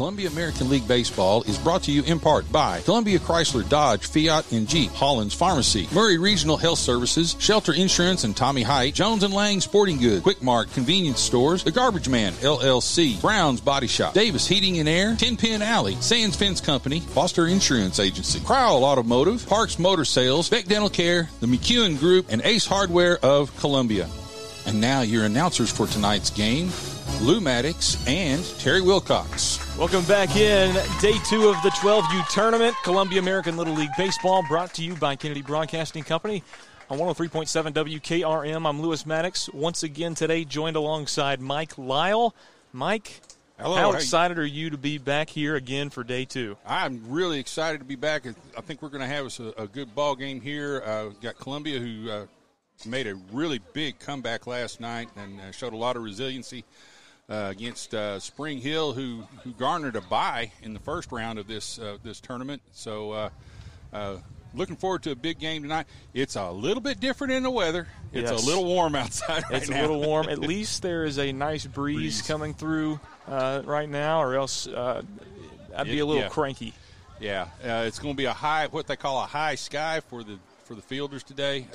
Columbia 0.00 0.30
American 0.30 0.70
League 0.70 0.88
Baseball 0.88 1.42
is 1.42 1.58
brought 1.58 1.82
to 1.82 1.92
you 1.92 2.02
in 2.04 2.18
part 2.18 2.50
by 2.50 2.80
Columbia 2.80 3.18
Chrysler 3.18 3.68
Dodge 3.68 4.06
Fiat 4.06 4.50
and 4.50 4.66
Jeep, 4.66 4.90
Holland's 4.92 5.34
Pharmacy, 5.34 5.88
Maury 5.92 6.16
Regional 6.16 6.56
Health 6.56 6.78
Services, 6.78 7.36
Shelter 7.38 7.74
Insurance 7.74 8.24
and 8.24 8.34
Tommy 8.34 8.62
Hyde, 8.62 8.94
Jones 8.94 9.24
and 9.24 9.34
Lang 9.34 9.60
Sporting 9.60 9.98
Goods, 9.98 10.22
Quick 10.22 10.42
Mart 10.42 10.72
Convenience 10.72 11.20
Stores, 11.20 11.64
The 11.64 11.70
Garbage 11.70 12.08
Man 12.08 12.32
LLC, 12.32 13.20
Brown's 13.20 13.60
Body 13.60 13.86
Shop, 13.86 14.14
Davis 14.14 14.46
Heating 14.46 14.78
and 14.78 14.88
Air, 14.88 15.16
Tin 15.16 15.36
Pin 15.36 15.60
Alley, 15.60 15.96
Sands 15.96 16.34
Fence 16.34 16.62
Company, 16.62 17.00
Foster 17.00 17.46
Insurance 17.46 18.00
Agency, 18.00 18.40
Crowell 18.40 18.86
Automotive, 18.86 19.46
Parks 19.46 19.78
Motor 19.78 20.06
Sales, 20.06 20.48
Beck 20.48 20.64
Dental 20.64 20.88
Care, 20.88 21.28
the 21.40 21.46
McEwen 21.46 21.98
Group, 21.98 22.24
and 22.30 22.40
Ace 22.46 22.64
Hardware 22.64 23.18
of 23.18 23.54
Columbia. 23.58 24.08
And 24.64 24.80
now 24.80 25.02
your 25.02 25.26
announcers 25.26 25.70
for 25.70 25.86
tonight's 25.86 26.30
game, 26.30 26.70
Lou 27.20 27.42
Maddox 27.42 28.02
and 28.08 28.42
Terry 28.60 28.80
Wilcox. 28.80 29.59
Welcome 29.80 30.04
back 30.04 30.36
in 30.36 30.74
day 31.00 31.14
two 31.24 31.48
of 31.48 31.56
the 31.62 31.70
12U 31.70 32.28
tournament. 32.28 32.76
Columbia 32.84 33.18
American 33.18 33.56
Little 33.56 33.72
League 33.72 33.88
Baseball 33.96 34.44
brought 34.46 34.74
to 34.74 34.84
you 34.84 34.94
by 34.94 35.16
Kennedy 35.16 35.40
Broadcasting 35.40 36.04
Company 36.04 36.44
on 36.90 36.98
103.7 36.98 37.72
WKRM. 37.72 38.68
I'm 38.68 38.82
Lewis 38.82 39.06
Maddox. 39.06 39.48
Once 39.54 39.82
again 39.82 40.14
today, 40.14 40.44
joined 40.44 40.76
alongside 40.76 41.40
Mike 41.40 41.78
Lyle. 41.78 42.34
Mike, 42.74 43.22
Hello, 43.58 43.74
how 43.74 43.92
how 43.92 43.96
excited 43.96 44.38
are 44.38 44.44
you 44.44 44.68
to 44.68 44.76
be 44.76 44.98
back 44.98 45.30
here 45.30 45.56
again 45.56 45.88
for 45.88 46.04
day 46.04 46.26
two? 46.26 46.58
I'm 46.66 47.10
really 47.10 47.40
excited 47.40 47.78
to 47.78 47.86
be 47.86 47.96
back. 47.96 48.26
I 48.26 48.60
think 48.60 48.82
we're 48.82 48.90
going 48.90 49.00
to 49.00 49.06
have 49.06 49.34
a, 49.40 49.62
a 49.62 49.66
good 49.66 49.94
ball 49.94 50.14
game 50.14 50.42
here. 50.42 50.82
Uh, 50.84 51.04
we've 51.06 51.20
got 51.22 51.38
Columbia, 51.38 51.78
who 51.80 52.10
uh, 52.10 52.26
made 52.84 53.06
a 53.06 53.14
really 53.32 53.60
big 53.72 53.98
comeback 53.98 54.46
last 54.46 54.78
night 54.78 55.08
and 55.16 55.40
uh, 55.40 55.50
showed 55.52 55.72
a 55.72 55.76
lot 55.78 55.96
of 55.96 56.02
resiliency 56.02 56.66
uh, 57.30 57.46
against 57.50 57.94
uh, 57.94 58.18
Spring 58.20 58.58
Hill, 58.58 58.92
who 58.92 59.22
who 59.44 59.52
garnered 59.52 59.96
a 59.96 60.00
bye 60.00 60.52
in 60.62 60.74
the 60.74 60.80
first 60.80 61.12
round 61.12 61.38
of 61.38 61.46
this 61.46 61.78
uh, 61.78 61.96
this 62.02 62.20
tournament. 62.20 62.62
So. 62.72 63.12
Uh, 63.12 63.30
uh, 63.92 64.16
Looking 64.52 64.74
forward 64.74 65.04
to 65.04 65.12
a 65.12 65.14
big 65.14 65.38
game 65.38 65.62
tonight. 65.62 65.86
It's 66.12 66.34
a 66.34 66.50
little 66.50 66.80
bit 66.80 66.98
different 66.98 67.34
in 67.34 67.44
the 67.44 67.50
weather. 67.52 67.86
It's 68.12 68.32
Yes. 68.32 68.42
a 68.42 68.46
little 68.46 68.64
warm 68.64 68.96
outside 68.96 69.44
right 69.48 69.62
It's 69.62 69.70
now. 69.70 69.78
a 69.78 69.82
little 69.82 70.00
warm. 70.00 70.28
At 70.28 70.40
least 70.54 70.82
there 70.82 71.04
is 71.04 71.20
a 71.20 71.30
nice 71.30 71.64
breeze, 71.66 71.96
Breeze. 71.96 72.22
coming 72.22 72.52
through 72.54 72.98
uh, 73.28 73.62
right 73.64 73.88
now, 73.88 74.20
or 74.20 74.34
else 74.34 74.66
uh, 74.66 75.02
I'd 75.76 75.84
be 75.86 75.98
It- 75.98 76.00
a 76.00 76.04
little 76.04 76.22
yeah. 76.24 76.28
cranky. 76.30 76.74
Yeah, 77.20 77.42
uh, 77.64 77.84
it's 77.86 78.00
going 78.00 78.14
to 78.14 78.16
be 78.16 78.24
a 78.24 78.32
high, 78.32 78.66
what 78.66 78.88
they 78.88 78.96
call 78.96 79.22
a 79.22 79.26
high 79.26 79.54
sky 79.54 80.00
for 80.08 80.24
the 80.24 80.36
for 80.64 80.74
the 80.74 80.82
fielders 80.82 81.22
today. 81.22 81.68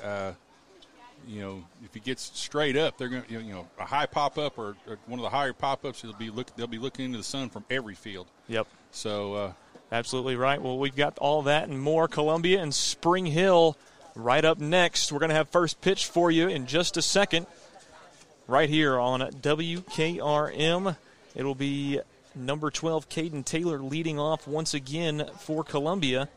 You 1.28 1.42
know, 1.42 1.64
if 1.84 1.94
he 1.94 2.00
gets 2.00 2.31
straight 2.40 2.78
up, 2.78 2.98
they're 2.98 3.09
going 3.09 3.23
to, 3.23 3.34
you 3.34 3.54
know, 3.54 3.68
a 3.80 3.86
high 3.86 4.06
pop 4.06 4.38
up 4.38 4.58
or, 4.58 4.76
or 4.88 4.98
one 5.08 5.20
of 5.20 5.23
the 5.23 5.30
higher 5.30 5.54
pop 5.54 5.86
ups. 5.86 6.02
They'll 6.02 6.14
be 6.14 6.30
look, 6.30 6.56
they'll 6.56 6.67
be 6.67 6.78
looking 6.78 7.06
into 7.06 7.17
the 7.17 7.23
sun 7.23 7.50
from 7.50 7.66
every 7.70 7.95
field. 7.95 8.28
Yep. 8.48 8.67
So 8.92 9.34
uh, 9.34 9.54
Absolutely 9.92 10.36
right. 10.36 10.62
Well, 10.62 10.78
we've 10.78 10.95
got 10.95 11.17
all 11.20 11.44
that 11.44 11.70
and 11.70 11.80
more. 11.80 12.08
Columbia 12.08 12.62
and 12.62 12.73
Spring 12.73 13.26
Hill 13.26 13.78
right 14.16 14.44
up 14.44 14.59
next. 14.59 15.12
We're 15.12 15.20
going 15.20 15.30
to 15.30 15.36
have 15.36 15.50
first 15.50 15.80
pitch 15.82 16.08
for 16.08 16.32
you 16.32 16.48
in 16.48 16.66
just 16.66 16.98
a 16.98 17.02
second, 17.02 17.45
right 18.48 18.70
here 18.70 19.00
on 19.00 19.22
WKRM. 19.22 20.98
It'll 21.36 21.56
be 21.56 22.00
number 22.34 22.72
12, 22.72 23.10
Caden 23.10 23.45
Taylor, 23.45 23.80
leading 23.80 24.20
off 24.20 24.48
once 24.48 24.73
again 24.73 25.30
for 25.39 25.64
Columbia. 25.64 26.30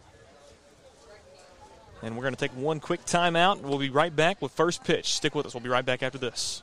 And 2.02 2.16
we're 2.16 2.22
going 2.22 2.34
to 2.34 2.40
take 2.40 2.56
one 2.56 2.80
quick 2.80 3.04
timeout, 3.06 3.60
we'll 3.62 3.78
be 3.78 3.90
right 3.90 4.14
back 4.14 4.40
with 4.40 4.52
first 4.52 4.84
pitch. 4.84 5.14
Stick 5.14 5.34
with 5.34 5.46
us. 5.46 5.54
We'll 5.54 5.62
be 5.62 5.68
right 5.68 5.84
back 5.84 6.02
after 6.02 6.18
this. 6.18 6.62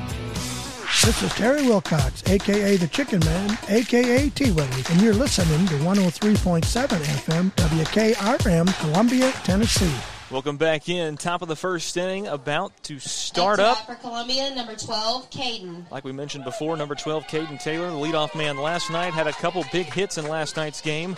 This 0.99 1.23
is 1.23 1.33
Terry 1.33 1.63
Wilcox, 1.63 2.21
aka 2.29 2.75
the 2.75 2.87
Chicken 2.87 3.21
Man, 3.21 3.57
aka 3.69 4.29
T 4.29 4.51
Willie, 4.51 4.83
and 4.89 5.01
you're 5.01 5.15
listening 5.15 5.65
to 5.67 5.73
103.7 5.75 6.61
FM 6.61 7.51
WKRM, 7.55 8.79
Columbia, 8.79 9.31
Tennessee. 9.43 9.91
Welcome 10.29 10.57
back 10.57 10.89
in. 10.89 11.17
Top 11.17 11.41
of 11.41 11.47
the 11.47 11.55
first 11.55 11.97
inning, 11.97 12.27
about 12.27 12.71
to 12.83 12.99
start 12.99 13.57
to 13.57 13.65
up. 13.65 13.87
for 13.87 13.95
Columbia, 13.95 14.53
number 14.53 14.75
12, 14.75 15.31
Caden. 15.31 15.89
Like 15.89 16.03
we 16.03 16.11
mentioned 16.11 16.43
before, 16.43 16.77
number 16.77 16.93
12, 16.93 17.23
Caden 17.23 17.59
Taylor, 17.59 17.89
the 17.89 17.95
leadoff 17.95 18.35
man 18.35 18.57
last 18.57 18.91
night, 18.91 19.13
had 19.13 19.25
a 19.25 19.33
couple 19.33 19.63
big 19.71 19.87
hits 19.87 20.19
in 20.19 20.27
last 20.27 20.55
night's 20.55 20.81
game. 20.81 21.15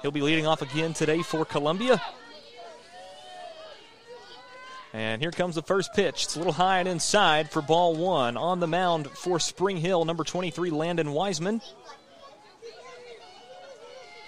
He'll 0.00 0.10
be 0.10 0.22
leading 0.22 0.46
off 0.46 0.62
again 0.62 0.94
today 0.94 1.20
for 1.22 1.44
Columbia. 1.44 2.00
And 4.96 5.20
here 5.20 5.30
comes 5.30 5.56
the 5.56 5.62
first 5.62 5.92
pitch. 5.92 6.24
It's 6.24 6.36
a 6.36 6.38
little 6.38 6.54
high 6.54 6.78
and 6.78 6.88
inside 6.88 7.50
for 7.50 7.60
ball 7.60 7.94
one. 7.94 8.38
On 8.38 8.60
the 8.60 8.66
mound 8.66 9.10
for 9.10 9.38
Spring 9.38 9.76
Hill, 9.76 10.06
number 10.06 10.24
23, 10.24 10.70
Landon 10.70 11.12
Wiseman. 11.12 11.60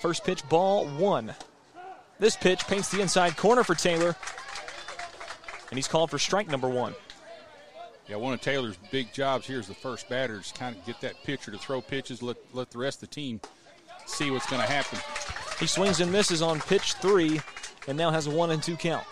First 0.03 0.25
pitch, 0.25 0.47
ball 0.51 0.87
one. 0.87 1.35
This 2.19 2.37
pitch 2.37 2.67
paints 2.67 2.91
the 2.91 3.01
inside 3.01 3.39
corner 3.39 3.65
for 3.65 3.75
Taylor. 3.75 4.15
And 5.71 5.79
he's 5.79 5.89
called 5.89 6.11
for 6.11 6.19
strike 6.19 6.49
number 6.49 6.69
one. 6.69 6.95
yeah, 8.07 8.17
one 8.17 8.35
of 8.35 8.43
Taylor's 8.43 8.77
big 8.91 9.11
jobs 9.15 9.47
here 9.47 9.61
is 9.61 9.69
the 9.69 9.75
first 9.75 10.07
batter 10.11 10.39
is 10.39 10.53
kind 10.53 10.77
of 10.77 10.85
get 10.85 11.01
that 11.01 11.15
pitcher 11.25 11.51
to 11.51 11.57
throw 11.57 11.81
pitches, 11.81 12.23
let 12.23 12.37
let 12.53 12.71
the 12.71 12.79
rest 12.79 13.03
of 13.03 13.09
the 13.09 13.15
team 13.15 13.41
see 14.05 14.31
what's 14.31 14.47
going 14.51 14.61
to 14.61 14.71
happen. 14.71 14.99
He 15.59 15.67
swings 15.67 16.01
and 16.01 16.13
misses 16.13 16.43
on 16.43 16.61
pitch 16.61 16.93
three 16.95 17.41
and 17.87 17.97
now 17.97 18.11
has 18.11 18.27
a 18.27 18.31
one 18.31 18.51
and 18.51 18.63
two 18.63 18.77
count. 18.77 19.07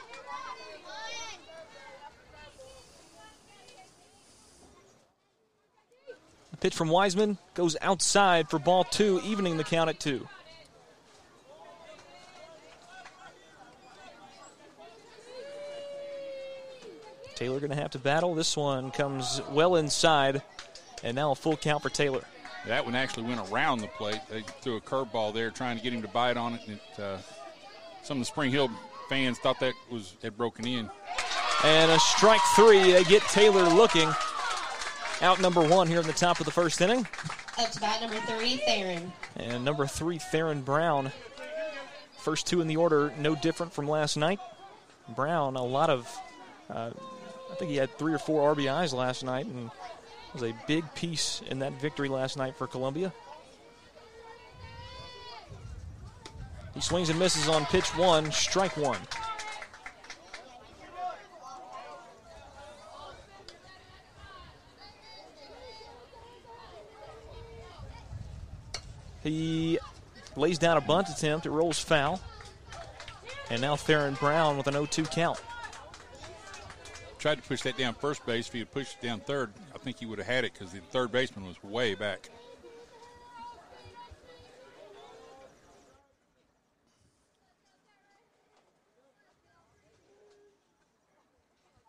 The 6.56 6.62
pitch 6.70 6.74
from 6.74 6.88
Wiseman 6.88 7.36
goes 7.52 7.76
outside 7.82 8.48
for 8.48 8.58
ball 8.58 8.84
two, 8.84 9.20
evening 9.22 9.58
the 9.58 9.64
count 9.64 9.90
at 9.90 10.00
two. 10.00 10.26
Taylor 17.34 17.60
going 17.60 17.68
to 17.68 17.76
have 17.76 17.90
to 17.90 17.98
battle. 17.98 18.34
This 18.34 18.56
one 18.56 18.90
comes 18.90 19.42
well 19.50 19.76
inside, 19.76 20.40
and 21.04 21.14
now 21.14 21.32
a 21.32 21.34
full 21.34 21.58
count 21.58 21.82
for 21.82 21.90
Taylor. 21.90 22.22
That 22.66 22.86
one 22.86 22.94
actually 22.94 23.24
went 23.24 23.52
around 23.52 23.80
the 23.80 23.88
plate. 23.88 24.20
They 24.30 24.40
threw 24.62 24.76
a 24.76 24.80
curveball 24.80 25.34
there, 25.34 25.50
trying 25.50 25.76
to 25.76 25.82
get 25.82 25.92
him 25.92 26.00
to 26.00 26.08
bite 26.08 26.38
on 26.38 26.54
it. 26.54 26.62
And 26.66 26.80
it, 26.80 27.00
uh, 27.00 27.18
some 28.02 28.16
of 28.16 28.22
the 28.22 28.24
Spring 28.24 28.50
Hill 28.50 28.70
fans 29.10 29.38
thought 29.40 29.60
that 29.60 29.74
was 29.90 30.16
had 30.22 30.38
broken 30.38 30.66
in. 30.66 30.88
And 31.64 31.90
a 31.90 31.98
strike 31.98 32.40
three. 32.54 32.92
They 32.92 33.04
get 33.04 33.20
Taylor 33.24 33.64
looking. 33.64 34.10
Out 35.22 35.40
number 35.40 35.66
one 35.66 35.88
here 35.88 36.00
in 36.00 36.06
the 36.06 36.12
top 36.12 36.40
of 36.40 36.46
the 36.46 36.52
first 36.52 36.80
inning. 36.80 37.06
Up 37.58 37.70
to 37.70 37.80
bat 37.80 38.02
number 38.02 38.16
three, 38.26 38.58
Theron. 38.58 39.12
And 39.36 39.64
number 39.64 39.86
three, 39.86 40.18
Theron 40.18 40.60
Brown. 40.60 41.10
First 42.18 42.46
two 42.46 42.60
in 42.60 42.66
the 42.66 42.76
order, 42.76 43.12
no 43.18 43.34
different 43.34 43.72
from 43.72 43.88
last 43.88 44.16
night. 44.16 44.40
Brown, 45.08 45.56
a 45.56 45.62
lot 45.64 45.88
of, 45.88 46.14
uh, 46.68 46.90
I 47.50 47.54
think 47.54 47.70
he 47.70 47.76
had 47.76 47.96
three 47.96 48.12
or 48.12 48.18
four 48.18 48.54
RBIs 48.54 48.92
last 48.92 49.24
night 49.24 49.46
and 49.46 49.70
was 50.34 50.42
a 50.42 50.54
big 50.66 50.84
piece 50.94 51.40
in 51.48 51.60
that 51.60 51.72
victory 51.80 52.08
last 52.08 52.36
night 52.36 52.54
for 52.56 52.66
Columbia. 52.66 53.12
He 56.74 56.82
swings 56.82 57.08
and 57.08 57.18
misses 57.18 57.48
on 57.48 57.64
pitch 57.66 57.88
one, 57.96 58.30
strike 58.32 58.76
one. 58.76 58.98
He 69.26 69.80
lays 70.36 70.56
down 70.56 70.76
a 70.76 70.80
bunt 70.80 71.08
attempt. 71.08 71.46
It 71.46 71.50
rolls 71.50 71.80
foul. 71.80 72.20
And 73.50 73.60
now 73.60 73.74
Theron 73.74 74.14
Brown 74.14 74.56
with 74.56 74.68
an 74.68 74.74
0 74.74 74.86
2 74.86 75.02
count. 75.04 75.40
Tried 77.18 77.36
to 77.36 77.42
push 77.42 77.62
that 77.62 77.76
down 77.76 77.94
first 77.94 78.24
base. 78.24 78.46
If 78.46 78.52
he 78.52 78.60
had 78.60 78.70
pushed 78.70 78.98
it 79.02 79.06
down 79.06 79.18
third, 79.18 79.52
I 79.74 79.78
think 79.78 79.98
he 79.98 80.06
would 80.06 80.18
have 80.18 80.28
had 80.28 80.44
it 80.44 80.52
because 80.52 80.72
the 80.72 80.78
third 80.78 81.10
baseman 81.10 81.44
was 81.44 81.60
way 81.64 81.96
back. 81.96 82.28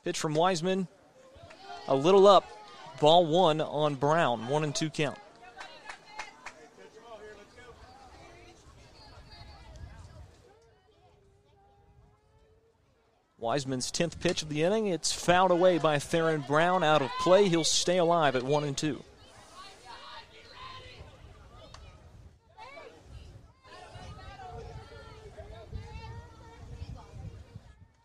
Pitch 0.03 0.17
from 0.17 0.33
Wiseman. 0.33 0.87
A 1.87 1.95
little 1.95 2.25
up. 2.25 2.49
Ball 2.99 3.27
one 3.27 3.61
on 3.61 3.93
Brown. 3.93 4.47
One 4.47 4.63
and 4.63 4.73
two 4.73 4.89
count. 4.89 5.19
Wiseman's 13.47 13.89
10th 13.93 14.19
pitch 14.19 14.41
of 14.41 14.49
the 14.49 14.61
inning. 14.63 14.87
It's 14.87 15.13
fouled 15.13 15.51
away 15.51 15.77
by 15.77 15.99
Theron 15.99 16.43
Brown 16.45 16.83
out 16.83 17.01
of 17.01 17.09
play. 17.21 17.47
He'll 17.47 17.63
stay 17.63 17.97
alive 17.97 18.35
at 18.35 18.43
1 18.43 18.63
and 18.65 18.75
2. 18.75 19.01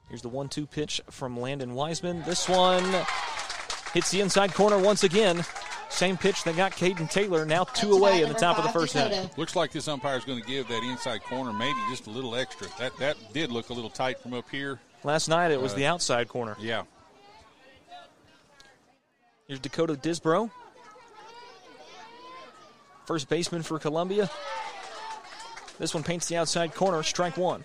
Here's 0.09 0.23
the 0.23 0.29
1 0.29 0.49
2 0.49 0.65
pitch 0.65 1.01
from 1.11 1.37
Landon 1.37 1.75
Wiseman. 1.75 2.23
This 2.23 2.49
one 2.49 2.85
hits 3.95 4.13
the 4.13 4.21
inside 4.21 4.55
corner 4.55 4.79
once 4.79 5.03
again. 5.03 5.45
Same 5.89 6.17
pitch 6.17 6.45
that 6.45 6.55
got 6.55 6.71
Caden 6.71 7.11
Taylor, 7.11 7.45
now 7.45 7.65
two 7.65 7.95
away 7.95 8.23
in 8.23 8.29
the 8.29 8.35
top 8.37 8.59
of 8.59 8.63
the 8.65 8.71
first 8.71 8.95
inning. 8.95 9.29
Looks 9.37 9.57
like 9.57 9.73
this 9.73 9.89
umpire 9.89 10.17
is 10.17 10.25
going 10.25 10.41
to 10.41 10.47
give 10.47 10.69
that 10.69 10.85
inside 10.85 11.25
corner 11.25 11.53
maybe 11.53 11.81
just 11.91 12.07
a 12.07 12.11
little 12.11 12.37
extra. 12.37 12.69
That 12.79 12.97
that 12.99 13.17
did 13.33 13.51
look 13.51 13.71
a 13.71 13.73
little 13.73 13.91
tight 13.91 14.21
from 14.21 14.35
up 14.35 14.49
here. 14.49 14.79
Last 15.05 15.29
night 15.29 15.51
it 15.51 15.61
was 15.61 15.73
Uh, 15.73 15.77
the 15.77 15.87
outside 15.87 16.29
corner. 16.29 16.57
Yeah. 16.61 16.85
Here's 19.47 19.61
Dakota 19.61 19.95
Disbro. 19.95 20.51
First 23.07 23.29
baseman 23.29 23.63
for 23.63 23.79
Columbia. 23.79 24.31
This 25.79 25.93
one 25.95 26.05
paints 26.05 26.27
the 26.29 26.37
outside 26.37 26.75
corner, 26.75 27.03
strike 27.03 27.37
one. 27.37 27.65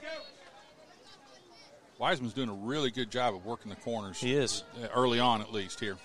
Wiseman's 1.99 2.33
doing 2.33 2.49
a 2.49 2.53
really 2.53 2.89
good 2.91 3.11
job 3.11 3.35
of 3.35 3.45
working 3.45 3.69
the 3.69 3.75
corners. 3.77 4.19
He 4.19 4.33
is. 4.35 4.63
uh, 4.83 4.87
Early 4.93 5.19
on, 5.19 5.41
at 5.41 5.51
least, 5.53 5.79
here. 5.79 5.97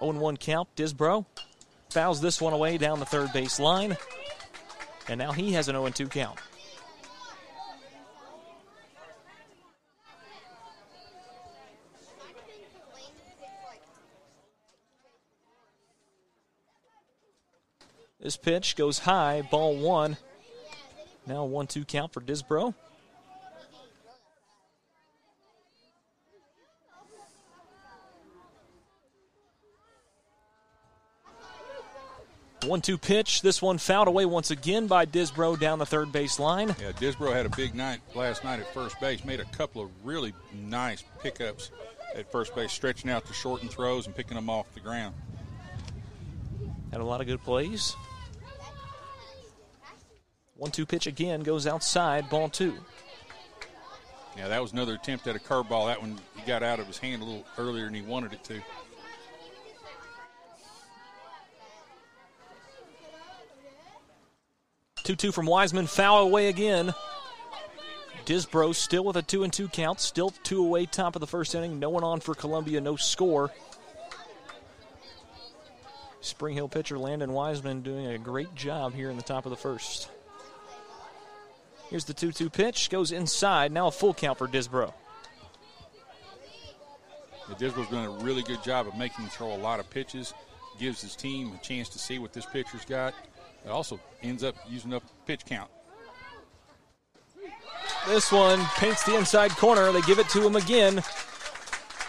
0 0.00 0.12
1 0.12 0.36
count. 0.36 0.68
Disbro 0.76 1.24
fouls 1.90 2.20
this 2.20 2.40
one 2.40 2.52
away 2.52 2.76
down 2.78 2.98
the 3.00 3.06
third 3.06 3.32
base 3.32 3.58
line. 3.60 3.96
And 5.08 5.18
now 5.18 5.32
he 5.32 5.52
has 5.52 5.68
an 5.68 5.74
0 5.74 5.88
2 5.90 6.08
count. 6.08 6.38
This 18.26 18.36
pitch 18.36 18.74
goes 18.74 18.98
high, 18.98 19.42
ball 19.42 19.76
one. 19.76 20.16
Now 21.28 21.44
1 21.44 21.68
2 21.68 21.84
count 21.84 22.12
for 22.12 22.20
Disbro. 22.20 22.74
One 32.64 32.80
two 32.80 32.98
pitch. 32.98 33.42
This 33.42 33.62
one 33.62 33.78
fouled 33.78 34.08
away 34.08 34.24
once 34.24 34.50
again 34.50 34.88
by 34.88 35.06
Disbro 35.06 35.60
down 35.60 35.78
the 35.78 35.86
third 35.86 36.10
base 36.10 36.40
line. 36.40 36.74
Yeah, 36.80 36.90
Disbro 36.90 37.32
had 37.32 37.46
a 37.46 37.50
big 37.50 37.76
night 37.76 38.00
last 38.16 38.42
night 38.42 38.58
at 38.58 38.74
first 38.74 38.98
base. 38.98 39.24
Made 39.24 39.38
a 39.38 39.44
couple 39.44 39.82
of 39.82 39.90
really 40.02 40.32
nice 40.52 41.04
pickups 41.22 41.70
at 42.16 42.32
first 42.32 42.56
base, 42.56 42.72
stretching 42.72 43.08
out 43.08 43.24
the 43.24 43.34
shortened 43.34 43.70
throws 43.70 44.06
and 44.06 44.16
picking 44.16 44.34
them 44.34 44.50
off 44.50 44.74
the 44.74 44.80
ground. 44.80 45.14
Had 46.90 47.00
a 47.00 47.04
lot 47.04 47.20
of 47.20 47.28
good 47.28 47.44
plays. 47.44 47.94
One 50.56 50.70
two 50.70 50.86
pitch 50.86 51.06
again 51.06 51.40
goes 51.40 51.66
outside, 51.66 52.30
ball 52.30 52.48
two. 52.48 52.76
Yeah, 54.36 54.48
that 54.48 54.60
was 54.60 54.72
another 54.72 54.94
attempt 54.94 55.26
at 55.26 55.36
a 55.36 55.38
curveball. 55.38 55.86
That 55.86 56.00
one 56.00 56.18
he 56.34 56.46
got 56.46 56.62
out 56.62 56.80
of 56.80 56.86
his 56.86 56.98
hand 56.98 57.22
a 57.22 57.24
little 57.24 57.44
earlier 57.58 57.84
than 57.84 57.94
he 57.94 58.02
wanted 58.02 58.32
it 58.32 58.44
to. 58.44 58.60
Two 65.04 65.14
two 65.14 65.30
from 65.30 65.46
Wiseman, 65.46 65.86
foul 65.86 66.22
away 66.22 66.48
again. 66.48 66.92
Disbro 68.24 68.74
still 68.74 69.04
with 69.04 69.16
a 69.16 69.22
two 69.22 69.44
and 69.44 69.52
two 69.52 69.68
count, 69.68 70.00
still 70.00 70.30
two 70.42 70.64
away, 70.64 70.86
top 70.86 71.14
of 71.14 71.20
the 71.20 71.26
first 71.28 71.54
inning. 71.54 71.78
No 71.78 71.90
one 71.90 72.02
on 72.02 72.18
for 72.18 72.34
Columbia, 72.34 72.80
no 72.80 72.96
score. 72.96 73.52
Spring 76.20 76.54
Hill 76.54 76.68
pitcher 76.68 76.98
Landon 76.98 77.32
Wiseman 77.32 77.82
doing 77.82 78.06
a 78.08 78.18
great 78.18 78.52
job 78.56 78.94
here 78.94 79.10
in 79.10 79.16
the 79.16 79.22
top 79.22 79.46
of 79.46 79.50
the 79.50 79.56
first. 79.56 80.10
Here's 81.90 82.04
the 82.04 82.14
2 82.14 82.32
2 82.32 82.50
pitch, 82.50 82.90
goes 82.90 83.12
inside. 83.12 83.72
Now 83.72 83.86
a 83.86 83.90
full 83.90 84.14
count 84.14 84.38
for 84.38 84.48
Disbro. 84.48 84.92
Disbro's 87.58 87.88
doing 87.88 88.06
a 88.06 88.10
really 88.24 88.42
good 88.42 88.62
job 88.62 88.88
of 88.88 88.96
making 88.96 89.24
him 89.24 89.30
throw 89.30 89.54
a 89.54 89.56
lot 89.56 89.78
of 89.78 89.88
pitches. 89.88 90.34
Gives 90.78 91.00
his 91.00 91.16
team 91.16 91.52
a 91.54 91.64
chance 91.64 91.88
to 91.90 91.98
see 91.98 92.18
what 92.18 92.32
this 92.32 92.44
pitcher's 92.44 92.84
got. 92.84 93.14
It 93.64 93.70
also 93.70 93.98
ends 94.22 94.42
up 94.42 94.56
using 94.68 94.92
up 94.92 95.02
pitch 95.26 95.44
count. 95.44 95.70
This 98.06 98.30
one 98.30 98.60
paints 98.76 99.04
the 99.04 99.16
inside 99.16 99.50
corner. 99.52 99.90
They 99.92 100.02
give 100.02 100.18
it 100.18 100.28
to 100.30 100.44
him 100.44 100.56
again. 100.56 101.02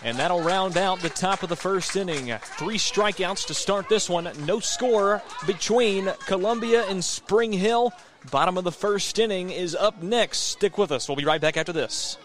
And 0.04 0.18
that'll 0.18 0.42
round 0.42 0.78
out 0.78 1.00
the 1.00 1.10
top 1.10 1.42
of 1.42 1.50
the 1.50 1.56
first 1.56 1.96
inning. 1.96 2.32
Three 2.42 2.78
strikeouts 2.78 3.48
to 3.48 3.54
start 3.54 3.90
this 3.90 4.10
one. 4.10 4.30
No 4.46 4.60
score 4.60 5.24
between 5.48 6.12
Columbia 6.28 6.86
and 6.88 7.04
Spring 7.04 7.52
Hill. 7.52 7.94
Bottom 8.32 8.58
of 8.58 8.64
the 8.64 8.72
first 8.72 9.20
inning 9.20 9.52
is 9.52 9.74
up 9.76 10.04
next. 10.04 10.40
Stick 10.40 10.78
with 10.78 10.92
us. 10.92 11.08
We'll 11.08 11.16
be 11.16 11.26
right 11.26 11.40
back 11.40 11.56
after 11.56 11.72
this. 11.72 12.18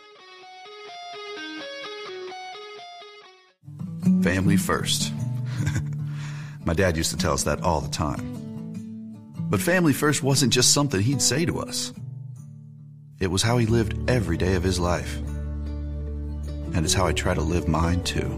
Family 4.22 4.56
first. 4.56 5.12
My 6.64 6.75
dad 6.75 6.96
used 6.96 7.10
to 7.10 7.16
tell 7.16 7.32
us 7.32 7.44
that 7.44 7.62
all 7.62 7.81
the 7.81 7.90
time. 7.90 8.32
But 9.38 9.60
family 9.60 9.93
first 9.93 10.22
wasn't 10.22 10.52
just 10.52 10.72
something 10.72 11.00
he'd 11.00 11.22
say 11.22 11.44
to 11.44 11.60
us. 11.60 11.93
It 13.20 13.31
was 13.31 13.43
how 13.43 13.58
he 13.58 13.66
lived 13.66 14.10
every 14.10 14.37
day 14.37 14.55
of 14.55 14.62
his 14.62 14.81
life. 14.81 15.19
And 16.75 16.84
it's 16.84 16.94
how 16.94 17.06
I 17.06 17.12
try 17.12 17.34
to 17.34 17.40
live 17.40 17.69
mine 17.69 18.02
too. 18.02 18.31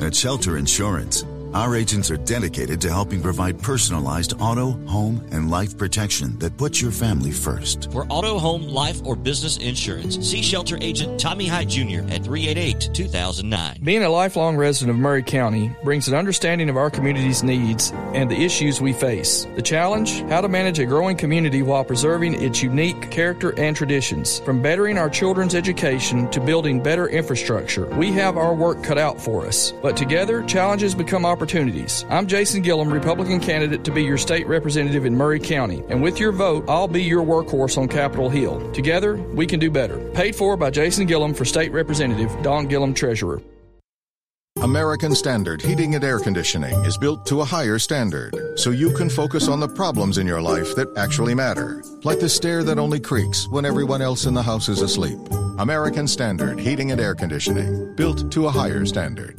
At 0.00 0.14
Shelter 0.14 0.56
Insurance, 0.56 1.24
our 1.54 1.76
agents 1.76 2.10
are 2.10 2.16
dedicated 2.16 2.80
to 2.80 2.90
helping 2.90 3.22
provide 3.22 3.62
personalized 3.62 4.34
auto, 4.40 4.72
home, 4.88 5.24
and 5.30 5.48
life 5.48 5.78
protection 5.78 6.36
that 6.40 6.56
puts 6.56 6.82
your 6.82 6.90
family 6.90 7.30
first. 7.30 7.92
For 7.92 8.06
auto, 8.08 8.38
home, 8.40 8.62
life, 8.62 9.00
or 9.04 9.14
business 9.14 9.56
insurance, 9.58 10.16
see 10.28 10.42
Shelter 10.42 10.76
Agent 10.80 11.20
Tommy 11.20 11.46
Hyde 11.46 11.68
Jr. 11.68 12.00
at 12.10 12.24
388 12.24 12.90
2009. 12.92 13.78
Being 13.84 14.02
a 14.02 14.08
lifelong 14.08 14.56
resident 14.56 14.96
of 14.96 15.00
Maury 15.00 15.22
County 15.22 15.70
brings 15.84 16.08
an 16.08 16.14
understanding 16.14 16.68
of 16.68 16.76
our 16.76 16.90
community's 16.90 17.44
needs 17.44 17.92
and 18.14 18.28
the 18.28 18.42
issues 18.42 18.80
we 18.80 18.92
face. 18.92 19.46
The 19.54 19.62
challenge 19.62 20.22
how 20.22 20.40
to 20.40 20.48
manage 20.48 20.80
a 20.80 20.86
growing 20.86 21.16
community 21.16 21.62
while 21.62 21.84
preserving 21.84 22.42
its 22.42 22.64
unique 22.64 23.12
character 23.12 23.56
and 23.60 23.76
traditions. 23.76 24.40
From 24.40 24.60
bettering 24.60 24.98
our 24.98 25.08
children's 25.08 25.54
education 25.54 26.28
to 26.32 26.40
building 26.40 26.82
better 26.82 27.06
infrastructure, 27.06 27.86
we 27.96 28.10
have 28.10 28.36
our 28.36 28.54
work 28.54 28.82
cut 28.82 28.98
out 28.98 29.20
for 29.20 29.46
us. 29.46 29.72
But 29.80 29.96
together, 29.96 30.42
challenges 30.42 30.96
become 30.96 31.24
opportunities. 31.24 31.43
I'm 32.10 32.26
Jason 32.26 32.62
Gillum, 32.62 32.92
Republican 32.92 33.40
candidate 33.40 33.84
to 33.84 33.90
be 33.90 34.02
your 34.02 34.18
state 34.18 34.46
representative 34.46 35.04
in 35.04 35.16
Maury 35.16 35.40
County, 35.40 35.82
and 35.88 36.02
with 36.02 36.18
your 36.18 36.32
vote, 36.32 36.64
I'll 36.68 36.88
be 36.88 37.02
your 37.02 37.24
workhorse 37.24 37.76
on 37.76 37.88
Capitol 37.88 38.30
Hill. 38.30 38.72
Together, 38.72 39.16
we 39.16 39.46
can 39.46 39.60
do 39.60 39.70
better. 39.70 39.98
Paid 40.12 40.36
for 40.36 40.56
by 40.56 40.70
Jason 40.70 41.06
Gillum 41.06 41.34
for 41.34 41.44
state 41.44 41.72
representative, 41.72 42.30
Don 42.42 42.66
Gillum, 42.66 42.94
treasurer. 42.94 43.42
American 44.62 45.14
Standard 45.14 45.60
Heating 45.60 45.94
and 45.94 46.04
Air 46.04 46.20
Conditioning 46.20 46.74
is 46.84 46.96
built 46.96 47.26
to 47.26 47.40
a 47.40 47.44
higher 47.44 47.78
standard, 47.78 48.58
so 48.58 48.70
you 48.70 48.94
can 48.94 49.10
focus 49.10 49.48
on 49.48 49.60
the 49.60 49.68
problems 49.68 50.16
in 50.16 50.26
your 50.26 50.40
life 50.40 50.74
that 50.76 50.88
actually 50.96 51.34
matter, 51.34 51.82
like 52.04 52.20
the 52.20 52.28
stair 52.28 52.62
that 52.62 52.78
only 52.78 53.00
creaks 53.00 53.48
when 53.48 53.64
everyone 53.64 54.00
else 54.00 54.26
in 54.26 54.32
the 54.32 54.42
house 54.42 54.68
is 54.68 54.80
asleep. 54.80 55.18
American 55.58 56.08
Standard 56.08 56.58
Heating 56.58 56.92
and 56.92 57.00
Air 57.00 57.14
Conditioning, 57.14 57.94
built 57.96 58.30
to 58.32 58.46
a 58.46 58.50
higher 58.50 58.86
standard. 58.86 59.38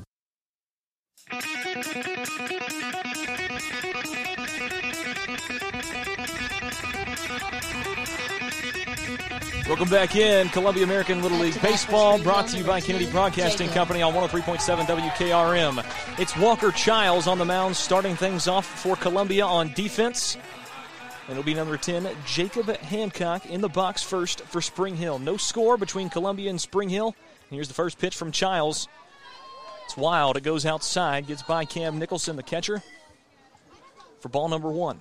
Welcome 9.71 9.87
back 9.87 10.17
in. 10.17 10.49
Columbia 10.49 10.83
American 10.83 11.21
Little 11.21 11.37
League 11.37 11.59
Baseball 11.61 12.19
brought 12.21 12.45
to 12.49 12.57
you 12.57 12.63
by 12.65 12.81
Kennedy 12.81 13.09
Broadcasting 13.09 13.69
Company 13.69 14.01
on 14.01 14.13
103.7 14.13 14.85
WKRM. 14.85 16.19
It's 16.19 16.35
Walker 16.35 16.71
Childs 16.71 17.25
on 17.25 17.37
the 17.37 17.45
mound 17.45 17.77
starting 17.77 18.17
things 18.17 18.49
off 18.49 18.65
for 18.65 18.97
Columbia 18.97 19.45
on 19.45 19.71
defense. 19.71 20.35
And 20.35 21.31
it'll 21.31 21.45
be 21.45 21.53
number 21.53 21.77
10, 21.77 22.09
Jacob 22.25 22.67
Hancock 22.79 23.45
in 23.45 23.61
the 23.61 23.69
box 23.69 24.03
first 24.03 24.41
for 24.41 24.59
Spring 24.59 24.97
Hill. 24.97 25.19
No 25.19 25.37
score 25.37 25.77
between 25.77 26.09
Columbia 26.09 26.49
and 26.49 26.59
Spring 26.59 26.89
Hill. 26.89 27.15
And 27.49 27.55
here's 27.55 27.69
the 27.69 27.73
first 27.73 27.97
pitch 27.97 28.17
from 28.17 28.33
Childs. 28.33 28.89
It's 29.85 29.95
wild. 29.95 30.35
It 30.35 30.43
goes 30.43 30.65
outside, 30.65 31.27
gets 31.27 31.43
by 31.43 31.63
Cam 31.63 31.97
Nicholson, 31.97 32.35
the 32.35 32.43
catcher, 32.43 32.83
for 34.19 34.27
ball 34.27 34.49
number 34.49 34.69
one. 34.69 34.99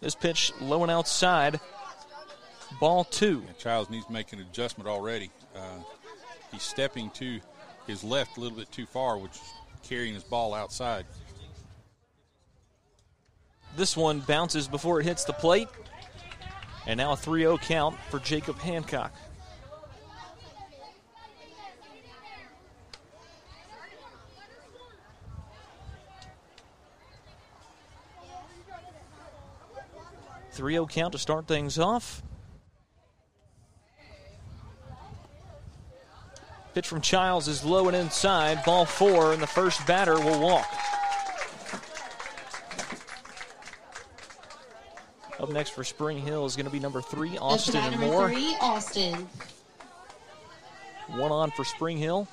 This 0.00 0.14
pitch 0.14 0.52
low 0.60 0.82
and 0.82 0.90
outside. 0.90 1.60
Ball 2.80 3.04
two. 3.04 3.42
Yeah, 3.46 3.52
Childs 3.58 3.90
needs 3.90 4.06
to 4.06 4.12
make 4.12 4.32
an 4.32 4.40
adjustment 4.40 4.88
already. 4.88 5.30
Uh, 5.56 5.80
he's 6.52 6.62
stepping 6.62 7.10
to 7.10 7.40
his 7.86 8.04
left 8.04 8.36
a 8.36 8.40
little 8.40 8.56
bit 8.56 8.70
too 8.70 8.86
far, 8.86 9.18
which 9.18 9.32
is 9.32 9.52
carrying 9.82 10.14
his 10.14 10.22
ball 10.22 10.54
outside. 10.54 11.06
This 13.76 13.96
one 13.96 14.20
bounces 14.20 14.68
before 14.68 15.00
it 15.00 15.04
hits 15.04 15.24
the 15.24 15.32
plate. 15.32 15.68
And 16.86 16.98
now 16.98 17.12
a 17.12 17.16
3 17.16 17.42
0 17.42 17.58
count 17.58 17.96
for 18.10 18.18
Jacob 18.18 18.58
Hancock. 18.58 19.12
Three 30.58 30.72
0 30.72 30.86
count 30.86 31.12
to 31.12 31.18
start 31.18 31.46
things 31.46 31.78
off. 31.78 32.20
Pitch 36.74 36.88
from 36.88 37.00
Childs 37.00 37.46
is 37.46 37.64
low 37.64 37.86
and 37.86 37.96
inside. 37.96 38.64
Ball 38.64 38.84
four, 38.84 39.32
and 39.32 39.40
the 39.40 39.46
first 39.46 39.86
batter 39.86 40.18
will 40.18 40.40
walk. 40.40 40.66
Up 45.38 45.48
next 45.50 45.70
for 45.70 45.84
Spring 45.84 46.18
Hill 46.18 46.44
is 46.44 46.56
going 46.56 46.66
to 46.66 46.72
be 46.72 46.80
number 46.80 47.02
three, 47.02 47.38
Austin 47.38 47.74
That's 47.74 47.86
and 47.86 48.00
number 48.00 48.06
Moore. 48.16 48.28
three, 48.28 48.56
Austin. 48.60 49.28
One 51.10 51.30
on 51.30 51.52
for 51.52 51.64
Spring 51.64 51.98
Hill. 51.98 52.26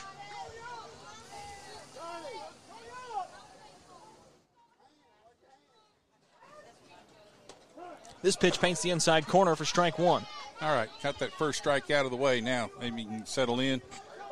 This 8.25 8.35
pitch 8.35 8.59
paints 8.59 8.81
the 8.81 8.89
inside 8.89 9.27
corner 9.27 9.55
for 9.55 9.65
strike 9.65 9.99
one. 9.99 10.25
All 10.59 10.75
right, 10.75 10.89
got 11.03 11.19
that 11.19 11.31
first 11.33 11.59
strike 11.59 11.91
out 11.91 12.05
of 12.05 12.11
the 12.11 12.17
way 12.17 12.41
now. 12.41 12.71
Maybe 12.79 13.03
you 13.03 13.07
can 13.07 13.25
settle 13.27 13.59
in. 13.59 13.83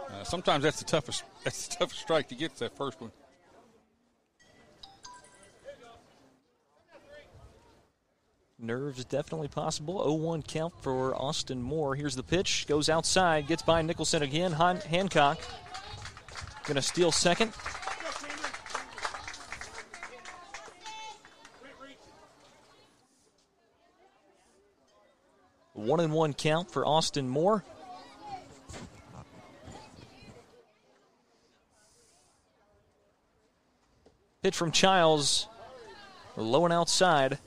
Uh, 0.09 0.23
sometimes 0.23 0.63
that's 0.63 0.79
the 0.79 0.85
toughest. 0.85 1.23
That's 1.43 1.67
the 1.67 1.75
toughest 1.75 2.01
strike 2.01 2.27
to 2.29 2.35
get. 2.35 2.55
That 2.55 2.75
first 2.75 2.99
one. 2.99 3.11
Nerves 8.57 9.05
definitely 9.05 9.47
possible. 9.49 10.01
0 10.03 10.13
1 10.13 10.41
count 10.41 10.73
for 10.81 11.13
Austin 11.15 11.61
Moore. 11.61 11.93
Here's 11.93 12.15
the 12.15 12.23
pitch. 12.23 12.65
Goes 12.67 12.89
outside. 12.89 13.45
Gets 13.45 13.61
by 13.61 13.83
Nicholson 13.83 14.23
again. 14.23 14.53
Han- 14.53 14.77
Hancock 14.77 15.39
going 16.63 16.75
to 16.75 16.81
steal 16.81 17.11
second. 17.11 17.51
One 25.83 25.99
and 25.99 26.13
one 26.13 26.33
count 26.33 26.71
for 26.71 26.85
Austin 26.85 27.27
Moore. 27.27 27.61
Pitch 34.41 34.55
from 34.55 34.71
Childs, 34.71 35.47
low 36.37 36.63
and 36.63 36.73
outside 36.73 37.37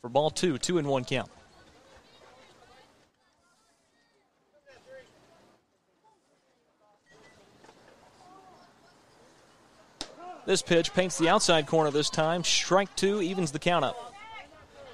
for 0.00 0.08
ball 0.08 0.30
two, 0.30 0.56
two 0.56 0.78
and 0.78 0.88
one 0.88 1.04
count. 1.04 1.30
This 10.46 10.62
pitch 10.62 10.94
paints 10.94 11.18
the 11.18 11.28
outside 11.28 11.66
corner 11.66 11.90
this 11.90 12.08
time. 12.08 12.44
Strike 12.44 12.94
two 12.96 13.20
evens 13.20 13.52
the 13.52 13.58
count 13.58 13.84
up. 13.84 14.14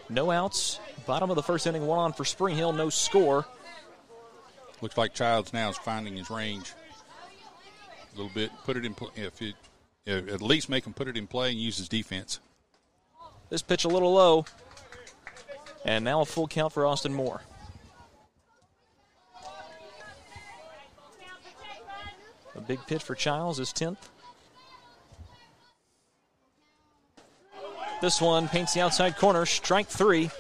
No 0.09 0.33
outs. 0.33 0.81
Bottom 1.07 1.31
of 1.31 1.37
the 1.37 1.43
first 1.43 1.67
inning, 1.67 1.87
one 1.87 1.99
on 1.99 2.13
for 2.13 2.25
Spring 2.25 2.57
Hill, 2.57 2.73
no 2.73 2.89
score. 2.89 3.45
Looks 4.81 4.97
like 4.97 5.15
Childs 5.15 5.53
now 5.53 5.71
is 5.71 5.79
finding 5.79 6.17
his 6.17 6.31
range 6.31 6.73
a 8.13 8.17
little 8.17 8.33
bit. 8.35 8.51
Put 8.65 8.77
it 8.77 8.85
in. 8.85 8.95
If 9.17 9.41
it, 9.43 9.55
at 10.07 10.43
least 10.43 10.69
make 10.69 10.87
him 10.87 10.93
put 10.93 11.09
it 11.09 11.17
in 11.17 11.27
play 11.27 11.51
and 11.51 11.61
use 11.61 11.79
his 11.79 11.89
defense. 11.89 12.41
This 13.49 13.63
pitch 13.63 13.85
a 13.85 13.89
little 13.89 14.13
low. 14.13 14.45
And 15.85 16.05
now 16.05 16.21
a 16.21 16.25
full 16.25 16.47
count 16.47 16.73
for 16.73 16.87
Austin 16.87 17.13
Moore. 17.13 17.43
A 22.55 22.61
big 22.61 22.79
pitch 22.87 23.03
for 23.03 23.15
Childs, 23.15 23.59
his 23.59 23.73
10th. 23.73 23.97
This 28.01 28.21
one 28.21 28.49
paints 28.49 28.75
the 28.75 28.81
outside 28.81 29.17
corner, 29.17 29.47
strike 29.47 29.89
three. 29.89 30.31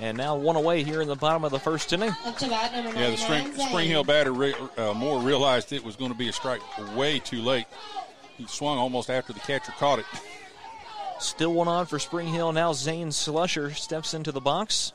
And 0.00 0.16
now 0.16 0.36
one 0.36 0.56
away 0.56 0.84
here 0.84 1.02
in 1.02 1.08
the 1.08 1.16
bottom 1.16 1.44
of 1.44 1.50
the 1.50 1.58
first 1.58 1.92
inning. 1.92 2.12
To 2.38 2.48
bat 2.48 2.72
Yeah, 2.72 3.10
the 3.10 3.16
spring, 3.16 3.52
Spring 3.54 3.88
Hill 3.88 4.04
batter 4.04 4.32
re, 4.32 4.54
uh, 4.76 4.94
Moore 4.94 5.20
realized 5.20 5.72
it 5.72 5.82
was 5.82 5.96
going 5.96 6.12
to 6.12 6.16
be 6.16 6.28
a 6.28 6.32
strike 6.32 6.60
way 6.94 7.18
too 7.18 7.42
late. 7.42 7.66
He 8.36 8.46
swung 8.46 8.78
almost 8.78 9.10
after 9.10 9.32
the 9.32 9.40
catcher 9.40 9.72
caught 9.72 9.98
it. 9.98 10.06
Still 11.18 11.52
one 11.52 11.66
on 11.66 11.86
for 11.86 11.98
Spring 11.98 12.28
Hill. 12.28 12.52
Now 12.52 12.72
Zane 12.72 13.08
Slusher 13.08 13.74
steps 13.74 14.14
into 14.14 14.30
the 14.30 14.40
box. 14.40 14.92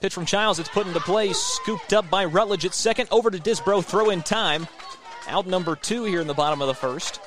Pitch 0.00 0.14
from 0.14 0.26
Childs. 0.26 0.58
It's 0.58 0.68
put 0.68 0.86
into 0.86 1.00
play. 1.00 1.32
Scooped 1.32 1.92
up 1.92 2.10
by 2.10 2.24
Rutledge 2.24 2.64
at 2.64 2.74
second. 2.74 3.08
Over 3.12 3.30
to 3.30 3.38
Disbro. 3.38 3.84
Throw 3.84 4.10
in 4.10 4.22
time. 4.22 4.66
Out 5.28 5.46
number 5.46 5.76
two 5.76 6.04
here 6.04 6.20
in 6.20 6.26
the 6.26 6.34
bottom 6.34 6.60
of 6.60 6.66
the 6.66 6.74
first. 6.74 7.20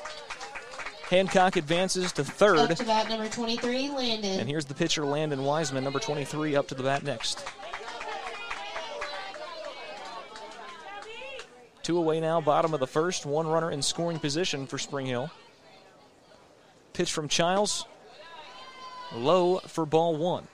Hancock 1.13 1.57
advances 1.57 2.11
to 2.13 2.23
third. 2.23 2.57
Up 2.57 2.69
third. 2.69 2.77
to 2.77 2.85
bat 2.85 3.07
number 3.07 3.29
23, 3.29 3.91
Landon. 3.91 4.39
And 4.39 4.49
here's 4.49 4.65
the 4.65 4.73
pitcher, 4.73 5.05
Landon 5.05 5.43
Wiseman, 5.43 5.83
number 5.83 5.99
23, 5.99 6.55
up 6.55 6.67
to 6.69 6.75
the 6.75 6.81
bat 6.81 7.03
next. 7.03 7.45
Two 11.83 11.99
away 11.99 12.19
now, 12.19 12.41
bottom 12.41 12.73
of 12.73 12.79
the 12.79 12.87
first. 12.87 13.27
One 13.27 13.45
runner 13.45 13.69
in 13.69 13.83
scoring 13.83 14.17
position 14.17 14.65
for 14.65 14.79
Spring 14.79 15.05
Hill. 15.05 15.29
Pitch 16.93 17.11
from 17.11 17.27
Childs. 17.27 17.85
Low 19.13 19.59
for 19.59 19.85
ball 19.85 20.15
one. 20.15 20.47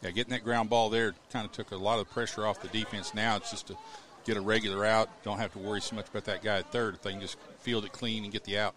Yeah, 0.00 0.12
getting 0.12 0.30
that 0.30 0.42
ground 0.42 0.70
ball 0.70 0.88
there 0.88 1.12
kind 1.30 1.44
of 1.44 1.52
took 1.52 1.72
a 1.72 1.76
lot 1.76 1.98
of 1.98 2.08
pressure 2.08 2.46
off 2.46 2.62
the 2.62 2.68
defense. 2.68 3.12
Now 3.12 3.36
it's 3.36 3.50
just 3.50 3.66
to 3.66 3.76
get 4.24 4.38
a 4.38 4.40
regular 4.40 4.86
out. 4.86 5.10
Don't 5.22 5.38
have 5.38 5.52
to 5.52 5.58
worry 5.58 5.82
so 5.82 5.96
much 5.96 6.08
about 6.08 6.24
that 6.24 6.42
guy 6.42 6.60
at 6.60 6.72
third. 6.72 6.94
If 6.94 7.02
they 7.02 7.10
can 7.10 7.20
just 7.20 7.36
field 7.58 7.84
it 7.84 7.92
clean 7.92 8.24
and 8.24 8.32
get 8.32 8.44
the 8.44 8.58
out. 8.58 8.74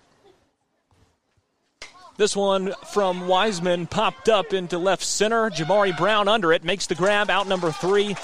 This 2.16 2.36
one 2.36 2.74
from 2.92 3.28
Wiseman 3.28 3.88
popped 3.88 4.30
up 4.30 4.54
into 4.54 4.78
left 4.78 5.04
center. 5.04 5.50
Jamari 5.50 5.98
Brown 5.98 6.28
under 6.28 6.54
it 6.54 6.64
makes 6.64 6.86
the 6.86 6.94
grab 6.94 7.32
out 7.32 7.48
number 7.48 7.72
three, 7.72 8.16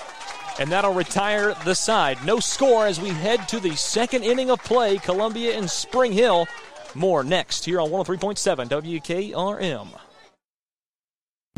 and 0.60 0.72
that'll 0.72 0.94
retire 0.94 1.56
the 1.66 1.74
side. 1.74 2.24
No 2.24 2.40
score 2.40 2.86
as 2.86 3.02
we 3.02 3.10
head 3.10 3.48
to 3.50 3.60
the 3.60 3.76
second 3.76 4.24
inning 4.24 4.52
of 4.52 4.64
play. 4.64 5.00
Columbia 5.00 5.58
and 5.58 5.68
Spring 5.68 6.12
Hill. 6.12 6.48
More 6.94 7.24
next 7.24 7.66
here 7.66 7.82
on 7.82 7.90
103.7 7.90 8.70
WKRM. 8.70 10.09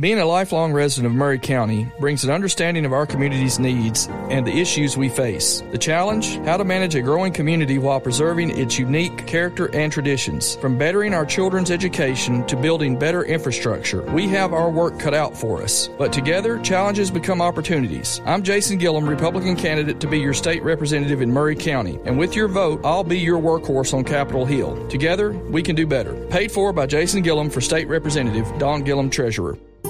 Being 0.01 0.17
a 0.17 0.25
lifelong 0.25 0.73
resident 0.73 1.13
of 1.13 1.15
Maury 1.15 1.37
County 1.37 1.87
brings 1.99 2.23
an 2.23 2.31
understanding 2.31 2.85
of 2.85 2.91
our 2.91 3.05
community's 3.05 3.59
needs 3.59 4.07
and 4.31 4.47
the 4.47 4.59
issues 4.59 4.97
we 4.97 5.09
face. 5.09 5.61
The 5.71 5.77
challenge 5.77 6.37
how 6.37 6.57
to 6.57 6.63
manage 6.63 6.95
a 6.95 7.03
growing 7.03 7.31
community 7.31 7.77
while 7.77 7.99
preserving 7.99 8.57
its 8.57 8.79
unique 8.79 9.27
character 9.27 9.69
and 9.75 9.93
traditions. 9.93 10.55
From 10.55 10.75
bettering 10.75 11.13
our 11.13 11.23
children's 11.23 11.69
education 11.69 12.43
to 12.47 12.55
building 12.55 12.97
better 12.97 13.25
infrastructure, 13.25 14.01
we 14.11 14.27
have 14.29 14.53
our 14.53 14.71
work 14.71 14.97
cut 14.97 15.13
out 15.13 15.37
for 15.37 15.61
us. 15.61 15.87
But 15.99 16.11
together, 16.11 16.57
challenges 16.61 17.11
become 17.11 17.39
opportunities. 17.39 18.21
I'm 18.25 18.41
Jason 18.41 18.79
Gillum, 18.79 19.07
Republican 19.07 19.55
candidate 19.55 19.99
to 19.99 20.07
be 20.07 20.17
your 20.17 20.33
state 20.33 20.63
representative 20.63 21.21
in 21.21 21.31
Maury 21.31 21.55
County, 21.55 21.99
and 22.05 22.17
with 22.17 22.35
your 22.35 22.47
vote, 22.47 22.81
I'll 22.83 23.03
be 23.03 23.19
your 23.19 23.39
workhorse 23.39 23.93
on 23.93 24.03
Capitol 24.03 24.47
Hill. 24.47 24.87
Together, 24.87 25.33
we 25.51 25.61
can 25.61 25.75
do 25.75 25.85
better. 25.85 26.15
Paid 26.29 26.51
for 26.51 26.73
by 26.73 26.87
Jason 26.87 27.21
Gillum 27.21 27.51
for 27.51 27.61
state 27.61 27.87
representative, 27.87 28.51
Don 28.57 28.81
Gillum, 28.81 29.11
treasurer. 29.11 29.59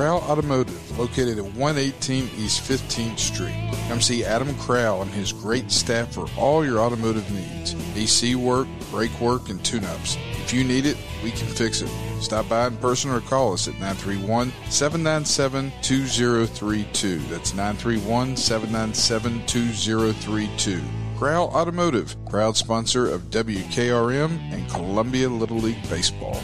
Crowell 0.00 0.22
Automotive, 0.22 0.98
located 0.98 1.36
at 1.36 1.44
118 1.44 2.30
East 2.38 2.62
15th 2.62 3.18
Street. 3.18 3.54
Come 3.86 4.00
see 4.00 4.24
Adam 4.24 4.54
Crowell 4.54 5.02
and 5.02 5.10
his 5.10 5.30
great 5.30 5.70
staff 5.70 6.14
for 6.14 6.26
all 6.38 6.64
your 6.64 6.78
automotive 6.78 7.30
needs 7.30 7.76
AC 7.94 8.34
work, 8.34 8.66
brake 8.90 9.20
work, 9.20 9.50
and 9.50 9.62
tune 9.62 9.84
ups. 9.84 10.16
If 10.42 10.54
you 10.54 10.64
need 10.64 10.86
it, 10.86 10.96
we 11.22 11.30
can 11.30 11.48
fix 11.48 11.82
it. 11.82 11.90
Stop 12.22 12.48
by 12.48 12.68
in 12.68 12.78
person 12.78 13.10
or 13.10 13.20
call 13.20 13.52
us 13.52 13.68
at 13.68 13.74
931 13.74 14.54
797 14.70 15.70
2032. 15.82 17.18
That's 17.28 17.52
931 17.52 18.38
797 18.38 19.44
2032. 19.44 20.80
Crowell 21.18 21.48
Automotive, 21.48 22.16
proud 22.30 22.56
sponsor 22.56 23.06
of 23.06 23.28
WKRM 23.28 24.30
and 24.50 24.66
Columbia 24.70 25.28
Little 25.28 25.58
League 25.58 25.86
Baseball. 25.90 26.40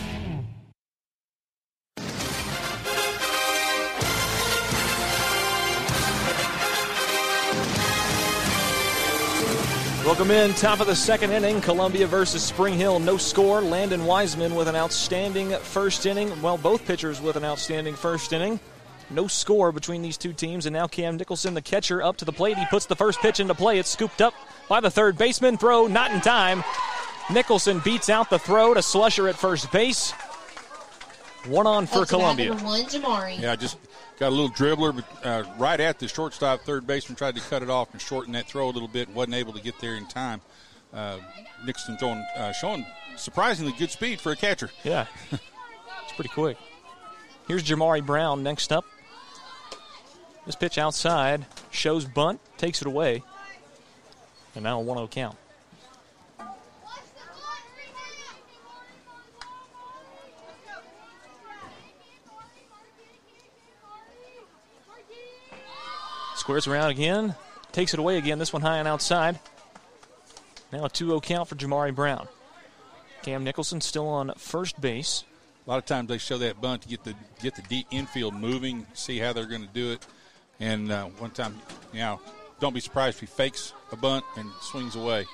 Welcome 10.07 10.31
in, 10.31 10.55
top 10.55 10.79
of 10.79 10.87
the 10.87 10.95
second 10.95 11.33
inning, 11.33 11.61
Columbia 11.61 12.07
versus 12.07 12.41
Spring 12.41 12.75
Hill. 12.75 13.01
No 13.01 13.17
score. 13.17 13.61
Landon 13.61 14.07
Wiseman 14.07 14.55
with 14.55 14.69
an 14.69 14.77
outstanding 14.77 15.51
first 15.51 16.07
inning. 16.07 16.41
Well, 16.41 16.57
both 16.57 16.87
pitchers 16.87 17.21
with 17.21 17.35
an 17.35 17.45
outstanding 17.45 17.97
first 17.97 18.33
inning. 18.33 18.61
No 19.11 19.27
score 19.27 19.73
between 19.73 20.03
these 20.03 20.17
two 20.17 20.33
teams, 20.33 20.67
and 20.67 20.73
now 20.73 20.87
Cam 20.87 21.17
Nicholson, 21.17 21.55
the 21.55 21.61
catcher, 21.63 22.05
up 22.05 22.17
to 22.19 22.25
the 22.25 22.31
plate. 22.33 22.57
He 22.57 22.65
puts 22.67 22.87
the 22.87 22.95
first 22.95 23.19
pitch 23.19 23.41
into 23.41 23.55
play. 23.55 23.81
It's 23.81 23.91
scooped 23.91 24.21
up 24.21 24.33
by 24.69 24.81
the 24.81 24.91
third 24.93 25.19
baseman. 25.19 25.57
Throw 25.57 25.89
not 25.89 26.13
in 26.13 26.21
time. 26.21 26.63
Nicholson 27.29 27.81
beats 27.85 28.09
out 28.09 28.31
the 28.31 28.39
throw 28.39 28.75
to 28.75 28.81
Slusher 28.81 29.29
at 29.29 29.37
first 29.37 29.73
base. 29.73 30.13
One 31.47 31.67
on 31.67 31.87
for 31.87 32.03
Up 32.03 32.09
Columbia. 32.09 32.55
one, 32.55 32.85
Jamari. 32.85 33.41
Yeah, 33.41 33.57
just 33.57 33.77
got 34.19 34.29
a 34.29 34.35
little 34.35 34.51
dribbler 34.51 35.05
uh, 35.25 35.45
right 35.59 35.79
at 35.81 35.99
the 35.99 36.09
shortstop. 36.09 36.63
Third 36.63 36.87
baseman 36.87 37.17
tried 37.17 37.35
to 37.37 37.41
cut 37.43 37.63
it 37.63 37.71
off 37.71 37.93
and 37.93 38.01
shorten 38.01 38.33
that 38.33 38.47
throw 38.49 38.69
a 38.69 38.73
little 38.73 38.89
bit. 38.89 39.09
wasn't 39.11 39.35
able 39.35 39.53
to 39.53 39.61
get 39.61 39.79
there 39.81 39.95
in 39.95 40.07
time. 40.07 40.41
Uh, 40.93 41.19
Nicholson 41.65 41.97
throwing, 41.99 42.25
uh, 42.37 42.53
showing 42.53 42.87
surprisingly 43.17 43.73
good 43.73 43.91
speed 43.91 44.21
for 44.21 44.33
a 44.33 44.37
catcher. 44.37 44.71
Yeah, 44.85 45.07
it's 45.31 46.13
pretty 46.15 46.31
quick. 46.31 46.57
Here's 47.49 47.63
Jamari 47.63 48.05
Brown 48.05 48.43
next 48.43 48.73
up. 48.73 48.85
This 50.47 50.57
pitch 50.57 50.79
outside 50.79 51.47
shows 51.71 52.05
bunt, 52.05 52.41
takes 52.57 52.81
it 52.81 52.87
away, 52.87 53.23
and 54.55 54.65
now 54.65 54.79
a 54.79 54.83
1 54.83 54.97
0 54.97 55.09
count. 55.09 55.37
Squares 66.47 66.69
around 66.69 66.91
again, 66.91 67.35
takes 67.73 67.93
it 67.93 67.99
away 67.99 68.19
again, 68.19 68.38
this 68.38 68.53
one 68.53 68.62
high 68.62 68.79
and 68.79 68.87
outside. 68.87 69.41
Now 70.73 70.85
a 70.85 70.88
2 70.88 71.09
0 71.09 71.21
count 71.21 71.49
for 71.49 71.57
Jamari 71.57 71.93
Brown. 71.93 72.29
Cam 73.25 73.43
Nicholson 73.43 73.81
still 73.81 74.07
on 74.07 74.33
first 74.37 74.81
base. 74.81 75.25
A 75.67 75.71
lot 75.71 75.79
of 75.79 75.87
times 75.87 76.09
they 76.09 76.19
show 76.19 76.38
that 76.38 76.61
bunt 76.61 76.83
to 76.83 76.88
get 76.88 77.03
the 77.03 77.17
get 77.43 77.57
the 77.57 77.62
deep 77.62 77.88
infield 77.91 78.33
moving, 78.33 78.87
see 78.95 79.19
how 79.19 79.33
they're 79.33 79.47
going 79.47 79.67
to 79.67 79.75
do 79.75 79.91
it. 79.91 80.07
And 80.61 80.93
uh, 80.93 81.07
one 81.19 81.33
time, 81.33 81.61
you 81.93 81.99
know, 81.99 82.21
don't 82.61 82.73
be 82.73 82.79
surprised 82.79 83.17
if 83.17 83.21
he 83.23 83.26
fakes 83.26 83.73
a 83.91 83.97
bunt 83.97 84.25
and 84.37 84.49
swings 84.61 84.95
away. 84.95 85.26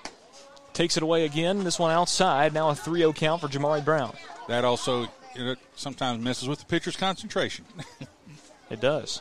Takes 0.73 0.97
it 0.97 1.03
away 1.03 1.27
again. 1.27 1.63
This 1.63 1.79
one 1.79 1.91
outside. 1.91 2.55
Now 2.55 2.71
a 2.71 2.75
3 2.75 3.01
0 3.01 3.13
count 3.13 3.43
for 3.43 3.49
Jamari 3.49 3.85
Brown. 3.85 4.15
That 4.49 4.65
also 4.65 5.03
you 5.37 5.45
know, 5.45 5.57
sometimes 5.77 6.25
messes 6.25 6.49
with 6.49 6.61
the 6.61 6.65
pitcher's 6.65 6.97
concentration. 6.97 7.67
It 8.71 8.81
does. 8.81 9.21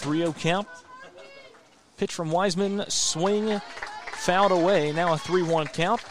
Three 0.00 0.18
zero 0.18 0.32
count. 0.32 0.66
Pitch 1.98 2.14
from 2.14 2.30
Wiseman. 2.30 2.84
Swing. 2.88 3.60
Fouled 4.12 4.52
away. 4.52 4.92
Now 4.92 5.12
a 5.12 5.18
3 5.18 5.42
1 5.42 5.66
count. 5.68 6.02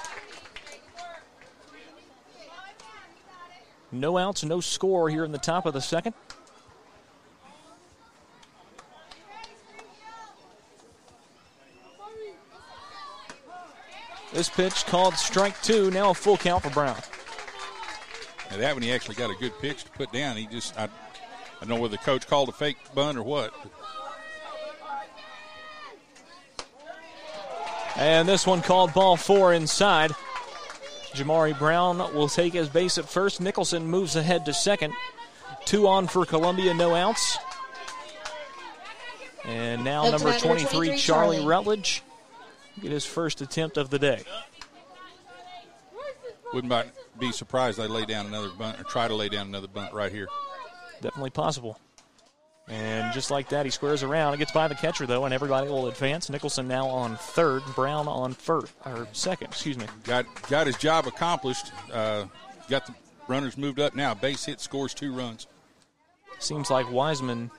No 3.91 4.19
outs, 4.19 4.43
no 4.43 4.59
score 4.59 5.09
here 5.09 5.25
in 5.25 5.31
the 5.31 5.39
top 5.39 5.65
of 5.65 5.73
the 5.73 5.81
second. 5.81 6.13
This 14.31 14.49
pitch 14.49 14.85
called 14.85 15.15
strike 15.15 15.59
two. 15.63 15.89
Now 15.89 16.11
a 16.11 16.13
full 16.13 16.37
count 16.37 16.61
for 16.63 16.69
Brown. 16.69 16.97
That 18.51 18.73
one 18.73 18.83
he 18.83 18.91
actually 18.91 19.15
got 19.15 19.31
a 19.31 19.35
good 19.35 19.57
pitch 19.59 19.83
to 19.85 19.91
put 19.91 20.11
down. 20.11 20.37
He 20.37 20.45
just 20.45 20.77
I, 20.77 20.83
I 20.83 20.89
don't 21.61 21.69
know 21.69 21.75
whether 21.81 21.91
the 21.93 22.03
coach 22.03 22.27
called 22.27 22.49
a 22.49 22.51
fake 22.51 22.77
bunt 22.93 23.17
or 23.17 23.23
what. 23.23 23.53
but 23.63 23.78
And 27.99 28.29
this 28.29 28.47
one 28.47 28.61
called 28.61 28.93
ball 28.93 29.17
four 29.17 29.53
inside. 29.53 30.11
Jamari 31.13 31.57
Brown 31.59 31.97
will 32.13 32.29
take 32.29 32.53
his 32.53 32.69
base 32.69 32.97
at 32.97 33.09
first. 33.09 33.41
Nicholson 33.41 33.85
moves 33.85 34.15
ahead 34.15 34.45
to 34.45 34.53
second. 34.53 34.93
Two 35.65 35.85
on 35.85 36.07
for 36.07 36.25
Columbia, 36.25 36.73
no 36.73 36.95
outs. 36.95 37.37
And 39.43 39.83
now 39.83 40.05
Up 40.05 40.11
number 40.11 40.37
23, 40.39 40.65
23, 40.69 40.97
Charlie 40.97 41.37
Charlie. 41.37 41.45
Rutledge, 41.45 42.01
get 42.81 42.91
his 42.91 43.05
first 43.05 43.41
attempt 43.41 43.75
of 43.75 43.89
the 43.89 43.99
day. 43.99 44.23
wouldn't 46.53 46.73
be 47.19 47.33
surprised 47.33 47.77
they 47.77 47.87
lay 47.87 48.05
down 48.05 48.25
another 48.27 48.49
bunt 48.57 48.79
or 48.79 48.83
try 48.85 49.09
to 49.09 49.15
lay 49.15 49.27
down 49.27 49.47
another 49.47 49.67
bunt 49.67 49.93
right 49.93 50.11
here. 50.11 50.29
Definitely 51.01 51.31
possible. 51.31 51.77
And 52.69 53.11
just 53.13 53.31
like 53.31 53.49
that, 53.49 53.65
he 53.65 53.71
squares 53.71 54.03
around. 54.03 54.35
It 54.35 54.37
gets 54.37 54.51
by 54.51 54.67
the 54.67 54.75
catcher, 54.75 55.07
though, 55.07 55.25
and 55.25 55.33
everybody 55.33 55.67
will 55.67 55.87
advance. 55.87 56.29
Nicholson 56.29 56.67
now 56.67 56.87
on 56.87 57.15
third, 57.17 57.63
Brown 57.73 58.07
on 58.07 58.33
first, 58.33 58.71
or 58.85 59.07
second, 59.11 59.47
excuse 59.47 59.77
me. 59.77 59.87
Got 60.03 60.25
got 60.49 60.67
his 60.67 60.77
job 60.77 61.07
accomplished. 61.07 61.71
Uh, 61.91 62.25
got 62.69 62.85
the 62.85 62.93
runners 63.27 63.57
moved 63.57 63.79
up 63.79 63.95
now. 63.95 64.13
Base 64.13 64.45
hit 64.45 64.59
scores 64.59 64.93
two 64.93 65.13
runs. 65.13 65.47
Seems 66.37 66.69
like 66.69 66.91
Wiseman 66.91 67.49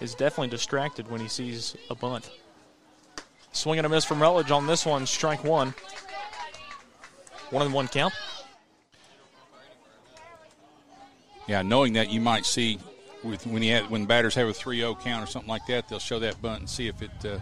is 0.00 0.14
definitely 0.14 0.48
distracted 0.48 1.10
when 1.10 1.20
he 1.20 1.28
sees 1.28 1.76
a 1.90 1.94
bunt. 1.96 2.30
Swing 3.50 3.80
and 3.80 3.86
a 3.86 3.88
miss 3.88 4.04
from 4.04 4.22
Rutledge 4.22 4.52
on 4.52 4.68
this 4.68 4.86
one, 4.86 5.06
strike 5.06 5.42
one. 5.42 5.74
One 7.50 7.66
and 7.66 7.74
one 7.74 7.88
count. 7.88 8.14
Yeah, 11.48 11.62
knowing 11.62 11.94
that 11.94 12.10
you 12.10 12.20
might 12.20 12.46
see 12.46 12.78
with 13.24 13.46
when 13.46 13.62
he 13.62 13.68
had, 13.68 13.88
when 13.90 14.06
batters 14.06 14.34
have 14.34 14.48
a 14.48 14.52
3-0 14.52 15.00
count 15.00 15.22
or 15.22 15.26
something 15.30 15.48
like 15.48 15.66
that, 15.66 15.88
they'll 15.88 15.98
show 15.98 16.18
that 16.18 16.40
bunt 16.42 16.60
and 16.60 16.68
see 16.68 16.88
if 16.88 17.02
it 17.02 17.10
uh, 17.24 17.38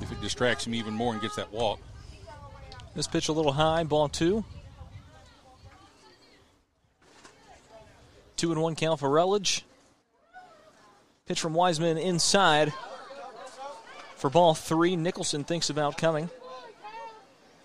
if 0.00 0.12
it 0.12 0.20
distracts 0.20 0.66
him 0.66 0.74
even 0.74 0.92
more 0.94 1.12
and 1.12 1.22
gets 1.22 1.36
that 1.36 1.52
walk. 1.52 1.80
This 2.94 3.06
pitch 3.06 3.28
a 3.28 3.32
little 3.32 3.52
high, 3.52 3.84
ball 3.84 4.08
two. 4.08 4.44
Two 8.36 8.52
and 8.52 8.60
one 8.60 8.74
count 8.74 9.00
for 9.00 9.08
Rutledge. 9.08 9.64
Pitch 11.26 11.40
from 11.40 11.54
Wiseman 11.54 11.98
inside 11.98 12.72
for 14.16 14.30
ball 14.30 14.54
three. 14.54 14.96
Nicholson 14.96 15.44
thinks 15.44 15.70
about 15.70 15.96
coming. 15.96 16.30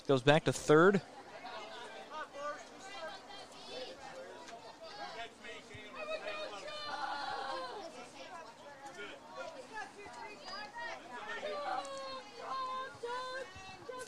Goes 0.08 0.22
back 0.22 0.46
to 0.46 0.54
third. 0.54 1.02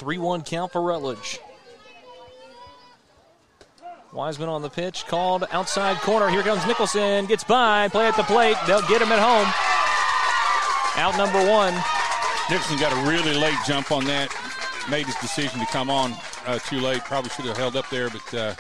Three 0.04 0.18
one 0.18 0.42
count 0.42 0.74
for 0.74 0.82
Rutledge. 0.82 1.40
Wiseman 4.12 4.50
on 4.50 4.62
the 4.62 4.70
pitch, 4.70 5.06
called 5.08 5.46
outside 5.50 5.96
corner. 6.02 6.28
Here 6.28 6.44
comes 6.44 6.68
Nicholson, 6.68 7.26
gets 7.26 7.46
by, 7.46 7.88
play 7.88 8.08
at 8.08 8.18
the 8.18 8.24
plate. 8.24 8.58
They'll 8.68 8.86
get 8.90 9.02
him 9.02 9.14
at 9.14 9.20
home. 9.20 9.48
Out 11.02 11.18
number 11.18 11.40
one. 11.50 11.74
Nicholson 12.50 12.78
got 12.80 12.92
a 12.92 13.10
really 13.10 13.34
late 13.40 13.58
jump 13.66 13.94
on 13.94 14.04
that. 14.04 14.30
Made 14.92 15.06
his 15.06 15.16
decision 15.16 15.62
to 15.62 15.66
come 15.68 15.90
on 15.90 16.14
uh, 16.48 16.60
too 16.60 16.82
late. 16.82 17.02
Probably 17.06 17.30
should 17.30 17.46
have 17.46 17.56
held 17.56 17.78
up 17.78 17.90
there, 17.90 18.10
but 18.10 18.34
uh, 18.34 18.56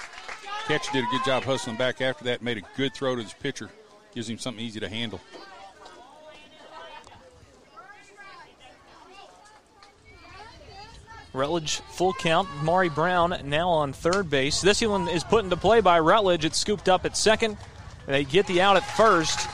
catcher 0.65 0.93
did 0.93 1.03
a 1.03 1.07
good 1.11 1.25
job 1.25 1.43
hustling 1.43 1.75
back 1.75 1.99
after 1.99 2.23
that. 2.23 2.41
Made 2.41 2.57
a 2.57 2.63
good 2.77 2.93
throw 2.93 3.17
to 3.17 3.21
his 3.21 3.33
pitcher. 3.33 3.69
Gives 4.15 4.29
him 4.29 4.37
something 4.37 4.63
easy 4.63 4.79
to 4.79 4.87
handle. 4.87 5.19
Rutledge 11.33 11.77
full 11.91 12.13
count. 12.13 12.47
Maury 12.61 12.89
Brown 12.89 13.35
now 13.45 13.69
on 13.69 13.91
third 13.91 14.29
base. 14.29 14.61
This 14.61 14.81
one 14.81 15.07
is 15.07 15.23
put 15.23 15.43
into 15.43 15.57
play 15.57 15.81
by 15.81 15.99
Rutledge. 15.99 16.45
It's 16.45 16.57
scooped 16.57 16.87
up 16.87 17.05
at 17.05 17.17
second. 17.17 17.57
They 18.05 18.23
get 18.23 18.45
the 18.47 18.61
out 18.61 18.77
at 18.77 18.85
first. 18.95 19.47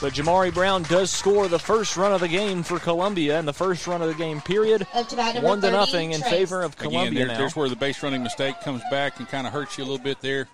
But 0.00 0.12
Jamari 0.12 0.54
Brown 0.54 0.84
does 0.84 1.10
score 1.10 1.48
the 1.48 1.58
first 1.58 1.96
run 1.96 2.12
of 2.12 2.20
the 2.20 2.28
game 2.28 2.62
for 2.62 2.78
Columbia 2.78 3.38
in 3.40 3.46
the 3.46 3.52
first 3.52 3.86
run 3.88 4.00
of 4.00 4.06
the 4.08 4.14
game 4.14 4.40
period. 4.40 4.86
Up 4.94 5.08
to 5.08 5.16
bat 5.16 5.34
number 5.34 5.48
One 5.48 5.60
to 5.60 5.70
nothing 5.72 6.12
in 6.12 6.20
favor 6.22 6.62
of 6.62 6.74
Again, 6.74 6.90
Columbia 6.90 7.18
there- 7.18 7.26
now. 7.28 7.38
there's 7.38 7.56
where 7.56 7.68
the 7.68 7.74
base 7.76 8.00
running 8.02 8.22
mistake 8.22 8.60
comes 8.60 8.80
back 8.92 9.18
and 9.18 9.28
kind 9.28 9.44
of 9.46 9.52
hurts 9.52 9.76
you 9.76 9.82
a 9.82 9.86
little 9.86 9.98
bit 10.02 10.20
there. 10.20 10.46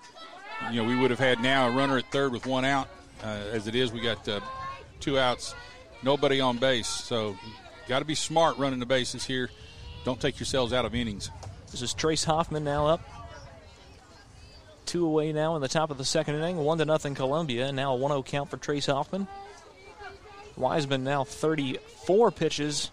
You 0.70 0.82
know, 0.82 0.88
we 0.88 0.96
would 0.96 1.10
have 1.10 1.20
had 1.20 1.40
now 1.40 1.68
a 1.68 1.70
runner 1.72 1.98
at 1.98 2.10
third 2.10 2.32
with 2.32 2.46
one 2.46 2.64
out. 2.64 2.88
Uh, 3.22 3.26
as 3.52 3.66
it 3.66 3.74
is, 3.74 3.92
we 3.92 4.00
got 4.00 4.26
uh, 4.26 4.40
two 5.00 5.18
outs, 5.18 5.54
nobody 6.02 6.40
on 6.40 6.56
base. 6.56 6.88
So, 6.88 7.36
got 7.86 7.98
to 7.98 8.04
be 8.06 8.14
smart 8.14 8.56
running 8.56 8.80
the 8.80 8.86
bases 8.86 9.26
here. 9.26 9.50
Don't 10.04 10.20
take 10.20 10.38
yourselves 10.38 10.72
out 10.72 10.84
of 10.84 10.94
innings. 10.94 11.30
This 11.70 11.82
is 11.82 11.94
Trace 11.94 12.24
Hoffman 12.24 12.62
now 12.64 12.86
up. 12.86 13.00
Two 14.86 15.06
away 15.06 15.32
now 15.32 15.56
in 15.56 15.62
the 15.62 15.68
top 15.68 15.90
of 15.90 15.98
the 15.98 16.04
second 16.04 16.36
inning. 16.36 16.58
One 16.58 16.78
to 16.78 16.84
nothing 16.84 17.14
Columbia. 17.14 17.72
Now 17.72 17.94
a 17.94 17.96
1 17.96 18.10
0 18.10 18.22
count 18.22 18.50
for 18.50 18.56
Trace 18.58 18.86
Hoffman. 18.86 19.26
Wiseman 20.56 21.02
now 21.02 21.24
34 21.24 22.30
pitches 22.30 22.90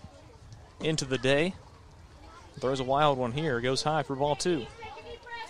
into 0.80 1.06
the 1.06 1.17
day. 1.17 1.54
Throws 2.60 2.80
a 2.80 2.84
wild 2.84 3.17
one 3.17 3.32
here. 3.34 3.60
Goes 3.62 3.84
high 3.84 4.04
for 4.04 4.15
ball 4.15 4.36
two. 4.36 4.65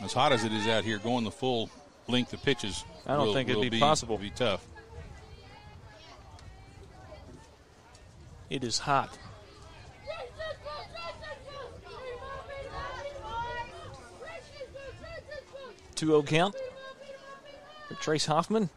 As 0.01 0.13
hot 0.13 0.31
as 0.31 0.43
it 0.43 0.51
is 0.51 0.67
out 0.67 0.83
here, 0.83 0.97
going 0.97 1.23
the 1.23 1.31
full 1.31 1.69
length 2.07 2.33
of 2.33 2.41
pitches. 2.43 2.83
I 3.05 3.15
don't 3.15 3.27
will- 3.27 3.33
think 3.33 3.49
it'd 3.49 3.61
will 3.61 3.69
be 3.69 3.79
possible. 3.79 4.17
Be 4.17 4.29
tough. 4.29 4.65
It 8.49 8.63
is 8.63 8.79
hot. 8.79 9.17
Two 16.01 16.07
zero 16.07 16.23
count 16.23 16.55
for 17.87 17.93
Trace 17.93 18.25
Hoffman. 18.25 18.71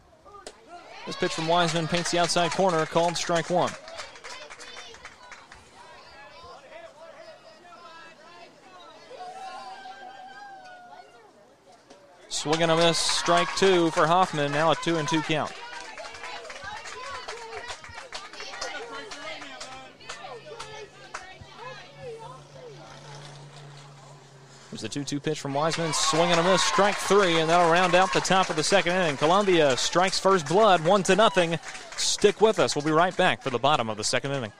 This 1.07 1.15
pitch 1.15 1.33
from 1.33 1.47
Wiseman 1.47 1.87
paints 1.87 2.11
the 2.11 2.19
outside 2.19 2.51
corner, 2.51 2.85
called 2.85 3.17
strike 3.17 3.49
one. 3.49 3.71
Swing 12.29 12.61
and 12.61 12.71
a 12.71 12.77
miss, 12.77 12.99
strike 12.99 13.49
two 13.57 13.89
for 13.89 14.05
Hoffman. 14.05 14.51
Now 14.51 14.69
a 14.69 14.75
two 14.75 14.97
and 14.97 15.07
two 15.07 15.21
count. 15.21 15.51
There's 24.75 24.81
the 24.81 24.89
2 24.89 25.05
2 25.05 25.19
pitch 25.21 25.39
from 25.39 25.53
Wiseman. 25.53 25.93
Swing 25.93 26.31
and 26.31 26.37
a 26.37 26.43
miss, 26.43 26.61
strike 26.61 26.95
three, 26.95 27.39
and 27.39 27.49
that'll 27.49 27.71
round 27.71 27.95
out 27.95 28.11
the 28.11 28.19
top 28.19 28.49
of 28.49 28.57
the 28.57 28.63
second 28.63 28.91
inning. 28.91 29.15
Columbia 29.15 29.77
strikes 29.77 30.19
first 30.19 30.49
blood, 30.49 30.83
one 30.83 31.01
to 31.03 31.15
nothing. 31.15 31.57
Stick 31.95 32.41
with 32.41 32.59
us. 32.59 32.75
We'll 32.75 32.83
be 32.83 32.91
right 32.91 33.15
back 33.15 33.41
for 33.41 33.49
the 33.49 33.57
bottom 33.57 33.89
of 33.89 33.95
the 33.95 34.03
second 34.03 34.33
inning. 34.33 34.51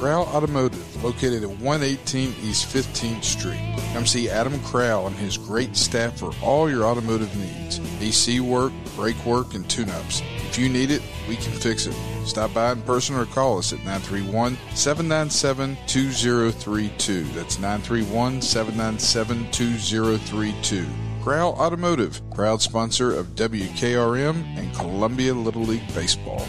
Crowell 0.00 0.28
Automotive, 0.28 1.04
located 1.04 1.42
at 1.42 1.50
118 1.50 2.34
East 2.42 2.74
15th 2.74 3.22
Street. 3.22 3.60
Come 3.92 4.06
see 4.06 4.30
Adam 4.30 4.58
Crowell 4.60 5.08
and 5.08 5.14
his 5.14 5.36
great 5.36 5.76
staff 5.76 6.18
for 6.18 6.32
all 6.42 6.70
your 6.70 6.84
automotive 6.84 7.36
needs 7.36 7.78
AC 8.00 8.40
work, 8.40 8.72
brake 8.96 9.22
work, 9.26 9.52
and 9.52 9.68
tune 9.68 9.90
ups. 9.90 10.22
If 10.48 10.56
you 10.58 10.70
need 10.70 10.90
it, 10.90 11.02
we 11.28 11.36
can 11.36 11.52
fix 11.52 11.84
it. 11.84 11.94
Stop 12.24 12.54
by 12.54 12.72
in 12.72 12.80
person 12.80 13.14
or 13.14 13.26
call 13.26 13.58
us 13.58 13.74
at 13.74 13.80
931 13.80 14.56
797 14.74 15.76
2032. 15.86 17.24
That's 17.34 17.58
931 17.58 18.40
797 18.40 19.50
2032. 19.50 20.86
Crowell 21.22 21.52
Automotive, 21.52 22.22
proud 22.30 22.62
sponsor 22.62 23.14
of 23.14 23.34
WKRM 23.34 24.56
and 24.56 24.74
Columbia 24.74 25.34
Little 25.34 25.64
League 25.64 25.94
Baseball. 25.94 26.48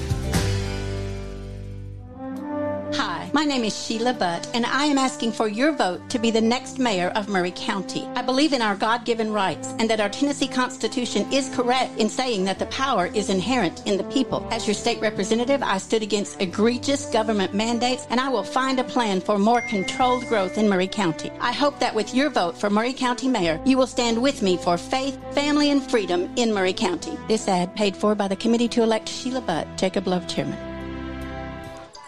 My 3.41 3.47
name 3.47 3.63
is 3.63 3.75
Sheila 3.75 4.13
Butt, 4.13 4.47
and 4.53 4.67
I 4.67 4.85
am 4.85 4.99
asking 4.99 5.31
for 5.31 5.47
your 5.47 5.71
vote 5.71 6.07
to 6.11 6.19
be 6.19 6.29
the 6.29 6.39
next 6.39 6.77
mayor 6.77 7.07
of 7.15 7.27
Maury 7.27 7.51
County. 7.55 8.07
I 8.13 8.21
believe 8.21 8.53
in 8.53 8.61
our 8.61 8.75
God 8.75 9.03
given 9.03 9.33
rights 9.33 9.73
and 9.79 9.89
that 9.89 9.99
our 9.99 10.09
Tennessee 10.09 10.47
Constitution 10.47 11.25
is 11.33 11.49
correct 11.55 11.97
in 11.97 12.07
saying 12.07 12.43
that 12.43 12.59
the 12.59 12.67
power 12.67 13.07
is 13.07 13.31
inherent 13.31 13.81
in 13.87 13.97
the 13.97 14.03
people. 14.13 14.47
As 14.51 14.67
your 14.67 14.75
state 14.75 15.01
representative, 15.01 15.63
I 15.63 15.79
stood 15.79 16.03
against 16.03 16.39
egregious 16.39 17.07
government 17.07 17.55
mandates, 17.55 18.05
and 18.11 18.19
I 18.19 18.29
will 18.29 18.43
find 18.43 18.79
a 18.79 18.83
plan 18.83 19.19
for 19.19 19.39
more 19.39 19.61
controlled 19.61 20.27
growth 20.27 20.59
in 20.59 20.69
Maury 20.69 20.87
County. 20.87 21.31
I 21.39 21.51
hope 21.51 21.79
that 21.79 21.95
with 21.95 22.13
your 22.13 22.29
vote 22.29 22.55
for 22.55 22.69
Maury 22.69 22.93
County 22.93 23.27
Mayor, 23.27 23.59
you 23.65 23.75
will 23.75 23.87
stand 23.87 24.21
with 24.21 24.43
me 24.43 24.55
for 24.55 24.77
faith, 24.77 25.17
family, 25.33 25.71
and 25.71 25.81
freedom 25.81 26.31
in 26.35 26.53
Maury 26.53 26.73
County. 26.73 27.17
This 27.27 27.47
ad 27.47 27.75
paid 27.75 27.97
for 27.97 28.13
by 28.13 28.27
the 28.27 28.35
Committee 28.35 28.67
to 28.67 28.83
Elect 28.83 29.09
Sheila 29.09 29.41
Butt, 29.41 29.67
Jacob 29.77 30.05
Love 30.05 30.27
Chairman. 30.27 30.70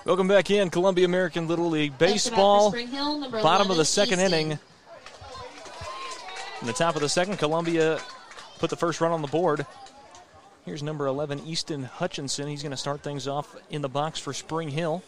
Welcome 0.06 0.28
back 0.28 0.52
in 0.52 0.70
Columbia 0.70 1.06
American 1.06 1.48
Little 1.48 1.70
League 1.70 1.94
Up 1.94 2.00
to 2.00 2.06
bat 2.06 2.10
for 2.10 2.14
Baseball. 2.14 2.72
Hill, 2.72 3.20
number 3.20 3.42
Bottom 3.42 3.72
of 3.72 3.78
the 3.78 3.86
second 3.86 4.20
Easton. 4.20 4.34
inning. 4.34 4.60
In 6.60 6.68
the 6.68 6.74
top 6.74 6.96
of 6.96 7.02
the 7.02 7.08
second, 7.08 7.38
Columbia 7.38 8.02
put 8.60 8.70
the 8.70 8.76
first 8.76 9.00
run 9.00 9.14
on 9.14 9.22
the 9.22 9.30
board. 9.30 9.66
Here's 10.66 10.84
number 10.84 11.08
11, 11.08 11.46
Easton 11.46 11.84
Hutchinson. 11.84 12.50
He's 12.50 12.62
going 12.62 12.72
to 12.72 12.78
start 12.78 13.02
things 13.02 13.30
off 13.30 13.56
in 13.70 13.82
the 13.82 13.88
box 13.88 14.20
for 14.20 14.34
Spring 14.34 14.68
Hill. 14.68 15.04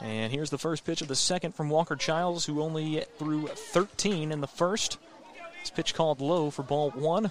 And 0.00 0.32
here's 0.32 0.48
the 0.48 0.58
first 0.58 0.84
pitch 0.84 1.02
of 1.02 1.08
the 1.08 1.16
second 1.16 1.54
from 1.54 1.68
Walker 1.68 1.96
Childs, 1.96 2.46
who 2.46 2.62
only 2.62 3.04
threw 3.18 3.46
13 3.46 4.32
in 4.32 4.40
the 4.40 4.46
first. 4.46 4.96
This 5.60 5.70
pitch 5.70 5.94
called 5.94 6.22
low 6.22 6.48
for 6.48 6.62
ball 6.62 6.92
one. 6.92 7.30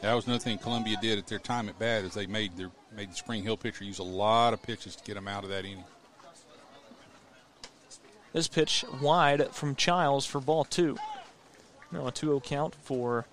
That 0.00 0.14
was 0.14 0.26
another 0.26 0.40
thing 0.40 0.58
Columbia 0.58 0.96
did 1.00 1.18
at 1.18 1.28
their 1.28 1.38
time 1.38 1.68
at 1.68 1.78
bat 1.78 2.02
is 2.02 2.14
they 2.14 2.26
made 2.26 2.56
their 2.56 2.70
made 2.96 3.10
the 3.10 3.16
Spring 3.16 3.42
Hill 3.42 3.56
pitcher 3.56 3.84
use 3.84 3.98
a 3.98 4.04
lot 4.04 4.52
of 4.52 4.62
pitches 4.62 4.96
to 4.96 5.04
get 5.04 5.16
him 5.16 5.28
out 5.28 5.44
of 5.44 5.50
that 5.50 5.64
inning. 5.64 5.84
This 8.32 8.48
pitch 8.48 8.84
wide 9.00 9.50
from 9.50 9.76
Childs 9.76 10.26
for 10.26 10.40
ball 10.40 10.64
two. 10.64 10.96
Now 11.92 12.08
a 12.08 12.12
2 12.12 12.26
0 12.26 12.40
count 12.40 12.74
for 12.82 13.26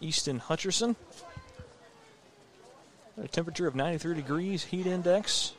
Easton 0.00 0.40
Hutcherson. 0.40 0.96
A 3.22 3.28
temperature 3.28 3.66
of 3.66 3.74
93 3.74 4.14
degrees, 4.14 4.64
heat 4.64 4.86
index 4.86 5.52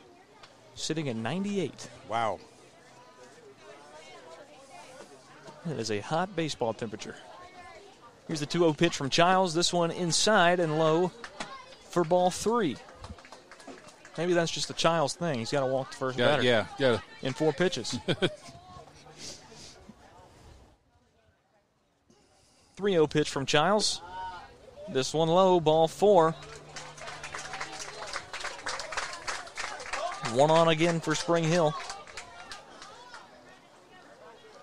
sitting 0.74 1.08
at 1.08 1.16
98. 1.16 1.88
Wow. 2.08 2.38
That 5.66 5.78
is 5.78 5.90
a 5.90 6.00
hot 6.00 6.36
baseball 6.36 6.72
temperature. 6.72 7.16
Here's 8.26 8.40
the 8.40 8.46
2 8.46 8.58
0 8.58 8.72
pitch 8.74 8.94
from 8.94 9.10
Childs. 9.10 9.54
This 9.54 9.72
one 9.72 9.90
inside 9.90 10.60
and 10.60 10.78
low 10.78 11.10
for 11.88 12.04
ball 12.04 12.30
three. 12.30 12.76
Maybe 14.18 14.32
that's 14.32 14.50
just 14.50 14.68
a 14.68 14.74
Childs 14.74 15.14
thing. 15.14 15.38
He's 15.38 15.52
got 15.52 15.60
to 15.60 15.66
walk 15.66 15.92
the 15.92 15.96
first 15.96 16.18
Yeah, 16.18 16.26
batter. 16.26 16.42
yeah, 16.42 16.66
yeah. 16.78 16.98
In 17.22 17.32
four 17.32 17.52
pitches. 17.52 17.96
3 22.76 22.92
0 22.92 23.06
pitch 23.06 23.30
from 23.30 23.46
Childs. 23.46 24.02
This 24.88 25.14
one 25.14 25.28
low, 25.28 25.60
ball 25.60 25.86
four. 25.86 26.32
One 30.32 30.50
on 30.50 30.68
again 30.68 31.00
for 31.00 31.14
Spring 31.14 31.44
Hill. 31.44 31.72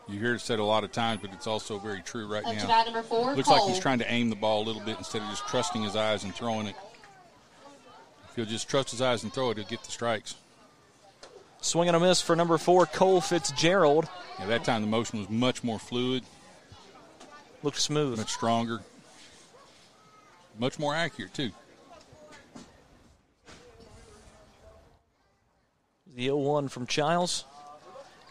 You 0.07 0.19
hear 0.19 0.35
it 0.35 0.41
said 0.41 0.59
a 0.59 0.63
lot 0.63 0.83
of 0.83 0.91
times, 0.91 1.21
but 1.21 1.31
it's 1.33 1.47
also 1.47 1.79
very 1.79 2.01
true 2.01 2.27
right 2.27 2.43
now. 2.43 2.67
bat 2.67 2.85
number 2.85 3.01
Looks 3.35 3.47
like 3.49 3.63
he's 3.63 3.79
trying 3.79 3.99
to 3.99 4.11
aim 4.11 4.29
the 4.29 4.35
ball 4.35 4.63
a 4.63 4.65
little 4.65 4.81
bit 4.83 4.97
instead 4.97 5.21
of 5.21 5.29
just 5.29 5.47
trusting 5.47 5.81
his 5.81 5.95
eyes 5.95 6.23
and 6.25 6.35
throwing 6.35 6.67
it. 6.67 6.75
If 8.35 8.39
he'll 8.39 8.51
just 8.51 8.67
trust 8.67 8.91
his 8.91 9.01
eyes 9.01 9.23
and 9.23 9.33
throw 9.33 9.51
it, 9.51 9.57
he'll 9.57 9.65
get 9.65 9.81
the 9.81 9.91
strikes. 9.91 10.35
Swing 11.61 11.87
and 11.87 11.95
a 11.95 12.01
miss 12.01 12.19
for 12.19 12.35
number 12.35 12.57
four, 12.57 12.85
Cole 12.85 13.21
Fitzgerald. 13.21 14.09
Yeah, 14.37 14.47
that 14.47 14.65
time 14.65 14.81
the 14.81 14.89
motion 14.89 15.19
was 15.19 15.29
much 15.29 15.63
more 15.63 15.79
fluid, 15.79 16.25
Looked 17.63 17.79
smooth. 17.79 18.17
much 18.17 18.33
stronger, 18.33 18.81
much 20.59 20.77
more 20.77 20.93
accurate 20.93 21.33
too. 21.33 21.51
The 26.13 26.25
0 26.25 26.35
1 26.35 26.67
from 26.67 26.87
Childs 26.87 27.45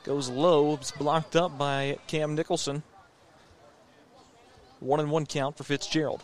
goes 0.05 0.29
low. 0.29 0.75
It's 0.75 0.91
blocked 0.91 1.35
up 1.35 1.57
by 1.57 1.97
Cam 2.09 2.35
Nicholson. 2.35 2.83
One 4.81 5.01
and 5.01 5.11
one 5.11 5.25
count 5.25 5.57
for 5.57 5.65
Fitzgerald. 5.65 6.23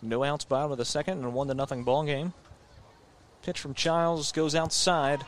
No 0.00 0.22
outs, 0.22 0.44
bottom 0.44 0.70
of 0.70 0.78
the 0.78 0.84
second, 0.84 1.18
and 1.18 1.26
a 1.26 1.30
one 1.30 1.48
to 1.48 1.54
nothing 1.54 1.84
ball 1.84 2.04
game. 2.04 2.32
Pitch 3.42 3.58
from 3.58 3.74
Childs 3.74 4.32
goes 4.32 4.54
outside. 4.54 5.24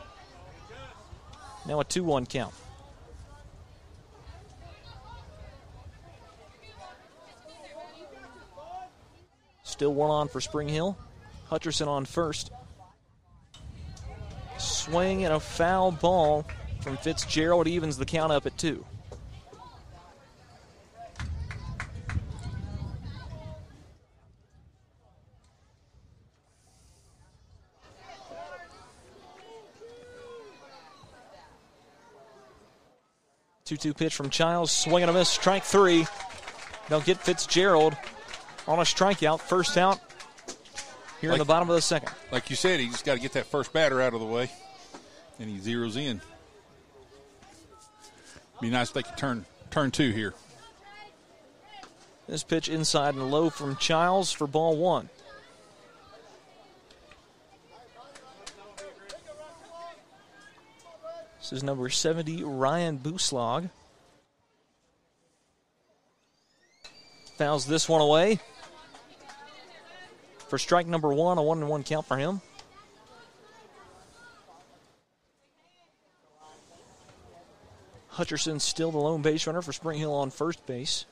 Now 1.66 1.80
a 1.80 1.84
2 1.84 2.04
1 2.04 2.26
count. 2.26 2.54
Still 9.62 9.94
one 9.94 10.10
on 10.10 10.28
for 10.28 10.40
Spring 10.40 10.68
Hill. 10.68 10.96
Hutcherson 11.50 11.88
on 11.88 12.04
first. 12.04 12.50
Swing 14.58 15.24
and 15.24 15.32
a 15.32 15.40
foul 15.40 15.90
ball 15.90 16.44
from 16.80 16.96
Fitzgerald 16.98 17.66
evens 17.66 17.96
the 17.96 18.04
count 18.04 18.30
up 18.30 18.46
at 18.46 18.58
two. 18.58 18.84
Two-two 33.70 33.94
pitch 33.94 34.16
from 34.16 34.30
Childs, 34.30 34.72
swing 34.72 35.04
and 35.04 35.10
a 35.10 35.12
miss, 35.12 35.28
strike 35.28 35.62
three. 35.62 36.04
They'll 36.88 37.00
get 37.00 37.18
Fitzgerald 37.18 37.96
on 38.66 38.80
a 38.80 38.82
strikeout, 38.82 39.38
first 39.38 39.76
out 39.76 40.00
here 41.20 41.30
like, 41.30 41.36
in 41.36 41.38
the 41.38 41.44
bottom 41.44 41.70
of 41.70 41.76
the 41.76 41.80
second. 41.80 42.12
Like 42.32 42.50
you 42.50 42.56
said, 42.56 42.80
he 42.80 42.88
just 42.88 43.04
got 43.04 43.14
to 43.14 43.20
get 43.20 43.34
that 43.34 43.46
first 43.46 43.72
batter 43.72 44.00
out 44.02 44.12
of 44.12 44.18
the 44.18 44.26
way, 44.26 44.50
and 45.38 45.48
he 45.48 45.58
zeroes 45.58 45.96
in. 45.96 46.20
Be 48.60 48.70
nice 48.70 48.88
if 48.88 48.94
they 48.94 49.02
could 49.04 49.16
turn 49.16 49.46
turn 49.70 49.92
two 49.92 50.10
here. 50.10 50.34
This 52.26 52.42
pitch 52.42 52.68
inside 52.68 53.14
and 53.14 53.30
low 53.30 53.50
from 53.50 53.76
Childs 53.76 54.32
for 54.32 54.48
ball 54.48 54.76
one. 54.76 55.10
This 61.50 61.56
is 61.56 61.62
number 61.64 61.88
70, 61.88 62.44
Ryan 62.44 62.96
Booslag. 62.96 63.70
Fouls 67.38 67.66
this 67.66 67.88
one 67.88 68.00
away. 68.00 68.38
For 70.46 70.58
strike 70.58 70.86
number 70.86 71.12
one, 71.12 71.38
a 71.38 71.42
one 71.42 71.58
and 71.58 71.68
one 71.68 71.82
count 71.82 72.06
for 72.06 72.16
him. 72.16 72.40
Hutcherson 78.12 78.60
still 78.60 78.92
the 78.92 78.98
lone 78.98 79.22
base 79.22 79.48
runner 79.48 79.62
for 79.62 79.72
Spring 79.72 79.98
Hill 79.98 80.14
on 80.14 80.30
first 80.30 80.64
base. 80.66 81.04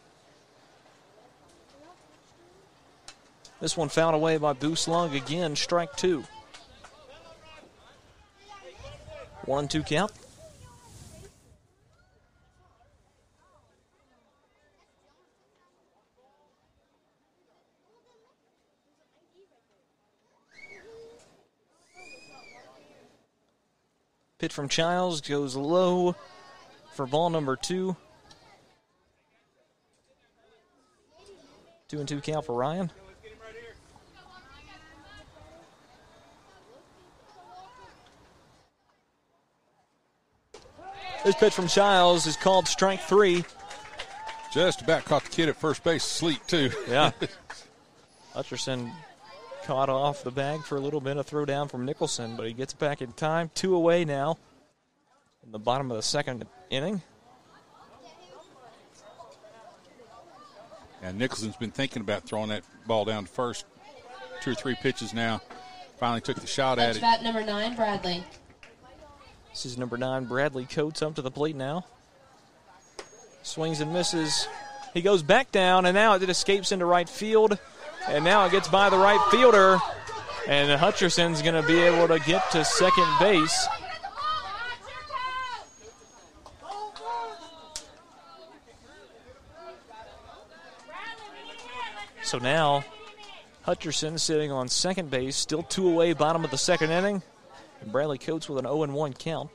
This 3.61 3.77
one 3.77 3.89
fouled 3.89 4.15
away 4.15 4.37
by 4.37 4.53
Booslug 4.53 5.17
again, 5.17 5.57
strike 5.57 5.97
two. 5.97 6.23
One 9.45 9.65
and 9.65 9.71
two 9.71 9.83
count. 9.83 10.13
Pitch 24.39 24.53
from 24.53 24.69
Childs 24.69 25.21
goes 25.21 25.57
low 25.57 26.15
for 26.95 27.07
ball 27.07 27.29
number 27.29 27.57
two. 27.57 27.97
Two 31.89 31.99
and 31.99 32.09
two 32.09 32.21
count 32.21 32.47
for 32.47 32.55
Ryan. 32.55 32.91
This 41.25 41.35
pitch 41.35 41.53
from 41.53 41.67
Childs 41.67 42.27
is 42.27 42.37
called 42.37 42.69
strike 42.69 43.01
three. 43.01 43.45
Just 44.53 44.83
about 44.83 45.05
caught 45.05 45.25
the 45.25 45.31
kid 45.31 45.49
at 45.49 45.57
first 45.57 45.83
base 45.83 46.05
asleep, 46.05 46.41
too. 46.47 46.71
Yeah. 46.89 47.11
Hutcherson 48.35 48.93
caught 49.69 49.91
off 49.91 50.25
the 50.25 50.31
bag 50.31 50.65
for 50.65 50.79
a 50.79 50.81
little 50.81 50.99
bit, 50.99 51.19
a 51.19 51.23
throw 51.23 51.45
down 51.45 51.69
from 51.69 51.85
Nicholson, 51.85 52.37
but 52.39 52.47
he 52.47 52.55
gets 52.55 52.73
back 52.73 53.03
in 53.03 53.13
time. 53.13 53.51
Two 53.55 53.75
away 53.75 54.03
now 54.03 54.39
in 55.45 55.53
the 55.53 55.59
bottom 55.59 55.91
of 55.91 55.99
the 55.99 56.03
second 56.03 56.47
inning. 56.71 57.03
And 61.03 61.19
Nicholson's 61.19 61.57
been 61.57 61.71
thinking 61.71 62.01
about 62.01 62.23
throwing 62.23 62.49
that 62.49 62.63
ball 62.87 63.05
down 63.05 63.27
to 63.27 63.31
first. 63.31 63.67
Two 64.41 64.53
or 64.53 64.55
three 64.55 64.75
pitches 64.75 65.13
now. 65.13 65.43
Finally 65.99 66.23
took 66.23 66.41
the 66.41 66.47
shot 66.47 66.79
at 66.79 66.97
it. 66.97 67.03
Bat 67.03 67.23
number 67.23 67.45
nine, 67.45 67.77
Bradley. 67.77 68.25
This 69.51 69.67
is 69.67 69.77
number 69.77 69.99
nine, 69.99 70.25
Bradley 70.25 70.65
Coates, 70.65 71.03
up 71.03 71.15
to 71.17 71.23
the 71.23 71.31
plate 71.31 71.57
now. 71.57 71.85
Swings 73.43 73.81
and 73.81 73.93
misses. 73.93 74.49
He 74.95 75.03
goes 75.03 75.23
back 75.23 75.53
down, 75.53 75.85
and 75.85 75.95
now 75.95 76.15
it 76.15 76.27
escapes 76.27 76.73
into 76.73 76.87
right 76.87 77.07
field. 77.09 77.59
And 78.09 78.25
now 78.25 78.45
it 78.47 78.53
gets 78.53 78.69
by 78.69 78.91
the 78.91 78.99
right 78.99 79.21
fielder. 79.31 79.79
And 80.47 80.81
Hutcherson's 80.81 81.43
going 81.43 81.61
to 81.61 81.67
be 81.67 81.79
able 81.79 82.09
to 82.09 82.19
get 82.21 82.51
to 82.53 82.65
second 82.65 83.07
base. 83.21 83.69
So 92.23 92.39
now 92.39 92.85
Hutcherson 93.67 94.19
sitting 94.19 94.53
on 94.53 94.69
second 94.69 95.11
base, 95.11 95.37
still 95.37 95.63
two 95.63 95.89
away, 95.89 96.15
bottom 96.15 96.45
of 96.45 96.51
the 96.51 96.59
second 96.59 96.91
inning. 96.91 97.23
And 97.81 97.93
Bradley 97.93 98.19
Coates 98.19 98.49
with 98.49 98.59
an 98.59 98.65
0 98.65 98.87
1 98.87 99.13
count. 99.15 99.51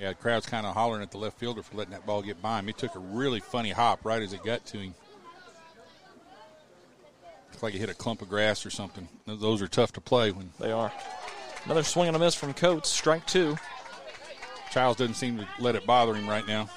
Yeah, 0.00 0.08
the 0.08 0.14
crowd's 0.14 0.46
kind 0.46 0.64
of 0.64 0.74
hollering 0.74 1.02
at 1.02 1.10
the 1.10 1.18
left 1.18 1.38
fielder 1.38 1.62
for 1.62 1.76
letting 1.76 1.92
that 1.92 2.06
ball 2.06 2.22
get 2.22 2.40
by 2.40 2.60
him. 2.60 2.66
He 2.66 2.72
took 2.72 2.94
a 2.94 2.98
really 2.98 3.40
funny 3.40 3.70
hop 3.70 4.04
right 4.04 4.22
as 4.22 4.32
it 4.32 4.44
got 4.44 4.64
to 4.66 4.78
him. 4.78 4.94
Like 7.60 7.72
he 7.72 7.78
hit 7.78 7.90
a 7.90 7.94
clump 7.94 8.22
of 8.22 8.28
grass 8.28 8.64
or 8.64 8.70
something. 8.70 9.08
Those 9.26 9.62
are 9.62 9.68
tough 9.68 9.92
to 9.92 10.00
play 10.00 10.30
when 10.30 10.52
they 10.60 10.70
are. 10.70 10.92
Another 11.64 11.82
swing 11.82 12.08
and 12.08 12.16
a 12.16 12.20
miss 12.20 12.34
from 12.34 12.54
Coates, 12.54 12.88
strike 12.88 13.26
two. 13.26 13.56
Childs 14.70 14.98
doesn't 14.98 15.14
seem 15.14 15.38
to 15.38 15.46
let 15.58 15.74
it 15.74 15.86
bother 15.86 16.14
him 16.14 16.28
right 16.28 16.46
now. 16.46 16.68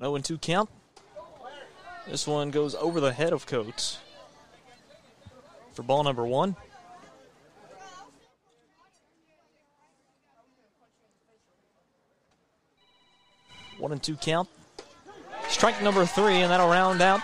An 0.00 0.10
0 0.10 0.18
2 0.18 0.38
count. 0.38 0.70
This 2.06 2.26
one 2.26 2.50
goes 2.50 2.74
over 2.74 3.00
the 3.00 3.12
head 3.12 3.32
of 3.32 3.46
Coates 3.46 3.98
for 5.74 5.82
ball 5.82 6.04
number 6.04 6.26
one. 6.26 6.56
One 13.84 13.92
and 13.92 14.02
two 14.02 14.16
count. 14.16 14.48
Strike 15.50 15.82
number 15.82 16.06
three, 16.06 16.36
and 16.36 16.50
that'll 16.50 16.70
round 16.70 17.02
out 17.02 17.20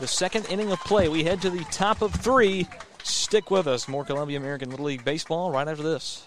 the 0.00 0.06
second 0.06 0.46
inning 0.46 0.72
of 0.72 0.80
play. 0.80 1.10
We 1.10 1.22
head 1.22 1.42
to 1.42 1.50
the 1.50 1.64
top 1.64 2.00
of 2.00 2.14
three. 2.14 2.66
Stick 3.02 3.50
with 3.50 3.66
us. 3.66 3.88
More 3.88 4.02
Columbia 4.02 4.38
American 4.38 4.70
Little 4.70 4.86
League 4.86 5.04
Baseball 5.04 5.50
right 5.50 5.68
after 5.68 5.82
this. 5.82 6.26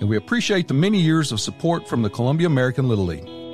And 0.00 0.08
we 0.08 0.16
appreciate 0.16 0.68
the 0.68 0.74
many 0.74 1.00
years 1.00 1.32
of 1.32 1.40
support 1.40 1.88
from 1.88 2.02
the 2.02 2.10
Columbia 2.10 2.46
American 2.46 2.88
Little 2.88 3.06
League. 3.06 3.45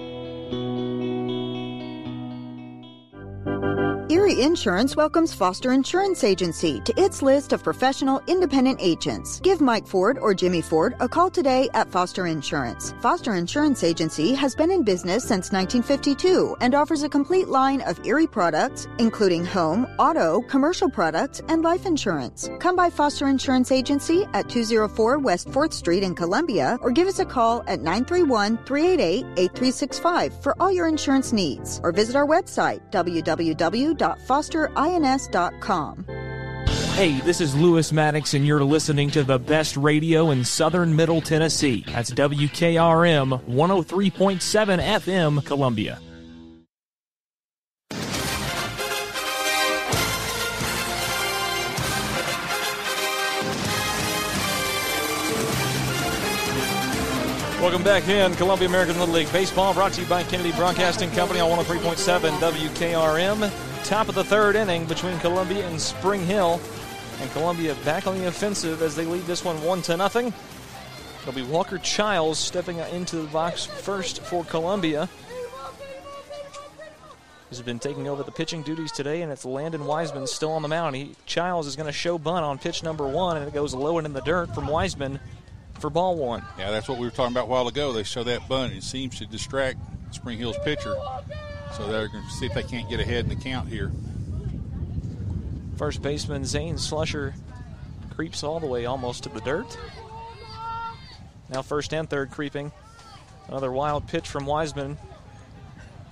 Insurance 4.43 4.97
welcomes 4.97 5.33
Foster 5.33 5.71
Insurance 5.71 6.25
Agency 6.25 6.81
to 6.81 6.93
its 7.01 7.23
list 7.23 7.53
of 7.53 7.63
professional 7.63 8.21
independent 8.27 8.81
agents. 8.83 9.39
Give 9.39 9.61
Mike 9.61 9.87
Ford 9.87 10.19
or 10.19 10.35
Jimmy 10.35 10.61
Ford 10.61 10.97
a 10.99 11.09
call 11.09 11.31
today 11.31 11.69
at 11.75 11.93
Foster 11.93 12.27
Insurance. 12.27 12.93
Foster 13.01 13.37
Insurance 13.37 13.85
Agency 13.85 14.35
has 14.35 14.57
been 14.57 14.73
in 14.73 14.83
business 14.83 15.23
since 15.23 15.53
1952 15.53 16.57
and 16.61 16.75
offers 16.75 17.05
a 17.05 17.09
complete 17.09 17.47
line 17.47 17.83
of 17.83 18.05
Erie 18.05 18.27
products, 18.27 18.89
including 18.99 19.45
home, 19.45 19.87
auto, 20.01 20.41
commercial 20.49 20.91
products, 20.91 21.41
and 21.49 21.63
life 21.63 21.87
insurance. 21.87 22.51
Come 22.59 22.75
by 22.75 22.91
Foster 22.91 23.29
Insurance 23.29 23.71
Agency 23.71 24.27
at 24.35 24.49
204 24.49 25.21
West 25.21 25.51
4th 25.51 25.73
Street 25.73 26.03
in 26.03 26.17
Columbia 26.17 26.79
or 26.81 26.91
give 26.91 27.07
us 27.07 27.21
a 27.21 27.25
call 27.25 27.63
at 27.69 27.79
931 27.79 28.59
388 28.65 29.25
8365 29.37 30.43
for 30.43 30.61
all 30.61 30.73
your 30.73 30.89
insurance 30.89 31.33
needs 31.33 31.81
or 31.85 31.93
visit 31.93 32.17
our 32.17 32.27
website 32.27 32.81
www.fosterins.com. 34.33 36.07
Hey, 36.95 37.21
this 37.21 37.41
is 37.41 37.55
Lewis 37.55 37.93
Maddox, 37.93 38.35
and 38.35 38.47
you're 38.47 38.63
listening 38.63 39.11
to 39.11 39.25
the 39.25 39.39
best 39.39 39.77
radio 39.77 40.31
in 40.31 40.45
southern 40.45 40.95
Middle 40.95 41.21
Tennessee. 41.21 41.85
That's 41.89 42.11
WKRM 42.11 43.45
103.7 43.45 44.83
FM, 45.01 45.45
Columbia. 45.45 45.99
Welcome 57.61 57.85
back 57.85 58.09
in 58.09 58.35
Columbia 58.35 58.69
American 58.69 58.99
Little 58.99 59.15
League 59.15 59.33
Baseball, 59.33 59.73
brought 59.73 59.93
to 59.93 60.01
you 60.01 60.07
by 60.09 60.25
Kennedy 60.25 60.51
Broadcasting 60.53 61.11
Company 61.13 61.39
on 61.41 61.49
103.7 61.65 62.31
WKRM. 62.39 63.72
Top 63.85 64.09
of 64.09 64.15
the 64.15 64.25
third 64.25 64.57
inning 64.57 64.87
between 64.87 65.19
Columbia 65.19 65.69
and 65.69 65.81
Spring 65.81 66.25
Hill. 66.25 66.61
And 67.21 67.31
Columbia 67.33 67.75
back 67.85 68.07
on 68.07 68.19
the 68.19 68.27
offensive 68.27 68.83
as 68.83 68.97
they 68.97 69.05
lead 69.05 69.23
this 69.25 69.45
one 69.45 69.63
1 69.63 69.83
to 69.83 69.97
nothing. 69.97 70.33
It'll 71.21 71.33
be 71.33 71.43
Walker 71.43 71.79
Childs 71.79 72.39
stepping 72.39 72.79
into 72.79 73.17
the 73.17 73.29
box 73.29 73.65
first 73.65 74.23
for 74.23 74.45
Columbia. 74.45 75.09
He's 77.49 77.61
been 77.61 77.79
taking 77.79 78.09
over 78.09 78.23
the 78.23 78.33
pitching 78.33 78.63
duties 78.63 78.91
today, 78.91 79.21
and 79.21 79.31
it's 79.31 79.45
Landon 79.45 79.85
Wiseman 79.85 80.27
still 80.27 80.53
on 80.53 80.63
the 80.63 80.69
mound. 80.69 80.97
He, 80.97 81.15
Childs 81.27 81.67
is 81.67 81.77
going 81.77 81.87
to 81.87 81.93
show 81.93 82.17
bunt 82.17 82.45
on 82.45 82.59
pitch 82.59 82.83
number 82.83 83.07
one, 83.07 83.37
and 83.37 83.47
it 83.47 83.53
goes 83.53 83.75
low 83.75 83.99
and 83.99 84.07
in 84.07 84.15
the 84.15 84.23
dirt 84.23 84.55
from 84.55 84.67
Wiseman 84.67 85.21
for 85.79 85.91
ball 85.91 86.17
one. 86.17 86.43
Yeah, 86.59 86.71
that's 86.71 86.89
what 86.89 86.99
we 86.99 87.07
were 87.07 87.11
talking 87.11 87.35
about 87.35 87.45
a 87.45 87.51
while 87.51 87.69
ago. 87.69 87.93
They 87.93 88.05
show 88.05 88.25
that 88.25 88.49
bunt. 88.49 88.73
It 88.73 88.83
seems 88.83 89.19
to 89.19 89.27
distract 89.27 89.79
Spring 90.13 90.39
Hill's 90.39 90.59
pitcher. 90.65 90.97
So 91.77 91.91
they're 91.91 92.09
going 92.09 92.25
to 92.25 92.31
see 92.31 92.47
if 92.47 92.55
they 92.55 92.63
can't 92.63 92.89
get 92.89 93.01
ahead 93.01 93.25
in 93.25 93.29
the 93.29 93.37
count 93.37 93.69
here. 93.69 93.91
First 95.77 96.03
baseman 96.03 96.45
Zane 96.45 96.77
Slusher 96.77 97.35
creeps 98.15 98.45
all 98.45 98.61
the 98.61 98.67
way 98.67 98.87
almost 98.87 99.23
to 99.25 99.29
the 99.31 99.41
dirt. 99.41 99.79
Now 101.49 101.63
first 101.63 101.93
and 101.93 102.09
third 102.09 102.31
creeping. 102.31 102.73
Another 103.49 103.73
wild 103.73 104.07
pitch 104.07 104.29
from 104.29 104.47
Wiseman. 104.47 104.97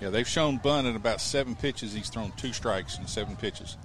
Yeah, 0.00 0.10
they've 0.10 0.26
shown 0.26 0.56
bunt 0.58 0.86
in 0.86 0.96
about 0.96 1.20
seven 1.20 1.54
pitches. 1.54 1.92
He's 1.92 2.08
thrown 2.08 2.32
two 2.36 2.52
strikes 2.52 2.98
in 2.98 3.06
seven 3.06 3.36
pitches. 3.36 3.76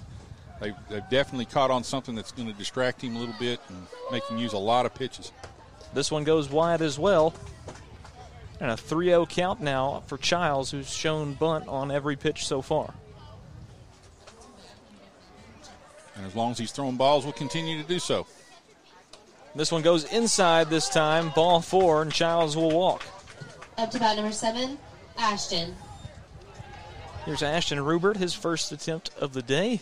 They've, 0.61 0.75
they've 0.89 1.07
definitely 1.09 1.45
caught 1.45 1.71
on 1.71 1.83
something 1.83 2.15
that's 2.15 2.31
going 2.31 2.47
to 2.47 2.53
distract 2.53 3.01
him 3.03 3.15
a 3.15 3.19
little 3.19 3.35
bit 3.39 3.59
and 3.67 3.77
make 4.11 4.23
him 4.25 4.37
use 4.37 4.53
a 4.53 4.57
lot 4.57 4.85
of 4.85 4.95
pitches. 4.95 5.31
This 5.93 6.11
one 6.11 6.23
goes 6.23 6.49
wide 6.49 6.81
as 6.81 6.97
well. 6.97 7.33
And 8.59 8.71
a 8.71 8.77
3 8.77 9.07
0 9.07 9.25
count 9.25 9.61
now 9.61 10.03
for 10.07 10.17
Childs, 10.17 10.71
who's 10.71 10.89
shown 10.89 11.33
bunt 11.33 11.67
on 11.67 11.91
every 11.91 12.15
pitch 12.15 12.45
so 12.45 12.61
far. 12.61 12.93
And 16.15 16.25
as 16.25 16.35
long 16.35 16.51
as 16.51 16.57
he's 16.57 16.71
throwing 16.71 16.95
balls, 16.95 17.25
we'll 17.25 17.33
continue 17.33 17.81
to 17.81 17.87
do 17.87 17.99
so. 17.99 18.25
This 19.55 19.71
one 19.71 19.81
goes 19.81 20.05
inside 20.11 20.69
this 20.69 20.89
time, 20.89 21.29
ball 21.29 21.61
four, 21.61 22.01
and 22.01 22.11
Childs 22.11 22.55
will 22.55 22.71
walk. 22.71 23.03
Up 23.77 23.91
to 23.91 23.99
bat 23.99 24.15
number 24.15 24.31
seven, 24.31 24.77
Ashton. 25.17 25.75
Here's 27.25 27.41
Ashton 27.41 27.83
Rubert, 27.83 28.17
his 28.17 28.33
first 28.33 28.71
attempt 28.71 29.11
of 29.19 29.33
the 29.33 29.41
day. 29.41 29.81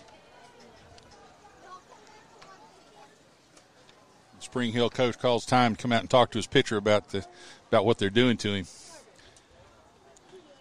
Spring 4.39 4.71
Hill 4.71 4.89
coach 4.89 5.17
calls 5.17 5.45
time 5.45 5.75
to 5.75 5.81
come 5.81 5.91
out 5.91 6.01
and 6.01 6.09
talk 6.09 6.31
to 6.31 6.38
his 6.38 6.47
pitcher 6.47 6.77
about 6.77 7.09
the 7.09 7.25
about 7.73 7.86
what 7.86 7.97
they're 7.97 8.12
doing 8.12 8.38
to 8.38 8.53
him. 8.53 8.67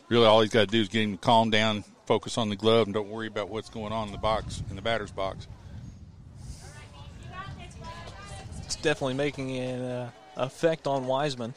Really, 0.08 0.24
all 0.24 0.40
he's 0.40 0.50
got 0.50 0.60
to 0.60 0.66
do 0.66 0.80
is 0.80 0.88
get 0.88 1.02
him 1.02 1.12
to 1.12 1.18
calm 1.18 1.50
down, 1.50 1.84
focus 2.06 2.38
on 2.38 2.48
the 2.48 2.56
glove, 2.56 2.86
and 2.86 2.94
don't 2.94 3.10
worry 3.10 3.26
about 3.26 3.50
what's 3.50 3.68
going 3.68 3.92
on 3.92 4.08
in 4.08 4.12
the 4.12 4.18
box 4.18 4.62
in 4.70 4.76
the 4.76 4.82
batter's 4.82 5.10
box. 5.10 5.46
It's 8.64 8.76
definitely 8.76 9.12
making 9.12 9.58
an 9.58 9.82
uh, 9.82 10.10
effect 10.38 10.86
on 10.86 11.06
Wiseman. 11.06 11.52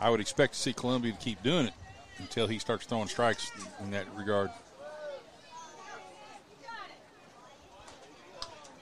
I 0.00 0.10
would 0.10 0.18
expect 0.18 0.54
to 0.54 0.58
see 0.58 0.72
Columbia 0.72 1.12
to 1.12 1.18
keep 1.18 1.40
doing 1.44 1.66
it 1.66 1.74
until 2.18 2.48
he 2.48 2.58
starts 2.58 2.84
throwing 2.86 3.06
strikes 3.06 3.52
in 3.84 3.92
that 3.92 4.06
regard. 4.16 4.50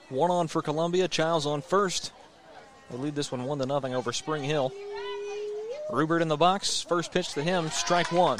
One 0.09 0.31
on 0.31 0.47
for 0.47 0.63
Columbia. 0.63 1.07
Childs 1.07 1.45
on 1.45 1.61
first. 1.61 2.11
They 2.89 2.97
lead 2.97 3.13
this 3.13 3.31
one 3.31 3.43
one 3.43 3.59
to 3.59 3.67
nothing 3.67 3.93
over 3.93 4.11
Spring 4.11 4.43
Hill. 4.43 4.73
Rubert 5.91 6.21
in 6.21 6.27
the 6.27 6.37
box. 6.37 6.81
First 6.81 7.11
pitch 7.11 7.33
to 7.33 7.43
him. 7.43 7.69
Strike 7.69 8.11
one. 8.11 8.39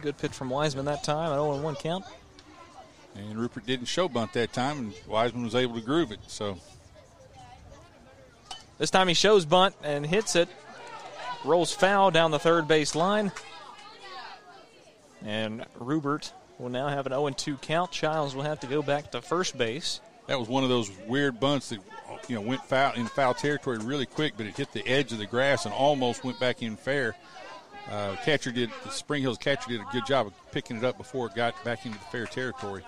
Good 0.00 0.18
pitch 0.18 0.32
from 0.32 0.50
Wiseman 0.50 0.84
that 0.86 1.02
time. 1.04 1.32
An 1.32 1.38
0 1.38 1.60
1 1.60 1.74
count. 1.76 2.04
And 3.16 3.38
Rubert 3.38 3.66
didn't 3.66 3.86
show 3.86 4.08
bunt 4.08 4.32
that 4.34 4.52
time, 4.52 4.78
and 4.78 4.94
Wiseman 5.06 5.44
was 5.44 5.54
able 5.54 5.74
to 5.74 5.80
groove 5.80 6.12
it. 6.12 6.20
So 6.26 6.58
this 8.78 8.90
time 8.90 9.08
he 9.08 9.14
shows 9.14 9.44
bunt 9.44 9.74
and 9.82 10.06
hits 10.06 10.36
it. 10.36 10.48
Rolls 11.44 11.72
foul 11.72 12.10
down 12.10 12.30
the 12.30 12.38
third 12.38 12.68
base 12.68 12.94
line. 12.94 13.32
And 15.24 15.66
Rubert 15.78 16.32
will 16.58 16.70
now 16.70 16.88
have 16.88 17.06
an 17.06 17.12
0 17.12 17.30
2 17.30 17.56
count. 17.56 17.90
Childs 17.90 18.34
will 18.34 18.42
have 18.42 18.60
to 18.60 18.66
go 18.66 18.82
back 18.82 19.10
to 19.12 19.20
first 19.20 19.58
base. 19.58 20.00
That 20.26 20.38
was 20.38 20.48
one 20.48 20.62
of 20.62 20.70
those 20.70 20.90
weird 21.06 21.40
bunts 21.40 21.70
that 21.70 21.80
you 22.28 22.34
know 22.34 22.40
went 22.40 22.64
foul 22.64 22.92
in 22.94 23.06
foul 23.06 23.34
territory 23.34 23.78
really 23.78 24.06
quick, 24.06 24.34
but 24.36 24.46
it 24.46 24.56
hit 24.56 24.72
the 24.72 24.86
edge 24.86 25.12
of 25.12 25.18
the 25.18 25.26
grass 25.26 25.64
and 25.64 25.74
almost 25.74 26.24
went 26.24 26.38
back 26.40 26.62
in 26.62 26.76
fair. 26.76 27.14
Uh, 27.90 28.14
catcher 28.24 28.52
did 28.52 28.70
the 28.84 28.90
Spring 28.90 29.22
Hills 29.22 29.38
catcher 29.38 29.68
did 29.68 29.80
a 29.80 29.86
good 29.92 30.06
job 30.06 30.26
of 30.26 30.52
picking 30.52 30.76
it 30.76 30.84
up 30.84 30.96
before 30.96 31.26
it 31.26 31.34
got 31.34 31.62
back 31.64 31.84
into 31.86 31.98
the 31.98 32.04
fair 32.06 32.26
territory. 32.26 32.82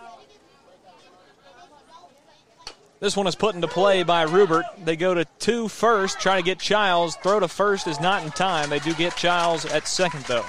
This 3.02 3.16
one 3.16 3.26
is 3.26 3.34
put 3.34 3.56
into 3.56 3.66
play 3.66 4.04
by 4.04 4.22
Rubert. 4.22 4.64
They 4.84 4.94
go 4.94 5.12
to 5.12 5.24
two 5.40 5.66
first, 5.66 6.20
try 6.20 6.36
to 6.36 6.42
get 6.42 6.60
Childs. 6.60 7.16
Throw 7.16 7.40
to 7.40 7.48
first 7.48 7.88
is 7.88 7.98
not 7.98 8.22
in 8.22 8.30
time. 8.30 8.70
They 8.70 8.78
do 8.78 8.94
get 8.94 9.16
Childs 9.16 9.64
at 9.64 9.88
second, 9.88 10.22
though. 10.26 10.44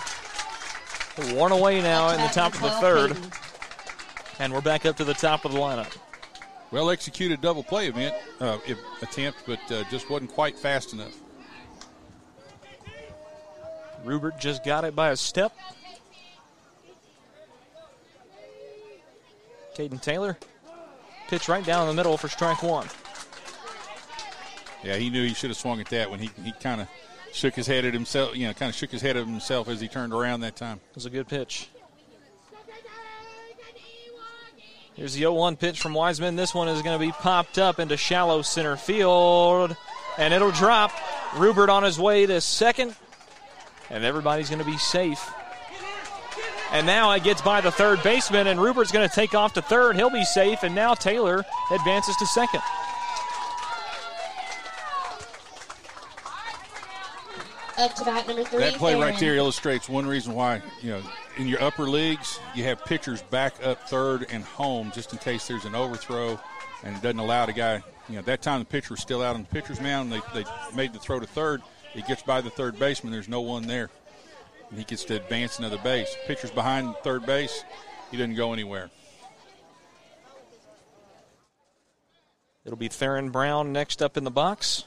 One 1.36 1.52
away 1.52 1.82
now 1.82 2.10
in 2.12 2.22
the 2.22 2.28
top 2.28 2.54
of 2.54 2.62
the 2.62 2.70
third. 2.70 3.18
And 4.38 4.54
we're 4.54 4.62
back 4.62 4.86
up 4.86 4.98
to 4.98 5.04
the 5.04 5.16
top 5.16 5.46
of 5.46 5.52
the 5.52 5.58
lineup. 5.58 5.98
Well 6.74 6.90
executed 6.90 7.40
double 7.40 7.62
play 7.62 7.86
event 7.88 8.16
uh, 8.40 8.58
attempt, 9.04 9.44
but 9.46 9.60
uh, 9.72 9.84
just 9.92 10.10
wasn't 10.10 10.32
quite 10.32 10.58
fast 10.58 10.92
enough. 10.92 11.16
Rubert 14.04 14.40
just 14.40 14.66
got 14.66 14.84
it 14.84 14.96
by 14.96 15.12
a 15.12 15.16
step. 15.16 15.56
Caden 19.76 20.02
Taylor 20.02 20.36
pitch 21.28 21.48
right 21.48 21.64
down 21.64 21.88
the 21.88 21.94
middle 21.94 22.18
for 22.18 22.28
strike 22.28 22.64
one. 22.64 22.88
Yeah, 24.84 24.96
he 24.96 25.12
knew 25.12 25.28
he 25.28 25.36
should 25.36 25.52
have 25.52 25.58
swung 25.58 25.80
at 25.80 25.90
that 25.90 26.10
when 26.10 26.20
he 26.20 26.32
he 26.44 26.54
kind 26.54 26.82
of 26.82 26.88
shook 27.32 27.54
his 27.54 27.68
head 27.68 27.86
at 27.86 27.94
himself. 27.94 28.36
You 28.36 28.48
know, 28.48 28.54
kind 28.54 28.72
of 28.72 28.76
shook 28.76 28.90
his 28.90 29.04
head 29.04 29.16
at 29.16 29.28
himself 29.28 29.70
as 29.70 29.80
he 29.80 29.88
turned 29.88 30.12
around 30.12 30.40
that 30.40 30.56
time. 30.56 30.80
It 30.90 30.96
was 30.96 31.06
a 31.06 31.12
good 31.12 31.28
pitch. 31.28 31.70
Here's 34.96 35.16
the 35.16 35.24
0-1 35.24 35.58
pitch 35.58 35.82
from 35.82 35.96
Wiseman. 35.96 36.36
This 36.36 36.54
one 36.54 36.68
is 36.68 36.84
going 36.84 37.00
to 37.00 37.04
be 37.04 37.12
popped 37.12 37.58
up 37.58 37.80
into 37.80 37.98
shallow 37.98 38.44
center 38.44 38.78
field, 38.78 39.76
and 40.20 40.34
it'll 40.34 40.52
drop. 40.52 40.92
Rubert 41.36 41.70
on 41.70 41.82
his 41.82 41.98
way 41.98 42.28
to 42.28 42.40
second, 42.42 42.96
and 43.90 44.04
everybody's 44.04 44.50
going 44.50 44.60
to 44.60 44.66
be 44.66 44.78
safe. 44.78 45.32
And 46.72 46.86
now 46.86 47.12
it 47.12 47.24
gets 47.24 47.42
by 47.42 47.62
the 47.62 47.72
third 47.72 48.04
baseman, 48.04 48.46
and 48.46 48.62
Rubert's 48.62 48.92
going 48.92 49.08
to 49.08 49.14
take 49.14 49.34
off 49.34 49.54
to 49.54 49.64
third. 49.64 49.96
He'll 49.96 50.12
be 50.12 50.26
safe, 50.26 50.62
and 50.62 50.76
now 50.76 50.94
Taylor 50.94 51.44
advances 51.72 52.16
to 52.18 52.28
second. 52.28 52.62
Up 57.78 57.94
to 57.96 58.06
bat 58.06 58.28
number 58.28 58.44
three. 58.44 58.60
That 58.60 58.74
play 58.76 58.92
Aaron. 58.92 59.04
right 59.04 59.20
there 59.20 59.36
illustrates 59.36 59.90
one 59.90 60.06
reason 60.06 60.34
why 60.34 60.62
you 60.82 60.92
know 60.92 61.02
in 61.38 61.48
your 61.48 61.62
upper 61.62 61.84
leagues 61.84 62.40
you 62.54 62.64
have 62.66 62.84
pitchers 62.86 63.22
back 63.24 63.56
up 63.66 63.90
third 63.90 64.28
and 64.30 64.44
home 64.44 64.92
just 64.94 65.12
in 65.12 65.20
case 65.20 65.48
there's 65.48 65.66
an 65.66 65.74
overthrow 65.74 66.40
and 66.84 66.96
it 66.96 67.02
doesn't 67.02 67.20
allow 67.20 67.46
the 67.46 67.54
guy. 67.54 67.84
You 68.10 68.18
know 68.18 68.22
that 68.24 68.42
time 68.42 68.60
the 68.60 68.66
pitcher 68.66 68.94
was 68.94 69.02
still 69.02 69.22
out 69.24 69.36
on 69.36 69.42
the 69.42 69.48
pitcher's 69.48 69.82
mound. 69.82 70.12
They 70.12 70.22
they 70.34 70.46
made 70.76 70.94
the 70.94 71.00
throw 71.00 71.20
to 71.20 71.26
third. 71.28 71.62
It 71.96 72.06
gets 72.08 72.22
by 72.22 72.42
the 72.42 72.50
third 72.50 72.78
baseman. 72.78 73.12
There's 73.12 73.30
no 73.30 73.42
one 73.42 73.66
there. 73.68 73.90
and 74.70 74.78
he 74.80 74.86
gets 74.86 75.04
to 75.06 75.16
advance 75.16 75.60
another 75.60 75.78
base. 75.80 76.16
Pitcher's 76.28 76.52
behind 76.52 76.96
third 77.04 77.26
base, 77.26 77.64
he 78.12 78.18
doesn't 78.18 78.36
go 78.36 78.54
anywhere. 78.54 78.90
It'll 82.66 82.78
be 82.78 82.88
Theron 82.88 83.30
Brown 83.30 83.74
next 83.74 84.02
up 84.02 84.16
in 84.18 84.24
the 84.24 84.32
box. 84.32 84.86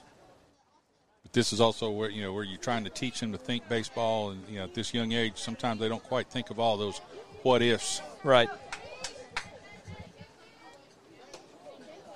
This 1.36 1.52
is 1.52 1.60
also 1.60 1.90
where 1.90 2.08
you 2.08 2.22
know 2.22 2.32
where 2.32 2.44
you're 2.44 2.56
trying 2.56 2.84
to 2.84 2.90
teach 2.90 3.20
them 3.20 3.30
to 3.32 3.36
think 3.36 3.68
baseball, 3.68 4.30
and 4.30 4.42
you 4.48 4.56
know 4.56 4.64
at 4.64 4.72
this 4.72 4.94
young 4.94 5.12
age, 5.12 5.36
sometimes 5.36 5.78
they 5.78 5.86
don't 5.86 6.02
quite 6.02 6.28
think 6.28 6.48
of 6.48 6.58
all 6.58 6.78
those 6.78 6.98
what 7.42 7.60
ifs. 7.60 8.00
Right. 8.24 8.48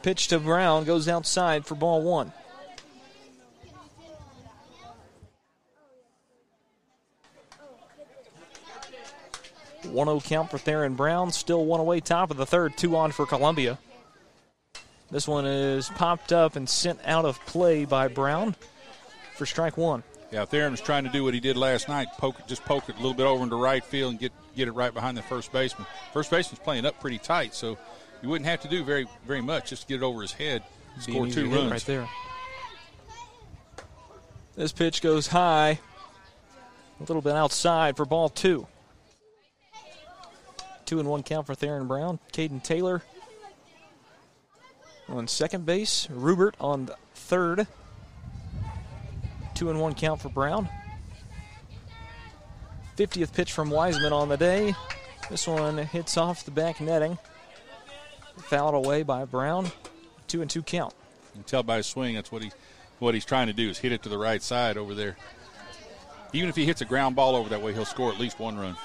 Pitch 0.02 0.28
to 0.28 0.38
Brown 0.38 0.84
goes 0.84 1.06
outside 1.06 1.66
for 1.66 1.74
ball 1.74 2.00
one. 2.00 2.32
One 9.82 10.06
zero 10.06 10.20
count 10.20 10.50
for 10.50 10.56
Theron 10.56 10.94
Brown. 10.94 11.30
Still 11.30 11.66
one 11.66 11.80
away, 11.80 12.00
top 12.00 12.30
of 12.30 12.38
the 12.38 12.46
third. 12.46 12.74
Two 12.78 12.96
on 12.96 13.12
for 13.12 13.26
Columbia. 13.26 13.76
This 15.10 15.28
one 15.28 15.44
is 15.44 15.90
popped 15.90 16.32
up 16.32 16.56
and 16.56 16.66
sent 16.66 17.00
out 17.04 17.26
of 17.26 17.38
play 17.44 17.84
by 17.84 18.08
Brown 18.08 18.56
for 19.40 19.46
strike 19.46 19.78
one. 19.78 20.02
Yeah, 20.30 20.44
Theron 20.44 20.70
was 20.70 20.82
trying 20.82 21.04
to 21.04 21.10
do 21.10 21.24
what 21.24 21.32
he 21.32 21.40
did 21.40 21.56
last 21.56 21.88
night, 21.88 22.08
poke 22.18 22.38
it, 22.38 22.46
just 22.46 22.62
poke 22.66 22.90
it 22.90 22.96
a 22.96 22.98
little 22.98 23.14
bit 23.14 23.24
over 23.24 23.42
into 23.42 23.56
right 23.56 23.82
field 23.82 24.10
and 24.10 24.20
get 24.20 24.32
get 24.54 24.68
it 24.68 24.72
right 24.72 24.92
behind 24.92 25.16
the 25.16 25.22
first 25.22 25.50
baseman. 25.50 25.86
First 26.12 26.30
baseman's 26.30 26.58
playing 26.58 26.84
up 26.84 27.00
pretty 27.00 27.16
tight, 27.16 27.54
so 27.54 27.78
you 28.20 28.28
wouldn't 28.28 28.46
have 28.46 28.60
to 28.60 28.68
do 28.68 28.84
very 28.84 29.06
very 29.26 29.40
much 29.40 29.70
just 29.70 29.82
to 29.82 29.88
get 29.88 30.02
it 30.02 30.04
over 30.04 30.20
his 30.20 30.32
head. 30.32 30.62
Score 31.00 31.26
two 31.26 31.48
runs 31.48 31.70
right 31.70 31.80
there. 31.86 32.06
This 34.56 34.72
pitch 34.72 35.00
goes 35.00 35.28
high, 35.28 35.80
a 36.98 37.02
little 37.02 37.22
bit 37.22 37.34
outside 37.34 37.96
for 37.96 38.04
ball 38.04 38.28
two. 38.28 38.66
Two 40.84 41.00
and 41.00 41.08
one 41.08 41.22
count 41.22 41.46
for 41.46 41.54
Theron 41.54 41.88
Brown. 41.88 42.18
Caden 42.34 42.62
Taylor 42.62 43.02
on 45.08 45.26
second 45.28 45.64
base. 45.64 46.10
Rubert 46.10 46.56
on 46.60 46.90
third. 47.14 47.66
Two 49.60 49.68
and 49.68 49.78
one 49.78 49.92
count 49.92 50.22
for 50.22 50.30
Brown. 50.30 50.70
50th 52.96 53.34
pitch 53.34 53.52
from 53.52 53.68
Wiseman 53.68 54.10
on 54.10 54.30
the 54.30 54.38
day. 54.38 54.74
This 55.28 55.46
one 55.46 55.76
hits 55.76 56.16
off 56.16 56.46
the 56.46 56.50
back 56.50 56.80
netting. 56.80 57.18
Fouled 58.38 58.74
away 58.74 59.02
by 59.02 59.26
Brown. 59.26 59.70
Two 60.28 60.40
and 60.40 60.50
two 60.50 60.62
count. 60.62 60.94
You 61.34 61.40
can 61.40 61.42
tell 61.42 61.62
by 61.62 61.76
his 61.76 61.86
swing 61.86 62.14
that's 62.14 62.32
what 62.32 62.42
he 62.42 62.50
what 63.00 63.12
he's 63.12 63.26
trying 63.26 63.48
to 63.48 63.52
do 63.52 63.68
is 63.68 63.76
hit 63.76 63.92
it 63.92 64.02
to 64.04 64.08
the 64.08 64.16
right 64.16 64.42
side 64.42 64.78
over 64.78 64.94
there. 64.94 65.18
Even 66.32 66.48
if 66.48 66.56
he 66.56 66.64
hits 66.64 66.80
a 66.80 66.86
ground 66.86 67.14
ball 67.14 67.36
over 67.36 67.50
that 67.50 67.60
way, 67.60 67.74
he'll 67.74 67.84
score 67.84 68.10
at 68.10 68.18
least 68.18 68.38
one 68.38 68.56
run. 68.56 68.78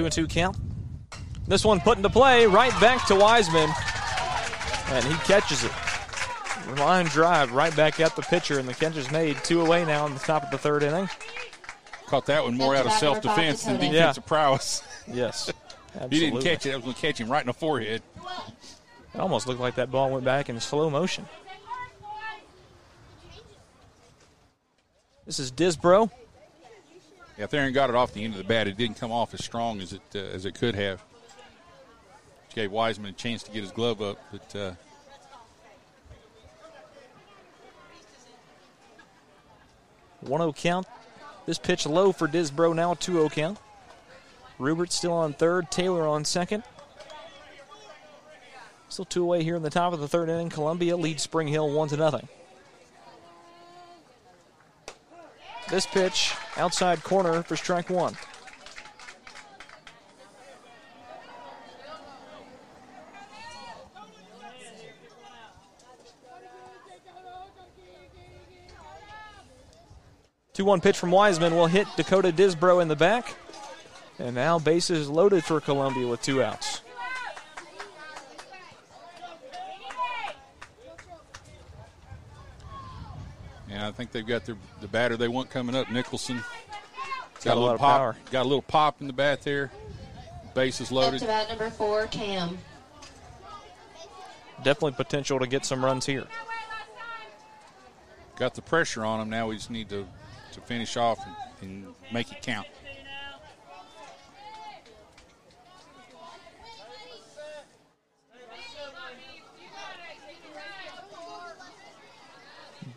Two 0.00 0.06
and 0.06 0.12
two 0.14 0.26
count. 0.26 0.56
This 1.46 1.62
one 1.62 1.78
put 1.78 1.98
into 1.98 2.08
play, 2.08 2.46
right 2.46 2.72
back 2.80 3.06
to 3.08 3.14
Wiseman. 3.14 3.68
And 4.88 5.04
he 5.04 5.12
catches 5.24 5.62
it. 5.62 5.72
Line 6.78 7.04
drive 7.04 7.52
right 7.52 7.76
back 7.76 8.00
at 8.00 8.16
the 8.16 8.22
pitcher, 8.22 8.58
and 8.58 8.66
the 8.66 8.72
catch 8.72 8.96
is 8.96 9.10
made. 9.10 9.36
Two 9.44 9.60
away 9.60 9.84
now 9.84 10.06
in 10.06 10.14
the 10.14 10.20
top 10.20 10.44
of 10.44 10.50
the 10.50 10.56
third 10.56 10.82
inning. 10.82 11.06
Caught 12.06 12.24
that 12.26 12.44
one 12.44 12.56
more 12.56 12.74
out 12.74 12.86
of 12.86 12.92
self 12.92 13.20
defense 13.20 13.64
than 13.64 13.74
defensive 13.74 14.22
Yeah. 14.24 14.26
prowess. 14.26 14.82
Yes. 15.06 15.52
he 16.08 16.20
didn't 16.20 16.40
catch 16.40 16.64
it. 16.64 16.72
I 16.72 16.76
was 16.76 16.84
going 16.84 16.94
to 16.94 17.00
catch 17.02 17.18
him 17.20 17.28
right 17.30 17.42
in 17.42 17.48
the 17.48 17.52
forehead. 17.52 18.00
It 19.14 19.20
almost 19.20 19.46
looked 19.46 19.60
like 19.60 19.74
that 19.74 19.90
ball 19.90 20.08
went 20.10 20.24
back 20.24 20.48
in 20.48 20.58
slow 20.60 20.88
motion. 20.88 21.26
This 25.26 25.38
is 25.38 25.52
Disbro. 25.52 26.10
Yeah, 27.40 27.46
Theron 27.46 27.72
got 27.72 27.88
it 27.88 27.96
off 27.96 28.12
the 28.12 28.22
end 28.22 28.34
of 28.34 28.38
the 28.38 28.44
bat. 28.44 28.68
It 28.68 28.76
didn't 28.76 28.98
come 28.98 29.10
off 29.10 29.32
as 29.32 29.42
strong 29.42 29.80
as 29.80 29.94
it 29.94 30.02
uh, 30.14 30.18
as 30.18 30.44
it 30.44 30.54
could 30.54 30.74
have. 30.74 31.00
Which 32.44 32.54
gave 32.54 32.70
Wiseman 32.70 33.12
a 33.12 33.14
chance 33.14 33.42
to 33.44 33.50
get 33.50 33.62
his 33.62 33.72
glove 33.72 34.02
up, 34.02 34.18
but 34.30 34.54
uh, 34.54 34.72
One 40.20 40.42
0 40.42 40.52
count. 40.52 40.86
This 41.46 41.58
pitch 41.58 41.86
low 41.86 42.12
for 42.12 42.28
Disbro 42.28 42.74
now 42.74 42.92
2 42.92 43.12
0 43.14 43.30
count. 43.30 43.58
Rubert 44.58 44.92
still 44.92 45.14
on 45.14 45.32
third, 45.32 45.70
Taylor 45.70 46.06
on 46.06 46.26
second. 46.26 46.62
Still 48.90 49.06
two 49.06 49.22
away 49.22 49.44
here 49.44 49.56
in 49.56 49.62
the 49.62 49.70
top 49.70 49.94
of 49.94 50.00
the 50.00 50.08
third 50.08 50.28
inning. 50.28 50.50
Columbia 50.50 50.94
leads 50.94 51.22
Spring 51.22 51.48
Hill 51.48 51.70
1 51.70 51.88
to 51.88 51.96
nothing. 51.96 52.28
This 55.70 55.86
pitch 55.86 56.34
outside 56.56 57.04
corner 57.04 57.44
for 57.44 57.56
strike 57.56 57.88
one. 57.88 58.16
Two 70.52 70.64
one 70.64 70.80
pitch 70.80 70.98
from 70.98 71.12
Wiseman 71.12 71.54
will 71.54 71.68
hit 71.68 71.86
Dakota 71.96 72.32
Disbro 72.32 72.82
in 72.82 72.88
the 72.88 72.96
back. 72.96 73.34
And 74.18 74.34
now 74.34 74.58
bases 74.58 75.08
loaded 75.08 75.44
for 75.44 75.60
Columbia 75.60 76.06
with 76.06 76.20
two 76.20 76.42
outs. 76.42 76.82
yeah, 83.70 83.88
I 83.88 83.89
think 84.00 84.12
they've 84.12 84.26
got 84.26 84.46
their, 84.46 84.56
the 84.80 84.88
batter 84.88 85.18
they 85.18 85.28
want 85.28 85.50
coming 85.50 85.76
up, 85.76 85.90
Nicholson. 85.90 86.42
Got 87.44 87.56
a 87.56 87.60
lot 87.60 87.60
little 87.60 87.74
of 87.74 87.80
pop, 87.80 87.98
power. 87.98 88.16
Got 88.30 88.42
a 88.42 88.48
little 88.48 88.62
pop 88.62 89.02
in 89.02 89.06
the 89.06 89.12
bat 89.12 89.42
there. 89.42 89.70
Bases 90.54 90.88
Up 90.88 90.92
loaded. 90.92 91.20
to 91.20 91.26
bat 91.26 91.50
number 91.50 91.68
four, 91.68 92.06
Cam. 92.06 92.56
Definitely 94.62 94.92
potential 94.92 95.38
to 95.38 95.46
get 95.46 95.66
some 95.66 95.84
runs 95.84 96.06
here. 96.06 96.24
Got 98.36 98.54
the 98.54 98.62
pressure 98.62 99.04
on 99.04 99.20
him. 99.20 99.28
Now 99.28 99.48
we 99.48 99.56
just 99.56 99.70
need 99.70 99.90
to, 99.90 100.06
to 100.52 100.60
finish 100.62 100.96
off 100.96 101.18
and, 101.60 101.84
and 101.84 101.94
make 102.10 102.32
it 102.32 102.40
count. 102.40 102.66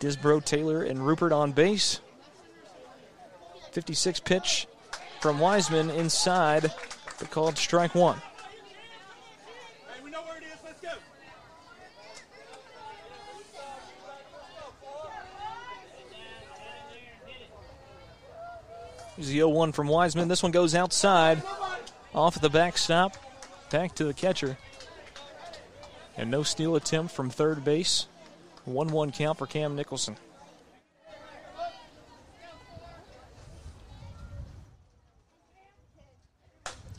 Disbro, 0.03 0.43
Taylor, 0.43 0.83
and 0.83 1.07
Rubert 1.07 1.31
on 1.31 1.53
base. 1.53 2.01
56 3.71 4.19
pitch 4.19 4.67
from 5.21 5.39
Wiseman 5.39 5.89
inside 5.91 6.73
for 6.73 7.23
called 7.25 7.57
strike 7.57 7.95
one. 7.95 8.21
Here's 19.15 19.27
the 19.27 19.35
0 19.35 19.49
1 19.49 19.71
from 19.71 19.87
Wiseman. 19.87 20.27
This 20.27 20.43
one 20.43 20.51
goes 20.51 20.75
outside, 20.75 21.41
off 22.13 22.41
the 22.41 22.49
backstop, 22.49 23.15
back 23.71 23.95
to 23.95 24.03
the 24.03 24.13
catcher. 24.13 24.57
And 26.17 26.29
no 26.29 26.43
steal 26.43 26.75
attempt 26.75 27.15
from 27.15 27.29
third 27.29 27.63
base. 27.63 28.07
1 28.65 28.87
1 28.87 29.11
count 29.11 29.37
for 29.37 29.47
Cam 29.47 29.75
Nicholson. 29.75 30.15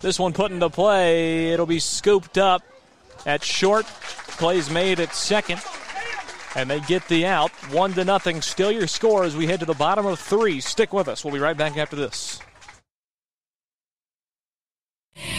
This 0.01 0.19
one 0.19 0.35
put 0.35 0.53
into 0.53 0.69
play. 0.69 1.53
It'll 1.53 1.65
be 1.65 1.79
scooped 1.79 2.37
up 2.37 2.63
at 3.25 3.43
short. 3.43 3.87
Plays 3.87 4.69
made 4.69 5.01
at 5.01 5.15
second. 5.15 5.63
And 6.55 6.69
they 6.69 6.81
get 6.81 7.09
the 7.09 7.25
out. 7.25 7.51
One 7.73 7.95
to 7.95 8.05
nothing. 8.05 8.43
Still 8.43 8.71
your 8.71 8.87
score 8.87 9.25
as 9.25 9.35
we 9.35 9.47
head 9.47 9.61
to 9.61 9.67
the 9.67 9.73
bottom 9.73 10.05
of 10.05 10.21
three. 10.21 10.61
Stick 10.61 10.93
with 10.93 11.09
us. 11.09 11.25
We'll 11.25 11.33
be 11.33 11.41
right 11.41 11.57
back 11.57 11.79
after 11.79 11.97
this. 11.97 12.39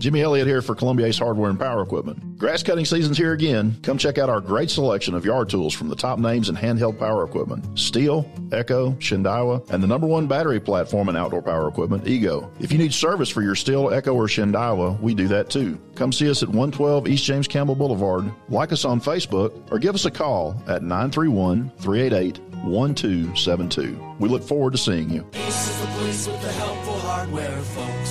Jimmy 0.00 0.22
Elliott 0.22 0.46
here 0.46 0.62
for 0.62 0.74
Columbia 0.74 1.08
Ace 1.08 1.18
Hardware 1.18 1.50
and 1.50 1.58
Power 1.58 1.82
Equipment. 1.82 2.38
Grass 2.38 2.62
cutting 2.62 2.86
season's 2.86 3.18
here 3.18 3.34
again. 3.34 3.76
Come 3.82 3.98
check 3.98 4.16
out 4.16 4.30
our 4.30 4.40
great 4.40 4.70
selection 4.70 5.14
of 5.14 5.26
yard 5.26 5.50
tools 5.50 5.74
from 5.74 5.90
the 5.90 5.94
top 5.94 6.18
names 6.18 6.48
in 6.48 6.56
handheld 6.56 6.98
power 6.98 7.22
equipment. 7.22 7.62
Stihl, 7.74 8.26
Echo, 8.50 8.92
Shindaiwa, 8.92 9.68
and 9.68 9.82
the 9.82 9.86
number 9.86 10.06
one 10.06 10.26
battery 10.26 10.58
platform 10.58 11.10
in 11.10 11.16
outdoor 11.16 11.42
power 11.42 11.68
equipment, 11.68 12.08
Ego. 12.08 12.50
If 12.60 12.72
you 12.72 12.78
need 12.78 12.94
service 12.94 13.28
for 13.28 13.42
your 13.42 13.54
Stihl, 13.54 13.94
Echo, 13.94 14.14
or 14.14 14.26
Shindaiwa, 14.26 14.98
we 15.02 15.12
do 15.12 15.28
that 15.28 15.50
too. 15.50 15.78
Come 15.96 16.12
see 16.12 16.30
us 16.30 16.42
at 16.42 16.48
112 16.48 17.06
East 17.06 17.24
James 17.24 17.46
Campbell 17.46 17.74
Boulevard, 17.74 18.32
like 18.48 18.72
us 18.72 18.86
on 18.86 19.02
Facebook, 19.02 19.70
or 19.70 19.78
give 19.78 19.94
us 19.94 20.06
a 20.06 20.10
call 20.10 20.56
at 20.66 20.82
931 20.82 21.70
388 21.76 22.38
1272. 22.64 24.16
We 24.18 24.30
look 24.30 24.42
forward 24.42 24.72
to 24.72 24.78
seeing 24.78 25.10
you. 25.10 25.26
Ace 25.34 25.68
is 25.68 25.80
the 25.82 25.86
place 25.88 26.26
with 26.26 26.40
the 26.40 26.52
helpful 26.52 26.98
hardware, 27.00 27.60
folks. 27.60 28.09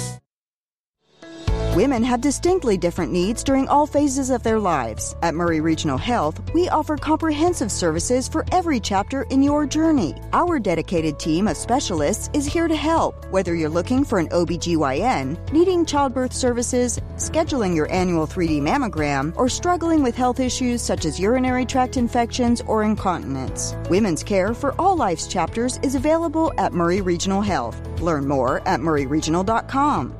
Women 1.80 2.04
have 2.04 2.20
distinctly 2.20 2.78
different 2.78 3.14
needs 3.14 3.42
during 3.42 3.70
all 3.70 3.88
phases 3.88 4.32
of 4.32 4.44
their 4.44 4.60
lives. 4.60 5.16
At 5.22 5.34
Maury 5.34 5.62
Regional 5.62 5.98
Health, 5.98 6.38
we 6.54 6.68
offer 6.68 6.98
comprehensive 6.98 7.72
services 7.72 8.28
for 8.28 8.44
every 8.52 8.82
chapter 8.82 9.24
in 9.30 9.42
your 9.42 9.66
journey. 9.66 10.14
Our 10.34 10.60
dedicated 10.60 11.18
team 11.20 11.48
of 11.48 11.56
specialists 11.56 12.30
is 12.34 12.46
here 12.46 12.68
to 12.68 12.76
help, 12.76 13.24
whether 13.32 13.56
you're 13.56 13.70
looking 13.70 14.04
for 14.04 14.20
an 14.20 14.28
OBGYN, 14.28 15.54
needing 15.54 15.86
childbirth 15.86 16.34
services, 16.34 17.00
scheduling 17.16 17.74
your 17.78 17.90
annual 17.94 18.28
3D 18.28 18.60
mammogram, 18.60 19.32
or 19.38 19.48
struggling 19.48 20.04
with 20.04 20.18
health 20.18 20.42
issues 20.42 20.82
such 20.82 21.06
as 21.06 21.18
urinary 21.18 21.66
tract 21.66 21.96
infections 21.96 22.60
or 22.68 22.84
incontinence. 22.84 23.74
Women's 23.90 24.22
care 24.22 24.54
for 24.54 24.76
all 24.78 24.98
life's 24.98 25.28
chapters 25.28 25.80
is 25.82 25.96
available 25.96 26.52
at 26.58 26.74
Maury 26.74 27.00
Regional 27.00 27.42
Health. 27.42 27.80
Learn 28.02 28.28
more 28.28 28.60
at 28.68 28.82
mauryregional.com. 28.82 30.19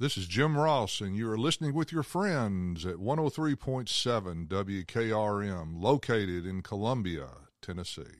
This 0.00 0.16
is 0.16 0.26
Jim 0.26 0.56
Ross, 0.56 1.02
and 1.02 1.14
you 1.14 1.30
are 1.30 1.36
listening 1.36 1.74
with 1.74 1.92
your 1.92 2.02
friends 2.02 2.86
at 2.86 2.96
103.7 2.96 4.48
WKRM, 4.48 5.78
located 5.78 6.46
in 6.46 6.62
Columbia, 6.62 7.28
Tennessee. 7.60 8.19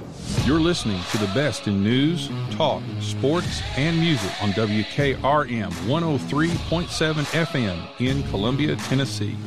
You're 0.39 0.59
listening 0.59 0.99
to 1.11 1.17
the 1.19 1.31
best 1.35 1.67
in 1.67 1.83
news, 1.83 2.29
talk, 2.51 2.81
sports, 2.99 3.61
and 3.77 3.99
music 3.99 4.31
on 4.41 4.49
WKRM 4.51 5.71
103.7 5.71 7.13
FM 7.45 7.87
in 7.99 8.23
Columbia, 8.29 8.75
Tennessee. 8.75 9.37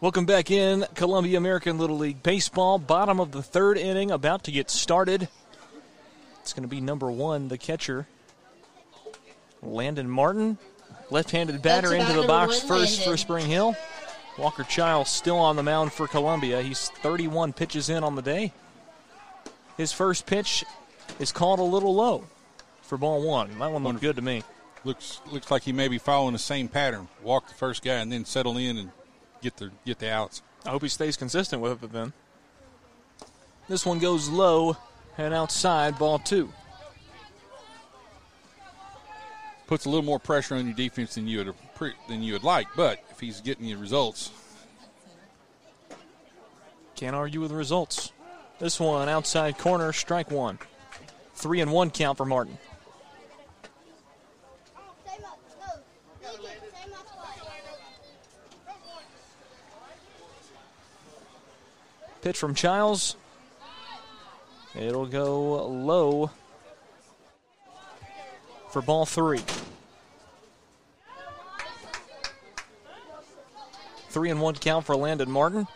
Welcome 0.00 0.24
back 0.24 0.50
in 0.50 0.86
Columbia 0.94 1.36
American 1.36 1.76
Little 1.76 1.98
League 1.98 2.22
Baseball. 2.22 2.78
Bottom 2.78 3.20
of 3.20 3.32
the 3.32 3.42
third 3.42 3.76
inning, 3.76 4.10
about 4.10 4.44
to 4.44 4.50
get 4.50 4.70
started. 4.70 5.28
It's 6.40 6.54
going 6.54 6.62
to 6.62 6.68
be 6.68 6.80
number 6.80 7.10
one, 7.10 7.48
the 7.48 7.58
catcher, 7.58 8.06
Landon 9.62 10.08
Martin. 10.08 10.56
Left 11.10 11.30
handed 11.30 11.60
batter 11.60 11.94
into 11.94 12.14
the 12.14 12.26
box 12.26 12.60
first 12.60 12.98
Landon. 13.00 13.12
for 13.12 13.16
Spring 13.18 13.46
Hill. 13.46 13.76
Walker 14.38 14.64
Childs 14.64 15.10
still 15.10 15.38
on 15.38 15.56
the 15.56 15.62
mound 15.62 15.92
for 15.92 16.06
Columbia. 16.06 16.62
He's 16.62 16.88
31 16.88 17.52
pitches 17.52 17.90
in 17.90 18.02
on 18.04 18.14
the 18.14 18.22
day. 18.22 18.52
His 19.78 19.92
first 19.92 20.26
pitch 20.26 20.64
is 21.18 21.32
called 21.32 21.60
a 21.60 21.62
little 21.62 21.94
low 21.94 22.24
for 22.82 22.98
ball 22.98 23.22
one. 23.22 23.58
That 23.58 23.72
one 23.72 23.84
looked 23.84 24.00
good 24.00 24.16
to 24.16 24.22
me. 24.22 24.42
Looks 24.84 25.20
looks 25.30 25.50
like 25.50 25.62
he 25.62 25.72
may 25.72 25.88
be 25.88 25.98
following 25.98 26.32
the 26.32 26.38
same 26.38 26.68
pattern. 26.68 27.08
Walk 27.22 27.48
the 27.48 27.54
first 27.54 27.82
guy 27.82 27.94
and 27.94 28.12
then 28.12 28.24
settle 28.24 28.58
in 28.58 28.76
and 28.76 28.90
get 29.40 29.56
the 29.56 29.70
get 29.86 30.00
the 30.00 30.10
outs. 30.10 30.42
I 30.66 30.70
hope 30.70 30.82
he 30.82 30.88
stays 30.88 31.16
consistent 31.16 31.62
with 31.62 31.82
it 31.82 31.92
then. 31.92 32.12
This 33.68 33.86
one 33.86 34.00
goes 34.00 34.28
low 34.28 34.76
and 35.16 35.32
outside, 35.32 35.98
ball 35.98 36.18
two. 36.18 36.52
Puts 39.68 39.84
a 39.84 39.90
little 39.90 40.04
more 40.04 40.18
pressure 40.18 40.56
on 40.56 40.66
your 40.66 40.74
defense 40.74 41.14
than 41.14 41.28
you 41.28 41.38
would 41.38 41.54
than 42.08 42.22
you 42.22 42.32
would 42.32 42.44
like, 42.44 42.66
but 42.74 42.98
if 43.10 43.20
he's 43.20 43.40
getting 43.40 43.64
you 43.64 43.78
results, 43.78 44.32
Can't 46.96 47.14
argue 47.14 47.40
with 47.40 47.50
the 47.50 47.56
results. 47.56 48.10
This 48.58 48.80
one 48.80 49.08
outside 49.08 49.56
corner, 49.56 49.92
strike 49.92 50.30
one. 50.30 50.58
Three 51.34 51.60
and 51.60 51.72
one 51.72 51.90
count 51.90 52.18
for 52.18 52.24
Martin. 52.24 52.58
Pitch 62.20 62.36
from 62.36 62.56
Childs. 62.56 63.14
It'll 64.74 65.06
go 65.06 65.66
low 65.66 66.30
for 68.70 68.82
ball 68.82 69.06
three. 69.06 69.40
Three 74.10 74.30
and 74.30 74.40
one 74.40 74.56
count 74.56 74.84
for 74.84 74.96
Landon 74.96 75.30
Martin. 75.30 75.68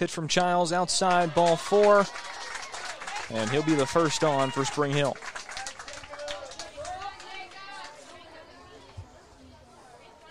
Pitch 0.00 0.10
from 0.10 0.28
Childs 0.28 0.72
outside, 0.72 1.34
ball 1.34 1.56
four. 1.56 2.06
And 3.28 3.50
he'll 3.50 3.62
be 3.62 3.74
the 3.74 3.84
first 3.84 4.24
on 4.24 4.50
for 4.50 4.64
Spring 4.64 4.92
Hill. 4.92 5.14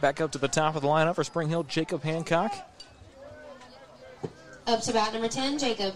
Back 0.02 0.22
up 0.22 0.32
to 0.32 0.40
the 0.40 0.48
top 0.48 0.76
of 0.76 0.82
the 0.82 0.88
lineup 0.88 1.14
for 1.14 1.24
Spring 1.24 1.50
Hill, 1.50 1.62
Jacob 1.62 2.02
Hancock. 2.02 2.52
Up 4.66 4.82
to 4.82 4.92
bat 4.92 5.14
number 5.14 5.28
10, 5.28 5.60
Jacob. 5.60 5.94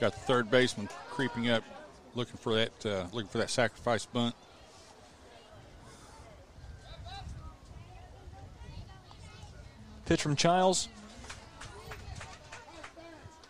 got 0.00 0.14
the 0.14 0.20
third 0.20 0.50
baseman 0.50 0.88
creeping 1.10 1.50
up, 1.50 1.62
looking 2.14 2.38
for 2.38 2.54
that 2.54 2.86
uh, 2.86 3.06
looking 3.12 3.28
for 3.28 3.36
that 3.36 3.50
sacrifice 3.50 4.06
bunt. 4.06 4.34
Pitch 10.06 10.22
from 10.22 10.36
Childs. 10.36 10.88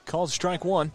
Called 0.07 0.31
strike 0.31 0.65
one. 0.65 0.93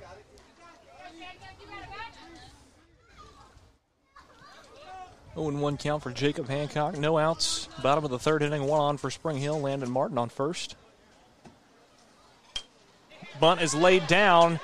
Oh, 5.35 5.47
and 5.47 5.61
one 5.61 5.77
count 5.77 6.03
for 6.03 6.11
Jacob 6.11 6.47
Hancock. 6.47 6.97
No 6.97 7.17
outs. 7.17 7.69
Bottom 7.81 8.03
of 8.03 8.11
the 8.11 8.19
third 8.19 8.41
inning. 8.41 8.65
One 8.65 8.81
on 8.81 8.97
for 8.97 9.09
Spring 9.09 9.37
Hill. 9.37 9.59
Landon 9.59 9.89
Martin 9.89 10.17
on 10.17 10.29
first. 10.29 10.75
Bunt 13.39 13.61
is 13.61 13.73
laid 13.73 14.07
down. 14.07 14.59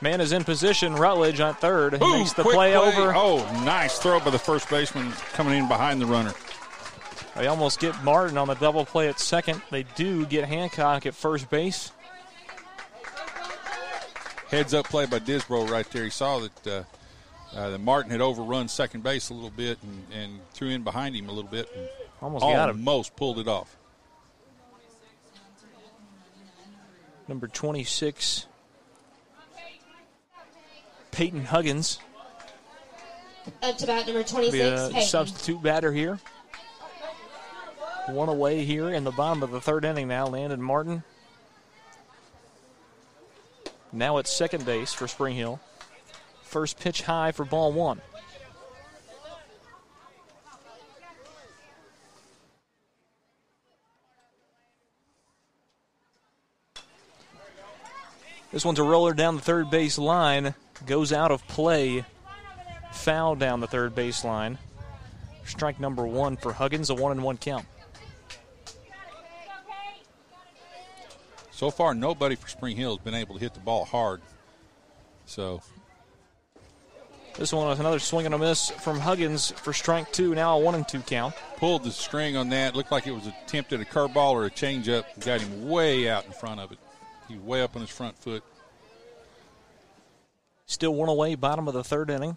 Man 0.00 0.20
is 0.20 0.32
in 0.32 0.44
position. 0.44 0.94
Rutledge 0.94 1.40
on 1.40 1.54
third. 1.54 1.94
He 1.94 2.04
Ooh, 2.04 2.18
makes 2.18 2.32
the 2.32 2.42
quick 2.42 2.54
play, 2.54 2.76
over. 2.76 3.12
Oh, 3.14 3.38
nice 3.64 3.98
throw 3.98 4.20
by 4.20 4.30
the 4.30 4.38
first 4.38 4.68
baseman 4.70 5.12
coming 5.32 5.58
in 5.58 5.68
behind 5.68 6.00
the 6.00 6.06
runner. 6.06 6.32
They 7.34 7.48
almost 7.48 7.80
get 7.80 8.02
Martin 8.02 8.38
on 8.38 8.48
the 8.48 8.54
double 8.54 8.84
play 8.84 9.08
at 9.08 9.18
second. 9.18 9.62
They 9.70 9.82
do 9.94 10.26
get 10.26 10.44
Hancock 10.44 11.06
at 11.06 11.14
first 11.14 11.50
base. 11.50 11.92
Heads 14.48 14.74
up 14.74 14.86
play 14.86 15.06
by 15.06 15.18
Disbro 15.18 15.68
right 15.68 15.88
there. 15.90 16.04
He 16.04 16.10
saw 16.10 16.38
that 16.38 16.66
uh, 16.66 16.82
uh, 17.54 17.70
that 17.70 17.78
Martin 17.78 18.10
had 18.10 18.20
overrun 18.20 18.68
second 18.68 19.02
base 19.02 19.30
a 19.30 19.34
little 19.34 19.50
bit 19.50 19.78
and, 19.82 20.04
and 20.12 20.40
threw 20.52 20.68
in 20.68 20.82
behind 20.82 21.16
him 21.16 21.28
a 21.28 21.32
little 21.32 21.50
bit. 21.50 21.68
And 21.76 21.88
Almost 22.22 22.42
got 22.42 22.70
him. 22.70 22.86
Almost 22.86 23.16
pulled 23.16 23.38
it 23.38 23.48
off. 23.48 23.76
Number 27.28 27.48
26, 27.48 28.46
Peyton 31.10 31.44
Huggins. 31.44 31.98
Up 33.62 33.76
to 33.78 33.86
bat 33.86 34.06
number 34.06 34.22
Be 34.22 34.28
26, 34.28 34.94
a 34.94 35.00
substitute 35.02 35.62
batter 35.62 35.92
here. 35.92 36.20
One 38.06 38.28
away 38.28 38.64
here 38.64 38.90
in 38.90 39.02
the 39.02 39.10
bottom 39.10 39.42
of 39.42 39.50
the 39.50 39.60
third 39.60 39.84
inning 39.84 40.06
now, 40.06 40.26
Landon 40.26 40.62
Martin. 40.62 41.02
Now 43.96 44.18
at 44.18 44.26
second 44.28 44.66
base 44.66 44.92
for 44.92 45.08
Spring 45.08 45.34
Hill. 45.34 45.58
First 46.42 46.78
pitch 46.78 47.00
high 47.00 47.32
for 47.32 47.46
ball 47.46 47.72
one. 47.72 48.02
This 58.52 58.66
one's 58.66 58.78
a 58.78 58.82
roller 58.82 59.14
down 59.14 59.36
the 59.36 59.42
third 59.42 59.70
base 59.70 59.96
line, 59.96 60.54
goes 60.84 61.10
out 61.10 61.30
of 61.30 61.46
play. 61.48 62.04
Foul 62.92 63.34
down 63.34 63.60
the 63.60 63.66
third 63.66 63.94
base 63.94 64.24
line. 64.24 64.58
Strike 65.46 65.80
number 65.80 66.06
one 66.06 66.36
for 66.36 66.52
Huggins, 66.52 66.90
a 66.90 66.94
one 66.94 67.12
and 67.12 67.22
one 67.22 67.38
count. 67.38 67.64
So 71.56 71.70
far, 71.70 71.94
nobody 71.94 72.34
for 72.34 72.48
Spring 72.48 72.76
Hill 72.76 72.98
has 72.98 73.02
been 73.02 73.14
able 73.14 73.36
to 73.36 73.40
hit 73.40 73.54
the 73.54 73.60
ball 73.60 73.86
hard. 73.86 74.20
So 75.24 75.62
This 77.38 77.50
one 77.50 77.66
was 77.66 77.80
another 77.80 77.98
swing 77.98 78.26
and 78.26 78.34
a 78.34 78.38
miss 78.38 78.68
from 78.68 79.00
Huggins 79.00 79.52
for 79.52 79.72
strike 79.72 80.12
two. 80.12 80.34
Now 80.34 80.58
a 80.58 80.60
one 80.60 80.74
and 80.74 80.86
two 80.86 81.00
count. 81.00 81.34
pulled 81.56 81.84
the 81.84 81.92
string 81.92 82.36
on 82.36 82.50
that. 82.50 82.76
Looked 82.76 82.92
like 82.92 83.06
it 83.06 83.12
was 83.12 83.26
attempted 83.26 83.80
a 83.80 83.86
curveball 83.86 84.32
or 84.32 84.44
a 84.44 84.50
changeup. 84.50 85.04
Got 85.24 85.40
him 85.40 85.66
way 85.70 86.10
out 86.10 86.26
in 86.26 86.32
front 86.32 86.60
of 86.60 86.72
it. 86.72 86.78
He 87.26 87.36
was 87.36 87.42
way 87.42 87.62
up 87.62 87.74
on 87.74 87.80
his 87.80 87.90
front 87.90 88.18
foot. 88.18 88.44
Still 90.66 90.92
one 90.94 91.08
away, 91.08 91.36
bottom 91.36 91.68
of 91.68 91.72
the 91.72 91.84
third 91.84 92.10
inning. 92.10 92.36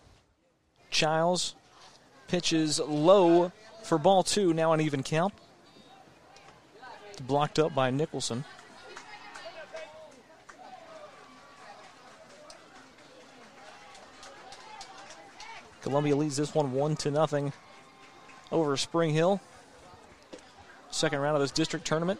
Childs 0.91 1.55
pitches 2.29 2.79
low 2.79 3.51
for 3.83 3.97
ball 3.97 4.23
two. 4.23 4.53
Now 4.53 4.71
an 4.71 4.79
even 4.79 5.03
count. 5.03 5.33
Blocked 7.27 7.59
up 7.59 7.75
by 7.75 7.91
Nicholson. 7.91 8.45
Columbia 15.89 16.15
leads 16.15 16.37
this 16.37 16.53
one 16.53 16.71
one 16.71 16.95
to 16.97 17.09
nothing 17.09 17.51
over 18.51 18.77
Spring 18.77 19.09
Hill. 19.09 19.41
Second 20.91 21.19
round 21.19 21.35
of 21.35 21.41
this 21.41 21.49
district 21.49 21.87
tournament. 21.87 22.19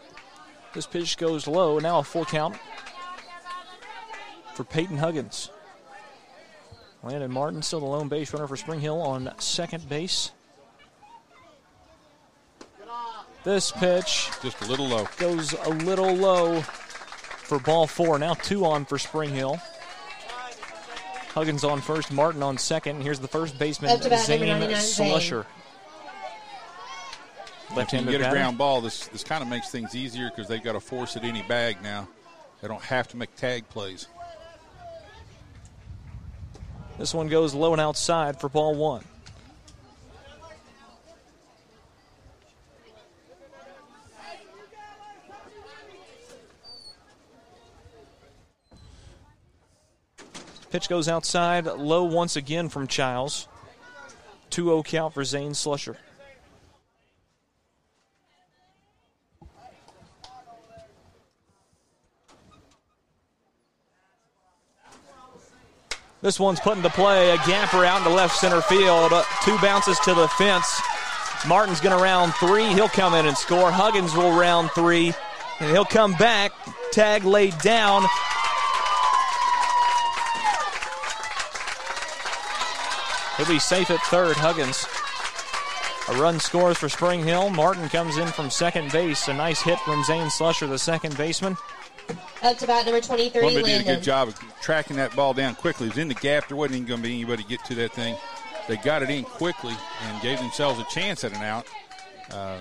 This 0.74 0.88
pitch 0.88 1.16
goes 1.16 1.46
low. 1.46 1.78
Now 1.78 2.00
a 2.00 2.02
full 2.02 2.24
count 2.24 2.56
for 4.54 4.64
Peyton 4.64 4.96
Huggins. 4.96 5.50
Landon 7.04 7.30
Martin 7.30 7.62
still 7.62 7.78
the 7.78 7.86
lone 7.86 8.08
base 8.08 8.32
runner 8.32 8.48
for 8.48 8.56
Spring 8.56 8.80
Hill 8.80 9.00
on 9.00 9.32
second 9.38 9.88
base. 9.88 10.32
This 13.44 13.70
pitch 13.70 14.30
just 14.42 14.60
a 14.62 14.66
little 14.66 14.88
low. 14.88 15.06
Goes 15.16 15.52
a 15.52 15.70
little 15.70 16.12
low 16.12 16.60
for 16.60 17.60
ball 17.60 17.86
four. 17.86 18.18
Now 18.18 18.34
two 18.34 18.64
on 18.64 18.84
for 18.84 18.98
Spring 18.98 19.30
Hill. 19.30 19.60
Huggins 21.34 21.62
on 21.62 21.80
first, 21.80 22.12
Martin 22.12 22.42
on 22.42 22.58
second. 22.58 23.02
Here's 23.02 23.20
the 23.20 23.28
first 23.28 23.58
baseman, 23.58 23.92
Up 23.92 24.00
to 24.00 24.10
bat, 24.10 24.28
number 24.28 24.74
Zane 24.74 25.12
Slusher. 25.12 25.44
If 27.70 27.70
you 27.70 27.76
Left-handed 27.76 28.10
get 28.10 28.26
a 28.26 28.30
ground 28.30 28.58
ball, 28.58 28.80
this 28.80 29.06
this 29.08 29.22
kind 29.22 29.42
of 29.42 29.48
makes 29.48 29.70
things 29.70 29.94
easier 29.94 30.28
because 30.28 30.48
they've 30.48 30.62
got 30.62 30.72
to 30.72 30.80
force 30.80 31.14
it 31.14 31.22
any 31.22 31.42
bag 31.42 31.80
now. 31.84 32.08
They 32.60 32.66
don't 32.66 32.82
have 32.82 33.06
to 33.08 33.16
make 33.16 33.34
tag 33.36 33.68
plays. 33.68 34.08
This 36.98 37.14
one 37.14 37.28
goes 37.28 37.54
low 37.54 37.72
and 37.72 37.80
outside 37.80 38.40
for 38.40 38.48
ball 38.48 38.74
one. 38.74 39.04
Pitch 50.70 50.88
goes 50.88 51.08
outside, 51.08 51.66
low 51.66 52.04
once 52.04 52.36
again 52.36 52.68
from 52.68 52.86
Childs. 52.86 53.48
2 54.50 54.64
0 54.64 54.82
count 54.82 55.14
for 55.14 55.24
Zane 55.24 55.52
Slusher. 55.52 55.96
This 66.22 66.38
one's 66.38 66.60
put 66.60 66.76
into 66.76 66.90
play. 66.90 67.30
A 67.30 67.36
gapper 67.38 67.84
out 67.84 67.98
into 67.98 68.10
left 68.10 68.36
center 68.36 68.60
field. 68.60 69.12
Uh, 69.12 69.24
Two 69.42 69.56
bounces 69.58 69.98
to 70.00 70.14
the 70.14 70.28
fence. 70.28 70.80
Martin's 71.48 71.80
going 71.80 71.96
to 71.96 72.02
round 72.02 72.34
three. 72.34 72.66
He'll 72.66 72.88
come 72.88 73.14
in 73.14 73.26
and 73.26 73.36
score. 73.36 73.70
Huggins 73.70 74.14
will 74.14 74.38
round 74.38 74.70
three. 74.72 75.14
And 75.60 75.70
he'll 75.70 75.86
come 75.86 76.12
back. 76.14 76.52
Tag 76.92 77.24
laid 77.24 77.58
down. 77.60 78.04
He'll 83.40 83.48
be 83.48 83.58
safe 83.58 83.90
at 83.90 84.00
third. 84.00 84.36
Huggins. 84.36 84.86
A 86.10 86.20
run 86.20 86.38
scores 86.38 86.76
for 86.76 86.90
Spring 86.90 87.24
Hill. 87.24 87.48
Martin 87.48 87.88
comes 87.88 88.18
in 88.18 88.26
from 88.26 88.50
second 88.50 88.92
base. 88.92 89.28
A 89.28 89.32
nice 89.32 89.62
hit 89.62 89.78
from 89.78 90.04
Zane 90.04 90.26
Slusher, 90.26 90.68
the 90.68 90.78
second 90.78 91.16
baseman. 91.16 91.56
Up 92.42 92.58
to 92.58 92.66
bat 92.66 92.84
number 92.84 93.00
23, 93.00 93.30
Columbia 93.30 93.64
did 93.64 93.80
a 93.80 93.84
good 93.94 94.02
job 94.02 94.28
of 94.28 94.38
tracking 94.60 94.98
that 94.98 95.16
ball 95.16 95.32
down 95.32 95.54
quickly. 95.54 95.86
It 95.86 95.90
was 95.90 95.98
in 95.98 96.08
the 96.08 96.14
gap. 96.16 96.48
There 96.48 96.56
wasn't 96.58 96.76
even 96.76 96.88
going 96.88 97.00
to 97.00 97.08
be 97.08 97.14
anybody 97.14 97.42
to 97.42 97.48
get 97.48 97.64
to 97.64 97.74
that 97.76 97.94
thing. 97.94 98.14
They 98.68 98.76
got 98.76 99.02
it 99.02 99.08
in 99.08 99.24
quickly 99.24 99.74
and 100.02 100.20
gave 100.20 100.38
themselves 100.38 100.78
a 100.78 100.84
chance 100.90 101.24
at 101.24 101.32
an 101.32 101.42
out. 101.42 101.66
Uh, 102.30 102.58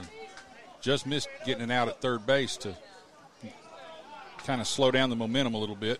just 0.79 1.05
missed 1.05 1.27
getting 1.45 1.63
an 1.63 1.71
out 1.71 1.89
at 1.89 1.99
third 1.99 2.25
base 2.25 2.55
to 2.55 2.73
kind 4.45 4.61
of 4.61 4.67
slow 4.67 4.91
down 4.91 5.09
the 5.09 5.17
momentum 5.17 5.55
a 5.55 5.59
little 5.59 5.75
bit. 5.75 5.99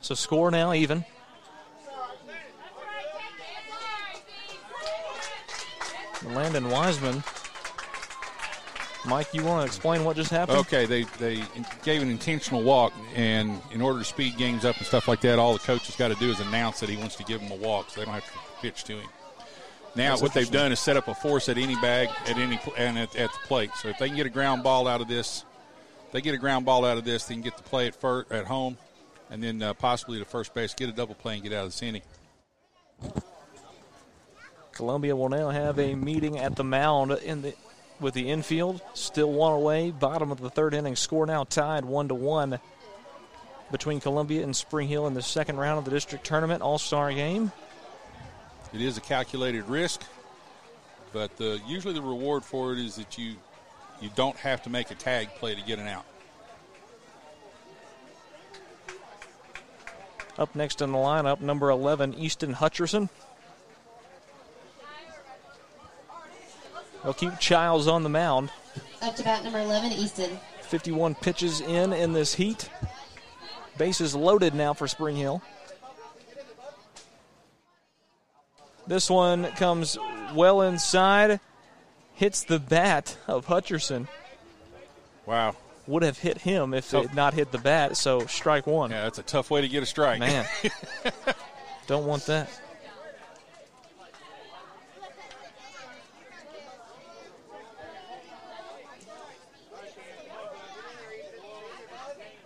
So 0.00 0.14
score 0.14 0.50
now 0.50 0.72
even. 0.72 1.04
Landon 6.24 6.68
Wiseman. 6.68 7.22
Mike, 9.06 9.32
you 9.32 9.42
want 9.42 9.62
to 9.62 9.66
explain 9.66 10.04
what 10.04 10.16
just 10.16 10.30
happened? 10.30 10.58
Okay, 10.58 10.84
they 10.84 11.04
they 11.18 11.42
gave 11.82 12.02
an 12.02 12.10
intentional 12.10 12.62
walk, 12.62 12.92
and 13.14 13.60
in 13.72 13.80
order 13.80 13.98
to 13.98 14.04
speed 14.04 14.36
games 14.36 14.64
up 14.64 14.76
and 14.76 14.86
stuff 14.86 15.08
like 15.08 15.22
that, 15.22 15.38
all 15.38 15.54
the 15.54 15.58
coach 15.58 15.86
has 15.86 15.96
got 15.96 16.08
to 16.08 16.14
do 16.16 16.30
is 16.30 16.38
announce 16.40 16.80
that 16.80 16.88
he 16.90 16.96
wants 16.96 17.16
to 17.16 17.24
give 17.24 17.40
them 17.40 17.50
a 17.50 17.56
walk, 17.56 17.90
so 17.90 18.00
they 18.00 18.04
don't 18.04 18.14
have 18.14 18.24
to 18.24 18.38
pitch 18.60 18.84
to 18.84 18.98
him. 18.98 19.08
Now, 19.96 20.10
That's 20.10 20.22
what 20.22 20.34
they've 20.34 20.50
done 20.50 20.70
is 20.70 20.78
set 20.78 20.96
up 20.96 21.08
a 21.08 21.14
force 21.14 21.48
at 21.48 21.58
any 21.58 21.74
bag 21.76 22.08
at 22.26 22.36
any 22.36 22.60
and 22.76 22.98
at, 22.98 23.16
at 23.16 23.32
the 23.32 23.38
plate. 23.48 23.70
So 23.74 23.88
if 23.88 23.98
they 23.98 24.06
can 24.06 24.16
get 24.16 24.26
a 24.26 24.30
ground 24.30 24.62
ball 24.62 24.86
out 24.86 25.00
of 25.00 25.08
this, 25.08 25.44
they 26.12 26.20
get 26.20 26.34
a 26.34 26.38
ground 26.38 26.64
ball 26.64 26.84
out 26.84 26.96
of 26.96 27.04
this, 27.04 27.24
they 27.24 27.34
can 27.34 27.42
get 27.42 27.56
the 27.56 27.62
play 27.62 27.86
at 27.86 27.96
fir- 27.96 28.26
at 28.30 28.44
home, 28.44 28.76
and 29.30 29.42
then 29.42 29.62
uh, 29.62 29.74
possibly 29.74 30.18
to 30.18 30.24
first 30.24 30.54
base, 30.54 30.74
get 30.74 30.88
a 30.88 30.92
double 30.92 31.14
play 31.14 31.34
and 31.34 31.42
get 31.42 31.52
out 31.52 31.64
of 31.64 31.72
this 31.72 31.82
inning. 31.82 32.02
Columbia 34.80 35.14
will 35.14 35.28
now 35.28 35.50
have 35.50 35.78
a 35.78 35.94
meeting 35.94 36.38
at 36.38 36.56
the 36.56 36.64
mound 36.64 37.12
in 37.12 37.42
the 37.42 37.54
with 38.00 38.14
the 38.14 38.30
infield. 38.30 38.80
Still 38.94 39.30
one 39.30 39.52
away. 39.52 39.90
Bottom 39.90 40.32
of 40.32 40.40
the 40.40 40.48
third 40.48 40.72
inning. 40.72 40.96
Score 40.96 41.26
now 41.26 41.44
tied 41.44 41.84
one 41.84 42.08
to 42.08 42.14
one 42.14 42.58
between 43.70 44.00
Columbia 44.00 44.42
and 44.42 44.56
Spring 44.56 44.88
Hill 44.88 45.06
in 45.06 45.12
the 45.12 45.20
second 45.20 45.58
round 45.58 45.78
of 45.78 45.84
the 45.84 45.90
district 45.90 46.24
tournament 46.24 46.62
All 46.62 46.78
Star 46.78 47.12
game. 47.12 47.52
It 48.72 48.80
is 48.80 48.96
a 48.96 49.02
calculated 49.02 49.68
risk, 49.68 50.00
but 51.12 51.30
uh, 51.42 51.58
usually 51.66 51.92
the 51.92 52.00
reward 52.00 52.42
for 52.42 52.72
it 52.72 52.78
is 52.78 52.96
that 52.96 53.18
you 53.18 53.34
you 54.00 54.08
don't 54.14 54.36
have 54.36 54.62
to 54.62 54.70
make 54.70 54.90
a 54.90 54.94
tag 54.94 55.28
play 55.34 55.54
to 55.54 55.60
get 55.60 55.78
an 55.78 55.88
out. 55.88 56.06
Up 60.38 60.54
next 60.54 60.80
in 60.80 60.90
the 60.90 60.96
lineup, 60.96 61.42
number 61.42 61.68
11, 61.68 62.14
Easton 62.14 62.54
Hutcherson. 62.54 63.10
They'll 67.02 67.14
keep 67.14 67.38
Childs 67.38 67.88
on 67.88 68.02
the 68.02 68.08
mound. 68.08 68.50
Up 69.02 69.16
to 69.16 69.22
bat 69.22 69.42
number 69.44 69.60
11, 69.60 69.92
Easton. 69.92 70.38
51 70.62 71.14
pitches 71.16 71.60
in 71.60 71.92
in 71.92 72.12
this 72.12 72.34
heat. 72.34 72.70
Bases 73.78 74.14
loaded 74.14 74.54
now 74.54 74.74
for 74.74 74.86
Spring 74.86 75.16
Hill. 75.16 75.42
This 78.86 79.08
one 79.08 79.46
comes 79.52 79.96
well 80.34 80.62
inside, 80.62 81.40
hits 82.14 82.42
the 82.44 82.58
bat 82.58 83.16
of 83.26 83.46
Hutcherson. 83.46 84.08
Wow. 85.26 85.54
Would 85.86 86.02
have 86.02 86.18
hit 86.18 86.38
him 86.38 86.74
if 86.74 86.90
Tough. 86.90 87.04
it 87.04 87.08
had 87.08 87.16
not 87.16 87.34
hit 87.34 87.52
the 87.52 87.58
bat, 87.58 87.96
so 87.96 88.26
strike 88.26 88.66
one. 88.66 88.90
Yeah, 88.90 89.02
that's 89.02 89.18
a 89.18 89.22
tough 89.22 89.50
way 89.50 89.60
to 89.60 89.68
get 89.68 89.82
a 89.82 89.86
strike. 89.86 90.20
Man. 90.20 90.44
Don't 91.86 92.06
want 92.06 92.26
that. 92.26 92.48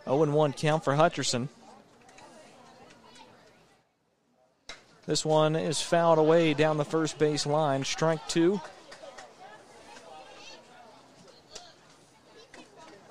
Oh 0.06 0.22
and 0.22 0.34
one 0.34 0.52
count 0.52 0.84
for 0.84 0.94
Hutcherson. 0.94 1.48
This 5.06 5.24
one 5.24 5.54
is 5.56 5.82
fouled 5.82 6.18
away 6.18 6.54
down 6.54 6.76
the 6.76 6.84
first 6.84 7.18
base 7.18 7.46
line. 7.46 7.84
Strike 7.84 8.26
two. 8.28 8.60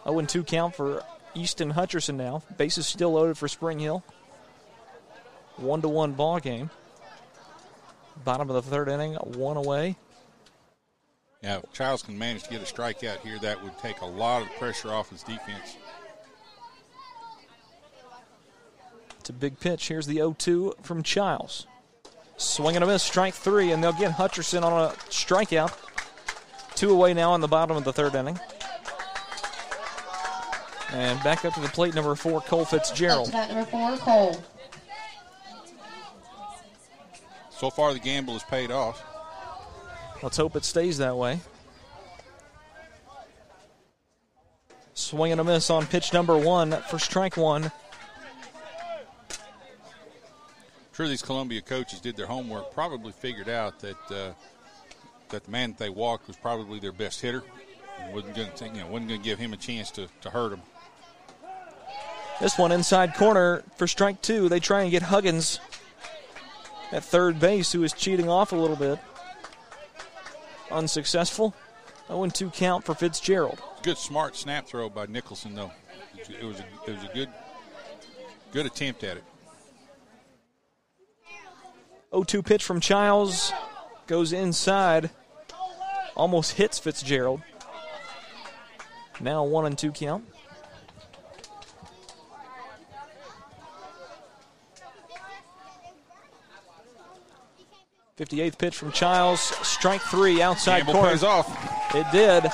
0 0.03 0.21
2 0.21 0.43
count 0.43 0.75
for 0.75 1.03
Easton 1.33 1.71
Hutcherson 1.71 2.15
now. 2.15 2.43
Bases 2.57 2.87
still 2.87 3.13
loaded 3.13 3.37
for 3.37 3.47
Spring 3.47 3.79
Hill. 3.79 4.03
One 5.57 5.81
to 5.81 5.87
one 5.87 6.13
ball 6.13 6.39
game. 6.39 6.69
Bottom 8.23 8.49
of 8.49 8.55
the 8.55 8.61
third 8.61 8.89
inning, 8.89 9.13
one 9.13 9.57
away. 9.57 9.95
Now, 11.41 11.57
if 11.57 11.73
Childs 11.73 12.03
can 12.03 12.17
manage 12.17 12.43
to 12.43 12.49
get 12.49 12.61
a 12.61 12.73
strikeout 12.73 13.19
here, 13.19 13.37
that 13.39 13.61
would 13.63 13.77
take 13.79 14.01
a 14.01 14.05
lot 14.05 14.41
of 14.41 14.49
pressure 14.55 14.89
off 14.89 15.09
his 15.09 15.23
defense. 15.23 15.77
It's 19.23 19.29
a 19.29 19.31
big 19.31 19.57
pitch. 19.57 19.87
Here's 19.87 20.05
the 20.05 20.15
0 20.15 20.35
2 20.37 20.73
from 20.81 21.01
Childs. 21.01 21.65
Swing 22.35 22.75
and 22.75 22.83
a 22.83 22.87
miss, 22.87 23.01
strike 23.01 23.33
three, 23.33 23.71
and 23.71 23.81
they'll 23.81 23.93
get 23.93 24.11
Hutcherson 24.11 24.63
on 24.63 24.73
a 24.73 24.89
strikeout. 25.09 25.73
Two 26.75 26.91
away 26.91 27.13
now 27.13 27.33
in 27.33 27.39
the 27.39 27.47
bottom 27.47 27.77
of 27.77 27.85
the 27.85 27.93
third 27.93 28.15
inning. 28.15 28.37
And 30.91 31.23
back 31.23 31.45
up 31.45 31.53
to 31.53 31.61
the 31.61 31.69
plate, 31.69 31.95
number 31.95 32.13
four, 32.15 32.41
Cole 32.41 32.65
Fitzgerald. 32.65 33.27
Up 33.29 33.31
to 33.31 33.31
bat 33.31 33.49
number 33.49 33.71
four, 33.71 33.95
Cole. 33.95 34.43
So 37.49 37.69
far, 37.69 37.93
the 37.93 37.99
gamble 37.99 38.33
has 38.33 38.43
paid 38.43 38.71
off. 38.71 39.01
Let's 40.21 40.35
hope 40.35 40.57
it 40.57 40.65
stays 40.65 40.97
that 40.97 41.15
way. 41.15 41.39
Swing 44.95 45.31
and 45.31 45.39
a 45.39 45.45
miss 45.45 45.69
on 45.69 45.85
pitch 45.85 46.11
number 46.11 46.37
one 46.37 46.73
for 46.89 46.99
strike 46.99 47.37
one. 47.37 47.71
Sure 50.93 51.07
these 51.07 51.21
Columbia 51.21 51.61
coaches 51.61 51.99
did 51.99 52.15
their 52.15 52.27
homework. 52.27 52.73
Probably 52.73 53.11
figured 53.11 53.49
out 53.49 53.79
that 53.79 54.11
uh, 54.11 54.31
that 55.29 55.43
the 55.43 55.51
man 55.51 55.71
that 55.71 55.79
they 55.79 55.89
walked 55.89 56.27
was 56.27 56.37
probably 56.37 56.79
their 56.79 56.91
best 56.91 57.21
hitter. 57.21 57.43
wasn't 58.11 58.35
going 58.35 58.51
to 58.51 58.65
you 58.65 58.73
know 58.73 58.87
wasn't 58.87 59.09
going 59.09 59.21
to 59.21 59.25
give 59.25 59.39
him 59.39 59.53
a 59.53 59.57
chance 59.57 59.91
to, 59.91 60.07
to 60.21 60.29
hurt 60.29 60.53
him. 60.53 60.61
This 62.39 62.57
one 62.57 62.71
inside 62.71 63.15
corner 63.15 63.63
for 63.77 63.87
strike 63.87 64.21
two. 64.21 64.49
They 64.49 64.59
try 64.59 64.81
and 64.81 64.91
get 64.91 65.03
Huggins 65.03 65.59
at 66.91 67.03
third 67.03 67.39
base, 67.39 67.71
who 67.71 67.83
is 67.83 67.93
cheating 67.93 68.29
off 68.29 68.51
a 68.51 68.55
little 68.55 68.75
bit. 68.75 68.99
Unsuccessful. 70.71 71.53
0 72.07 72.27
2 72.27 72.49
count 72.49 72.83
for 72.83 72.93
Fitzgerald. 72.93 73.61
Good 73.81 73.97
smart 73.97 74.35
snap 74.35 74.67
throw 74.67 74.89
by 74.89 75.05
Nicholson 75.05 75.55
though. 75.55 75.71
It 76.17 76.43
was 76.43 76.59
a, 76.59 76.65
it 76.87 76.95
was 76.95 77.03
a 77.03 77.13
good 77.13 77.29
good 78.51 78.65
attempt 78.65 79.03
at 79.03 79.17
it. 79.17 79.23
0 82.13 82.23
2 82.23 82.43
pitch 82.43 82.63
from 82.63 82.79
Childs 82.79 83.51
goes 84.05 84.33
inside, 84.33 85.09
almost 86.15 86.53
hits 86.53 86.77
Fitzgerald. 86.77 87.41
Now 89.19 89.43
1 89.43 89.65
and 89.65 89.77
2 89.77 89.91
count. 89.91 90.25
Fifty-eighth 98.15 98.59
pitch 98.59 98.75
from 98.75 98.91
Childs, 98.91 99.41
strike 99.67 99.99
three 99.99 100.39
outside 100.39 100.85
Gamble 100.85 100.93
corner. 100.93 101.09
pays 101.09 101.23
off. 101.23 101.95
It 101.95 102.05
did. 102.11 102.45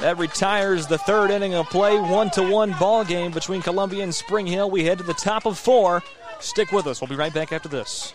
That 0.00 0.16
retires 0.16 0.86
the 0.86 0.96
third 0.96 1.30
inning 1.30 1.54
of 1.54 1.68
play. 1.68 2.00
One 2.00 2.30
to 2.30 2.50
one 2.50 2.72
ball 2.80 3.04
game 3.04 3.32
between 3.32 3.60
Columbia 3.60 4.02
and 4.02 4.14
Spring 4.14 4.46
Hill. 4.46 4.70
We 4.70 4.82
head 4.82 4.96
to 4.96 5.04
the 5.04 5.12
top 5.12 5.44
of 5.44 5.58
four. 5.58 6.02
Stick 6.40 6.72
with 6.72 6.86
us. 6.86 7.02
We'll 7.02 7.08
be 7.08 7.16
right 7.16 7.34
back 7.34 7.52
after 7.52 7.68
this. 7.68 8.14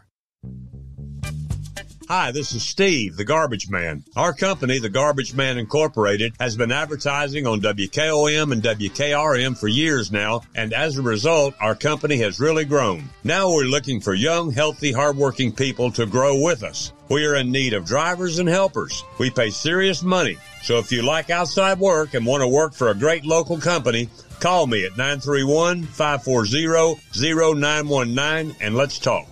Hi, 2.11 2.33
this 2.33 2.51
is 2.51 2.61
Steve, 2.61 3.15
the 3.15 3.23
Garbage 3.23 3.69
Man. 3.69 4.03
Our 4.17 4.33
company, 4.33 4.79
the 4.79 4.89
Garbage 4.89 5.33
Man 5.33 5.57
Incorporated, 5.57 6.33
has 6.41 6.57
been 6.57 6.69
advertising 6.69 7.47
on 7.47 7.61
WKOM 7.61 8.51
and 8.51 8.61
WKRM 8.61 9.57
for 9.57 9.69
years 9.69 10.11
now, 10.11 10.41
and 10.53 10.73
as 10.73 10.97
a 10.97 11.01
result, 11.01 11.55
our 11.61 11.73
company 11.73 12.17
has 12.17 12.37
really 12.37 12.65
grown. 12.65 13.05
Now 13.23 13.49
we're 13.49 13.63
looking 13.63 14.01
for 14.01 14.13
young, 14.13 14.51
healthy, 14.51 14.91
hardworking 14.91 15.53
people 15.53 15.89
to 15.91 16.05
grow 16.05 16.43
with 16.43 16.63
us. 16.63 16.91
We 17.07 17.25
are 17.25 17.35
in 17.35 17.49
need 17.49 17.71
of 17.71 17.85
drivers 17.85 18.39
and 18.39 18.49
helpers. 18.49 19.05
We 19.17 19.29
pay 19.29 19.49
serious 19.49 20.03
money. 20.03 20.37
So 20.63 20.79
if 20.79 20.91
you 20.91 21.03
like 21.03 21.29
outside 21.29 21.79
work 21.79 22.13
and 22.13 22.25
want 22.25 22.41
to 22.41 22.47
work 22.49 22.73
for 22.73 22.89
a 22.89 22.93
great 22.93 23.23
local 23.23 23.57
company, 23.57 24.09
call 24.41 24.67
me 24.67 24.83
at 24.83 24.97
931 24.97 25.83
540 25.83 26.99
0919 27.13 28.57
and 28.59 28.75
let's 28.75 28.99
talk. 28.99 29.30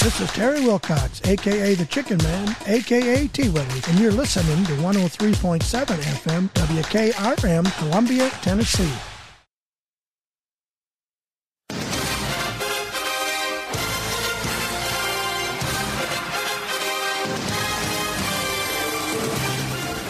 This 0.00 0.20
is 0.20 0.32
Terry 0.32 0.60
Wilcox, 0.62 1.20
aka 1.24 1.74
the 1.74 1.84
Chicken 1.84 2.18
Man, 2.18 2.56
aka 2.66 3.28
T 3.28 3.48
Willie, 3.50 3.82
and 3.88 3.98
you're 4.00 4.10
listening 4.10 4.64
to 4.64 4.72
103.7 4.82 5.60
FM 5.60 6.50
WKRM, 6.54 7.78
Columbia, 7.78 8.28
Tennessee. 8.42 8.92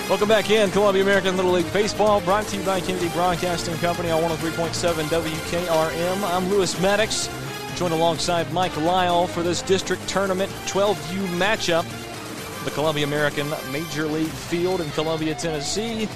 Welcome 0.09 0.29
back 0.29 0.51
in. 0.51 0.71
Columbia 0.71 1.03
American 1.03 1.37
Little 1.37 1.53
League 1.53 1.73
Baseball 1.73 2.21
brought 2.21 2.47
to 2.49 2.57
you 2.57 2.63
by 2.65 2.81
Kennedy 2.81 3.09
Broadcasting 3.11 3.77
Company 3.77 4.11
on 4.11 4.23
103.7 4.23 5.05
WKRM. 5.05 6.23
I'm 6.35 6.51
Lewis 6.51 6.79
Maddox, 6.81 7.29
joined 7.77 7.95
alongside 7.95 8.53
Mike 8.53 8.77
Lyle 8.77 9.27
for 9.27 9.43
this 9.43 9.63
district 9.63 10.07
tournament 10.09 10.51
12U 10.67 11.27
matchup. 11.39 11.85
The 12.65 12.71
Columbia 12.71 13.05
American 13.05 13.49
Major 13.73 14.07
League 14.07 14.29
Field 14.29 14.81
in 14.81 14.91
Columbia, 14.91 15.35
Tennessee. 15.35 16.09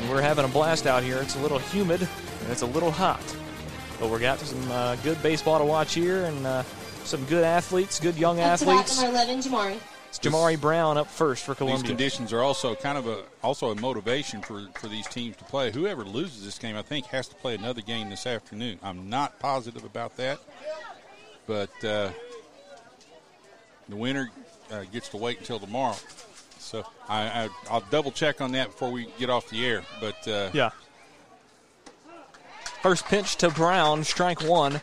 And 0.00 0.10
we're 0.10 0.22
having 0.22 0.44
a 0.44 0.48
blast 0.48 0.86
out 0.86 1.02
here. 1.02 1.18
It's 1.18 1.36
a 1.36 1.40
little 1.40 1.58
humid 1.58 2.00
and 2.02 2.52
it's 2.52 2.62
a 2.62 2.66
little 2.66 2.90
hot. 2.90 3.22
But 3.98 4.10
we 4.10 4.18
got 4.20 4.38
some 4.38 4.70
uh, 4.70 4.96
good 4.96 5.22
baseball 5.22 5.58
to 5.58 5.64
watch 5.64 5.94
here 5.94 6.24
and 6.24 6.46
uh, 6.46 6.62
some 7.04 7.24
good 7.24 7.44
athletes, 7.44 7.98
good 7.98 8.16
young 8.16 8.36
bat 8.36 8.62
athletes. 8.62 9.00
number 9.00 9.16
11, 9.16 9.40
Jamari. 9.40 9.78
It's 10.10 10.18
Jamari 10.18 10.60
Brown 10.60 10.98
up 10.98 11.06
first 11.06 11.44
for 11.44 11.54
Columbia. 11.54 11.82
These 11.82 11.88
conditions 11.88 12.32
are 12.32 12.40
also 12.42 12.74
kind 12.74 12.98
of 12.98 13.06
a 13.06 13.22
also 13.44 13.70
a 13.70 13.76
motivation 13.76 14.42
for, 14.42 14.66
for 14.74 14.88
these 14.88 15.06
teams 15.06 15.36
to 15.36 15.44
play. 15.44 15.70
Whoever 15.70 16.02
loses 16.02 16.44
this 16.44 16.58
game, 16.58 16.76
I 16.76 16.82
think, 16.82 17.06
has 17.06 17.28
to 17.28 17.36
play 17.36 17.54
another 17.54 17.80
game 17.80 18.10
this 18.10 18.26
afternoon. 18.26 18.80
I'm 18.82 19.08
not 19.08 19.38
positive 19.38 19.84
about 19.84 20.16
that, 20.16 20.40
but 21.46 21.70
uh, 21.84 22.10
the 23.88 23.94
winner 23.96 24.30
uh, 24.72 24.82
gets 24.92 25.08
to 25.10 25.16
wait 25.16 25.38
until 25.38 25.60
tomorrow. 25.60 25.96
So 26.58 26.84
I, 27.08 27.44
I, 27.44 27.48
I'll 27.70 27.84
double 27.90 28.10
check 28.10 28.40
on 28.40 28.50
that 28.52 28.72
before 28.72 28.90
we 28.90 29.06
get 29.16 29.30
off 29.30 29.48
the 29.48 29.64
air. 29.64 29.82
But 30.00 30.26
uh, 30.26 30.50
Yeah. 30.52 30.70
First 32.82 33.04
pitch 33.04 33.36
to 33.36 33.50
Brown, 33.50 34.02
strike 34.02 34.42
one, 34.42 34.80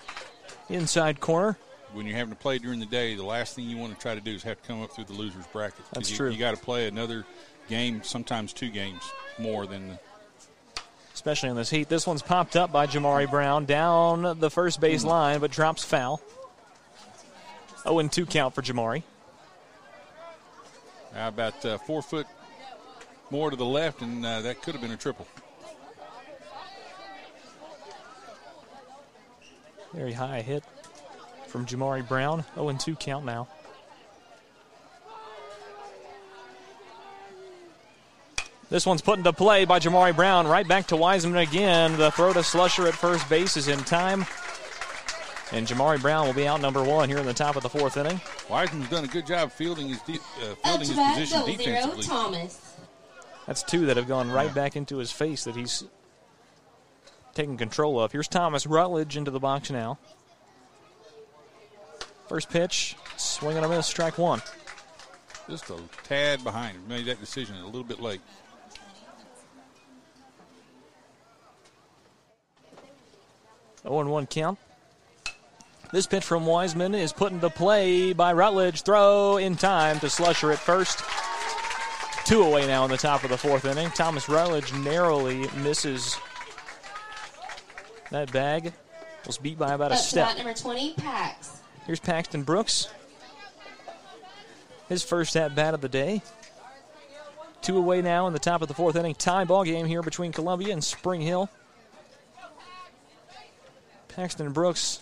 inside 0.69 1.19
corner. 1.19 1.57
When 1.97 2.05
you're 2.05 2.15
having 2.15 2.33
to 2.33 2.39
play 2.39 2.59
during 2.59 2.79
the 2.79 2.85
day, 2.85 3.15
the 3.15 3.25
last 3.25 3.55
thing 3.55 3.67
you 3.67 3.75
want 3.75 3.93
to 3.93 3.99
try 3.99 4.13
to 4.13 4.21
do 4.21 4.31
is 4.31 4.43
have 4.43 4.61
to 4.61 4.67
come 4.67 4.83
up 4.83 4.91
through 4.91 5.05
the 5.05 5.13
losers 5.13 5.47
bracket. 5.47 5.83
That's 5.91 6.11
you, 6.11 6.15
true. 6.15 6.29
You 6.29 6.37
got 6.37 6.55
to 6.55 6.61
play 6.63 6.87
another 6.87 7.25
game, 7.67 8.03
sometimes 8.03 8.53
two 8.53 8.69
games 8.69 9.01
more 9.39 9.65
than 9.65 9.89
the 9.89 9.99
especially 11.15 11.49
in 11.49 11.55
this 11.55 11.71
heat. 11.71 11.89
This 11.89 12.05
one's 12.05 12.21
popped 12.21 12.55
up 12.55 12.71
by 12.71 12.85
Jamari 12.85 13.29
Brown 13.29 13.65
down 13.65 14.39
the 14.39 14.51
first 14.51 14.79
base 14.79 15.03
line, 15.03 15.39
but 15.39 15.49
drops 15.49 15.83
foul. 15.83 16.21
0 17.81 18.07
2 18.07 18.25
count 18.27 18.53
for 18.53 18.61
Jamari. 18.61 19.01
How 21.15 21.29
about 21.29 21.65
uh, 21.65 21.79
four 21.79 22.03
foot 22.03 22.27
more 23.31 23.49
to 23.49 23.55
the 23.55 23.65
left, 23.65 24.03
and 24.03 24.23
uh, 24.23 24.41
that 24.41 24.61
could 24.61 24.73
have 24.73 24.81
been 24.81 24.91
a 24.91 24.97
triple. 24.97 25.27
Very 29.93 30.13
high 30.13 30.41
hit 30.41 30.63
from 31.47 31.65
Jamari 31.65 32.07
Brown. 32.07 32.43
0 32.55 32.73
2 32.73 32.95
count 32.95 33.25
now. 33.25 33.47
This 38.69 38.85
one's 38.85 39.01
put 39.01 39.17
into 39.17 39.31
play 39.31 39.63
by 39.63 39.79
Jamari 39.79 40.13
Brown. 40.13 40.45
Right 40.45 40.67
back 40.67 40.87
to 40.87 40.97
Wiseman 40.97 41.37
again. 41.37 41.97
The 41.97 42.11
throw 42.11 42.33
to 42.33 42.39
Slusher 42.39 42.87
at 42.87 42.93
first 42.93 43.29
base 43.29 43.55
is 43.55 43.69
in 43.69 43.79
time. 43.79 44.25
And 45.53 45.65
Jamari 45.65 46.01
Brown 46.01 46.27
will 46.27 46.33
be 46.33 46.45
out 46.45 46.59
number 46.59 46.83
one 46.83 47.07
here 47.07 47.19
in 47.19 47.25
the 47.25 47.33
top 47.33 47.55
of 47.55 47.63
the 47.63 47.69
fourth 47.69 47.95
inning. 47.95 48.19
Wiseman's 48.49 48.89
done 48.89 49.05
a 49.05 49.07
good 49.07 49.25
job 49.25 49.53
fielding 49.53 49.87
his 49.87 50.01
de- 50.01 50.15
uh, 50.15 50.55
fielding 50.65 50.89
his 50.89 50.97
position 50.97 51.39
double 51.39 51.53
zero, 51.53 51.57
defensively. 51.57 52.03
Thomas. 52.03 52.75
That's 53.45 53.63
two 53.63 53.85
that 53.85 53.95
have 53.95 54.09
gone 54.09 54.29
right 54.29 54.53
back 54.53 54.75
into 54.75 54.97
his 54.97 55.13
face 55.13 55.45
that 55.45 55.55
he's 55.55 55.85
taking 57.33 57.55
control 57.55 58.01
of. 58.01 58.11
Here's 58.11 58.27
Thomas 58.27 58.67
Rutledge 58.67 59.15
into 59.15 59.31
the 59.31 59.39
box 59.39 59.69
now. 59.71 59.97
First 62.27 62.49
pitch, 62.49 62.95
swing 63.15 63.55
and 63.57 63.65
a 63.65 63.69
miss, 63.69 63.87
strike 63.87 64.17
one. 64.17 64.41
Just 65.49 65.69
a 65.69 65.77
tad 66.03 66.43
behind. 66.43 66.87
Made 66.89 67.05
that 67.05 67.19
decision 67.21 67.55
a 67.55 67.65
little 67.65 67.83
bit 67.83 68.01
late. 68.01 68.19
Oh 73.85 73.99
and 74.01 74.09
1 74.09 74.27
count. 74.27 74.59
This 75.93 76.05
pitch 76.05 76.25
from 76.25 76.45
Wiseman 76.45 76.93
is 76.93 77.13
put 77.13 77.31
into 77.31 77.49
play 77.49 78.11
by 78.11 78.33
Rutledge. 78.33 78.81
Throw 78.81 79.37
in 79.37 79.55
time 79.55 79.99
to 80.01 80.07
Slusher 80.07 80.51
at 80.51 80.59
first. 80.59 81.01
Two 82.25 82.43
away 82.43 82.67
now 82.67 82.83
in 82.83 82.91
the 82.91 82.97
top 82.97 83.23
of 83.23 83.29
the 83.29 83.37
fourth 83.37 83.63
inning. 83.63 83.89
Thomas 83.91 84.27
Rutledge 84.27 84.73
narrowly 84.73 85.47
misses 85.63 86.17
that 88.11 88.29
bag. 88.33 88.73
Was 89.25 89.37
beat 89.37 89.57
by 89.57 89.73
about 89.73 89.91
a 89.91 89.95
Up 89.95 90.01
to 90.01 90.05
step. 90.05 90.35
number 90.35 90.53
20, 90.53 90.93
Pax. 90.95 91.61
Here's 91.87 92.01
Paxton 92.01 92.43
Brooks. 92.43 92.89
His 94.89 95.03
first 95.03 95.37
at 95.37 95.55
bat 95.55 95.73
of 95.73 95.79
the 95.79 95.87
day. 95.87 96.21
Two 97.61 97.77
away 97.77 98.01
now 98.01 98.27
in 98.27 98.33
the 98.33 98.39
top 98.39 98.61
of 98.61 98.67
the 98.67 98.73
fourth 98.73 98.97
inning. 98.97 99.15
Tie 99.15 99.45
ball 99.45 99.63
game 99.63 99.85
here 99.85 100.01
between 100.01 100.33
Columbia 100.33 100.73
and 100.73 100.83
Spring 100.83 101.21
Hill. 101.21 101.49
Paxton 104.09 104.51
Brooks. 104.51 105.01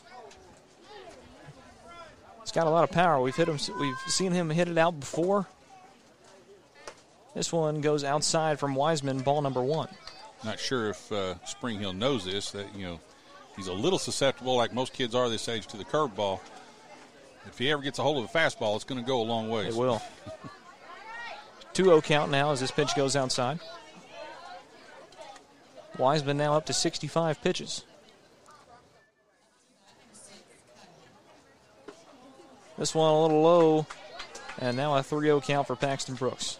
He's 2.41 2.51
got 2.51 2.67
a 2.67 2.69
lot 2.69 2.83
of 2.83 2.91
power. 2.91 3.19
We've 3.19 3.35
hit 3.35 3.47
him. 3.47 3.57
We've 3.79 3.97
seen 4.07 4.31
him 4.31 4.51
hit 4.51 4.67
it 4.67 4.77
out 4.77 4.99
before. 4.99 5.47
This 7.33 7.51
one 7.51 7.81
goes 7.81 8.03
outside 8.03 8.59
from 8.59 8.75
Wiseman. 8.75 9.19
Ball 9.19 9.41
number 9.41 9.63
one. 9.63 9.89
Not 10.43 10.59
sure 10.59 10.91
if 10.91 11.11
uh, 11.11 11.43
Spring 11.45 11.79
Hill 11.79 11.93
knows 11.93 12.25
this. 12.25 12.51
That 12.51 12.75
you 12.75 12.85
know, 12.85 12.99
he's 13.55 13.67
a 13.67 13.73
little 13.73 13.97
susceptible, 13.97 14.55
like 14.55 14.71
most 14.71 14.93
kids 14.93 15.15
are 15.15 15.29
this 15.29 15.49
age, 15.49 15.65
to 15.67 15.77
the 15.77 15.85
curveball. 15.85 16.39
If 17.47 17.57
he 17.57 17.71
ever 17.71 17.81
gets 17.81 17.99
a 17.99 18.03
hold 18.03 18.23
of 18.23 18.33
a 18.33 18.37
fastball, 18.37 18.75
it's 18.75 18.83
going 18.83 18.99
to 18.99 19.07
go 19.07 19.21
a 19.21 19.23
long 19.23 19.49
way. 19.49 19.67
It 19.67 19.75
will. 19.75 20.01
2-0 21.73 22.03
count 22.03 22.31
now 22.31 22.51
as 22.51 22.61
this 22.61 22.71
pitch 22.71 22.95
goes 22.95 23.15
outside. 23.15 23.59
Wiseman 25.97 26.37
now 26.37 26.55
up 26.55 26.65
to 26.65 26.73
65 26.73 27.41
pitches. 27.41 27.83
This 32.77 32.93
one 32.93 33.09
a 33.09 33.21
little 33.21 33.41
low, 33.41 33.87
and 34.59 34.75
now 34.75 34.95
a 34.95 35.03
3 35.03 35.27
0 35.27 35.39
count 35.41 35.67
for 35.67 35.77
Paxton 35.77 36.15
Brooks. 36.15 36.59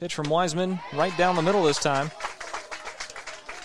Pitch 0.00 0.14
from 0.14 0.28
Wiseman, 0.28 0.78
right 0.92 1.16
down 1.16 1.34
the 1.36 1.42
middle 1.42 1.64
this 1.64 1.78
time. 1.78 2.10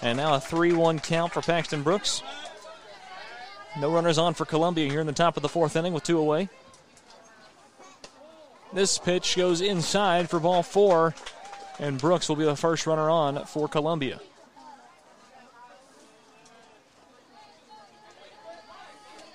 And 0.04 0.18
now 0.18 0.36
a 0.36 0.40
3 0.40 0.74
1 0.74 1.00
count 1.00 1.34
for 1.34 1.42
Paxton 1.42 1.82
Brooks. 1.82 2.22
No 3.80 3.90
runners 3.90 4.18
on 4.18 4.34
for 4.34 4.46
Columbia 4.46 4.90
here 4.90 5.00
in 5.00 5.08
the 5.08 5.14
top 5.14 5.38
of 5.38 5.42
the 5.42 5.50
fourth 5.50 5.76
inning 5.76 5.94
with 5.94 6.04
two 6.04 6.20
away. 6.20 6.50
This 8.74 8.98
pitch 8.98 9.36
goes 9.36 9.62
inside 9.62 10.30
for 10.30 10.40
ball 10.40 10.62
four, 10.62 11.16
and 11.80 12.00
Brooks 12.00 12.28
will 12.28 12.36
be 12.36 12.44
the 12.44 12.56
first 12.56 12.86
runner 12.86 13.10
on 13.10 13.46
for 13.46 13.68
Columbia. 13.68 14.20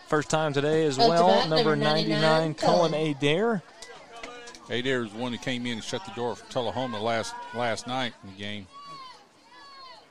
First 0.07 0.31
time 0.31 0.53
today 0.53 0.87
as 0.87 0.99
oh, 0.99 1.03
Up 1.03 1.09
well, 1.09 1.27
bat, 1.27 1.49
number 1.49 1.77
number 1.77 1.77
99, 1.77 2.21
99, 2.21 2.55
Cullen 2.55 2.93
Cullen. 2.93 3.11
Adair. 3.11 3.62
Adair 4.71 5.01
was 5.03 5.12
the 5.12 5.19
one 5.19 5.33
who 5.33 5.39
came 5.39 5.66
in 5.66 5.73
and 5.73 5.85
shut 5.85 6.05
the 6.05 6.12
door 6.12 6.37
for 6.37 6.51
Tullahoma 6.51 7.01
last 7.01 7.35
last 7.55 7.87
night 7.87 8.12
in 8.23 8.31
the 8.31 8.37
game. 8.37 8.66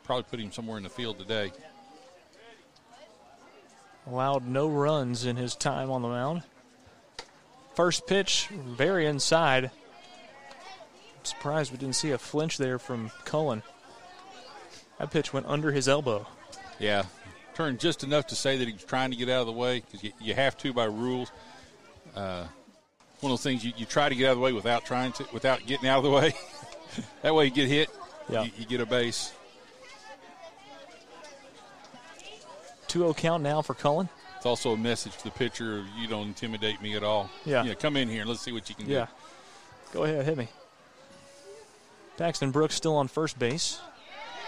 Probably 0.07 0.23
put 0.23 0.39
him 0.39 0.51
somewhere 0.53 0.77
in 0.77 0.83
the 0.83 0.89
field 0.89 1.19
today. 1.19 1.51
Allowed 4.09 4.47
no 4.47 4.69
runs 4.69 5.25
in 5.25 5.35
his 5.35 5.53
time 5.53 5.91
on 5.91 6.01
the 6.01 6.07
mound. 6.07 6.43
First 7.75 8.07
pitch, 8.07 8.47
very 8.65 9.05
inside. 9.05 9.65
I'm 9.65 11.25
surprised 11.25 11.73
we 11.73 11.77
didn't 11.77 11.95
see 11.97 12.11
a 12.11 12.17
flinch 12.17 12.57
there 12.57 12.79
from 12.79 13.11
Cullen. 13.25 13.61
That 14.97 15.11
pitch 15.11 15.33
went 15.33 15.45
under 15.45 15.73
his 15.73 15.89
elbow. 15.89 16.25
Yeah, 16.79 17.03
turned 17.53 17.81
just 17.81 18.05
enough 18.05 18.27
to 18.27 18.35
say 18.35 18.57
that 18.57 18.65
he 18.65 18.73
was 18.73 18.85
trying 18.85 19.11
to 19.11 19.17
get 19.17 19.27
out 19.27 19.41
of 19.41 19.47
the 19.47 19.51
way 19.53 19.81
because 19.81 20.03
you, 20.05 20.13
you 20.21 20.33
have 20.35 20.57
to 20.59 20.71
by 20.71 20.85
rules. 20.85 21.31
Uh, 22.15 22.45
one 23.19 23.31
of 23.31 23.37
those 23.39 23.43
things 23.43 23.65
you, 23.65 23.73
you 23.75 23.85
try 23.85 24.07
to 24.07 24.15
get 24.15 24.27
out 24.27 24.31
of 24.31 24.37
the 24.37 24.43
way 24.43 24.53
without 24.53 24.85
trying 24.85 25.11
to, 25.13 25.25
without 25.33 25.65
getting 25.65 25.89
out 25.89 25.97
of 25.97 26.03
the 26.05 26.11
way. 26.11 26.33
that 27.23 27.35
way 27.35 27.45
you 27.45 27.51
get 27.51 27.67
hit, 27.67 27.89
Yeah. 28.29 28.43
you, 28.43 28.51
you 28.59 28.65
get 28.65 28.79
a 28.79 28.85
base. 28.85 29.33
2 32.87 32.99
0 32.99 33.13
count 33.13 33.43
now 33.43 33.61
for 33.61 33.73
Cullen. 33.73 34.09
It's 34.37 34.45
also 34.45 34.73
a 34.73 34.77
message 34.77 35.15
to 35.17 35.23
the 35.25 35.31
pitcher: 35.31 35.85
you 35.97 36.07
don't 36.07 36.27
intimidate 36.27 36.81
me 36.81 36.95
at 36.95 37.03
all. 37.03 37.29
Yeah. 37.45 37.63
yeah. 37.63 37.73
Come 37.73 37.97
in 37.97 38.07
here 38.07 38.21
and 38.21 38.29
let's 38.29 38.41
see 38.41 38.51
what 38.51 38.69
you 38.69 38.75
can 38.75 38.87
Yeah. 38.87 39.05
do. 39.05 39.11
Go 39.93 40.03
ahead, 40.03 40.25
hit 40.25 40.37
me. 40.37 40.47
Paxton 42.17 42.51
Brooks 42.51 42.75
still 42.75 42.95
on 42.95 43.07
first 43.07 43.37
base. 43.39 43.79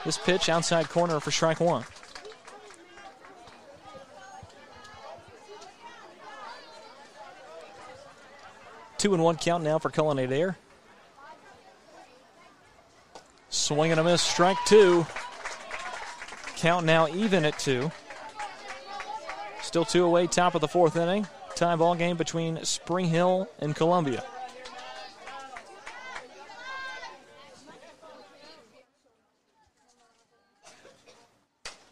This 0.05 0.17
pitch 0.17 0.49
outside 0.49 0.89
corner 0.89 1.19
for 1.19 1.31
strike 1.31 1.59
one. 1.59 1.83
Two 8.97 9.13
and 9.13 9.23
one 9.23 9.37
count 9.37 9.63
now 9.63 9.79
for 9.79 9.89
Cullen 9.89 10.19
Adair. 10.19 10.57
Swing 13.49 13.91
and 13.91 13.99
a 13.99 14.03
miss, 14.03 14.21
strike 14.21 14.57
two. 14.65 15.05
Count 16.57 16.85
now 16.85 17.07
even 17.07 17.45
at 17.45 17.57
two. 17.57 17.91
Still 19.69 19.85
two 19.85 20.03
away, 20.03 20.25
top 20.25 20.55
of 20.55 20.61
the 20.61 20.67
fourth 20.67 20.95
inning. 20.95 21.27
Tie 21.53 21.75
ball 21.75 21.93
game 21.93 22.17
between 22.17 22.65
Spring 22.65 23.05
Hill 23.05 23.47
and 23.59 23.75
Columbia. 23.75 24.23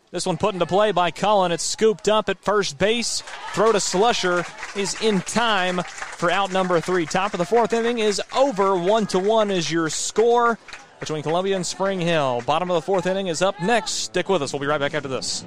This 0.09 0.25
one 0.25 0.37
put 0.37 0.55
into 0.55 0.65
play 0.65 0.91
by 0.91 1.11
Cullen. 1.11 1.51
It's 1.51 1.63
scooped 1.63 2.09
up 2.09 2.29
at 2.29 2.43
first 2.43 2.79
base. 2.79 3.21
Throw 3.53 3.71
to 3.71 3.77
Slusher 3.77 4.43
is 4.75 4.99
in 5.03 5.21
time 5.21 5.83
for 5.83 6.31
out 6.31 6.51
number 6.51 6.81
three. 6.81 7.05
Top 7.05 7.35
of 7.35 7.37
the 7.37 7.45
fourth 7.45 7.73
inning 7.73 7.99
is 7.99 8.19
over. 8.35 8.75
One 8.75 9.05
to 9.05 9.19
one 9.19 9.51
is 9.51 9.71
your 9.71 9.91
score 9.91 10.57
between 10.99 11.21
Columbia 11.21 11.55
and 11.55 11.63
Spring 11.63 12.01
Hill. 12.01 12.41
Bottom 12.43 12.71
of 12.71 12.75
the 12.75 12.81
fourth 12.81 13.05
inning 13.05 13.27
is 13.27 13.43
up 13.43 13.61
next. 13.61 13.91
Stick 13.91 14.29
with 14.29 14.41
us. 14.41 14.51
We'll 14.51 14.61
be 14.61 14.65
right 14.65 14.79
back 14.79 14.95
after 14.95 15.07
this. 15.07 15.45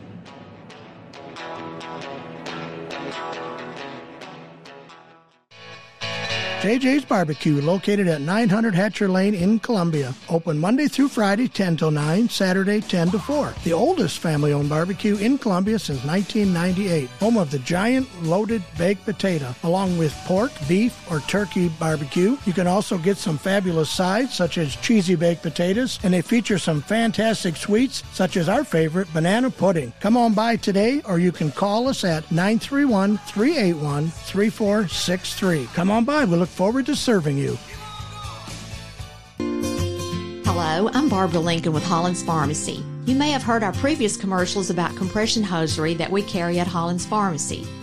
JJ's 6.61 7.07
Barbecue, 7.07 7.59
located 7.63 8.07
at 8.07 8.21
900 8.21 8.75
Hatcher 8.75 9.09
Lane 9.09 9.35
in 9.35 9.61
Columbia. 9.61 10.15
Open 10.29 10.59
Monday 10.59 10.89
through 10.89 11.09
Friday, 11.09 11.49
10 11.49 11.79
till 11.79 11.91
9, 11.91 12.29
Saturday, 12.29 12.83
10 12.83 13.13
to 13.13 13.19
4. 13.19 13.55
The 13.65 13.73
oldest 13.73 14.19
family 14.19 14.53
owned 14.53 14.69
barbecue 14.69 15.17
in 15.17 15.39
Columbia 15.39 15.79
since 15.79 16.05
1998. 16.05 17.09
Home 17.19 17.39
of 17.39 17.51
the 17.51 17.61
giant 17.61 18.07
loaded 18.23 18.63
baked 18.77 19.07
potato, 19.07 19.55
along 19.63 19.97
with 19.97 20.13
pork, 20.27 20.53
beef, 20.69 20.95
or 21.11 21.21
turkey 21.21 21.71
barbecue. 21.81 22.37
You 22.45 22.53
can 22.53 22.67
also 22.67 22.99
get 22.99 23.17
some 23.17 23.39
fabulous 23.39 23.89
sides, 23.89 24.35
such 24.35 24.59
as 24.59 24.77
cheesy 24.77 25.15
baked 25.15 25.43
potatoes, 25.43 25.99
and 26.03 26.13
they 26.13 26.21
feature 26.21 26.59
some 26.59 26.83
fantastic 26.83 27.57
sweets, 27.57 28.03
such 28.13 28.37
as 28.37 28.51
our 28.51 28.65
favorite 28.65 29.11
banana 29.15 29.49
pudding. 29.49 29.95
Come 30.01 30.19
on 30.19 30.35
by 30.35 30.57
today, 30.57 31.01
or 31.07 31.19
you 31.19 31.33
can 31.33 31.53
call 31.53 31.89
us 31.89 32.05
at 32.05 32.31
931 32.31 33.17
381 33.17 34.09
3463. 34.11 35.67
Come 35.73 35.91
on 35.91 36.05
by. 36.05 36.27
We 36.27 36.37
look 36.37 36.50
forward 36.51 36.87
to 36.87 36.97
serving 36.97 37.39
you. 37.39 37.57
Hello, 40.45 40.91
I'm 40.93 41.09
Barbara 41.09 41.41
Lincoln 41.41 41.73
with 41.73 41.85
Hollins 41.85 42.23
Pharmacy. 42.23 42.85
You 43.07 43.15
may 43.15 43.31
have 43.31 43.43
heard 43.43 43.63
our 43.63 43.73
previous 43.73 44.17
commercials 44.17 44.69
about 44.69 44.95
compression 44.97 45.43
hosiery 45.43 45.95
that 45.95 46.11
we 46.11 46.23
carry 46.23 46.59
at 46.59 46.67
Hollins 46.67 47.07
Pharmacy. 47.07 47.67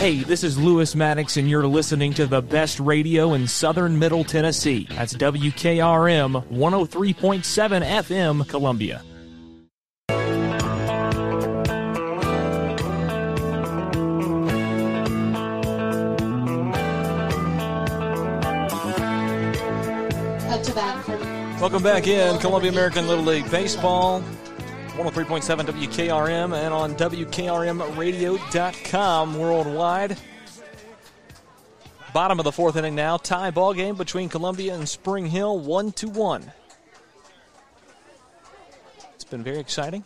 Hey, 0.00 0.22
this 0.22 0.44
is 0.44 0.56
Lewis 0.56 0.94
Maddox, 0.94 1.36
and 1.36 1.46
you're 1.46 1.66
listening 1.66 2.14
to 2.14 2.26
the 2.26 2.40
best 2.40 2.80
radio 2.80 3.34
in 3.34 3.46
southern 3.46 3.98
Middle 3.98 4.24
Tennessee. 4.24 4.86
That's 4.88 5.12
WKRM 5.12 6.42
103.7 6.48 7.84
FM, 7.84 8.48
Columbia. 8.48 9.02
Welcome 21.60 21.82
back 21.82 22.06
in 22.06 22.38
Columbia 22.38 22.70
American 22.70 23.06
Little 23.06 23.24
League 23.24 23.50
Baseball. 23.50 24.24
103.7 24.92 25.66
WKRM 25.66 26.54
and 26.54 26.72
on 26.74 26.94
WKRMradio.com 26.94 29.38
worldwide. 29.38 30.16
Bottom 32.12 32.40
of 32.40 32.44
the 32.44 32.52
fourth 32.52 32.76
inning 32.76 32.94
now. 32.94 33.16
Tie 33.16 33.50
ball 33.50 33.72
game 33.72 33.96
between 33.96 34.28
Columbia 34.28 34.74
and 34.74 34.86
Spring 34.88 35.26
Hill, 35.26 35.58
1 35.58 35.92
to 35.92 36.08
1. 36.08 36.52
It's 39.14 39.24
been 39.24 39.42
very 39.42 39.58
exciting. 39.58 40.04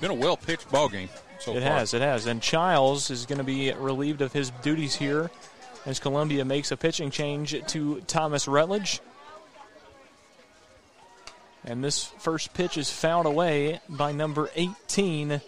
Been 0.00 0.10
a 0.10 0.14
well 0.14 0.36
pitched 0.36 0.70
ball 0.70 0.88
game 0.88 1.08
so 1.40 1.56
it 1.56 1.62
far. 1.62 1.78
has, 1.78 1.92
it 1.92 2.00
has. 2.00 2.26
And 2.26 2.40
Childs 2.40 3.10
is 3.10 3.26
going 3.26 3.38
to 3.38 3.44
be 3.44 3.72
relieved 3.72 4.22
of 4.22 4.32
his 4.32 4.50
duties 4.62 4.94
here 4.94 5.30
as 5.86 5.98
Columbia 5.98 6.44
makes 6.44 6.70
a 6.72 6.76
pitching 6.76 7.10
change 7.10 7.60
to 7.66 8.00
Thomas 8.06 8.48
Rutledge. 8.48 9.00
And 11.64 11.84
this 11.84 12.04
first 12.04 12.54
pitch 12.54 12.78
is 12.78 12.90
fouled 12.90 13.26
away 13.26 13.80
by 13.88 14.12
number 14.12 14.50
18, 14.54 15.40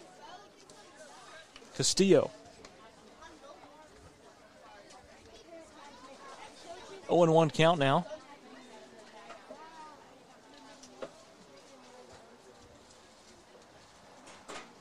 Castillo. 1.76 2.30
0 7.08 7.32
1 7.32 7.50
count 7.50 7.78
now. 7.78 8.06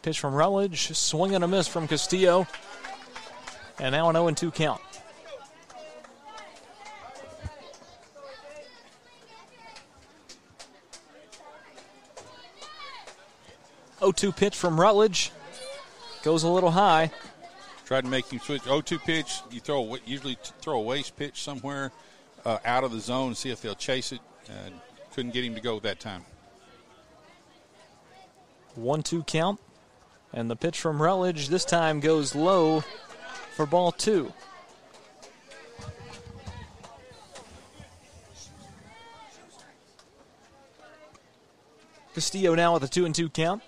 Pitch 0.02 0.20
from 0.20 0.34
Rutledge, 0.34 0.96
swing 0.96 1.36
and 1.36 1.44
a 1.44 1.48
miss 1.48 1.68
from 1.68 1.88
Castillo. 1.88 2.48
And 3.80 3.94
now 3.94 4.10
an 4.10 4.16
0 4.16 4.32
2 4.32 4.52
count. 4.52 4.82
O 14.02 14.12
two 14.12 14.32
pitch 14.32 14.56
from 14.56 14.80
Rutledge 14.80 15.32
goes 16.24 16.44
a 16.44 16.50
little 16.50 16.72
high. 16.72 17.12
Tried 17.86 18.04
to 18.06 18.10
make 18.10 18.32
him 18.32 18.40
switch 18.40 18.62
0-2 18.64 19.00
pitch. 19.00 19.42
You 19.50 19.60
throw 19.60 19.96
a, 19.96 20.00
usually 20.06 20.38
throw 20.62 20.78
a 20.78 20.82
waste 20.82 21.16
pitch 21.18 21.42
somewhere 21.42 21.92
uh, 22.46 22.60
out 22.64 22.84
of 22.84 22.92
the 22.92 23.00
zone, 23.00 23.34
see 23.34 23.50
if 23.50 23.62
they'll 23.62 23.76
chase 23.76 24.12
it. 24.12 24.20
Uh, 24.48 24.70
couldn't 25.14 25.32
get 25.32 25.44
him 25.44 25.56
to 25.56 25.62
go 25.62 25.80
that 25.80 26.00
time. 26.00 26.24
One 28.76 29.04
two 29.04 29.24
count. 29.24 29.60
And 30.32 30.50
the 30.50 30.56
pitch 30.56 30.80
from 30.80 31.02
Rutledge 31.02 31.48
this 31.48 31.66
time 31.66 32.00
goes 32.00 32.36
low 32.36 32.82
for 33.56 33.66
ball 33.66 33.92
two. 33.92 34.32
Castillo 42.14 42.54
now 42.54 42.74
with 42.74 42.84
a 42.84 42.88
two 42.88 43.06
and 43.06 43.16
two 43.16 43.30
count. 43.30 43.64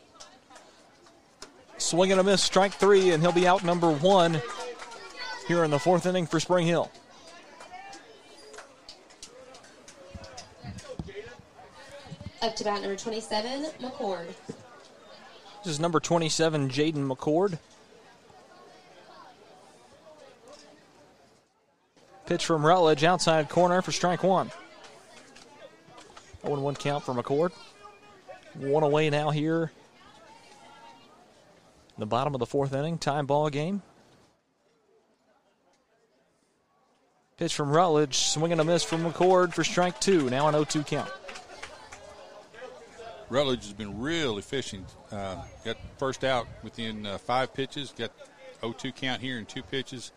Swing 1.81 2.11
and 2.11 2.21
a 2.21 2.23
miss, 2.23 2.43
strike 2.43 2.73
three, 2.73 3.09
and 3.09 3.21
he'll 3.23 3.31
be 3.31 3.47
out 3.47 3.63
number 3.63 3.91
one 3.91 4.41
here 5.47 5.63
in 5.63 5.71
the 5.71 5.79
fourth 5.79 6.05
inning 6.05 6.27
for 6.27 6.39
Spring 6.39 6.67
Hill. 6.67 6.91
up 12.41 12.55
to 12.55 12.63
bat 12.63 12.81
number 12.81 12.95
27, 12.95 13.65
McCord. 13.81 14.25
This 15.63 15.73
is 15.73 15.79
number 15.79 15.99
27, 15.99 16.69
Jaden 16.69 17.07
McCord. 17.07 17.59
Pitch 22.25 22.45
from 22.45 22.65
Rutledge, 22.65 23.03
outside 23.03 23.47
corner 23.49 23.81
for 23.81 23.91
strike 23.91 24.23
one. 24.23 24.51
0 26.45 26.59
1 26.59 26.75
count 26.75 27.03
for 27.03 27.13
McCord. 27.13 27.51
One 28.55 28.83
away 28.83 29.09
now 29.09 29.29
here. 29.29 29.71
The 32.01 32.07
bottom 32.07 32.33
of 32.33 32.39
the 32.39 32.47
fourth 32.47 32.73
inning, 32.73 32.97
time 32.97 33.27
ball 33.27 33.51
game. 33.51 33.83
Pitch 37.37 37.53
from 37.53 37.69
Rutledge, 37.69 38.15
swinging 38.15 38.59
a 38.59 38.63
miss 38.63 38.83
from 38.83 39.05
McCord 39.05 39.53
for 39.53 39.63
strike 39.63 40.01
two. 40.01 40.27
Now 40.31 40.47
an 40.47 40.53
0 40.53 40.63
2 40.63 40.81
count. 40.81 41.11
Rutledge 43.29 43.65
has 43.65 43.73
been 43.73 44.01
real 44.01 44.39
efficient. 44.39 44.87
Uh, 45.11 45.43
got 45.63 45.77
first 45.99 46.23
out 46.23 46.47
within 46.63 47.05
uh, 47.05 47.19
five 47.19 47.53
pitches. 47.53 47.93
Got 47.95 48.09
0-2 48.63 48.95
count 48.95 49.21
here 49.21 49.37
in 49.37 49.45
two 49.45 49.61
pitches. 49.61 50.11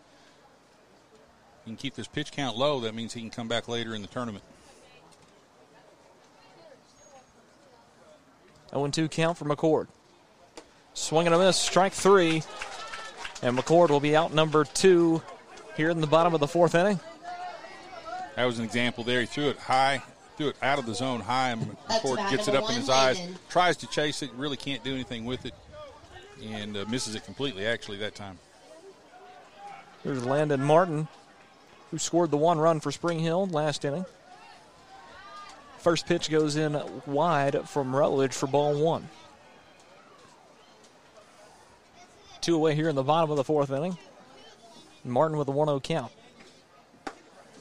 He 1.65 1.69
can 1.69 1.77
keep 1.77 1.93
this 1.93 2.07
pitch 2.07 2.31
count 2.31 2.57
low. 2.57 2.79
That 2.79 2.95
means 2.95 3.13
he 3.13 3.21
can 3.21 3.29
come 3.29 3.47
back 3.47 3.67
later 3.67 3.93
in 3.93 4.01
the 4.01 4.07
tournament. 4.07 4.43
0 8.71 8.87
2 8.87 9.07
count 9.07 9.37
for 9.37 9.45
McCord. 9.45 9.85
Swing 10.95 11.27
and 11.27 11.35
a 11.35 11.37
miss, 11.37 11.57
strike 11.57 11.93
three. 11.93 12.41
And 13.43 13.55
McCord 13.55 13.89
will 13.89 13.99
be 13.99 14.15
out 14.15 14.33
number 14.33 14.63
two 14.63 15.21
here 15.77 15.89
in 15.89 16.01
the 16.01 16.07
bottom 16.07 16.33
of 16.33 16.39
the 16.39 16.47
fourth 16.47 16.73
inning. 16.73 16.99
That 18.35 18.45
was 18.45 18.57
an 18.57 18.65
example 18.65 19.03
there. 19.03 19.19
He 19.19 19.27
threw 19.27 19.49
it 19.49 19.57
high, 19.59 20.01
threw 20.37 20.47
it 20.47 20.55
out 20.61 20.79
of 20.79 20.85
the 20.85 20.95
zone 20.95 21.19
high, 21.19 21.49
and 21.49 21.77
McCord 21.89 22.29
gets 22.31 22.47
it 22.47 22.55
up 22.55 22.69
in 22.69 22.77
his 22.77 22.87
one, 22.87 22.97
eyes, 22.97 23.27
tries 23.49 23.77
to 23.77 23.87
chase 23.87 24.23
it, 24.23 24.31
really 24.35 24.57
can't 24.57 24.83
do 24.83 24.93
anything 24.93 25.25
with 25.25 25.45
it, 25.45 25.53
and 26.43 26.75
uh, 26.75 26.85
misses 26.89 27.13
it 27.13 27.23
completely, 27.25 27.65
actually, 27.65 27.97
that 27.97 28.15
time. 28.15 28.39
Here's 30.03 30.25
Landon 30.25 30.63
Martin, 30.63 31.07
who 31.91 31.97
scored 31.97 32.31
the 32.31 32.37
one 32.37 32.57
run 32.57 32.79
for 32.79 32.91
Spring 32.91 33.19
Hill 33.19 33.47
last 33.47 33.85
inning. 33.85 34.05
First 35.79 36.07
pitch 36.07 36.31
goes 36.31 36.55
in 36.55 36.81
wide 37.05 37.67
from 37.69 37.95
Rutledge 37.95 38.33
for 38.33 38.47
ball 38.47 38.81
one. 38.81 39.07
Two 42.45 42.55
away 42.55 42.75
here 42.75 42.89
in 42.89 42.95
the 42.95 43.01
bottom 43.01 43.31
of 43.31 43.37
the 43.37 43.43
fourth 43.43 43.71
inning. 43.71 43.97
Martin 45.03 45.35
with 45.35 45.47
a 45.47 45.51
1 45.51 45.67
0 45.67 45.79
count. 45.79 46.11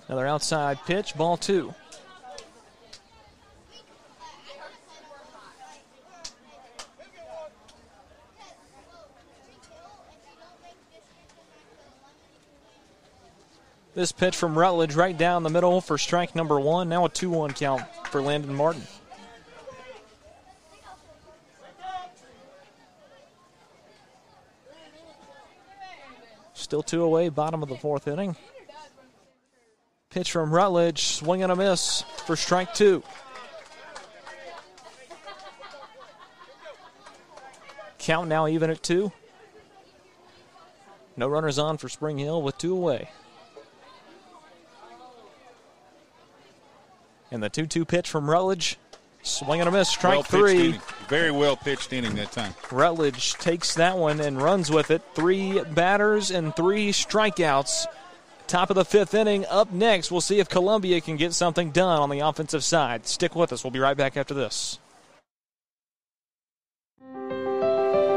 Another 0.09 0.27
outside 0.27 0.79
pitch, 0.85 1.17
ball 1.17 1.39
two. 1.39 1.75
This 13.95 14.13
pitch 14.13 14.37
from 14.37 14.59
Rutledge 14.59 14.95
right 14.97 15.17
down 15.17 15.45
the 15.45 15.51
middle 15.51 15.81
for 15.81 15.97
strike 15.97 16.35
number 16.35 16.61
one. 16.61 16.91
Now 16.91 17.07
a 17.07 17.09
2 17.09 17.31
1 17.31 17.55
count 17.55 17.83
for 18.11 18.21
Landon 18.21 18.55
Martin. 18.55 18.83
Still 26.75 26.83
two 26.83 27.05
away, 27.05 27.29
bottom 27.29 27.63
of 27.63 27.69
the 27.69 27.77
fourth 27.77 28.09
inning. 28.09 28.35
Pitch 30.11 30.33
from 30.33 30.53
Rutledge, 30.53 31.05
swing 31.05 31.41
and 31.45 31.53
a 31.53 31.55
miss 31.55 32.03
for 32.27 32.35
strike 32.35 32.75
two. 32.75 33.05
Count 37.99 38.29
now 38.29 38.49
even 38.49 38.71
at 38.71 38.83
two. 38.83 39.13
No 41.17 41.29
runners 41.29 41.61
on 41.61 41.79
for 41.79 41.89
Spring 41.89 42.19
Hill 42.19 42.43
with 42.43 42.59
two 42.59 42.75
away. 42.75 43.09
And 47.31 47.41
the 47.41 47.51
2 47.51 47.69
2 47.69 47.85
pitch 47.85 48.11
from 48.11 48.29
Rutledge. 48.29 48.79
Swing 49.25 49.61
and 49.61 49.69
a 49.69 49.73
miss, 49.73 49.89
strike 49.89 50.13
well 50.13 50.23
three. 50.23 50.69
Inning. 50.69 50.81
Very 51.09 51.31
well 51.31 51.57
pitched 51.57 51.93
inning 51.93 52.15
that 52.17 52.31
time. 52.31 52.55
Rutledge 52.71 53.35
takes 53.35 53.75
that 53.75 53.97
one 53.97 54.21
and 54.21 54.41
runs 54.41 54.71
with 54.71 54.91
it. 54.91 55.03
Three 55.15 55.63
batters 55.63 56.31
and 56.31 56.55
three 56.55 56.93
strikeouts. 56.93 57.87
Top 58.47 58.69
of 58.69 58.77
the 58.77 58.85
fifth 58.85 59.15
inning. 59.15 59.47
Up 59.47 59.73
next, 59.73 60.11
we'll 60.11 60.21
see 60.21 60.41
if 60.41 60.49
Columbia 60.51 61.01
can 61.01 61.17
get 61.17 61.33
something 61.33 61.71
done 61.71 62.01
on 62.03 62.11
the 62.11 62.21
offensive 62.21 62.63
side. 62.63 63.07
Stick 63.07 63.35
with 63.35 63.53
us. 63.53 63.65
We'll 63.65 63.71
be 63.71 63.79
right 63.79 63.97
back 63.97 64.19
after 64.19 64.35
this. 64.35 64.79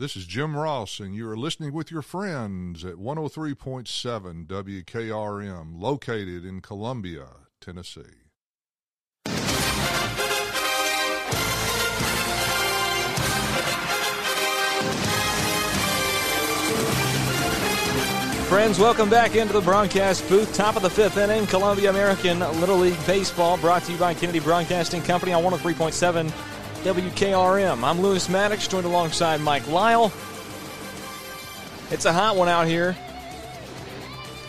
This 0.00 0.16
is 0.16 0.24
Jim 0.24 0.56
Ross, 0.56 0.98
and 0.98 1.14
you're 1.14 1.36
listening 1.36 1.74
with 1.74 1.90
your 1.90 2.00
friends 2.00 2.86
at 2.86 2.94
103.7 2.94 4.46
WKRM, 4.46 5.78
located 5.78 6.42
in 6.42 6.62
Columbia, 6.62 7.26
Tennessee. 7.60 8.00
Friends, 18.48 18.78
welcome 18.78 19.10
back 19.10 19.36
into 19.36 19.52
the 19.52 19.60
broadcast 19.60 20.26
booth. 20.30 20.54
Top 20.54 20.76
of 20.76 20.82
the 20.82 20.88
fifth 20.88 21.18
inning, 21.18 21.46
Columbia 21.46 21.90
American 21.90 22.38
Little 22.58 22.78
League 22.78 23.06
Baseball, 23.06 23.58
brought 23.58 23.82
to 23.82 23.92
you 23.92 23.98
by 23.98 24.14
Kennedy 24.14 24.40
Broadcasting 24.40 25.02
Company 25.02 25.34
on 25.34 25.44
103.7 25.44 26.32
WKRM. 26.82 27.84
I'm 27.84 28.00
Lewis 28.00 28.30
Maddox, 28.30 28.66
joined 28.66 28.86
alongside 28.86 29.42
Mike 29.42 29.68
Lyle. 29.68 30.10
It's 31.90 32.06
a 32.06 32.12
hot 32.12 32.36
one 32.36 32.48
out 32.48 32.66
here. 32.66 32.96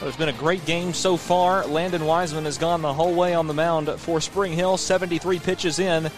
It's 0.02 0.16
been 0.16 0.30
a 0.30 0.34
great 0.34 0.66
game 0.66 0.94
so 0.94 1.18
far. 1.18 1.66
Landon 1.66 2.06
Wiseman 2.06 2.46
has 2.46 2.58
gone 2.58 2.82
the 2.82 2.94
whole 2.94 3.14
way 3.14 3.34
on 3.34 3.48
the 3.48 3.54
mound 3.54 3.90
for 4.00 4.22
Spring 4.22 4.54
Hill, 4.54 4.78
73 4.78 5.40
pitches 5.40 5.78
in. 5.78 6.10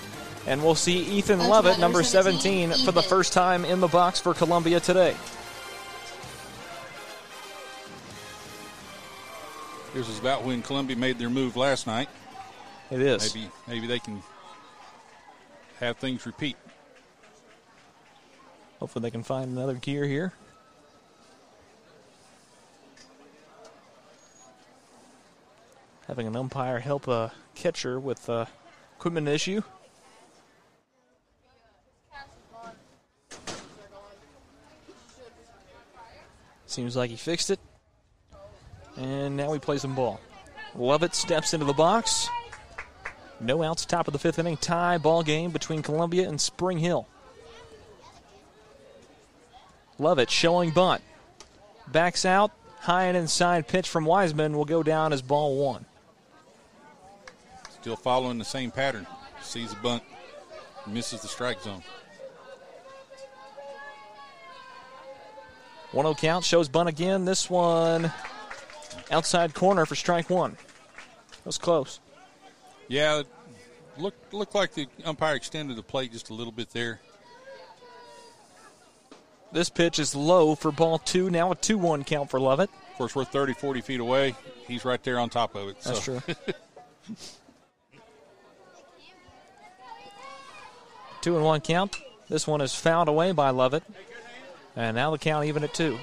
And 0.45 0.63
we'll 0.63 0.75
see 0.75 0.99
Ethan 0.99 1.39
Lovett, 1.39 1.79
number 1.79 2.03
17, 2.03 2.71
for 2.85 2.91
the 2.91 3.01
first 3.01 3.33
time 3.33 3.65
in 3.65 3.79
the 3.79 3.87
box 3.87 4.19
for 4.19 4.35
Columbia 4.35 4.79
today. 4.79 5.15
This 9.95 10.07
is 10.07 10.19
about 10.19 10.43
when 10.43 10.61
Columbia 10.61 10.95
made 10.95 11.17
their 11.17 11.29
move 11.29 11.55
last 11.55 11.87
night. 11.87 12.09
It 12.91 13.01
is. 13.01 13.33
Maybe 13.33 13.49
maybe 13.67 13.87
they 13.87 13.99
can 13.99 14.21
have 15.83 15.97
things 15.97 16.25
repeat. 16.25 16.57
Hopefully 18.79 19.03
they 19.03 19.11
can 19.11 19.23
find 19.23 19.51
another 19.51 19.75
gear 19.75 20.05
here. 20.05 20.33
Having 26.07 26.27
an 26.27 26.35
umpire 26.35 26.79
help 26.79 27.07
a 27.07 27.31
catcher 27.55 27.99
with 27.99 28.27
a 28.29 28.47
equipment 28.97 29.27
issue. 29.27 29.61
Seems 36.65 36.95
like 36.95 37.09
he 37.09 37.15
fixed 37.15 37.51
it. 37.51 37.59
And 38.97 39.37
now 39.37 39.51
we 39.51 39.59
play 39.59 39.77
some 39.77 39.95
ball. 39.95 40.19
Lovett 40.75 41.15
steps 41.15 41.53
into 41.53 41.65
the 41.65 41.73
box. 41.73 42.27
No 43.39 43.63
outs, 43.63 43.85
top 43.85 44.07
of 44.07 44.13
the 44.13 44.19
fifth 44.19 44.39
inning. 44.39 44.57
Tie 44.57 44.97
ball 44.97 45.23
game 45.23 45.51
between 45.51 45.81
Columbia 45.81 46.27
and 46.27 46.39
Spring 46.39 46.79
Hill. 46.79 47.07
Lovett, 49.99 50.29
showing 50.29 50.71
bunt. 50.71 51.01
Backs 51.87 52.25
out. 52.25 52.51
High 52.79 53.05
and 53.05 53.15
inside 53.15 53.67
pitch 53.67 53.87
from 53.87 54.05
Wiseman 54.05 54.57
will 54.57 54.65
go 54.65 54.83
down 54.83 55.13
as 55.13 55.21
ball 55.21 55.57
one. 55.57 55.85
Still 57.79 57.95
following 57.95 58.37
the 58.37 58.45
same 58.45 58.71
pattern. 58.71 59.07
Sees 59.41 59.69
the 59.69 59.77
bunt, 59.77 60.03
misses 60.87 61.21
the 61.21 61.27
strike 61.27 61.61
zone. 61.61 61.83
1 65.93 66.03
0 66.03 66.15
count, 66.15 66.43
shows 66.43 66.67
bunt 66.67 66.89
again. 66.89 67.23
This 67.23 67.49
one 67.49 68.11
outside 69.11 69.53
corner 69.53 69.85
for 69.85 69.95
strike 69.95 70.29
one. 70.29 70.51
That 70.51 71.45
was 71.45 71.57
close. 71.57 71.99
Yeah, 72.93 73.23
looked 73.97 74.31
looked 74.35 74.53
like 74.53 74.75
the 74.75 74.87
umpire 75.03 75.33
extended 75.33 75.75
the 75.75 75.81
plate 75.81 76.11
just 76.11 76.29
a 76.29 76.33
little 76.35 76.51
bit 76.51 76.69
there. 76.73 76.99
This 79.51 79.67
pitch 79.67 79.97
is 79.97 80.13
low 80.13 80.53
for 80.53 80.71
ball 80.71 80.99
two. 80.99 81.31
Now 81.31 81.51
a 81.51 81.55
2 81.55 81.79
1 81.79 82.03
count 82.03 82.29
for 82.29 82.39
Lovett. 82.39 82.69
Of 82.91 82.97
course, 82.99 83.15
we're 83.15 83.25
30, 83.25 83.53
40 83.53 83.81
feet 83.81 83.99
away. 83.99 84.35
He's 84.67 84.85
right 84.85 85.01
there 85.01 85.17
on 85.17 85.31
top 85.31 85.55
of 85.55 85.69
it. 85.69 85.81
That's 85.81 86.03
so. 86.03 86.19
true. 86.19 86.35
two 91.21 91.35
and 91.35 91.43
one 91.43 91.61
count. 91.61 91.97
This 92.29 92.45
one 92.45 92.61
is 92.61 92.75
fouled 92.75 93.07
away 93.07 93.31
by 93.31 93.49
Lovett. 93.49 93.81
And 94.75 94.95
now 94.95 95.09
the 95.09 95.17
count 95.17 95.45
even 95.45 95.63
at 95.63 95.73
two. 95.73 95.97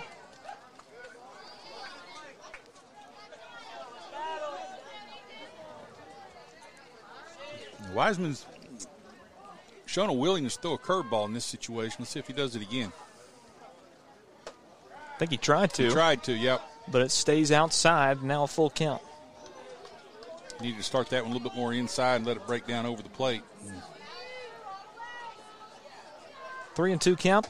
Wiseman's 7.94 8.46
shown 9.86 10.08
a 10.08 10.12
willingness 10.12 10.56
to 10.56 10.62
throw 10.62 10.74
a 10.74 10.78
curveball 10.78 11.26
in 11.26 11.34
this 11.34 11.44
situation. 11.44 11.96
Let's 12.00 12.10
see 12.10 12.20
if 12.20 12.26
he 12.26 12.32
does 12.32 12.56
it 12.56 12.62
again. 12.62 12.92
I 14.46 15.18
think 15.18 15.32
he 15.32 15.36
tried 15.36 15.72
to. 15.74 15.84
He 15.84 15.90
tried 15.90 16.22
to, 16.24 16.32
yep. 16.32 16.62
But 16.88 17.02
it 17.02 17.10
stays 17.10 17.52
outside. 17.52 18.22
Now 18.22 18.44
a 18.44 18.46
full 18.46 18.70
count. 18.70 19.02
Need 20.60 20.76
to 20.76 20.82
start 20.82 21.08
that 21.10 21.22
one 21.22 21.30
a 21.30 21.34
little 21.34 21.48
bit 21.48 21.56
more 21.56 21.72
inside 21.72 22.16
and 22.16 22.26
let 22.26 22.36
it 22.36 22.46
break 22.46 22.66
down 22.66 22.84
over 22.86 23.02
the 23.02 23.08
plate. 23.08 23.42
Three 26.74 26.92
and 26.92 27.00
two 27.00 27.16
count. 27.16 27.48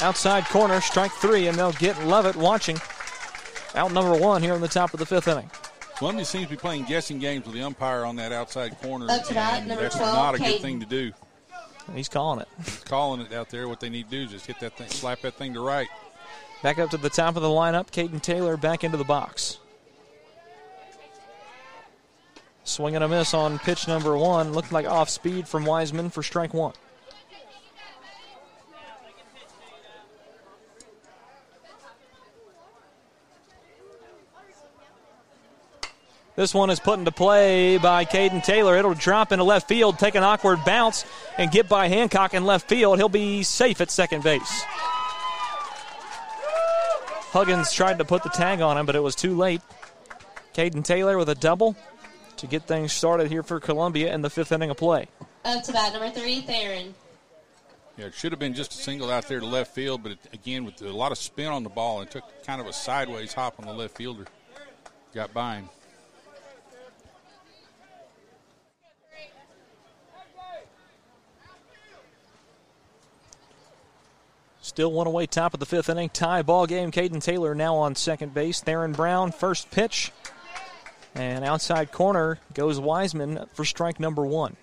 Outside 0.00 0.44
corner, 0.46 0.80
strike 0.80 1.12
three, 1.12 1.46
and 1.46 1.58
they'll 1.58 1.72
get 1.72 2.02
Lovett 2.04 2.36
watching. 2.36 2.78
Out 3.74 3.92
number 3.92 4.14
one 4.16 4.42
here 4.42 4.54
in 4.54 4.60
the 4.60 4.68
top 4.68 4.94
of 4.94 5.00
the 5.00 5.06
fifth 5.06 5.28
inning. 5.28 5.50
Columbia 6.00 6.24
seems 6.24 6.44
to 6.46 6.50
be 6.52 6.56
playing 6.56 6.84
guessing 6.84 7.18
games 7.18 7.44
with 7.44 7.54
the 7.54 7.60
umpire 7.60 8.06
on 8.06 8.16
that 8.16 8.32
outside 8.32 8.80
corner. 8.80 9.10
Up 9.10 9.22
to 9.24 9.34
bat, 9.34 9.66
number 9.66 9.82
that's 9.82 9.96
12, 9.96 10.14
not 10.14 10.34
a 10.34 10.38
good 10.38 10.62
thing 10.62 10.80
to 10.80 10.86
do. 10.86 11.12
He's 11.94 12.08
calling 12.08 12.40
it. 12.40 12.48
Calling 12.86 13.20
it 13.20 13.34
out 13.34 13.50
there. 13.50 13.68
What 13.68 13.80
they 13.80 13.90
need 13.90 14.08
to 14.08 14.10
do 14.10 14.22
is 14.22 14.30
just 14.30 14.46
hit 14.46 14.58
that 14.60 14.78
thing, 14.78 14.88
slap 14.88 15.20
that 15.20 15.34
thing 15.34 15.52
to 15.52 15.60
right. 15.60 15.88
Back 16.62 16.78
up 16.78 16.88
to 16.92 16.96
the 16.96 17.10
top 17.10 17.36
of 17.36 17.42
the 17.42 17.48
lineup. 17.48 17.90
Caden 17.90 18.22
Taylor 18.22 18.56
back 18.56 18.82
into 18.82 18.96
the 18.96 19.04
box. 19.04 19.58
Swing 22.64 22.94
and 22.94 23.04
a 23.04 23.08
miss 23.08 23.34
on 23.34 23.58
pitch 23.58 23.86
number 23.86 24.16
one. 24.16 24.54
Looked 24.54 24.72
like 24.72 24.86
off 24.86 25.10
speed 25.10 25.46
from 25.46 25.66
Wiseman 25.66 26.08
for 26.08 26.22
strike 26.22 26.54
one. 26.54 26.72
This 36.40 36.54
one 36.54 36.70
is 36.70 36.80
put 36.80 36.98
into 36.98 37.12
play 37.12 37.76
by 37.76 38.06
Caden 38.06 38.42
Taylor. 38.42 38.74
It'll 38.74 38.94
drop 38.94 39.30
into 39.30 39.44
left 39.44 39.68
field, 39.68 39.98
take 39.98 40.14
an 40.14 40.22
awkward 40.22 40.64
bounce, 40.64 41.04
and 41.36 41.50
get 41.50 41.68
by 41.68 41.88
Hancock 41.88 42.32
in 42.32 42.46
left 42.46 42.66
field. 42.66 42.96
He'll 42.96 43.10
be 43.10 43.42
safe 43.42 43.78
at 43.82 43.90
second 43.90 44.24
base. 44.24 44.62
Huggins 47.28 47.74
tried 47.74 47.98
to 47.98 48.06
put 48.06 48.22
the 48.22 48.30
tag 48.30 48.62
on 48.62 48.78
him, 48.78 48.86
but 48.86 48.96
it 48.96 49.02
was 49.02 49.14
too 49.14 49.36
late. 49.36 49.60
Caden 50.54 50.82
Taylor 50.82 51.18
with 51.18 51.28
a 51.28 51.34
double 51.34 51.76
to 52.38 52.46
get 52.46 52.62
things 52.62 52.94
started 52.94 53.30
here 53.30 53.42
for 53.42 53.60
Columbia 53.60 54.10
in 54.14 54.22
the 54.22 54.30
fifth 54.30 54.50
inning 54.50 54.70
of 54.70 54.78
play. 54.78 55.08
Up 55.44 55.62
to 55.64 55.72
bat 55.74 55.92
number 55.92 56.08
three, 56.08 56.40
Theron. 56.40 56.94
Yeah, 57.98 58.06
it 58.06 58.14
should 58.14 58.32
have 58.32 58.38
been 58.38 58.54
just 58.54 58.72
a 58.72 58.76
single 58.78 59.10
out 59.10 59.28
there 59.28 59.40
to 59.40 59.46
left 59.46 59.74
field, 59.74 60.02
but 60.02 60.12
it, 60.12 60.18
again, 60.32 60.64
with 60.64 60.80
a 60.80 60.88
lot 60.90 61.12
of 61.12 61.18
spin 61.18 61.48
on 61.48 61.64
the 61.64 61.68
ball, 61.68 62.00
it 62.00 62.10
took 62.10 62.24
kind 62.46 62.62
of 62.62 62.66
a 62.66 62.72
sideways 62.72 63.34
hop 63.34 63.60
on 63.60 63.66
the 63.66 63.74
left 63.74 63.94
fielder. 63.94 64.24
Got 65.12 65.34
by 65.34 65.56
him. 65.56 65.68
Still 74.80 74.92
one 74.92 75.06
away, 75.06 75.26
top 75.26 75.52
of 75.52 75.60
the 75.60 75.66
fifth 75.66 75.90
inning. 75.90 76.08
Tie 76.08 76.40
ball 76.40 76.66
game. 76.66 76.90
Caden 76.90 77.22
Taylor 77.22 77.54
now 77.54 77.76
on 77.76 77.94
second 77.94 78.32
base. 78.32 78.62
Theron 78.62 78.92
Brown, 78.92 79.30
first 79.30 79.70
pitch. 79.70 80.10
And 81.14 81.44
outside 81.44 81.92
corner 81.92 82.38
goes 82.54 82.80
Wiseman 82.80 83.44
for 83.52 83.66
strike 83.66 84.00
number 84.00 84.24
one. 84.24 84.56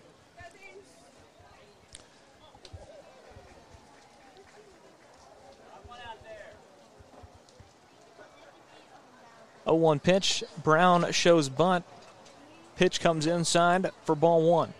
Oh 9.67 9.75
one 9.75 9.99
pitch. 9.99 10.43
Brown 10.63 11.11
shows 11.11 11.47
bunt. 11.47 11.85
Pitch 12.75 12.99
comes 12.99 13.27
inside 13.27 13.91
for 14.03 14.15
ball 14.15 14.41
one. 14.41 14.73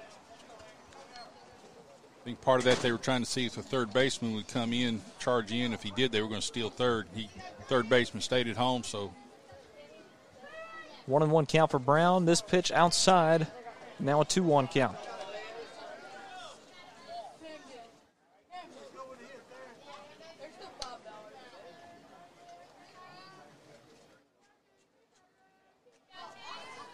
I 2.27 2.29
think 2.29 2.41
part 2.41 2.59
of 2.59 2.65
that 2.65 2.81
they 2.81 2.91
were 2.91 2.97
trying 2.97 3.21
to 3.23 3.25
see 3.25 3.45
if 3.45 3.55
the 3.55 3.61
third 3.61 3.93
baseman 3.93 4.33
would 4.33 4.49
come 4.49 4.73
in, 4.73 4.99
charge 5.17 5.53
in. 5.53 5.71
If 5.71 5.81
he 5.81 5.91
did, 5.91 6.11
they 6.11 6.21
were 6.21 6.27
going 6.27 6.41
to 6.41 6.45
steal 6.45 6.69
third. 6.69 7.07
He 7.15 7.29
third 7.67 7.87
baseman 7.87 8.19
stayed 8.19 8.49
at 8.49 8.57
home, 8.57 8.83
so 8.83 9.13
One 11.05 11.23
and 11.23 11.31
one 11.31 11.45
count 11.45 11.71
for 11.71 11.79
Brown. 11.79 12.25
This 12.25 12.41
pitch 12.41 12.69
outside. 12.69 13.47
Now 13.97 14.19
a 14.19 14.25
2 14.25 14.43
1 14.43 14.67
count. 14.67 14.97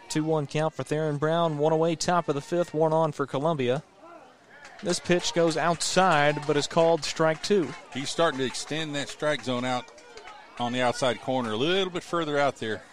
Two 0.10 0.24
one 0.24 0.46
count 0.46 0.76
for 0.76 0.84
Theron 0.84 1.18
Brown. 1.18 1.58
One 1.58 1.74
away, 1.74 1.96
top 1.96 2.30
of 2.30 2.36
the 2.36 2.42
fifth. 2.42 2.72
One 2.72 2.94
on 2.94 3.14
for 3.14 3.26
Columbia. 3.26 3.82
This 4.84 5.00
pitch 5.00 5.34
goes 5.34 5.56
outside, 5.56 6.46
but 6.46 6.58
is 6.58 6.68
called 6.68 7.06
strike 7.06 7.42
two. 7.42 7.74
he's 7.94 8.10
starting 8.10 8.40
to 8.40 8.46
extend 8.46 8.96
that 8.96 9.08
strike 9.08 9.44
zone 9.44 9.64
out 9.64 9.86
on 10.60 10.74
the 10.74 10.82
outside 10.82 11.22
corner 11.22 11.54
a 11.54 11.58
little 11.58 11.92
bit 11.92 12.04
further 12.04 12.38
out 12.38 12.58
there. 12.58 12.84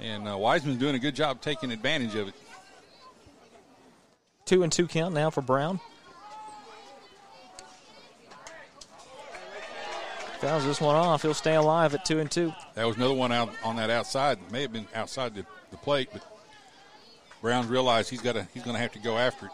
And 0.00 0.28
uh, 0.28 0.36
Wiseman's 0.36 0.78
doing 0.78 0.96
a 0.96 0.98
good 0.98 1.14
job 1.14 1.40
taking 1.40 1.70
advantage 1.70 2.16
of 2.16 2.28
it. 2.28 2.34
Two 4.44 4.64
and 4.64 4.72
two 4.72 4.88
count 4.88 5.14
now 5.14 5.30
for 5.30 5.40
Brown. 5.40 5.78
Fouls 10.40 10.64
this 10.66 10.80
one 10.80 10.96
off. 10.96 11.22
He'll 11.22 11.32
stay 11.32 11.54
alive 11.54 11.94
at 11.94 12.04
two 12.04 12.18
and 12.18 12.30
two. 12.30 12.52
That 12.74 12.86
was 12.86 12.96
another 12.96 13.14
one 13.14 13.30
out 13.30 13.50
on 13.62 13.76
that 13.76 13.88
outside. 13.88 14.38
May 14.50 14.62
have 14.62 14.72
been 14.72 14.88
outside 14.94 15.34
the, 15.34 15.46
the 15.70 15.76
plate, 15.76 16.08
but 16.12 16.22
Brown 17.40 17.68
realized 17.68 18.10
he's 18.10 18.20
got 18.20 18.32
to 18.32 18.48
he's 18.52 18.64
going 18.64 18.74
to 18.74 18.82
have 18.82 18.92
to 18.92 18.98
go 18.98 19.16
after 19.16 19.46
it. 19.46 19.52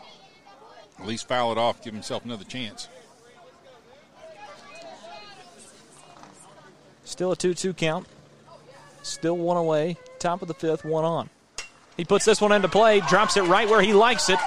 At 1.01 1.07
least 1.07 1.29
foul 1.29 1.53
it 1.53 1.59
off, 1.59 1.83
give 1.83 1.95
himself 1.95 2.25
another 2.25 2.45
chance. 2.45 2.89
Still 7.05 7.33
a 7.33 7.37
2 7.37 7.55
2 7.55 7.73
count. 7.75 8.07
Still 9.03 9.37
one 9.37 9.57
away. 9.57 9.97
Top 10.19 10.43
of 10.43 10.49
the 10.49 10.55
fifth, 10.55 10.85
one 10.85 11.05
on. 11.05 11.31
He 11.97 12.05
puts 12.05 12.25
this 12.25 12.41
one 12.41 12.53
into 12.53 12.69
play, 12.69 13.01
drops 13.01 13.37
it 13.37 13.43
right 13.43 13.69
where 13.69 13.83
he 13.83 13.93
likes 13.93 14.31
it. 14.31 14.39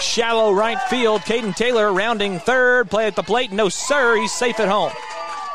Shallow 0.00 0.52
right 0.52 0.80
field. 0.88 1.20
Caden 1.22 1.54
Taylor 1.54 1.92
rounding 1.92 2.38
third. 2.38 2.90
Play 2.90 3.06
at 3.06 3.16
the 3.16 3.22
plate. 3.22 3.52
No, 3.52 3.68
sir. 3.68 4.16
He's 4.16 4.32
safe 4.32 4.58
at 4.58 4.68
home. 4.68 4.92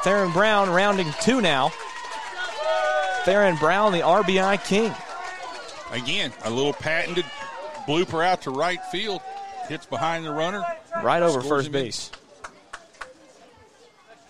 Theron 0.04 0.32
Brown 0.32 0.70
rounding 0.70 1.12
two 1.22 1.42
now. 1.42 1.72
Theron 3.24 3.56
Brown, 3.58 3.92
the 3.92 4.02
RBI 4.02 4.64
king. 4.66 4.94
Again, 5.92 6.32
a 6.44 6.50
little 6.50 6.74
patented 6.74 7.26
blooper 7.88 8.24
out 8.24 8.44
to 8.44 8.52
right 8.52 8.84
field. 8.86 9.22
Hits 9.68 9.86
behind 9.86 10.26
the 10.26 10.32
runner. 10.32 10.64
Right 11.04 11.22
over 11.24 11.42
first 11.42 11.68
in. 11.68 11.72
base. 11.74 12.12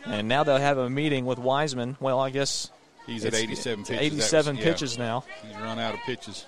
And 0.06 0.28
now 0.28 0.44
they'll 0.44 0.58
have 0.58 0.78
a 0.78 0.90
meeting 0.90 1.26
with 1.26 1.40
Wiseman. 1.40 1.98
Well, 2.00 2.20
I 2.20 2.30
guess 2.30 2.70
He's 3.08 3.24
at 3.26 3.30
it's- 3.34 3.44
87 3.44 3.86
pitches. 3.86 4.02
87 4.02 4.56
was- 4.56 4.64
yeah. 4.66 4.72
pitches 4.72 4.98
now. 4.98 5.24
He's 5.48 5.56
run 5.58 5.80
out 5.80 5.94
of 5.94 6.00
pitches. 6.02 6.46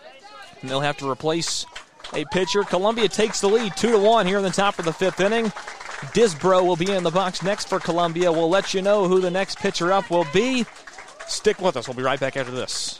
and 0.61 0.69
they'll 0.69 0.79
have 0.81 0.97
to 0.97 1.09
replace 1.09 1.65
a 2.13 2.25
pitcher. 2.25 2.63
Columbia 2.63 3.07
takes 3.09 3.41
the 3.41 3.47
lead, 3.49 3.75
two 3.75 3.91
to 3.91 3.97
one 3.99 4.25
here 4.25 4.37
in 4.37 4.43
the 4.43 4.49
top 4.49 4.79
of 4.79 4.85
the 4.85 4.93
fifth 4.93 5.19
inning. 5.19 5.51
Disbro 6.13 6.65
will 6.65 6.75
be 6.75 6.91
in 6.91 7.03
the 7.03 7.11
box 7.11 7.41
next 7.43 7.67
for 7.69 7.79
Columbia. 7.79 8.31
We'll 8.31 8.49
let 8.49 8.73
you 8.73 8.81
know 8.81 9.07
who 9.07 9.19
the 9.19 9.31
next 9.31 9.59
pitcher 9.59 9.91
up 9.91 10.09
will 10.09 10.25
be. 10.33 10.65
Stick 11.27 11.59
with 11.59 11.75
us. 11.77 11.87
We'll 11.87 11.95
be 11.97 12.03
right 12.03 12.19
back 12.19 12.37
after 12.37 12.51
this. 12.51 12.99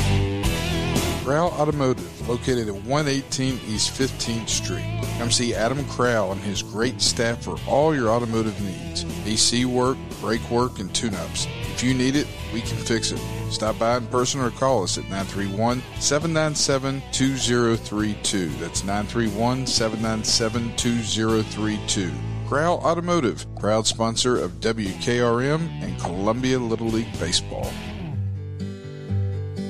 Crowell 1.31 1.51
Automotive, 1.51 2.27
located 2.27 2.67
at 2.67 2.75
118 2.75 3.53
East 3.65 3.97
15th 3.97 4.49
Street. 4.49 4.99
Come 5.17 5.31
see 5.31 5.55
Adam 5.55 5.85
Crowell 5.85 6.33
and 6.33 6.41
his 6.41 6.61
great 6.61 6.99
staff 6.99 7.43
for 7.43 7.55
all 7.65 7.95
your 7.95 8.09
automotive 8.09 8.59
needs 8.59 9.05
AC 9.25 9.63
work, 9.63 9.95
brake 10.19 10.51
work, 10.51 10.79
and 10.79 10.93
tune 10.93 11.15
ups. 11.15 11.47
If 11.73 11.83
you 11.83 11.93
need 11.93 12.17
it, 12.17 12.27
we 12.53 12.59
can 12.59 12.75
fix 12.75 13.13
it. 13.13 13.21
Stop 13.49 13.79
by 13.79 13.95
in 13.95 14.07
person 14.07 14.41
or 14.41 14.51
call 14.51 14.83
us 14.83 14.97
at 14.97 15.05
931 15.05 15.81
797 16.01 17.01
2032. 17.13 18.49
That's 18.59 18.83
931 18.83 19.65
797 19.65 20.75
2032. 20.75 22.11
Crowell 22.49 22.79
Automotive, 22.79 23.45
proud 23.55 23.87
sponsor 23.87 24.37
of 24.37 24.59
WKRM 24.59 25.81
and 25.81 25.97
Columbia 26.01 26.59
Little 26.59 26.87
League 26.87 27.17
Baseball. 27.21 27.71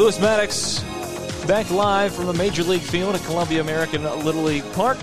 Lewis 0.00 0.18
Maddox 0.18 0.80
back 1.46 1.70
live 1.70 2.14
from 2.14 2.24
the 2.24 2.32
Major 2.32 2.62
League 2.62 2.80
field 2.80 3.14
at 3.14 3.22
Columbia 3.24 3.60
American 3.60 4.02
Little 4.24 4.44
League 4.44 4.64
Park. 4.72 4.96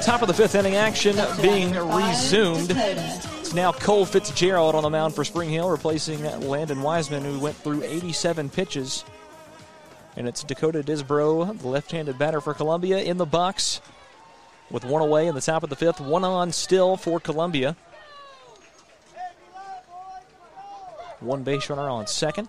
Top 0.00 0.22
of 0.22 0.28
the 0.28 0.32
fifth 0.32 0.54
inning 0.54 0.76
action 0.76 1.16
being 1.42 1.72
resumed. 1.72 2.70
It's 2.70 3.52
now 3.52 3.72
Cole 3.72 4.06
Fitzgerald 4.06 4.76
on 4.76 4.84
the 4.84 4.90
mound 4.90 5.12
for 5.12 5.24
Spring 5.24 5.50
Hill, 5.50 5.68
replacing 5.68 6.22
Landon 6.42 6.82
Wiseman, 6.82 7.24
who 7.24 7.40
went 7.40 7.56
through 7.56 7.82
87 7.82 8.48
pitches. 8.48 9.04
And 10.16 10.28
it's 10.28 10.44
Dakota 10.44 10.84
Disbro, 10.84 11.58
the 11.58 11.66
left 11.66 11.90
handed 11.90 12.16
batter 12.16 12.40
for 12.40 12.54
Columbia, 12.54 12.98
in 12.98 13.16
the 13.16 13.26
box 13.26 13.80
with 14.70 14.84
one 14.84 15.02
away 15.02 15.26
in 15.26 15.34
the 15.34 15.40
top 15.40 15.64
of 15.64 15.68
the 15.68 15.74
fifth. 15.74 16.00
One 16.00 16.22
on 16.22 16.52
still 16.52 16.96
for 16.96 17.18
Columbia. 17.18 17.74
One 21.18 21.42
base 21.42 21.68
runner 21.68 21.88
on 21.88 22.06
second. 22.06 22.48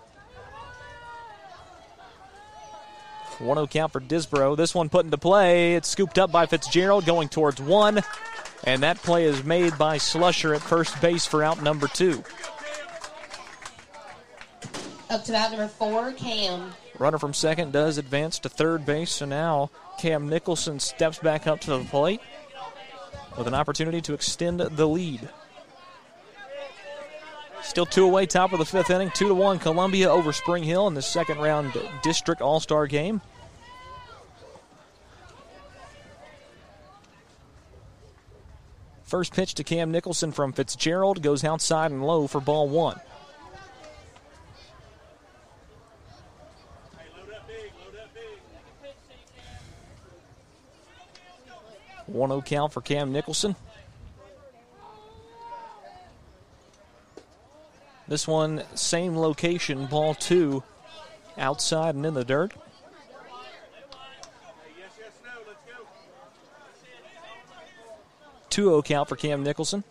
1 3.40 3.56
0 3.58 3.68
count 3.68 3.92
for 3.92 4.00
Disbro. 4.00 4.56
This 4.56 4.74
one 4.74 4.90
put 4.90 5.06
into 5.06 5.18
play. 5.18 5.76
It's 5.76 5.90
scooped 5.90 6.18
up 6.18 6.32
by 6.32 6.46
Fitzgerald 6.46 7.06
going 7.06 7.30
towards 7.30 7.62
one. 7.62 8.02
And 8.64 8.82
that 8.84 8.98
play 8.98 9.26
is 9.26 9.44
made 9.44 9.78
by 9.78 9.98
Slusher 9.98 10.56
at 10.56 10.62
first 10.62 11.00
base 11.02 11.26
for 11.26 11.44
out 11.44 11.62
number 11.62 11.88
two. 11.88 12.24
Up 15.10 15.24
to 15.26 15.36
out 15.36 15.52
number 15.52 15.68
four, 15.68 16.14
Cam. 16.14 16.74
Runner 16.98 17.18
from 17.18 17.34
second 17.34 17.74
does 17.74 17.98
advance 17.98 18.40
to 18.40 18.50
third 18.50 18.86
base. 18.86 19.12
So 19.12 19.26
now 19.26 19.70
Cam 20.00 20.28
Nicholson 20.30 20.80
steps 20.80 21.20
back 21.20 21.46
up 21.46 21.60
to 21.62 21.78
the 21.78 21.84
plate 21.86 22.22
with 23.38 23.48
an 23.48 23.54
opportunity 23.54 24.02
to 24.02 24.14
extend 24.14 24.60
the 24.60 24.88
lead. 24.88 25.30
Still 27.66 27.86
two 27.88 28.06
away, 28.06 28.28
top 28.28 28.54
of 28.54 28.60
the 28.60 28.66
fifth 28.66 28.92
inning. 28.92 29.10
Two 29.10 29.28
to 29.28 29.34
one, 29.34 29.58
Columbia 29.58 30.10
over 30.10 30.32
Spring 30.32 30.64
Hill 30.64 30.88
in 30.88 30.94
the 30.94 31.02
second 31.02 31.40
round 31.40 31.74
district 32.04 32.42
all 32.42 32.60
star 32.60 32.86
game. 32.86 33.22
First 39.04 39.34
pitch 39.34 39.56
to 39.56 39.64
Cam 39.64 39.92
Nicholson 39.92 40.32
from 40.32 40.54
Fitzgerald 40.54 41.22
goes 41.22 41.44
outside 41.44 41.92
and 41.92 42.06
low 42.06 42.28
for 42.28 42.40
ball 42.40 42.70
one. 42.70 43.00
One 52.06 52.30
0 52.30 52.42
count 52.44 52.72
for 52.72 52.82
Cam 52.82 53.12
Nicholson. 53.12 53.56
This 58.08 58.28
one, 58.28 58.64
same 58.76 59.18
location, 59.18 59.88
ball 59.88 60.14
two, 60.14 60.64
outside 61.38 61.96
and 61.96 62.06
in 62.06 62.14
the 62.14 62.24
dirt. 62.24 62.54
Two 68.50 68.66
0 68.66 68.82
count 68.84 69.10
for 69.10 69.16
Cam 69.16 69.44
Nicholson. 69.44 69.84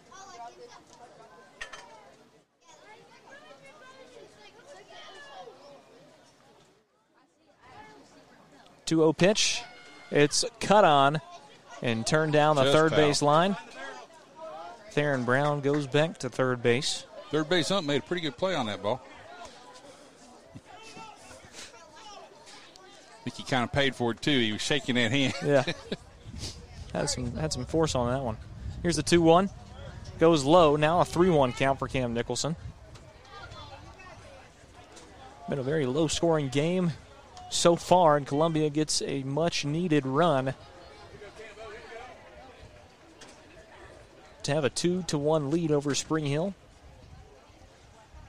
Two 8.86 8.96
0 8.98 9.12
pitch. 9.12 9.62
It's 10.10 10.44
cut 10.60 10.84
on 10.84 11.20
and 11.82 12.06
turned 12.06 12.32
down 12.32 12.56
the 12.56 12.62
Just 12.62 12.74
third 12.74 12.92
foul. 12.92 13.00
base 13.00 13.22
line. 13.22 13.56
Theron 14.92 15.24
Brown 15.24 15.60
goes 15.60 15.86
back 15.86 16.18
to 16.18 16.30
third 16.30 16.62
base. 16.62 17.04
Third 17.34 17.48
base 17.48 17.72
ump 17.72 17.84
made 17.84 17.96
a 17.96 18.04
pretty 18.04 18.22
good 18.22 18.36
play 18.36 18.54
on 18.54 18.66
that 18.66 18.80
ball. 18.80 19.02
I 20.54 20.58
think 23.24 23.34
he 23.34 23.42
kind 23.42 23.64
of 23.64 23.72
paid 23.72 23.96
for 23.96 24.12
it 24.12 24.22
too. 24.22 24.38
He 24.38 24.52
was 24.52 24.62
shaking 24.62 24.94
that 24.94 25.10
hand. 25.10 25.34
Yeah. 25.44 25.64
had 26.92 27.10
some 27.10 27.34
had 27.34 27.52
some 27.52 27.64
force 27.64 27.96
on 27.96 28.12
that 28.12 28.22
one. 28.22 28.36
Here's 28.82 28.94
the 28.94 29.02
2 29.02 29.20
1. 29.20 29.50
Goes 30.20 30.44
low. 30.44 30.76
Now 30.76 31.00
a 31.00 31.04
3 31.04 31.28
1 31.28 31.54
count 31.54 31.80
for 31.80 31.88
Cam 31.88 32.14
Nicholson. 32.14 32.54
Been 35.48 35.58
a 35.58 35.64
very 35.64 35.86
low 35.86 36.06
scoring 36.06 36.50
game 36.50 36.92
so 37.50 37.74
far, 37.74 38.16
and 38.16 38.28
Columbia 38.28 38.70
gets 38.70 39.02
a 39.02 39.24
much 39.24 39.64
needed 39.64 40.06
run 40.06 40.54
to 44.44 44.54
have 44.54 44.62
a 44.62 44.70
2 44.70 45.02
to 45.08 45.18
1 45.18 45.50
lead 45.50 45.72
over 45.72 45.96
Spring 45.96 46.26
Hill. 46.26 46.54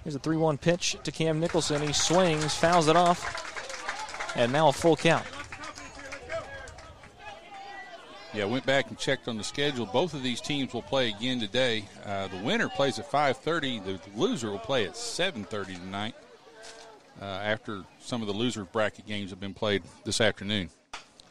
Here's 0.05 0.13
a 0.13 0.19
3 0.19 0.37
1 0.37 0.59
pitch 0.59 0.97
to 1.03 1.11
Cam 1.11 1.39
Nicholson. 1.39 1.81
He 1.81 1.91
swings, 1.91 2.53
fouls 2.53 2.87
it 2.87 2.95
off, 2.95 4.31
and 4.37 4.53
now 4.53 4.67
a 4.67 4.71
full 4.71 4.95
count. 4.95 5.25
Yeah, 8.31 8.45
went 8.45 8.67
back 8.67 8.89
and 8.89 8.99
checked 8.99 9.27
on 9.27 9.37
the 9.37 9.43
schedule. 9.43 9.87
Both 9.87 10.13
of 10.13 10.21
these 10.21 10.41
teams 10.41 10.73
will 10.73 10.83
play 10.83 11.09
again 11.09 11.39
today. 11.39 11.85
Uh, 12.05 12.27
the 12.27 12.37
winner 12.37 12.69
plays 12.69 12.99
at 12.99 13.09
5:30. 13.09 13.79
The 13.79 13.99
loser 14.15 14.51
will 14.51 14.59
play 14.59 14.85
at 14.85 14.95
7:30 14.95 15.73
tonight. 15.73 16.13
Uh, 17.19 17.25
after 17.25 17.83
some 17.99 18.21
of 18.21 18.27
the 18.27 18.33
loser 18.33 18.63
bracket 18.65 19.07
games 19.07 19.31
have 19.31 19.39
been 19.39 19.55
played 19.55 19.81
this 20.03 20.21
afternoon. 20.21 20.69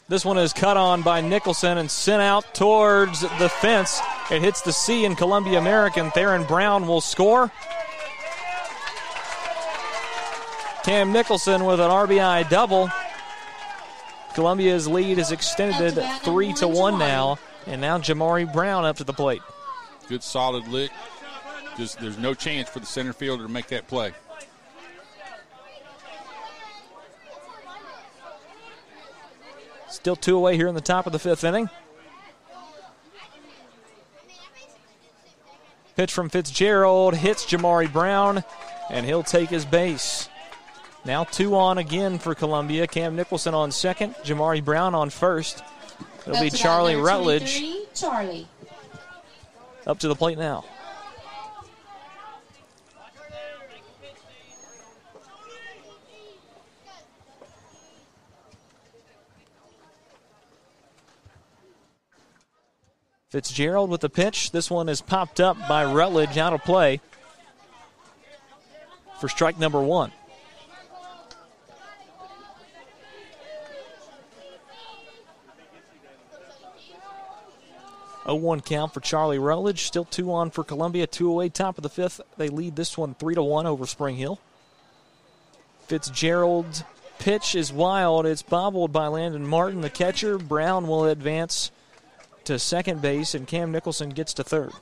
This 0.09 0.25
one 0.25 0.37
is 0.37 0.53
cut 0.53 0.77
on 0.77 1.03
by 1.03 1.21
Nicholson 1.21 1.79
and 1.79 1.89
sent 1.89 2.23
out 2.23 2.55
towards 2.55 3.21
the 3.21 3.49
fence. 3.49 4.01
It 4.33 4.43
hits 4.43 4.63
the 4.63 4.73
C 4.73 5.05
in 5.05 5.15
Columbia 5.15 5.59
American. 5.59 6.11
Theron 6.11 6.45
Brown 6.45 6.89
will 6.89 7.01
score. 7.01 7.53
Cam 10.85 11.13
Nicholson 11.13 11.65
with 11.65 11.81
an 11.81 11.91
RBI 11.91 12.51
double. 12.51 12.91
Columbia's 14.35 14.87
lead 14.87 15.19
is 15.19 15.33
extended 15.33 15.99
three 16.21 16.53
to 16.55 16.69
one 16.69 16.99
now, 16.99 17.39
and 17.67 17.81
now 17.81 17.97
Jamari 17.97 18.53
Brown 18.53 18.85
up 18.85 18.99
to 18.99 19.05
the 19.05 19.13
plate. 19.15 19.41
Good 20.09 20.23
solid 20.23 20.69
lick. 20.69 20.91
Just 21.79 22.01
there's 22.01 22.19
no 22.19 22.35
chance 22.35 22.69
for 22.69 22.81
the 22.81 22.87
center 22.87 23.15
fielder 23.15 23.45
to 23.45 23.49
make 23.49 23.69
that 23.69 23.89
play. 23.89 24.13
Still 29.89 30.17
two 30.17 30.37
away 30.37 30.57
here 30.57 30.69
in 30.69 30.75
the 30.75 30.83
top 30.83 31.07
of 31.07 31.13
the 31.13 31.19
fifth 31.19 31.45
inning. 31.45 31.71
Pitch 35.97 36.13
from 36.13 36.29
Fitzgerald 36.29 37.15
hits 37.15 37.47
Jamari 37.47 37.91
Brown, 37.91 38.45
and 38.91 39.07
he'll 39.07 39.23
take 39.23 39.49
his 39.49 39.65
base. 39.65 40.29
Now 41.05 41.25
two 41.25 41.55
on 41.57 41.77
again 41.79 42.19
for 42.19 42.35
Columbia. 42.35 42.87
Cam 42.87 43.15
Nicholson 43.15 43.53
on 43.53 43.71
second, 43.71 44.15
Jamari 44.25 44.65
Brown 44.65 44.95
on 44.95 45.11
first. 45.11 45.63
It'll 46.27 46.41
be 46.41 46.51
Charlie 46.51 46.97
Rutledge 46.97 47.63
Charlie. 47.95 48.49
up 49.87 49.99
to 49.99 50.09
the 50.09 50.15
plate 50.15 50.39
now. 50.39 50.65
Fitzgerald 63.29 63.91
with 63.91 64.01
the 64.01 64.09
pitch. 64.09 64.53
This 64.53 64.71
one 64.71 64.89
is 64.89 65.01
popped 65.01 65.41
up 65.41 65.57
by 65.69 65.85
Rutledge 65.85 66.39
out 66.39 66.53
of 66.53 66.63
play 66.63 67.01
for 69.21 69.29
strike 69.29 69.59
number 69.59 69.83
one. 69.83 70.13
A 78.27 78.35
1 78.35 78.63
count 78.63 78.95
for 78.95 79.01
Charlie 79.01 79.39
Rutledge. 79.39 79.85
Still 79.85 80.05
two 80.05 80.33
on 80.33 80.51
for 80.51 80.65
Columbia. 80.65 81.07
Two 81.07 81.31
away, 81.31 81.51
top 81.51 81.77
of 81.77 81.83
the 81.83 81.91
fifth. 81.91 82.21
They 82.39 82.49
lead 82.49 82.75
this 82.75 82.97
one 82.97 83.15
three 83.15 83.35
to 83.35 83.43
one 83.43 83.67
over 83.67 83.87
Spring 83.87 84.17
Hill. 84.17 84.41
Fitzgerald's 85.87 86.85
pitch 87.19 87.55
is 87.55 87.73
wild. 87.73 88.25
It's 88.25 88.43
bobbled 88.43 88.93
by 88.93 89.09
Landon 89.09 89.47
Martin, 89.47 89.83
the 89.83 89.91
catcher. 89.91 90.39
Brown 90.39 90.89
will 90.89 91.05
advance 91.05 91.71
to 92.45 92.59
second 92.59 93.03
base, 93.03 93.35
and 93.35 93.47
Cam 93.47 93.73
Nicholson 93.73 94.11
gets 94.11 94.35
to 94.35 94.45
third. 94.45 94.73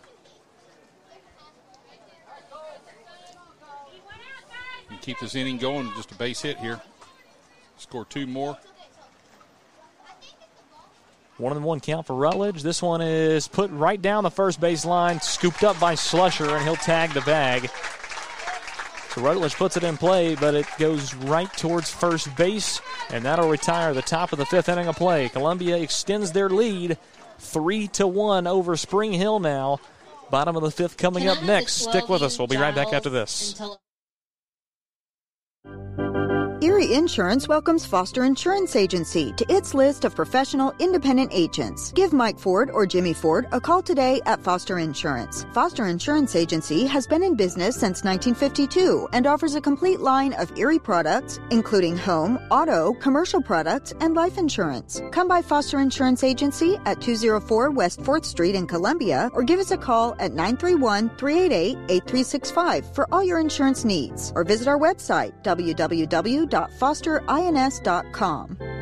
And 4.91 5.01
keep 5.01 5.19
this 5.19 5.35
inning 5.35 5.59
going. 5.59 5.91
Just 5.97 6.13
a 6.13 6.15
base 6.15 6.43
hit 6.43 6.59
here. 6.59 6.81
Score 7.79 8.05
two 8.05 8.27
more. 8.27 8.57
One 11.43 11.57
and 11.57 11.65
one 11.65 11.81
count 11.81 12.07
for 12.07 12.15
Rutledge. 12.15 12.63
This 12.63 12.81
one 12.81 13.01
is 13.03 13.49
put 13.49 13.69
right 13.73 14.01
down 14.01 14.23
the 14.23 14.31
first 14.31 14.61
base 14.61 14.85
line, 14.85 15.21
scooped 15.21 15.65
up 15.65 15.79
by 15.81 15.95
Slusher, 15.95 16.57
and 16.57 16.63
he'll 16.63 16.77
tag 16.77 17.11
the 17.11 17.21
bag. 17.23 17.69
So 19.11 19.23
Rutledge 19.23 19.57
puts 19.57 19.77
it 19.77 19.83
in 19.83 19.97
play, 19.97 20.37
but 20.37 20.55
it 20.55 20.67
goes 20.79 21.13
right 21.15 21.53
towards 21.55 21.91
first 21.91 22.35
base, 22.37 22.81
and 23.11 23.25
that'll 23.25 23.51
retire 23.51 23.93
the 23.93 24.03
top 24.03 24.33
of 24.33 24.39
the 24.39 24.47
fifth 24.47 24.69
inning 24.69 24.87
of 24.87 24.95
play. 24.95 25.29
Columbia 25.31 25.79
extends 25.79 26.31
their 26.31 26.49
lead 26.49 26.97
three 27.41 27.89
to 27.89 28.07
one 28.07 28.47
over 28.47 28.77
Spring 28.77 29.13
Hill 29.13 29.41
now. 29.41 29.81
Bottom 30.31 30.55
of 30.55 30.63
the 30.63 30.71
fifth 30.71 30.97
coming 30.97 31.29
up 31.29 31.43
next. 31.43 31.73
Stick 31.73 32.09
with 32.09 32.23
us. 32.23 32.39
We'll 32.39 32.47
be 32.47 32.57
right 32.57 32.75
back 32.75 32.93
after 32.93 33.11
this. 33.11 33.61
Erie 36.83 36.95
Insurance 36.95 37.47
welcomes 37.47 37.87
Foster 37.87 38.25
Insurance 38.25 38.75
Agency 38.75 39.33
to 39.35 39.45
its 39.49 39.73
list 39.73 40.05
of 40.05 40.17
professional 40.17 40.75
independent 40.81 41.31
agents. 41.33 41.93
Give 41.93 42.13
Mike 42.13 42.41
Ford 42.41 42.71
or 42.73 42.87
Jimmy 42.87 43.13
Ford 43.13 43.47
a 43.53 43.61
call 43.61 43.83
today 43.83 44.21
at 44.27 44.43
Foster 44.43 44.81
Insurance. 44.81 45.47
Foster 45.53 45.87
Insurance 45.87 46.35
Agency 46.35 46.85
has 46.87 47.07
been 47.07 47.23
in 47.23 47.37
business 47.37 47.77
since 47.77 48.03
1952 48.03 49.09
and 49.13 49.29
offers 49.29 49.55
a 49.55 49.61
complete 49.61 50.01
line 50.01 50.33
of 50.33 50.59
Erie 50.59 50.81
products, 50.81 51.39
including 51.51 51.97
home, 51.97 52.37
auto, 52.51 52.95
commercial 52.95 53.41
products, 53.41 53.95
and 54.01 54.15
life 54.15 54.37
insurance. 54.37 55.01
Come 55.13 55.29
by 55.29 55.41
Foster 55.41 55.79
Insurance 55.79 56.25
Agency 56.25 56.79
at 56.85 57.01
204 57.01 57.71
West 57.71 58.01
4th 58.01 58.25
Street 58.25 58.57
in 58.57 58.67
Columbia 58.67 59.31
or 59.35 59.45
give 59.45 59.61
us 59.61 59.71
a 59.71 59.77
call 59.77 60.17
at 60.19 60.33
931 60.33 61.11
388 61.11 61.79
8365 61.89 62.93
for 62.93 63.07
all 63.13 63.23
your 63.23 63.39
insurance 63.39 63.85
needs 63.85 64.33
or 64.35 64.43
visit 64.43 64.67
our 64.67 64.79
website 64.79 65.33
www 65.45 66.72
www.fosterins.com. 66.79 68.82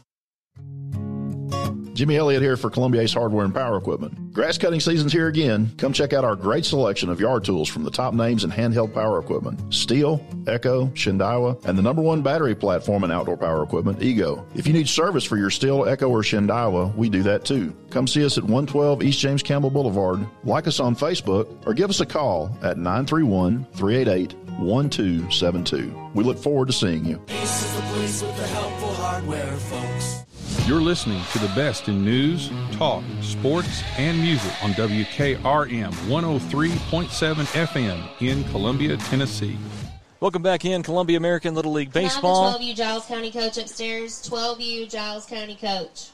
Jimmy 1.93 2.15
Elliott 2.15 2.41
here 2.41 2.57
for 2.57 2.69
Columbia 2.69 3.01
Ace 3.01 3.13
Hardware 3.13 3.45
and 3.45 3.53
Power 3.53 3.77
Equipment. 3.77 4.33
Grass 4.33 4.57
cutting 4.57 4.79
season's 4.79 5.11
here 5.11 5.27
again. 5.27 5.71
Come 5.77 5.91
check 5.91 6.13
out 6.13 6.23
our 6.23 6.35
great 6.35 6.63
selection 6.63 7.09
of 7.09 7.19
yard 7.19 7.43
tools 7.43 7.67
from 7.67 7.83
the 7.83 7.91
top 7.91 8.13
names 8.13 8.43
in 8.43 8.49
handheld 8.49 8.93
power 8.93 9.19
equipment. 9.19 9.59
Stihl, 9.69 10.21
Echo, 10.47 10.87
Shindaiwa, 10.87 11.65
and 11.65 11.77
the 11.77 11.81
number 11.81 12.01
one 12.01 12.21
battery 12.21 12.55
platform 12.55 13.03
in 13.03 13.11
outdoor 13.11 13.35
power 13.35 13.61
equipment, 13.61 14.01
Ego. 14.01 14.45
If 14.55 14.65
you 14.67 14.73
need 14.73 14.87
service 14.87 15.25
for 15.25 15.37
your 15.37 15.49
Stihl, 15.49 15.87
Echo, 15.87 16.07
or 16.09 16.21
Shindaiwa, 16.21 16.95
we 16.95 17.09
do 17.09 17.23
that 17.23 17.43
too. 17.43 17.75
Come 17.89 18.07
see 18.07 18.23
us 18.23 18.37
at 18.37 18.43
112 18.45 19.03
East 19.03 19.19
James 19.19 19.43
Campbell 19.43 19.69
Boulevard, 19.69 20.25
like 20.45 20.67
us 20.67 20.79
on 20.79 20.95
Facebook, 20.95 21.67
or 21.67 21.73
give 21.73 21.89
us 21.89 21.99
a 21.99 22.05
call 22.05 22.57
at 22.63 22.77
931 22.77 23.65
388 23.73 24.33
1272. 24.59 26.11
We 26.13 26.23
look 26.23 26.37
forward 26.37 26.67
to 26.67 26.73
seeing 26.73 27.03
you. 27.05 27.21
You're 30.67 30.79
listening 30.79 31.21
to 31.33 31.39
the 31.39 31.47
best 31.55 31.89
in 31.89 32.05
news, 32.05 32.51
talk, 32.73 33.03
sports, 33.21 33.81
and 33.97 34.19
music 34.21 34.51
on 34.63 34.71
WKRM 34.73 35.91
103.7 35.91 37.33
FM 37.65 38.21
in 38.21 38.43
Columbia, 38.51 38.95
Tennessee. 38.95 39.57
Welcome 40.19 40.43
back 40.43 40.63
in 40.63 40.83
Columbia 40.83 41.17
American 41.17 41.55
Little 41.55 41.71
League 41.71 41.91
Baseball. 41.91 42.53
12U 42.59 42.75
Giles 42.75 43.05
County 43.07 43.31
coach 43.31 43.57
upstairs. 43.57 44.21
12U 44.29 44.87
Giles 44.89 45.25
County 45.25 45.55
coach. 45.55 46.09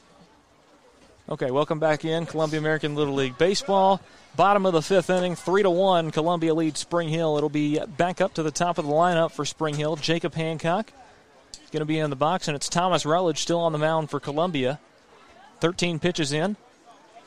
Okay, 1.28 1.50
welcome 1.50 1.78
back 1.78 2.06
in 2.06 2.24
Columbia 2.24 2.58
American 2.58 2.94
Little 2.94 3.14
League 3.14 3.36
Baseball. 3.36 4.00
Bottom 4.34 4.64
of 4.64 4.72
the 4.72 4.80
fifth 4.80 5.10
inning, 5.10 5.36
three 5.36 5.62
to 5.62 5.70
one. 5.70 6.10
Columbia 6.10 6.54
leads 6.54 6.80
Spring 6.80 7.10
Hill. 7.10 7.36
It'll 7.36 7.50
be 7.50 7.78
back 7.98 8.22
up 8.22 8.32
to 8.34 8.42
the 8.42 8.50
top 8.50 8.78
of 8.78 8.86
the 8.86 8.92
lineup 8.92 9.32
for 9.32 9.44
Spring 9.44 9.74
Hill. 9.74 9.96
Jacob 9.96 10.34
Hancock 10.34 10.90
going 11.70 11.80
to 11.80 11.86
be 11.86 11.98
in 11.98 12.10
the 12.10 12.16
box, 12.16 12.48
and 12.48 12.54
it's 12.54 12.68
Thomas 12.68 13.04
Rutledge 13.04 13.38
still 13.38 13.60
on 13.60 13.72
the 13.72 13.78
mound 13.78 14.10
for 14.10 14.20
Columbia. 14.20 14.78
13 15.60 15.98
pitches 15.98 16.32
in. 16.32 16.56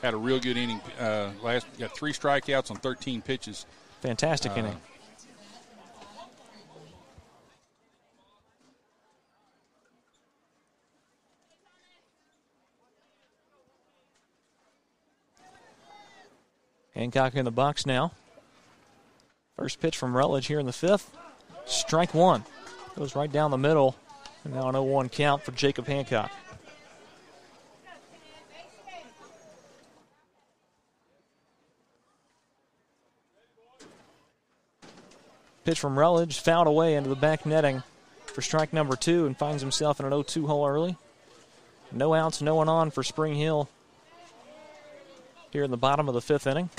Had 0.00 0.14
a 0.14 0.16
real 0.16 0.40
good 0.40 0.56
inning. 0.56 0.80
Uh, 0.98 1.30
last 1.42 1.66
got 1.78 1.94
three 1.94 2.12
strikeouts 2.12 2.70
on 2.70 2.76
13 2.78 3.22
pitches. 3.22 3.66
Fantastic 4.00 4.52
Uh, 4.52 4.56
inning. 4.56 4.76
Hancock 16.94 17.34
in 17.34 17.44
the 17.44 17.50
box 17.50 17.86
now. 17.86 18.12
First 19.56 19.80
pitch 19.80 19.96
from 19.96 20.16
Rutledge 20.16 20.46
here 20.46 20.58
in 20.60 20.66
the 20.66 20.72
fifth. 20.72 21.16
Strike 21.66 22.14
one. 22.14 22.44
Goes 22.96 23.14
right 23.16 23.30
down 23.30 23.50
the 23.50 23.58
middle. 23.58 23.96
And 24.44 24.54
now 24.54 24.68
an 24.68 24.74
0 24.74 24.82
1 24.82 25.08
count 25.08 25.42
for 25.42 25.52
Jacob 25.52 25.86
Hancock. 25.86 26.30
Pitch 35.64 35.78
from 35.78 35.96
Rutledge, 35.96 36.40
fouled 36.40 36.66
away 36.66 36.96
into 36.96 37.08
the 37.08 37.14
back 37.14 37.46
netting 37.46 37.84
for 38.26 38.42
strike 38.42 38.72
number 38.72 38.96
two 38.96 39.26
and 39.26 39.38
finds 39.38 39.62
himself 39.62 40.00
in 40.00 40.06
an 40.06 40.12
0 40.12 40.22
2 40.22 40.46
hole 40.46 40.66
early. 40.66 40.96
No 41.92 42.14
outs, 42.14 42.40
no 42.40 42.54
one 42.54 42.68
on 42.68 42.90
for 42.90 43.02
Spring 43.02 43.34
Hill 43.34 43.68
here 45.50 45.62
in 45.62 45.70
the 45.70 45.76
bottom 45.76 46.08
of 46.08 46.14
the 46.14 46.20
fifth 46.20 46.46
inning. 46.46 46.70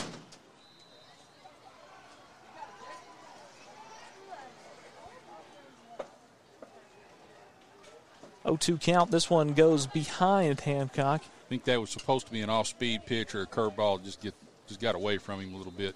Oh 8.63 8.65
two 8.65 8.77
count. 8.77 9.11
This 9.11 9.29
one 9.29 9.53
goes 9.53 9.87
behind 9.87 10.61
Hancock. 10.61 11.21
I 11.21 11.49
think 11.49 11.65
that 11.65 11.81
was 11.81 11.89
supposed 11.89 12.27
to 12.27 12.31
be 12.31 12.39
an 12.41 12.49
off-speed 12.49 13.05
pitch 13.05 13.35
or 13.35 13.41
a 13.41 13.45
curveball. 13.45 14.03
Just 14.03 14.21
get 14.21 14.33
just 14.67 14.79
got 14.79 14.95
away 14.95 15.17
from 15.17 15.41
him 15.41 15.53
a 15.53 15.57
little 15.57 15.73
bit. 15.73 15.95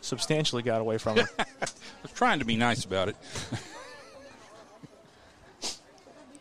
Substantially 0.00 0.62
got 0.62 0.80
away 0.80 0.96
from 0.96 1.18
him. 1.18 1.26
I 1.38 1.44
was 2.02 2.12
trying 2.14 2.38
to 2.38 2.44
be 2.46 2.56
nice 2.56 2.84
about 2.84 3.10
it. 3.10 3.16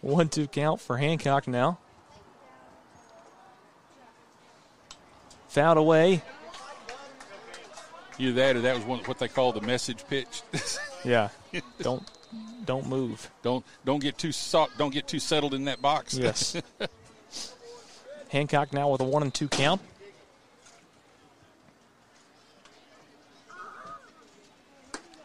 One 0.01 0.29
two 0.29 0.47
count 0.47 0.79
for 0.79 0.97
Hancock 0.97 1.47
now. 1.47 1.79
Fouled 5.49 5.77
away. 5.77 6.21
Either 8.19 8.31
that 8.33 8.55
or 8.55 8.61
that 8.61 8.75
was 8.75 8.85
one, 8.85 8.99
what 8.99 9.19
they 9.19 9.27
call 9.27 9.51
the 9.51 9.61
message 9.61 10.05
pitch. 10.07 10.41
Yeah. 11.05 11.29
don't 11.79 12.03
don't 12.65 12.87
move. 12.87 13.29
Don't 13.41 13.65
don't 13.85 13.99
get 13.99 14.17
too 14.17 14.31
so, 14.31 14.67
don't 14.77 14.93
get 14.93 15.07
too 15.07 15.19
settled 15.19 15.53
in 15.53 15.65
that 15.65 15.81
box. 15.81 16.15
Yes. 16.15 16.61
Hancock 18.29 18.73
now 18.73 18.89
with 18.89 19.01
a 19.01 19.05
one 19.05 19.23
and 19.23 19.33
two 19.33 19.47
count. 19.47 19.81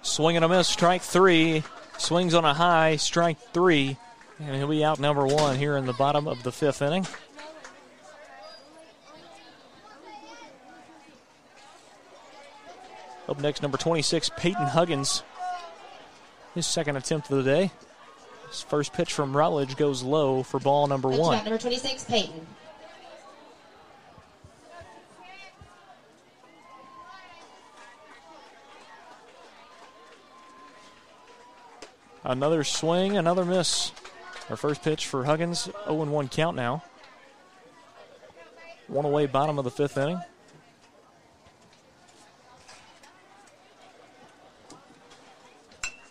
Swing 0.03 0.37
and 0.37 0.45
a 0.45 0.49
miss, 0.49 0.69
strike 0.69 1.03
three. 1.03 1.63
Swings 1.99 2.35
on 2.35 2.45
a 2.45 2.55
high, 2.55 2.97
strike 2.97 3.39
three. 3.53 3.97
And 4.39 4.57
he'll 4.57 4.69
be 4.69 4.85
out 4.85 4.99
number 4.99 5.25
one 5.25 5.57
here 5.57 5.77
in 5.77 5.87
the 5.87 5.93
bottom 5.93 6.27
of 6.27 6.43
the 6.43 6.51
fifth 6.51 6.83
inning. 6.83 7.07
Up 13.29 13.41
next, 13.41 13.63
number 13.63 13.79
26, 13.79 14.31
Peyton 14.37 14.67
Huggins. 14.67 15.23
His 16.55 16.67
second 16.67 16.97
attempt 16.97 17.31
of 17.31 17.43
the 17.43 17.51
day. 17.51 17.71
His 18.49 18.63
first 18.63 18.93
pitch 18.93 19.13
from 19.13 19.35
Rutledge 19.35 19.77
goes 19.77 20.03
low 20.03 20.43
for 20.43 20.61
ball 20.61 20.87
number 20.87 21.11
to 21.11 21.17
one. 21.17 21.37
number 21.45 21.59
26, 21.59 22.05
Peyton. 22.05 22.47
Another 32.25 32.63
swing, 32.63 33.17
another 33.17 33.45
miss. 33.45 33.91
Our 34.49 34.57
first 34.57 34.83
pitch 34.83 35.07
for 35.07 35.25
Huggins, 35.25 35.69
0 35.87 36.05
1 36.05 36.29
count 36.29 36.57
now. 36.57 36.85
One 38.87 39.05
away, 39.05 39.27
bottom 39.27 39.59
of 39.59 39.65
the 39.65 39.71
fifth 39.71 39.97
inning. 39.97 40.21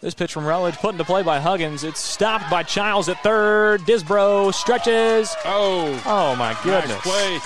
This 0.02 0.16
pitch 0.16 0.34
from 0.34 0.46
Rutledge 0.46 0.76
put 0.78 0.94
into 0.94 1.04
play 1.04 1.22
by 1.22 1.40
Huggins. 1.40 1.84
It's 1.84 2.00
stopped 2.00 2.50
by 2.50 2.64
Childs 2.64 3.08
at 3.08 3.22
third. 3.22 3.82
Disbro 3.82 4.52
stretches. 4.54 5.34
Oh. 5.46 6.02
Oh, 6.08 6.36
my 6.36 6.58
goodness. 6.64 6.90
Nice 6.90 7.02
play. 7.02 7.40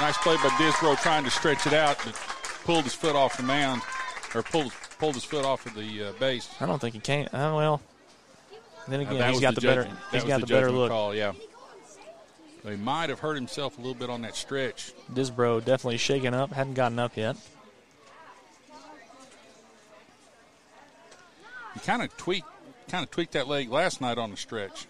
Nice 0.00 0.16
play 0.18 0.36
by 0.36 0.48
Disbro 0.50 0.96
trying 1.02 1.24
to 1.24 1.30
stretch 1.30 1.66
it 1.66 1.72
out, 1.72 1.98
but 2.04 2.14
pulled 2.64 2.84
his 2.84 2.94
foot 2.94 3.16
off 3.16 3.36
the 3.36 3.42
mound, 3.42 3.82
or 4.34 4.42
pulled 4.44 4.72
pulled 5.00 5.14
his 5.14 5.24
foot 5.24 5.44
off 5.44 5.66
of 5.66 5.74
the 5.74 6.04
uh, 6.04 6.12
base. 6.20 6.48
I 6.60 6.66
don't 6.66 6.80
think 6.80 6.94
he 6.94 7.00
can. 7.00 7.28
Oh, 7.32 7.56
well. 7.56 7.80
Then 8.86 9.00
again, 9.00 9.20
Uh, 9.20 9.30
he's 9.32 9.40
got 9.40 9.54
the, 9.56 9.60
better. 9.60 9.82
judgment- 9.82 10.00
He's 10.12 10.24
got 10.24 10.40
was 10.40 10.48
the 10.48 10.54
better 10.54 10.70
look. 10.70 10.90
Call, 10.90 11.14
yeah. 11.14 11.32
So 12.62 12.70
he 12.70 12.76
might 12.76 13.08
have 13.10 13.18
hurt 13.20 13.34
himself 13.34 13.76
a 13.76 13.80
little 13.80 13.94
bit 13.94 14.08
on 14.08 14.22
that 14.22 14.34
stretch. 14.36 14.92
Disbro 15.12 15.64
definitely 15.64 15.98
shaken 15.98 16.32
up. 16.32 16.52
Hadn't 16.52 16.74
gotten 16.74 16.98
up 17.00 17.16
yet. 17.16 17.36
He 21.78 21.86
kind 21.86 22.02
of 22.02 22.16
tweaked, 22.16 22.46
kind 22.88 23.04
of 23.04 23.10
tweaked 23.10 23.32
that 23.32 23.46
leg 23.48 23.70
last 23.70 24.00
night 24.00 24.18
on 24.18 24.30
the 24.30 24.36
stretch. 24.36 24.86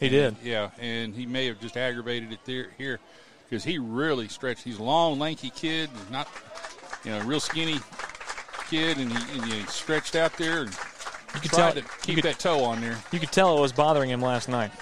He 0.00 0.08
did. 0.08 0.36
Yeah, 0.42 0.70
and 0.80 1.14
he 1.14 1.26
may 1.26 1.46
have 1.46 1.60
just 1.60 1.76
aggravated 1.76 2.32
it 2.32 2.40
there 2.44 2.68
here 2.78 2.98
because 3.48 3.62
he 3.64 3.78
really 3.78 4.28
stretched. 4.28 4.64
He's 4.64 4.78
a 4.78 4.82
long, 4.82 5.18
lanky 5.18 5.50
kid, 5.50 5.90
not 6.10 6.28
you 7.04 7.10
know, 7.10 7.20
real 7.20 7.40
skinny 7.40 7.78
kid, 8.70 8.98
and 8.98 9.12
he, 9.12 9.38
and 9.38 9.52
he 9.52 9.60
stretched 9.66 10.16
out 10.16 10.36
there 10.38 10.62
and 10.62 10.70
You 11.34 11.40
could 11.40 11.50
tried 11.50 11.72
tell- 11.74 11.82
to 11.82 11.88
keep 12.02 12.14
could- 12.16 12.24
that 12.24 12.38
toe 12.38 12.64
on 12.64 12.80
there. 12.80 12.98
You 13.12 13.20
could 13.20 13.30
tell 13.32 13.56
it 13.58 13.60
was 13.60 13.72
bothering 13.72 14.10
him 14.10 14.22
last 14.22 14.48
night. 14.48 14.72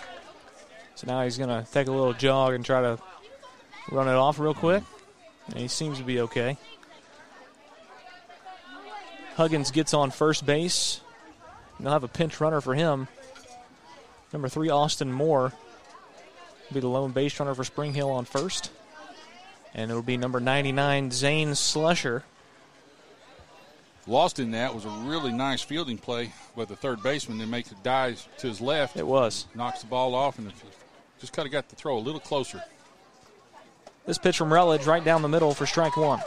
So 0.95 1.07
now 1.07 1.23
he's 1.25 1.37
going 1.39 1.49
to 1.49 1.71
take 1.73 1.89
a 1.89 1.93
little 1.93 2.13
jog 2.13 2.55
and 2.55 2.65
try 2.65 2.81
to 2.83 2.99
run 3.91 4.07
it 4.09 4.13
off 4.15 4.39
real 4.39 4.55
quick. 4.55 4.83
And 5.49 5.59
he 5.59 5.69
seems 5.69 5.99
to 5.99 6.05
be 6.05 6.21
okay. 6.21 6.57
Huggins 9.37 9.71
gets 9.71 9.95
on 9.95 10.11
first 10.11 10.45
base. 10.45 11.01
They'll 11.83 11.93
have 11.93 12.05
a 12.05 12.09
pinch 12.09 12.41
runner 12.41 12.61
for 12.61 12.75
him. 12.75 13.09
Number 14.33 14.49
three, 14.49 14.69
Austin 14.69 15.13
Moore, 15.13 15.53
will 16.69 16.75
be 16.75 16.81
the 16.81 16.89
lone 16.89 17.13
base 17.13 17.39
runner 17.41 17.55
for 17.55 17.65
Spring 17.65 17.95
Hill 17.95 18.11
on 18.11 18.25
first. 18.25 18.71
And 19.75 19.91
it'll 19.91 20.03
be 20.03 20.17
number 20.17 20.41
99, 20.41 21.11
Zane 21.11 21.51
Slusher. 21.51 22.23
Lost 24.07 24.39
in 24.39 24.51
that 24.53 24.75
was 24.75 24.85
a 24.85 24.89
really 24.89 25.33
nice 25.33 25.63
fielding 25.63 25.99
play 25.99 26.33
by 26.57 26.65
the 26.65 26.75
third 26.75 27.03
baseman. 27.03 27.39
Then 27.39 27.51
makes 27.51 27.71
it 27.71 27.83
dive 27.83 28.27
to 28.39 28.49
his 28.49 28.61
left. 28.61 28.97
It 28.97 29.07
was. 29.07 29.47
Knocks 29.55 29.83
the 29.83 29.87
ball 29.87 30.15
off 30.15 30.39
and 30.39 30.53
just 31.21 31.33
kind 31.33 31.47
of 31.47 31.53
got 31.53 31.69
the 31.69 31.77
throw 31.77 31.97
a 31.97 32.01
little 32.01 32.21
closer. 32.21 32.63
This 34.07 34.19
pitch 34.19 34.39
from 34.39 34.53
Rutledge 34.53 34.87
right 34.87 35.05
down 35.05 35.23
the 35.23 35.29
middle 35.29 35.55
for 35.55 35.67
strike 35.67 35.97
one. 35.97 36.21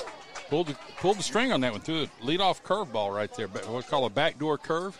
Pulled 0.50 0.68
the, 0.68 0.76
pulled 0.98 1.18
the 1.18 1.24
string 1.24 1.52
on 1.52 1.62
that 1.62 1.72
one, 1.72 1.82
threw 1.82 2.04
a 2.04 2.08
leadoff 2.24 2.62
curveball 2.62 3.14
right 3.14 3.34
there. 3.36 3.48
What 3.48 3.70
we 3.70 3.82
call 3.84 4.06
a 4.06 4.10
backdoor 4.10 4.58
curve 4.60 4.98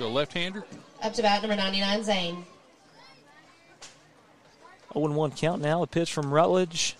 to 0.00 0.06
a 0.06 0.08
left-hander. 0.08 0.64
Up 1.02 1.14
to 1.14 1.22
bat 1.22 1.42
number 1.42 1.56
99, 1.56 2.04
Zane. 2.04 2.44
0 4.92 5.12
1 5.12 5.30
count 5.32 5.62
now. 5.62 5.82
A 5.82 5.86
pitch 5.86 6.12
from 6.12 6.32
Rutledge. 6.32 6.96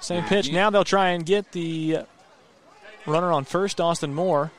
Same 0.00 0.22
pitch. 0.24 0.48
Yeah. 0.48 0.54
Now 0.54 0.70
they'll 0.70 0.84
try 0.84 1.10
and 1.10 1.26
get 1.26 1.50
the 1.52 1.98
uh, 1.98 2.02
runner 3.06 3.32
on 3.32 3.44
first, 3.44 3.80
Austin 3.80 4.14
Moore. 4.14 4.52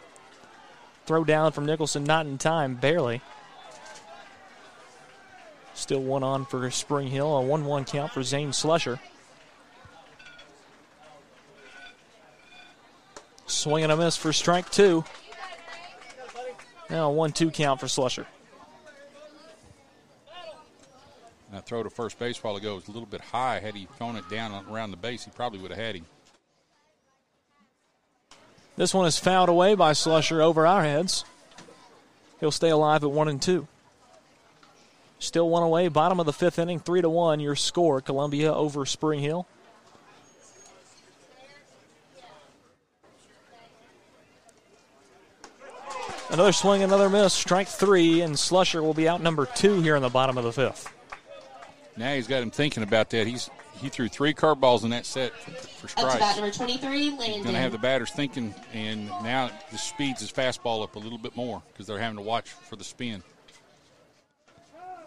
Throw 1.06 1.24
down 1.24 1.54
from 1.54 1.66
Nicholson, 1.66 2.04
not 2.04 2.26
in 2.26 2.38
time, 2.38 2.76
barely. 2.76 3.22
Still 5.74 6.02
one 6.02 6.24
on 6.24 6.46
for 6.46 6.70
Spring 6.70 7.08
Hill. 7.08 7.38
A 7.38 7.42
1 7.42 7.66
1 7.66 7.86
count 7.86 8.12
for 8.12 8.22
Zane 8.22 8.50
Slusher. 8.50 9.00
Swing 13.48 13.84
and 13.84 13.92
a 13.92 13.98
miss 13.98 14.18
for 14.18 14.34
strike 14.34 14.70
two. 14.70 15.04
Now 16.90 17.10
a 17.10 17.12
1 17.12 17.32
2 17.34 17.52
count 17.52 17.80
for 17.80 17.86
Slusher. 17.86 18.26
That 21.52 21.66
throw 21.66 21.82
to 21.82 21.90
first 21.90 22.20
base 22.20 22.44
while 22.44 22.56
ago 22.56 22.76
was 22.76 22.88
a 22.88 22.92
little 22.92 23.08
bit 23.08 23.22
high. 23.22 23.60
Had 23.60 23.76
he 23.76 23.88
thrown 23.98 24.16
it 24.16 24.30
down 24.30 24.66
around 24.70 24.92
the 24.92 24.98
base, 24.98 25.26
he 25.26 25.32
probably 25.32 25.60
would 25.60 25.72
have 25.72 25.80
had 25.80 25.96
him. 25.96 26.06
This 28.78 28.94
one 28.94 29.08
is 29.08 29.18
fouled 29.18 29.50
away 29.50 29.76
by 29.76 29.92
Slusher 29.92 30.42
over 30.42 30.66
our 30.66 30.84
heads. 30.84 31.26
He'll 32.40 32.52
stay 32.52 32.70
alive 32.70 33.04
at 33.04 33.12
one 33.12 33.28
and 33.28 33.42
two. 33.42 33.68
Still 35.18 35.50
one 35.50 35.64
away, 35.64 35.90
bottom 35.90 36.20
of 36.20 36.26
the 36.26 36.34
fifth 36.34 36.60
inning, 36.60 36.80
three 36.80 37.02
to 37.02 37.10
one. 37.10 37.40
Your 37.40 37.56
score: 37.56 38.00
Columbia 38.00 38.54
over 38.54 38.86
Spring 38.86 39.20
Hill. 39.20 39.48
Another 46.30 46.52
swing, 46.52 46.84
another 46.84 47.10
miss. 47.10 47.34
Strike 47.34 47.68
three, 47.68 48.22
and 48.22 48.36
Slusher 48.36 48.82
will 48.82 48.94
be 48.94 49.08
out 49.10 49.22
number 49.22 49.46
two 49.48 49.82
here 49.82 49.96
in 49.96 50.02
the 50.02 50.10
bottom 50.10 50.38
of 50.38 50.44
the 50.44 50.54
fifth. 50.54 50.92
Now 51.98 52.14
he's 52.14 52.28
got 52.28 52.42
him 52.44 52.52
thinking 52.52 52.84
about 52.84 53.10
that. 53.10 53.26
He's 53.28 53.50
he 53.82 53.90
threw 53.90 54.08
three 54.10 54.34
curveballs 54.34 54.84
in 54.84 54.90
that 54.92 55.06
set 55.06 55.34
for, 55.34 55.88
for 55.88 56.02
Up 56.02 56.12
to 56.12 56.18
bat 56.18 56.36
strikes. 56.36 56.38
number 56.38 56.52
23, 56.78 57.00
He's 57.00 57.14
Landon. 57.20 57.44
going 57.44 57.56
to 57.56 57.62
have 57.62 57.72
the 57.72 57.78
batters 57.78 58.12
thinking, 58.12 58.54
and 58.74 59.08
now 59.24 59.50
the 59.72 59.78
speeds 59.78 60.20
his 60.20 60.32
fastball 60.32 60.84
up 60.84 60.96
a 60.96 61.00
little 61.00 61.18
bit 61.18 61.36
more 61.36 61.64
because 61.72 61.88
they're 61.88 61.98
having 62.00 62.18
to 62.18 62.22
watch 62.24 62.50
for 62.50 62.76
the 62.76 62.84
spin. 62.84 63.24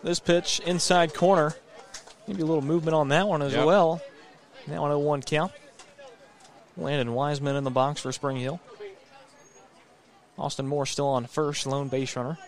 This 0.03 0.19
pitch 0.21 0.61
inside 0.61 1.15
corner. 1.15 1.55
Maybe 2.27 2.43
a 2.43 2.47
little 2.47 2.63
movement 2.65 2.95
on 2.95 3.09
that 3.09 3.29
one 3.29 3.43
as 3.43 3.53
Yep. 3.53 3.67
well. 3.67 4.01
Now 4.67 4.85
on 4.85 4.91
a 4.91 4.95
oh 4.95 4.99
one 4.99 5.23
count. 5.23 5.53
Landon 6.77 7.13
Wiseman 7.13 7.57
in 7.57 7.65
the 7.65 7.71
box 7.71 8.01
for 8.01 8.11
Spring 8.11 8.39
Hill. 8.39 8.59
Austin 10.39 10.67
Moore 10.67 10.87
still 10.87 11.09
on 11.09 11.27
first, 11.27 11.67
lone 11.67 11.89
base 11.89 12.17
runner. 12.17 12.39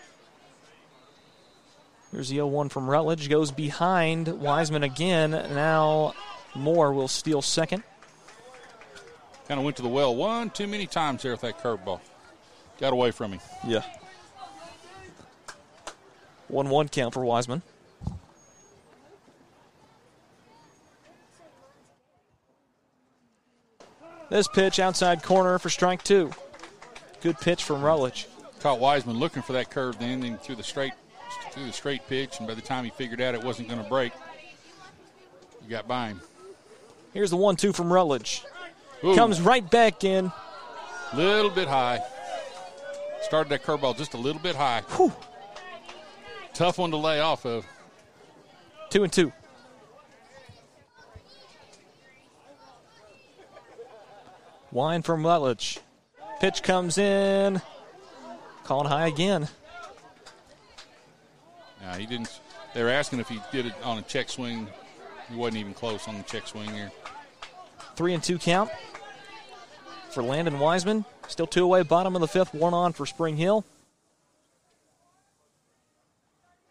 Here's 2.11 2.29
the 2.29 2.35
0 2.35 2.47
1 2.47 2.69
from 2.69 2.89
Rutledge. 2.89 3.29
Goes 3.29 3.51
behind 3.51 4.27
Wiseman 4.27 4.83
again. 4.83 5.31
Now 5.31 6.13
Moore 6.55 6.93
will 6.93 7.07
steal 7.07 7.41
second. 7.41 7.83
Kind 9.47 9.59
of 9.59 9.65
went 9.65 9.75
to 9.77 9.83
the 9.83 9.89
well 9.89 10.15
one 10.15 10.49
too 10.49 10.65
many 10.65 10.87
times 10.87 11.23
there 11.23 11.31
with 11.31 11.41
that 11.41 11.61
curveball. 11.61 11.99
Got 12.79 12.93
away 12.93 13.11
from 13.11 13.33
him. 13.33 13.39
Yeah. 13.67 13.83
1 16.47 16.69
1 16.69 16.89
count 16.89 17.13
for 17.13 17.23
Wiseman. 17.23 17.61
This 24.29 24.47
pitch 24.47 24.79
outside 24.79 25.21
corner 25.21 25.59
for 25.59 25.69
strike 25.69 26.03
two. 26.03 26.31
Good 27.25 27.39
pitch 27.39 27.63
from 27.63 27.81
Rutledge. 27.81 28.27
Caught 28.59 28.79
Wiseman 28.79 29.17
looking 29.17 29.41
for 29.41 29.53
that 29.53 29.71
curve 29.71 29.97
then, 29.97 30.19
then 30.19 30.37
threw 30.37 30.55
the 30.55 30.61
straight 30.61 30.93
threw 31.49 31.65
the 31.65 31.73
straight 31.73 32.05
pitch, 32.07 32.37
and 32.37 32.47
by 32.47 32.53
the 32.53 32.61
time 32.61 32.83
he 32.83 32.91
figured 32.91 33.19
out 33.19 33.33
it 33.33 33.43
wasn't 33.43 33.67
going 33.67 33.81
to 33.81 33.89
break, 33.89 34.13
he 35.63 35.67
got 35.67 35.87
by 35.87 36.09
him. 36.09 36.21
Here's 37.15 37.31
the 37.31 37.35
one 37.35 37.55
two 37.55 37.73
from 37.73 37.91
Rutledge. 37.91 38.43
Ooh. 39.03 39.15
Comes 39.15 39.41
right 39.41 39.67
back 39.71 40.03
in. 40.03 40.31
Little 41.15 41.49
bit 41.49 41.67
high. 41.67 41.99
Started 43.23 43.49
that 43.49 43.63
curveball 43.63 43.97
just 43.97 44.13
a 44.13 44.17
little 44.17 44.39
bit 44.39 44.55
high. 44.55 44.81
Whew. 44.95 45.11
Tough 46.53 46.77
one 46.77 46.91
to 46.91 46.97
lay 46.97 47.21
off 47.21 47.43
of. 47.47 47.65
Two 48.91 49.03
and 49.03 49.11
two. 49.11 49.33
Wine 54.71 55.01
from 55.01 55.25
Rutledge. 55.25 55.79
Pitch 56.45 56.61
comes 56.61 56.99
in. 56.99 57.59
Called 58.65 58.85
high 58.85 59.07
again. 59.07 59.47
No, 61.81 61.93
he 61.93 62.05
didn't. 62.05 62.39
They 62.75 62.83
were 62.83 62.91
asking 62.91 63.19
if 63.19 63.27
he 63.27 63.41
did 63.51 63.65
it 63.65 63.73
on 63.83 63.97
a 63.97 64.03
check 64.03 64.29
swing. 64.29 64.67
He 65.27 65.35
wasn't 65.35 65.57
even 65.57 65.73
close 65.73 66.07
on 66.07 66.19
the 66.19 66.23
check 66.23 66.45
swing 66.47 66.69
here. 66.69 66.91
Three 67.95 68.13
and 68.13 68.21
two 68.21 68.37
count 68.37 68.69
for 70.11 70.21
Landon 70.21 70.59
Wiseman. 70.59 71.05
Still 71.27 71.47
two 71.47 71.63
away, 71.63 71.81
bottom 71.81 72.13
of 72.13 72.21
the 72.21 72.27
fifth, 72.27 72.53
one 72.53 72.75
on 72.75 72.93
for 72.93 73.07
Spring 73.07 73.37
Hill. 73.37 73.65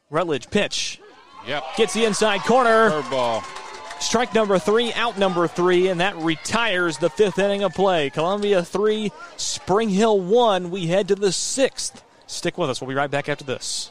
Rutledge 0.08 0.50
pitch. 0.50 1.00
Yep. 1.48 1.64
Gets 1.76 1.94
the 1.94 2.04
inside 2.04 2.42
corner. 2.42 2.90
Curveball. 2.90 3.63
Strike 4.00 4.34
number 4.34 4.58
three, 4.58 4.92
out 4.92 5.18
number 5.18 5.48
three, 5.48 5.88
and 5.88 6.00
that 6.00 6.16
retires 6.16 6.98
the 6.98 7.10
fifth 7.10 7.38
inning 7.38 7.62
of 7.62 7.72
play. 7.72 8.10
Columbia 8.10 8.62
three, 8.62 9.10
Spring 9.36 9.88
Hill 9.88 10.20
one. 10.20 10.70
We 10.70 10.86
head 10.86 11.08
to 11.08 11.14
the 11.14 11.32
sixth. 11.32 12.04
Stick 12.26 12.58
with 12.58 12.70
us. 12.70 12.80
We'll 12.80 12.88
be 12.88 12.94
right 12.94 13.10
back 13.10 13.28
after 13.28 13.44
this. 13.44 13.90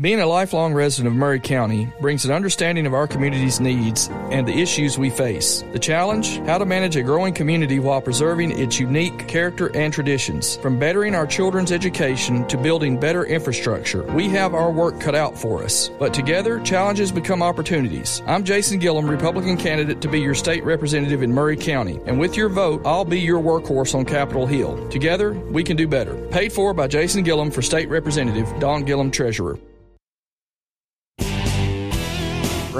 Being 0.00 0.20
a 0.20 0.26
lifelong 0.26 0.72
resident 0.72 1.12
of 1.12 1.18
Maury 1.18 1.40
County 1.40 1.86
brings 2.00 2.24
an 2.24 2.30
understanding 2.30 2.86
of 2.86 2.94
our 2.94 3.06
community's 3.06 3.60
needs 3.60 4.08
and 4.30 4.48
the 4.48 4.58
issues 4.58 4.96
we 4.96 5.10
face. 5.10 5.62
The 5.74 5.78
challenge? 5.78 6.38
How 6.46 6.56
to 6.56 6.64
manage 6.64 6.96
a 6.96 7.02
growing 7.02 7.34
community 7.34 7.80
while 7.80 8.00
preserving 8.00 8.58
its 8.58 8.80
unique 8.80 9.28
character 9.28 9.70
and 9.76 9.92
traditions. 9.92 10.56
From 10.56 10.78
bettering 10.78 11.14
our 11.14 11.26
children's 11.26 11.70
education 11.70 12.48
to 12.48 12.56
building 12.56 12.98
better 12.98 13.26
infrastructure, 13.26 14.02
we 14.14 14.30
have 14.30 14.54
our 14.54 14.70
work 14.70 14.98
cut 15.00 15.14
out 15.14 15.36
for 15.36 15.62
us. 15.62 15.90
But 15.98 16.14
together, 16.14 16.60
challenges 16.60 17.12
become 17.12 17.42
opportunities. 17.42 18.22
I'm 18.26 18.42
Jason 18.42 18.78
Gillum, 18.78 19.06
Republican 19.06 19.58
candidate 19.58 20.00
to 20.00 20.08
be 20.08 20.18
your 20.18 20.34
state 20.34 20.64
representative 20.64 21.22
in 21.22 21.34
Maury 21.34 21.58
County, 21.58 22.00
and 22.06 22.18
with 22.18 22.38
your 22.38 22.48
vote, 22.48 22.80
I'll 22.86 23.04
be 23.04 23.20
your 23.20 23.42
workhorse 23.42 23.94
on 23.94 24.06
Capitol 24.06 24.46
Hill. 24.46 24.88
Together, 24.88 25.34
we 25.34 25.62
can 25.62 25.76
do 25.76 25.86
better. 25.86 26.14
Paid 26.28 26.54
for 26.54 26.72
by 26.72 26.86
Jason 26.86 27.22
Gillum 27.22 27.50
for 27.50 27.60
state 27.60 27.90
representative, 27.90 28.48
Don 28.60 28.82
Gillum, 28.84 29.10
treasurer. 29.10 29.58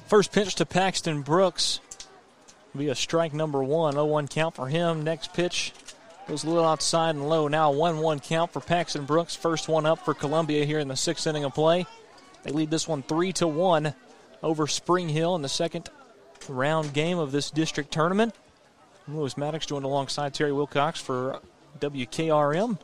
First 0.07 0.33
pitch 0.33 0.55
to 0.55 0.65
Paxton 0.65 1.21
Brooks 1.21 1.81
be 2.77 2.89
a 2.89 2.95
strike 2.95 3.33
number 3.35 3.63
one. 3.63 3.93
0 3.93 4.05
1 4.07 4.29
count 4.29 4.55
for 4.55 4.69
him. 4.69 5.05
Next 5.05 5.33
pitch 5.35 5.73
goes 6.29 6.45
a 6.45 6.49
little 6.49 6.65
outside 6.65 7.11
and 7.11 7.29
low. 7.29 7.49
Now 7.49 7.71
1 7.71 7.99
1 7.99 8.21
count 8.21 8.53
for 8.53 8.61
Paxton 8.61 9.05
Brooks. 9.05 9.35
First 9.37 9.69
one 9.69 9.87
up 9.87 10.05
for 10.05 10.15
Columbia 10.15 10.65
here 10.65 10.79
in 10.79 10.89
the 10.89 10.97
sixth 10.97 11.27
inning 11.27 11.45
of 11.45 11.55
play. 11.55 11.87
They 12.43 12.53
lead 12.53 12.71
this 12.71 12.87
one 12.87 13.03
3 13.03 13.33
to 13.35 13.47
1 13.47 13.95
over 14.43 14.67
Spring 14.67 15.09
Hill 15.09 15.35
in 15.35 15.43
the 15.43 15.49
second 15.49 15.89
round 16.49 16.93
game 16.93 17.19
of 17.19 17.33
this 17.33 17.51
district 17.51 17.93
tournament. 17.93 18.35
Lewis 19.09 19.37
Maddox 19.37 19.67
joined 19.67 19.85
alongside 19.85 20.35
Terry 20.35 20.53
Wilcox 20.53 21.01
for 21.01 21.41
WKRM. 21.81 22.79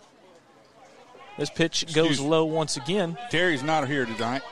This 1.38 1.50
pitch 1.50 1.82
Excuse 1.84 2.08
goes 2.08 2.20
low 2.20 2.44
once 2.44 2.76
again. 2.76 3.16
Terry's 3.30 3.62
not 3.62 3.88
here 3.88 4.04
tonight. 4.04 4.42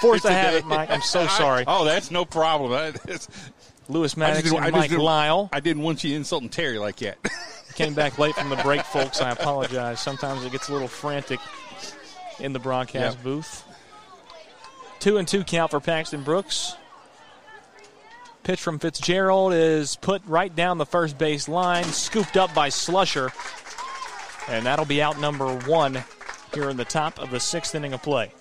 Force 0.00 0.22
to 0.22 0.32
have 0.32 0.54
it, 0.54 0.64
Mike. 0.64 0.88
I'm 0.88 1.02
so 1.02 1.26
sorry. 1.26 1.64
oh, 1.66 1.84
that's 1.84 2.10
no 2.10 2.24
problem. 2.24 2.94
Lewis 3.88 4.16
Maddox 4.16 4.52
and 4.52 4.72
Mike 4.72 4.90
Lyle. 4.92 5.48
I 5.52 5.60
didn't 5.60 5.82
want 5.82 6.04
you 6.04 6.14
insulting 6.14 6.48
Terry 6.48 6.78
like 6.78 6.96
that. 6.96 7.18
Came 7.74 7.94
back 7.94 8.18
late 8.18 8.34
from 8.34 8.50
the 8.50 8.56
break, 8.56 8.82
folks. 8.82 9.20
I 9.20 9.30
apologize. 9.30 10.00
Sometimes 10.00 10.44
it 10.44 10.52
gets 10.52 10.68
a 10.68 10.72
little 10.72 10.88
frantic 10.88 11.40
in 12.40 12.52
the 12.52 12.58
broadcast 12.58 13.16
yep. 13.16 13.24
booth. 13.24 13.64
Two 14.98 15.16
and 15.16 15.28
two 15.28 15.44
count 15.44 15.70
for 15.70 15.80
Paxton 15.80 16.22
Brooks. 16.22 16.74
Pitch 18.42 18.60
from 18.60 18.78
Fitzgerald 18.78 19.52
is 19.52 19.96
put 19.96 20.22
right 20.26 20.54
down 20.54 20.78
the 20.78 20.86
first 20.86 21.18
base 21.18 21.48
line, 21.48 21.84
scooped 21.84 22.36
up 22.36 22.52
by 22.54 22.68
Slusher. 22.68 23.30
And 24.48 24.66
that'll 24.66 24.86
be 24.86 25.02
out 25.02 25.20
number 25.20 25.54
one 25.60 26.02
here 26.54 26.70
in 26.70 26.76
the 26.76 26.84
top 26.84 27.20
of 27.20 27.30
the 27.30 27.40
sixth 27.40 27.74
inning 27.74 27.92
of 27.92 28.02
play. 28.02 28.32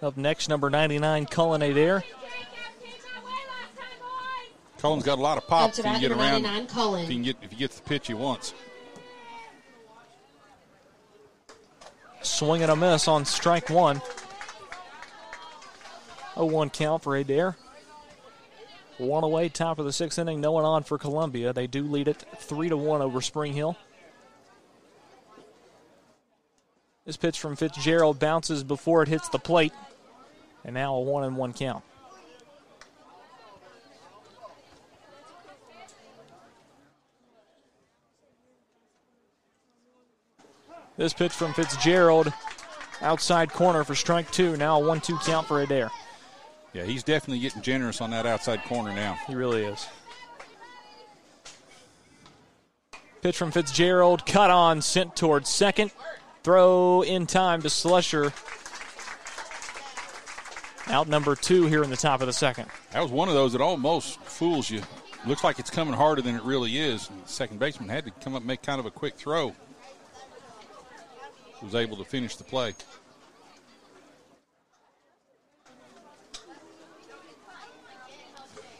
Up 0.00 0.16
next, 0.16 0.48
number 0.48 0.70
99, 0.70 1.26
Cullen 1.26 1.62
Adair. 1.62 2.04
Cullen's 4.78 5.02
got 5.02 5.18
a 5.18 5.20
lot 5.20 5.38
of 5.38 5.46
pop 5.48 5.70
if 5.70 5.78
you 5.78 5.82
can 5.82 6.00
get 6.00 6.12
around. 6.12 6.44
If 6.44 7.08
you 7.08 7.14
can 7.14 7.22
get 7.22 7.36
if 7.42 7.50
he 7.50 7.56
gets 7.56 7.80
the 7.80 7.82
pitch 7.82 8.06
he 8.06 8.14
wants. 8.14 8.54
Swing 12.22 12.62
and 12.62 12.70
a 12.70 12.76
miss 12.76 13.08
on 13.08 13.24
strike 13.24 13.70
one. 13.70 14.00
0-1 16.34 16.72
count 16.72 17.02
for 17.02 17.16
Adair. 17.16 17.56
One 18.98 19.24
away, 19.24 19.48
top 19.48 19.80
of 19.80 19.84
the 19.84 19.92
sixth 19.92 20.18
inning. 20.18 20.40
No 20.40 20.52
one 20.52 20.64
on 20.64 20.84
for 20.84 20.98
Columbia. 20.98 21.52
They 21.52 21.66
do 21.66 21.82
lead 21.82 22.06
it 22.06 22.24
three 22.36 22.68
to 22.68 22.76
one 22.76 23.02
over 23.02 23.20
Spring 23.20 23.52
Hill. 23.52 23.76
This 27.04 27.16
pitch 27.16 27.40
from 27.40 27.56
Fitzgerald 27.56 28.20
bounces 28.20 28.62
before 28.62 29.02
it 29.02 29.08
hits 29.08 29.28
the 29.28 29.38
plate. 29.38 29.72
And 30.64 30.74
now 30.74 30.94
a 30.96 31.00
one 31.00 31.24
and 31.24 31.36
one 31.36 31.52
count. 31.52 31.84
This 40.96 41.12
pitch 41.12 41.32
from 41.32 41.54
Fitzgerald, 41.54 42.32
outside 43.02 43.52
corner 43.52 43.84
for 43.84 43.94
strike 43.94 44.30
two. 44.32 44.56
Now 44.56 44.80
a 44.82 44.84
one 44.84 45.00
two 45.00 45.16
count 45.18 45.46
for 45.46 45.62
Adair. 45.62 45.90
Yeah, 46.74 46.84
he's 46.84 47.04
definitely 47.04 47.38
getting 47.38 47.62
generous 47.62 48.00
on 48.00 48.10
that 48.10 48.26
outside 48.26 48.62
corner 48.64 48.92
now. 48.92 49.16
He 49.26 49.34
really 49.34 49.64
is. 49.64 49.86
Pitch 53.22 53.36
from 53.36 53.52
Fitzgerald, 53.52 54.26
cut 54.26 54.50
on, 54.50 54.82
sent 54.82 55.16
towards 55.16 55.48
second. 55.48 55.92
Throw 56.42 57.02
in 57.02 57.26
time 57.26 57.62
to 57.62 57.68
Slusher. 57.68 58.32
Out 60.90 61.06
number 61.06 61.36
two 61.36 61.66
here 61.66 61.82
in 61.82 61.90
the 61.90 61.96
top 61.96 62.22
of 62.22 62.26
the 62.26 62.32
second. 62.32 62.66
That 62.92 63.02
was 63.02 63.10
one 63.10 63.28
of 63.28 63.34
those 63.34 63.52
that 63.52 63.60
almost 63.60 64.18
fools 64.22 64.70
you. 64.70 64.80
Looks 65.26 65.44
like 65.44 65.58
it's 65.58 65.68
coming 65.68 65.92
harder 65.92 66.22
than 66.22 66.34
it 66.34 66.42
really 66.42 66.78
is. 66.78 67.10
Second 67.26 67.58
baseman 67.58 67.90
had 67.90 68.06
to 68.06 68.10
come 68.10 68.34
up 68.34 68.40
and 68.40 68.46
make 68.46 68.62
kind 68.62 68.80
of 68.80 68.86
a 68.86 68.90
quick 68.90 69.16
throw. 69.16 69.54
Was 71.62 71.74
able 71.74 71.96
to 71.98 72.04
finish 72.04 72.36
the 72.36 72.44
play. 72.44 72.72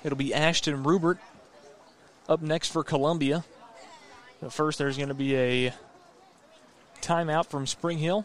It'll 0.02 0.16
be 0.16 0.32
Ashton 0.32 0.84
Rubert 0.84 1.18
up 2.28 2.40
next 2.40 2.72
for 2.72 2.82
Columbia. 2.82 3.44
But 4.40 4.52
first, 4.52 4.78
there's 4.78 4.96
going 4.96 5.08
to 5.08 5.14
be 5.14 5.36
a 5.36 5.74
timeout 7.02 7.46
from 7.46 7.66
Spring 7.66 7.98
Hill. 7.98 8.24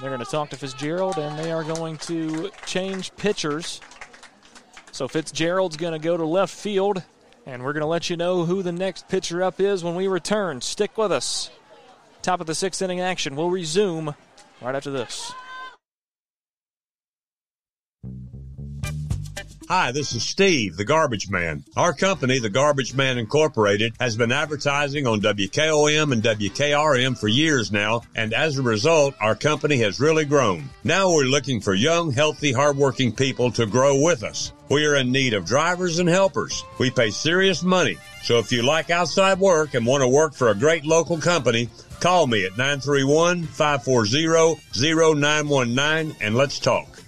They're 0.00 0.08
going 0.08 0.24
to 0.24 0.30
talk 0.30 0.48
to 0.50 0.56
Fitzgerald, 0.56 1.18
and 1.18 1.38
they 1.38 1.52
are 1.52 1.62
going 1.62 1.98
to 1.98 2.50
change 2.64 3.14
pitchers. 3.16 3.82
So 4.92 5.06
Fitzgerald's 5.08 5.76
going 5.76 5.92
to 5.92 5.98
go 5.98 6.16
to 6.16 6.24
left 6.24 6.54
field, 6.54 7.02
and 7.44 7.62
we're 7.62 7.74
going 7.74 7.82
to 7.82 7.86
let 7.86 8.08
you 8.08 8.16
know 8.16 8.46
who 8.46 8.62
the 8.62 8.72
next 8.72 9.08
pitcher 9.08 9.42
up 9.42 9.60
is 9.60 9.84
when 9.84 9.94
we 9.94 10.08
return. 10.08 10.62
Stick 10.62 10.96
with 10.96 11.12
us. 11.12 11.50
Top 12.22 12.40
of 12.40 12.46
the 12.46 12.54
sixth 12.54 12.80
inning 12.80 13.00
action. 13.00 13.36
We'll 13.36 13.50
resume 13.50 14.14
right 14.62 14.74
after 14.74 14.90
this. 14.90 15.32
Hi, 19.70 19.92
this 19.92 20.16
is 20.16 20.24
Steve, 20.24 20.76
the 20.76 20.84
Garbage 20.84 21.30
Man. 21.30 21.62
Our 21.76 21.92
company, 21.92 22.40
the 22.40 22.50
Garbage 22.50 22.92
Man 22.92 23.18
Incorporated, 23.18 23.94
has 24.00 24.16
been 24.16 24.32
advertising 24.32 25.06
on 25.06 25.20
WKOM 25.20 26.12
and 26.12 26.20
WKRM 26.20 27.16
for 27.16 27.28
years 27.28 27.70
now, 27.70 28.02
and 28.16 28.34
as 28.34 28.58
a 28.58 28.62
result, 28.62 29.14
our 29.20 29.36
company 29.36 29.76
has 29.76 30.00
really 30.00 30.24
grown. 30.24 30.68
Now 30.82 31.12
we're 31.12 31.22
looking 31.22 31.60
for 31.60 31.72
young, 31.72 32.10
healthy, 32.10 32.50
hardworking 32.52 33.14
people 33.14 33.52
to 33.52 33.64
grow 33.64 34.02
with 34.02 34.24
us. 34.24 34.52
We 34.68 34.84
are 34.86 34.96
in 34.96 35.12
need 35.12 35.34
of 35.34 35.44
drivers 35.44 36.00
and 36.00 36.08
helpers. 36.08 36.64
We 36.80 36.90
pay 36.90 37.10
serious 37.10 37.62
money. 37.62 37.96
So 38.24 38.40
if 38.40 38.50
you 38.50 38.62
like 38.62 38.90
outside 38.90 39.38
work 39.38 39.74
and 39.74 39.86
want 39.86 40.02
to 40.02 40.08
work 40.08 40.34
for 40.34 40.48
a 40.48 40.54
great 40.56 40.84
local 40.84 41.18
company, 41.18 41.68
call 42.00 42.26
me 42.26 42.44
at 42.44 42.58
931 42.58 43.44
540 43.44 44.60
0919 44.74 46.16
and 46.20 46.34
let's 46.34 46.58
talk. 46.58 46.99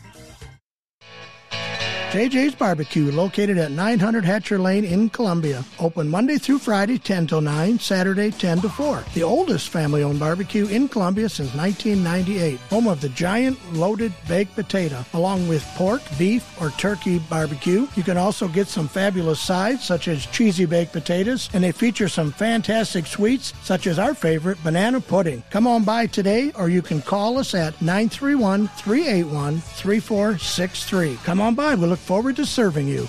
JJ's 2.12 2.54
Barbecue, 2.54 3.10
located 3.10 3.56
at 3.56 3.70
900 3.70 4.22
Hatcher 4.22 4.58
Lane 4.58 4.84
in 4.84 5.08
Columbia. 5.08 5.64
Open 5.80 6.10
Monday 6.10 6.36
through 6.36 6.58
Friday, 6.58 6.98
10 6.98 7.26
till 7.26 7.40
9, 7.40 7.78
Saturday, 7.78 8.30
10 8.30 8.60
to 8.60 8.68
4. 8.68 9.02
The 9.14 9.22
oldest 9.22 9.70
family 9.70 10.02
owned 10.02 10.20
barbecue 10.20 10.66
in 10.66 10.88
Columbia 10.88 11.30
since 11.30 11.54
1998. 11.54 12.60
Home 12.68 12.86
of 12.86 13.00
the 13.00 13.08
giant 13.08 13.58
loaded 13.72 14.12
baked 14.28 14.54
potato, 14.54 15.02
along 15.14 15.48
with 15.48 15.64
pork, 15.74 16.02
beef, 16.18 16.44
or 16.60 16.68
turkey 16.72 17.18
barbecue. 17.30 17.86
You 17.96 18.02
can 18.02 18.18
also 18.18 18.46
get 18.46 18.68
some 18.68 18.88
fabulous 18.88 19.40
sides, 19.40 19.82
such 19.82 20.06
as 20.06 20.26
cheesy 20.26 20.66
baked 20.66 20.92
potatoes, 20.92 21.48
and 21.54 21.64
they 21.64 21.72
feature 21.72 22.10
some 22.10 22.30
fantastic 22.30 23.06
sweets, 23.06 23.54
such 23.62 23.86
as 23.86 23.98
our 23.98 24.12
favorite, 24.12 24.62
banana 24.62 25.00
pudding. 25.00 25.42
Come 25.48 25.66
on 25.66 25.82
by 25.82 26.08
today, 26.08 26.52
or 26.56 26.68
you 26.68 26.82
can 26.82 27.00
call 27.00 27.38
us 27.38 27.54
at 27.54 27.80
931 27.80 28.68
381 28.68 29.60
3463. 29.60 31.16
Come 31.24 31.40
on 31.40 31.54
by. 31.54 31.74
We 31.74 31.86
look 31.86 32.01
forward 32.02 32.36
to 32.36 32.46
serving 32.46 32.88
you. 32.88 33.08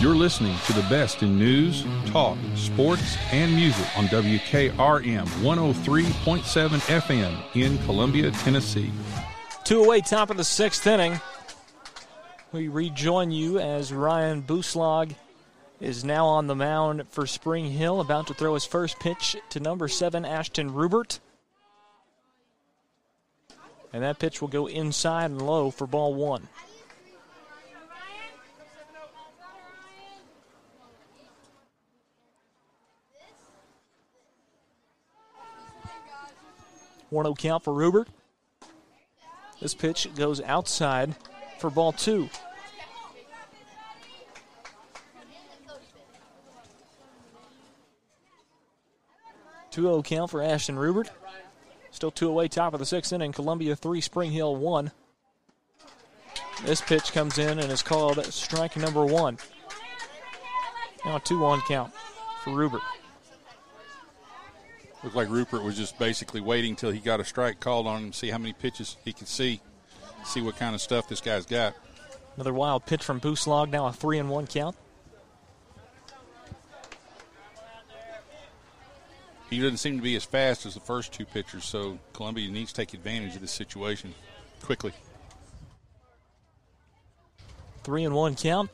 You're 0.00 0.16
listening 0.16 0.56
to 0.66 0.72
the 0.72 0.80
best 0.88 1.22
in 1.22 1.38
news, 1.38 1.84
talk, 2.06 2.38
sports, 2.54 3.18
and 3.32 3.54
music 3.54 3.86
on 3.98 4.06
WKRM 4.06 5.26
103.7 5.26 6.68
FM 7.00 7.38
in 7.54 7.76
Columbia, 7.84 8.30
Tennessee. 8.30 8.90
Two 9.62 9.84
away, 9.84 10.00
top 10.00 10.30
of 10.30 10.38
the 10.38 10.44
sixth 10.44 10.86
inning. 10.86 11.20
We 12.52 12.68
rejoin 12.68 13.30
you 13.30 13.60
as 13.60 13.92
Ryan 13.92 14.42
Buslag 14.42 15.14
is 15.80 16.02
now 16.02 16.26
on 16.26 16.46
the 16.46 16.54
mound 16.54 17.06
for 17.10 17.26
Spring 17.26 17.70
Hill, 17.70 18.00
about 18.00 18.26
to 18.28 18.34
throw 18.34 18.54
his 18.54 18.64
first 18.64 18.98
pitch 19.00 19.36
to 19.50 19.60
number 19.60 19.86
seven, 19.86 20.24
Ashton 20.24 20.72
Rubert. 20.72 21.20
And 23.92 24.02
that 24.04 24.18
pitch 24.18 24.40
will 24.40 24.48
go 24.48 24.66
inside 24.66 25.30
and 25.30 25.42
low 25.42 25.70
for 25.70 25.86
ball 25.86 26.14
one. 26.14 26.48
One 37.10 37.24
zero 37.24 37.34
count 37.34 37.64
for 37.64 37.74
Rubert. 37.74 38.08
This 39.60 39.74
pitch 39.74 40.08
goes 40.14 40.40
outside 40.40 41.16
for 41.58 41.68
ball 41.68 41.90
two. 41.92 42.30
Two 49.72 49.82
zero 49.82 50.02
count 50.02 50.30
for 50.30 50.40
Ashton 50.40 50.78
Rubert. 50.78 51.10
Still 52.00 52.10
two 52.10 52.28
away, 52.30 52.48
top 52.48 52.72
of 52.72 52.80
the 52.80 52.86
sixth 52.86 53.12
inning. 53.12 53.30
Columbia 53.30 53.76
three, 53.76 54.00
Spring 54.00 54.30
Hill 54.30 54.56
one. 54.56 54.90
This 56.64 56.80
pitch 56.80 57.12
comes 57.12 57.36
in 57.36 57.58
and 57.58 57.70
is 57.70 57.82
called 57.82 58.24
strike 58.32 58.74
number 58.78 59.04
one. 59.04 59.36
Now 61.04 61.16
a 61.16 61.20
2 61.20 61.40
1 61.40 61.60
count 61.68 61.92
for 62.42 62.54
Rubert. 62.54 62.80
Looked 65.04 65.14
like 65.14 65.28
Rubert 65.28 65.62
was 65.62 65.76
just 65.76 65.98
basically 65.98 66.40
waiting 66.40 66.74
till 66.74 66.90
he 66.90 67.00
got 67.00 67.20
a 67.20 67.24
strike 67.24 67.60
called 67.60 67.86
on 67.86 68.04
him, 68.04 68.12
see 68.14 68.30
how 68.30 68.38
many 68.38 68.54
pitches 68.54 68.96
he 69.04 69.12
could 69.12 69.28
see, 69.28 69.60
see 70.24 70.40
what 70.40 70.56
kind 70.56 70.74
of 70.74 70.80
stuff 70.80 71.06
this 71.06 71.20
guy's 71.20 71.44
got. 71.44 71.74
Another 72.34 72.54
wild 72.54 72.86
pitch 72.86 73.04
from 73.04 73.20
Booslog, 73.20 73.68
now 73.68 73.86
a 73.86 73.92
3 73.92 74.20
and 74.20 74.30
1 74.30 74.46
count. 74.46 74.74
He 79.50 79.58
doesn't 79.58 79.78
seem 79.78 79.96
to 79.96 80.02
be 80.02 80.14
as 80.14 80.24
fast 80.24 80.64
as 80.64 80.74
the 80.74 80.80
first 80.80 81.12
two 81.12 81.26
pitchers, 81.26 81.64
so 81.64 81.98
Columbia 82.12 82.48
needs 82.48 82.72
to 82.72 82.76
take 82.76 82.94
advantage 82.94 83.34
of 83.34 83.40
this 83.40 83.50
situation 83.50 84.14
quickly. 84.62 84.92
Three 87.82 88.04
and 88.04 88.14
one 88.14 88.36
count. 88.36 88.70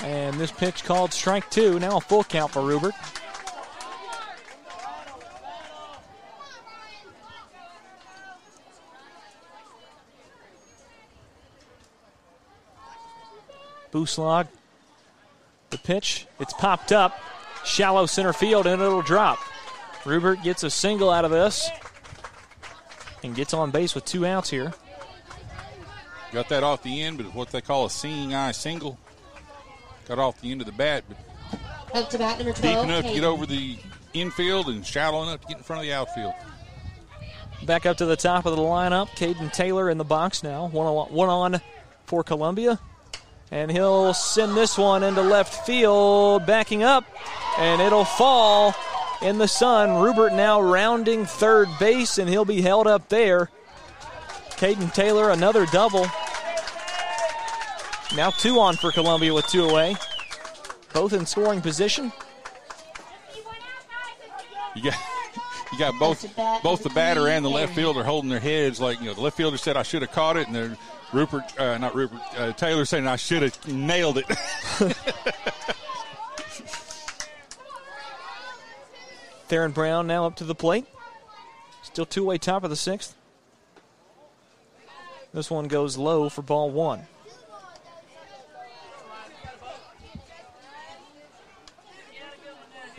And 0.00 0.36
this 0.36 0.52
pitch 0.52 0.84
called 0.84 1.14
strike 1.14 1.50
two. 1.50 1.78
Now 1.78 1.96
a 1.96 2.00
full 2.00 2.24
count 2.24 2.52
for 2.52 2.60
Rubert. 2.60 2.94
Booslog. 13.90 14.48
The 15.70 15.78
pitch. 15.78 16.26
It's 16.38 16.52
popped 16.52 16.92
up. 16.92 17.18
Shallow 17.66 18.06
center 18.06 18.32
field, 18.32 18.66
and 18.66 18.80
it'll 18.80 19.02
drop. 19.02 19.38
Rubert 20.04 20.42
gets 20.42 20.62
a 20.62 20.70
single 20.70 21.10
out 21.10 21.24
of 21.24 21.30
this 21.32 21.68
and 23.24 23.34
gets 23.34 23.52
on 23.52 23.70
base 23.72 23.94
with 23.94 24.04
two 24.04 24.24
outs 24.24 24.48
here. 24.48 24.72
Got 26.32 26.48
that 26.50 26.62
off 26.62 26.82
the 26.82 27.02
end, 27.02 27.18
but 27.18 27.34
what 27.34 27.50
they 27.50 27.60
call 27.60 27.86
a 27.86 27.90
seeing 27.90 28.34
eye 28.34 28.52
single. 28.52 28.98
Got 30.06 30.18
off 30.18 30.40
the 30.40 30.52
end 30.52 30.60
of 30.60 30.66
the 30.66 30.72
bat, 30.72 31.04
but 31.08 31.18
Up 31.94 32.10
to 32.10 32.18
bat 32.18 32.38
number 32.38 32.52
12. 32.52 32.62
deep 32.62 32.84
enough 32.84 33.04
to 33.04 33.12
get 33.14 33.24
over 33.24 33.46
the 33.46 33.76
infield 34.14 34.68
and 34.68 34.86
shallow 34.86 35.22
enough 35.24 35.40
to 35.40 35.48
get 35.48 35.56
in 35.58 35.62
front 35.64 35.80
of 35.80 35.86
the 35.86 35.92
outfield. 35.92 36.34
Back 37.64 37.86
up 37.86 37.96
to 37.96 38.06
the 38.06 38.16
top 38.16 38.46
of 38.46 38.54
the 38.54 38.62
lineup. 38.62 39.08
Caden 39.10 39.52
Taylor 39.52 39.90
in 39.90 39.98
the 39.98 40.04
box 40.04 40.42
now. 40.42 40.68
One 40.68 40.86
on, 40.86 41.12
one 41.12 41.28
on 41.28 41.60
for 42.04 42.22
Columbia. 42.22 42.78
And 43.50 43.70
he'll 43.70 44.12
send 44.12 44.56
this 44.56 44.76
one 44.76 45.02
into 45.02 45.22
left 45.22 45.66
field, 45.66 46.46
backing 46.46 46.82
up, 46.82 47.04
and 47.58 47.80
it'll 47.80 48.04
fall 48.04 48.74
in 49.22 49.38
the 49.38 49.48
sun. 49.48 50.02
Rubert 50.02 50.32
now 50.32 50.60
rounding 50.60 51.24
third 51.24 51.68
base, 51.78 52.18
and 52.18 52.28
he'll 52.28 52.44
be 52.44 52.60
held 52.60 52.86
up 52.86 53.08
there. 53.08 53.50
Caden 54.50 54.92
Taylor, 54.92 55.30
another 55.30 55.66
double. 55.66 56.06
Now 58.16 58.30
two 58.30 58.58
on 58.58 58.76
for 58.76 58.90
Columbia 58.90 59.34
with 59.34 59.46
two 59.46 59.64
away. 59.64 59.96
Both 60.92 61.12
in 61.12 61.26
scoring 61.26 61.60
position. 61.60 62.12
You 64.74 64.82
got 64.82 64.98
you 65.72 65.78
got 65.78 65.98
both 65.98 66.36
both 66.62 66.82
the 66.82 66.90
batter 66.90 67.28
and 67.28 67.44
the 67.44 67.50
left 67.50 67.74
fielder 67.74 68.02
holding 68.02 68.30
their 68.30 68.40
heads 68.40 68.80
like 68.80 69.00
you 69.00 69.06
know 69.06 69.14
the 69.14 69.20
left 69.20 69.36
fielder 69.36 69.56
said 69.56 69.76
I 69.76 69.82
should 69.82 70.02
have 70.02 70.12
caught 70.12 70.36
it, 70.36 70.46
and 70.46 70.56
the 70.56 70.78
Rubert 71.12 71.58
uh, 71.58 71.78
not 71.78 71.94
Rubert 71.94 72.20
uh, 72.36 72.52
Taylor 72.52 72.84
saying 72.84 73.06
I 73.06 73.16
should 73.16 73.42
have 73.42 73.68
nailed 73.68 74.18
it. 74.18 74.26
Theron 79.48 79.70
Brown 79.72 80.06
now 80.06 80.26
up 80.26 80.36
to 80.36 80.44
the 80.44 80.54
plate. 80.54 80.86
Still 81.82 82.06
two 82.06 82.24
way 82.24 82.38
top 82.38 82.64
of 82.64 82.70
the 82.70 82.76
sixth. 82.76 83.14
This 85.32 85.50
one 85.50 85.68
goes 85.68 85.96
low 85.96 86.28
for 86.28 86.42
ball 86.42 86.70
one. 86.70 87.06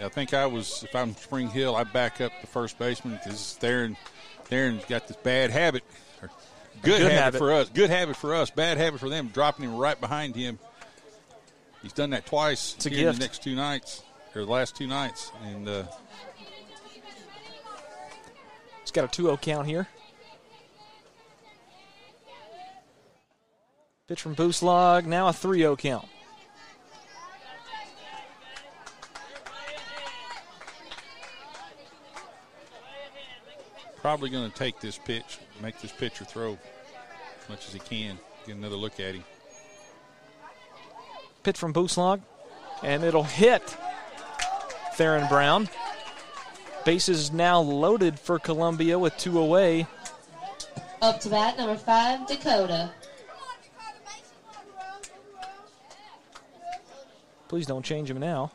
I 0.02 0.10
think 0.10 0.34
I 0.34 0.46
was, 0.46 0.84
if 0.84 0.96
I'm 0.96 1.16
Spring 1.16 1.50
Hill, 1.50 1.76
I 1.76 1.84
back 1.84 2.22
up 2.22 2.32
the 2.42 2.48
first 2.48 2.78
baseman 2.78 3.20
because 3.24 3.56
Theron, 3.56 3.98
Theron's 4.46 4.86
got 4.86 5.08
this 5.08 5.18
bad 5.18 5.50
habit. 5.50 5.84
Good, 6.82 7.00
Good 7.00 7.02
habit, 7.02 7.18
habit. 7.18 7.38
for 7.38 7.54
us. 7.54 7.70
Good 7.70 7.90
habit 7.90 8.16
for 8.16 8.36
us. 8.36 8.50
Bad 8.50 8.78
habit 8.78 9.00
for 9.00 9.10
them. 9.10 9.28
Dropping 9.28 9.66
him 9.66 9.76
right 9.78 10.00
behind 10.00 10.36
him. 10.36 10.60
He's 11.82 11.94
done 11.94 12.10
that 12.10 12.26
twice 12.26 12.74
It's 12.76 12.86
here 12.86 13.10
in 13.10 13.16
the 13.16 13.20
next 13.20 13.44
two 13.44 13.56
nights 13.56 14.04
or 14.36 14.46
the 14.46 14.52
last 14.52 14.76
two 14.76 14.88
nights, 14.88 15.32
and 15.44 15.68
uh, 15.68 15.84
He's 18.82 18.92
got 18.92 19.06
a 19.06 19.08
2 19.10 19.24
0 19.24 19.38
count 19.38 19.68
here. 19.68 19.88
Pitch 24.08 24.22
from 24.22 24.36
Booslog, 24.36 25.06
now 25.06 25.28
a 25.28 25.34
3 25.34 25.58
0 25.60 25.76
count. 25.76 26.08
Probably 34.08 34.30
going 34.30 34.50
to 34.50 34.58
take 34.58 34.80
this 34.80 34.98
pitch, 34.98 35.38
make 35.62 35.82
this 35.82 35.92
pitcher 35.92 36.24
throw 36.24 36.54
as 36.54 37.50
much 37.50 37.68
as 37.68 37.74
he 37.74 37.80
can. 37.80 38.18
Get 38.46 38.56
another 38.56 38.78
look 38.78 39.02
at 39.02 39.16
him. 39.16 39.24
Pitch 41.44 41.58
from 41.58 41.74
Booslog, 41.74 42.22
and 42.84 43.04
it'll 43.04 43.26
hit 43.26 43.76
Theron 44.94 45.28
Brown. 45.28 45.68
Bases 46.86 47.34
now 47.34 47.60
loaded 47.60 48.18
for 48.18 48.40
Columbia 48.40 48.98
with 48.98 49.18
two 49.18 49.42
away. 49.42 49.86
Up 51.02 51.20
to 51.20 51.28
bat, 51.28 51.58
number 51.58 51.76
five, 51.76 52.26
Dakota. 52.30 52.92
Please 57.50 57.66
don't 57.66 57.84
change 57.84 58.10
him 58.10 58.22
now. 58.22 58.52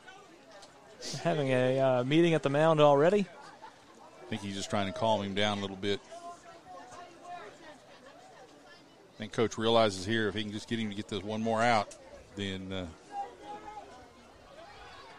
Having 1.23 1.49
a 1.51 1.79
uh, 1.79 2.05
meeting 2.05 2.33
at 2.33 2.43
the 2.43 2.49
mound 2.49 2.81
already. 2.81 3.27
I 4.33 4.35
think 4.35 4.47
he's 4.47 4.57
just 4.57 4.71
trying 4.71 4.91
to 4.91 4.99
calm 4.99 5.23
him 5.23 5.35
down 5.35 5.59
a 5.59 5.61
little 5.61 5.77
bit. 5.77 6.01
I 9.15 9.19
think 9.19 9.33
coach 9.35 9.59
realizes 9.59 10.07
here 10.07 10.27
if 10.27 10.35
he 10.35 10.43
can 10.43 10.53
just 10.53 10.71
get 10.71 10.79
him 10.79 10.89
to 10.89 10.97
get 10.97 11.07
this 11.07 11.23
one 11.23 11.43
more 11.43 11.61
out, 11.61 11.95
then 12.35 12.73
uh, 12.73 12.87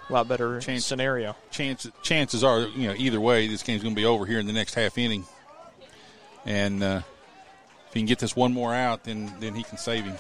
a 0.10 0.14
lot 0.14 0.28
better 0.28 0.60
chance, 0.62 0.84
scenario. 0.84 1.36
Chances 1.52 1.92
chances 2.02 2.44
are, 2.44 2.62
you 2.62 2.88
know, 2.88 2.96
either 2.98 3.22
way, 3.22 3.48
this 3.48 3.62
game's 3.62 3.84
going 3.84 3.94
to 3.94 4.02
be 4.02 4.08
over 4.08 4.26
here 4.26 4.40
in 4.40 4.48
the 4.48 4.52
next 4.52 4.74
half 4.74 4.98
inning. 4.98 5.26
And 6.44 6.82
uh, 6.82 7.02
if 7.88 7.94
he 7.94 8.00
can 8.00 8.08
get 8.08 8.18
this 8.18 8.36
one 8.36 8.52
more 8.52 8.74
out, 8.74 9.04
then 9.04 9.32
then 9.40 9.54
he 9.54 9.62
can 9.62 9.78
save 9.78 10.06
him. 10.06 10.18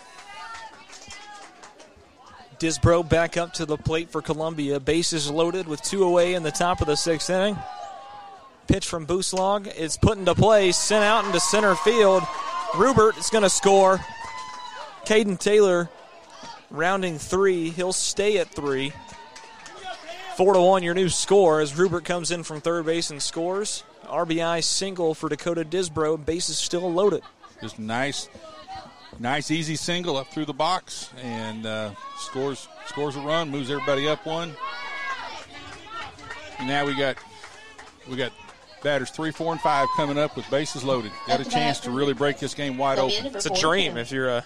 Disbro 2.59 3.09
back 3.09 3.37
up 3.37 3.53
to 3.53 3.65
the 3.65 3.75
plate 3.75 4.11
for 4.11 4.21
Columbia. 4.21 4.79
Bases 4.79 5.31
loaded 5.31 5.67
with 5.67 5.81
two 5.81 6.03
away 6.03 6.35
in 6.35 6.43
the 6.43 6.51
top 6.51 6.79
of 6.79 6.85
the 6.85 6.95
sixth 6.95 7.31
inning. 7.31 7.57
Pitch 8.67 8.87
from 8.87 9.05
Booslog 9.05 9.73
is 9.75 9.97
put 9.97 10.17
into 10.17 10.33
play, 10.35 10.71
sent 10.71 11.03
out 11.03 11.25
into 11.25 11.39
center 11.39 11.75
field. 11.75 12.23
Rubert 12.75 13.17
is 13.17 13.29
going 13.29 13.43
to 13.43 13.49
score. 13.49 13.99
Caden 15.05 15.37
Taylor 15.37 15.89
rounding 16.71 17.17
three. 17.17 17.69
He'll 17.69 17.93
stay 17.93 18.37
at 18.37 18.49
three. 18.49 18.93
Four 20.35 20.53
to 20.53 20.61
one, 20.61 20.81
your 20.81 20.95
new 20.95 21.09
score 21.09 21.61
as 21.61 21.77
Rubert 21.77 22.05
comes 22.05 22.31
in 22.31 22.43
from 22.43 22.59
third 22.59 22.85
base 22.85 23.11
and 23.11 23.21
scores. 23.21 23.83
RBI 24.05 24.63
single 24.63 25.13
for 25.13 25.29
Dakota 25.29 25.63
Disbro. 25.63 26.25
Bases 26.25 26.55
is 26.55 26.57
still 26.57 26.91
loaded. 26.91 27.21
Just 27.61 27.77
nice, 27.77 28.29
nice 29.19 29.51
easy 29.51 29.75
single 29.75 30.17
up 30.17 30.27
through 30.27 30.45
the 30.45 30.53
box 30.53 31.11
and 31.21 31.65
uh, 31.65 31.91
scores 32.17 32.67
scores 32.87 33.15
a 33.15 33.21
run, 33.21 33.49
moves 33.49 33.69
everybody 33.69 34.07
up 34.07 34.25
one. 34.25 34.53
And 36.57 36.67
now 36.67 36.85
we 36.85 36.95
got 36.95 37.17
we 38.09 38.15
got 38.17 38.31
batters 38.83 39.09
three, 39.09 39.31
four, 39.31 39.51
and 39.51 39.61
five 39.61 39.87
coming 39.95 40.17
up 40.17 40.35
with 40.35 40.49
bases 40.51 40.83
loaded. 40.83 41.11
Got 41.27 41.39
a 41.39 41.45
chance 41.45 41.79
to 41.81 41.91
really 41.91 42.13
break 42.13 42.37
this 42.37 42.53
game 42.53 42.77
wide 42.77 42.99
open. 42.99 43.27
It's 43.27 43.45
a 43.45 43.59
dream 43.59 43.97
if 43.97 44.11
you're 44.11 44.29
a 44.29 44.45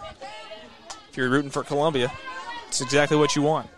if 1.09 1.18
you're 1.18 1.30
rooting 1.30 1.51
for 1.51 1.64
Columbia. 1.64 2.11
It's 2.68 2.81
exactly 2.81 3.18
what 3.18 3.35
you 3.35 3.41
want. 3.41 3.69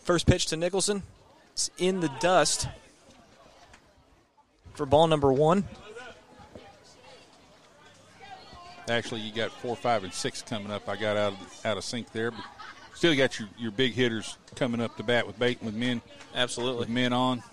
First 0.00 0.26
pitch 0.26 0.46
to 0.46 0.56
Nicholson. 0.56 1.02
It's 1.52 1.70
in 1.76 2.00
the 2.00 2.10
dust 2.20 2.68
for 4.74 4.86
ball 4.86 5.06
number 5.06 5.32
one. 5.32 5.64
Actually, 8.88 9.20
you 9.20 9.34
got 9.34 9.50
four, 9.50 9.76
five, 9.76 10.02
and 10.02 10.14
six 10.14 10.40
coming 10.40 10.70
up. 10.70 10.88
I 10.88 10.96
got 10.96 11.18
out 11.18 11.34
of 11.34 11.66
out 11.66 11.76
of 11.76 11.84
sync 11.84 12.10
there, 12.12 12.30
but 12.30 12.40
still 12.98 13.14
got 13.14 13.38
your, 13.38 13.48
your 13.56 13.70
big 13.70 13.92
hitters 13.92 14.36
coming 14.56 14.80
up 14.80 14.96
to 14.96 15.04
bat 15.04 15.24
with 15.24 15.38
bait 15.38 15.62
with 15.62 15.72
men. 15.72 16.02
Absolutely, 16.34 16.80
with 16.80 16.88
men 16.88 17.12
on. 17.12 17.44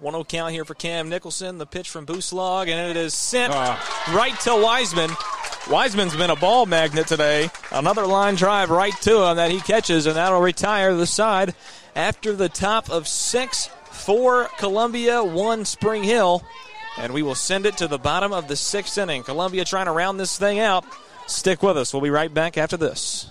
1 0.00 0.12
0 0.12 0.24
count 0.24 0.52
here 0.52 0.64
for 0.64 0.74
Cam 0.74 1.08
Nicholson. 1.08 1.58
The 1.58 1.64
pitch 1.64 1.88
from 1.88 2.06
Booslog, 2.06 2.62
and 2.62 2.90
it 2.90 2.96
is 2.96 3.14
sent 3.14 3.54
uh. 3.54 3.76
right 4.12 4.38
to 4.40 4.60
Wiseman. 4.60 5.10
Wiseman's 5.70 6.16
been 6.16 6.30
a 6.30 6.36
ball 6.36 6.66
magnet 6.66 7.06
today. 7.06 7.48
Another 7.70 8.04
line 8.04 8.34
drive 8.34 8.70
right 8.70 9.00
to 9.02 9.22
him 9.22 9.36
that 9.36 9.52
he 9.52 9.60
catches, 9.60 10.06
and 10.06 10.16
that'll 10.16 10.40
retire 10.40 10.96
the 10.96 11.06
side 11.06 11.54
after 11.94 12.32
the 12.32 12.48
top 12.48 12.90
of 12.90 13.06
six 13.06 13.68
for 13.92 14.46
Columbia, 14.58 15.22
one 15.22 15.64
Spring 15.64 16.02
Hill. 16.02 16.42
And 16.98 17.12
we 17.12 17.22
will 17.22 17.36
send 17.36 17.64
it 17.64 17.76
to 17.76 17.86
the 17.86 17.98
bottom 17.98 18.32
of 18.32 18.48
the 18.48 18.56
sixth 18.56 18.98
inning. 18.98 19.22
Columbia 19.22 19.64
trying 19.64 19.86
to 19.86 19.92
round 19.92 20.18
this 20.18 20.36
thing 20.36 20.58
out. 20.58 20.84
Stick 21.28 21.62
with 21.62 21.76
us. 21.76 21.92
We'll 21.92 22.02
be 22.02 22.10
right 22.10 22.32
back 22.32 22.58
after 22.58 22.76
this. 22.76 23.30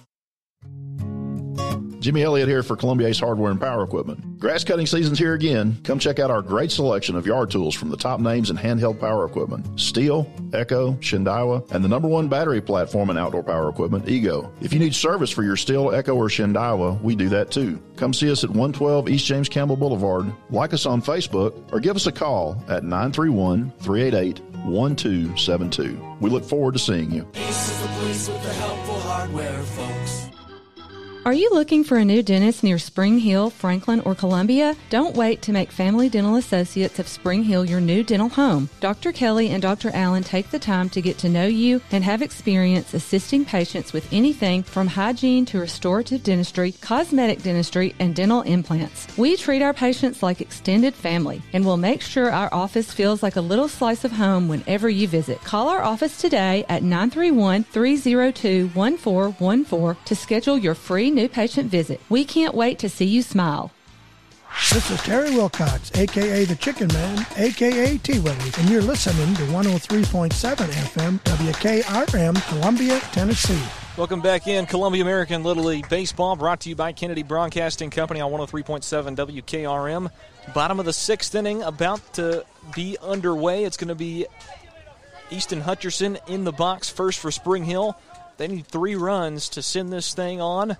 Jimmy 2.01 2.23
Elliott 2.23 2.49
here 2.49 2.63
for 2.63 2.75
Columbia 2.75 3.09
Ace 3.09 3.19
Hardware 3.19 3.51
and 3.51 3.61
Power 3.61 3.83
Equipment. 3.83 4.39
Grass 4.39 4.63
cutting 4.63 4.87
season's 4.87 5.19
here 5.19 5.35
again. 5.35 5.77
Come 5.83 5.99
check 5.99 6.17
out 6.17 6.31
our 6.31 6.41
great 6.41 6.71
selection 6.71 7.15
of 7.15 7.27
yard 7.27 7.51
tools 7.51 7.75
from 7.75 7.91
the 7.91 7.95
top 7.95 8.19
names 8.19 8.49
in 8.49 8.57
handheld 8.57 8.99
power 8.99 9.23
equipment. 9.23 9.63
Stihl, 9.75 10.27
Echo, 10.51 10.93
Shindaiwa, 10.93 11.69
and 11.71 11.85
the 11.85 11.87
number 11.87 12.07
one 12.07 12.27
battery 12.27 12.59
platform 12.59 13.11
in 13.11 13.19
outdoor 13.19 13.43
power 13.43 13.69
equipment, 13.69 14.09
Ego. 14.09 14.51
If 14.61 14.73
you 14.73 14.79
need 14.79 14.95
service 14.95 15.29
for 15.29 15.43
your 15.43 15.55
Stihl, 15.55 15.95
Echo, 15.95 16.15
or 16.15 16.27
Shindaiwa, 16.27 16.99
we 17.03 17.15
do 17.15 17.29
that 17.29 17.51
too. 17.51 17.79
Come 17.97 18.15
see 18.15 18.31
us 18.31 18.43
at 18.43 18.49
112 18.49 19.07
East 19.07 19.27
James 19.27 19.47
Campbell 19.47 19.77
Boulevard, 19.77 20.33
like 20.49 20.73
us 20.73 20.87
on 20.87 21.03
Facebook, 21.03 21.71
or 21.71 21.79
give 21.79 21.95
us 21.95 22.07
a 22.07 22.11
call 22.11 22.53
at 22.67 22.83
931 22.83 23.71
388 23.77 24.39
1272. 24.65 26.17
We 26.19 26.31
look 26.31 26.45
forward 26.45 26.73
to 26.73 26.79
seeing 26.79 27.11
you. 27.11 27.27
Ace 27.35 27.69
is 27.69 27.81
the 27.83 27.87
place 27.89 28.27
with 28.27 28.41
the 28.41 28.53
helpful 28.53 28.99
hardware. 29.01 29.61
Are 31.23 31.33
you 31.33 31.51
looking 31.51 31.83
for 31.83 31.97
a 31.99 32.03
new 32.05 32.23
dentist 32.23 32.63
near 32.63 32.79
Spring 32.79 33.19
Hill, 33.19 33.51
Franklin, 33.51 33.99
or 33.99 34.15
Columbia? 34.15 34.75
Don't 34.89 35.15
wait 35.15 35.43
to 35.43 35.51
make 35.51 35.71
Family 35.71 36.09
Dental 36.09 36.37
Associates 36.37 36.97
of 36.97 37.07
Spring 37.07 37.43
Hill 37.43 37.63
your 37.63 37.79
new 37.79 38.01
dental 38.01 38.27
home. 38.27 38.71
Dr. 38.79 39.11
Kelly 39.11 39.49
and 39.49 39.61
Dr. 39.61 39.91
Allen 39.93 40.23
take 40.23 40.49
the 40.49 40.57
time 40.57 40.89
to 40.89 40.99
get 40.99 41.19
to 41.19 41.29
know 41.29 41.45
you 41.45 41.79
and 41.91 42.03
have 42.03 42.23
experience 42.23 42.95
assisting 42.95 43.45
patients 43.45 43.93
with 43.93 44.11
anything 44.11 44.63
from 44.63 44.87
hygiene 44.87 45.45
to 45.45 45.59
restorative 45.59 46.23
dentistry, 46.23 46.71
cosmetic 46.71 47.43
dentistry, 47.43 47.93
and 47.99 48.15
dental 48.15 48.41
implants. 48.41 49.15
We 49.15 49.37
treat 49.37 49.61
our 49.61 49.75
patients 49.75 50.23
like 50.23 50.41
extended 50.41 50.95
family 50.95 51.43
and 51.53 51.63
will 51.63 51.77
make 51.77 52.01
sure 52.01 52.31
our 52.31 52.51
office 52.51 52.91
feels 52.91 53.21
like 53.21 53.35
a 53.35 53.41
little 53.41 53.67
slice 53.67 54.03
of 54.03 54.11
home 54.11 54.47
whenever 54.47 54.89
you 54.89 55.07
visit. 55.07 55.39
Call 55.43 55.69
our 55.69 55.83
office 55.83 56.19
today 56.19 56.65
at 56.67 56.81
931 56.81 57.65
302 57.65 58.69
1414 58.69 60.03
to 60.05 60.15
schedule 60.15 60.57
your 60.57 60.73
free 60.73 61.10
new 61.11 61.29
patient 61.29 61.69
visit. 61.69 62.01
We 62.09 62.25
can't 62.25 62.55
wait 62.55 62.79
to 62.79 62.89
see 62.89 63.05
you 63.05 63.21
smile. 63.21 63.71
This 64.71 64.91
is 64.91 65.01
Terry 65.01 65.31
Wilcox, 65.31 65.91
aka 65.97 66.45
the 66.45 66.55
Chicken 66.55 66.87
Man, 66.89 67.25
aka 67.37 67.97
T 67.97 68.19
Willie, 68.19 68.51
and 68.57 68.69
you're 68.69 68.81
listening 68.81 69.33
to 69.35 69.43
103.7 69.43 70.29
FM 70.29 71.19
WKRM, 71.21 72.47
Columbia, 72.49 72.99
Tennessee. 73.11 73.61
Welcome 73.97 74.21
back 74.21 74.47
in 74.47 74.65
Columbia 74.65 75.01
American 75.01 75.43
Little 75.43 75.65
League 75.65 75.89
Baseball, 75.89 76.35
brought 76.35 76.61
to 76.61 76.69
you 76.69 76.75
by 76.75 76.91
Kennedy 76.91 77.23
Broadcasting 77.23 77.89
Company 77.89 78.21
on 78.21 78.31
103.7 78.31 79.15
WKRM. 79.15 80.09
Bottom 80.53 80.79
of 80.79 80.85
the 80.85 80.93
sixth 80.93 81.35
inning, 81.35 81.63
about 81.63 82.13
to 82.13 82.45
be 82.75 82.97
underway. 83.01 83.63
It's 83.63 83.77
going 83.77 83.89
to 83.89 83.95
be 83.95 84.25
Easton 85.29 85.61
Hutcherson 85.61 86.17
in 86.29 86.43
the 86.43 86.51
box 86.51 86.89
first 86.89 87.19
for 87.19 87.31
Spring 87.31 87.63
Hill. 87.63 87.97
They 88.37 88.47
need 88.47 88.67
three 88.67 88.95
runs 88.95 89.49
to 89.49 89.61
send 89.61 89.91
this 89.91 90.13
thing 90.13 90.39
on. 90.39 90.77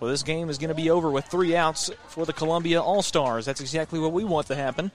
Well, 0.00 0.10
this 0.10 0.22
game 0.22 0.50
is 0.50 0.58
going 0.58 0.68
to 0.68 0.74
be 0.74 0.90
over 0.90 1.10
with 1.10 1.26
three 1.26 1.56
outs 1.56 1.90
for 2.08 2.26
the 2.26 2.32
Columbia 2.32 2.82
All 2.82 3.02
Stars. 3.02 3.46
That's 3.46 3.60
exactly 3.60 3.98
what 3.98 4.12
we 4.12 4.24
want 4.24 4.48
to 4.48 4.54
happen, 4.54 4.90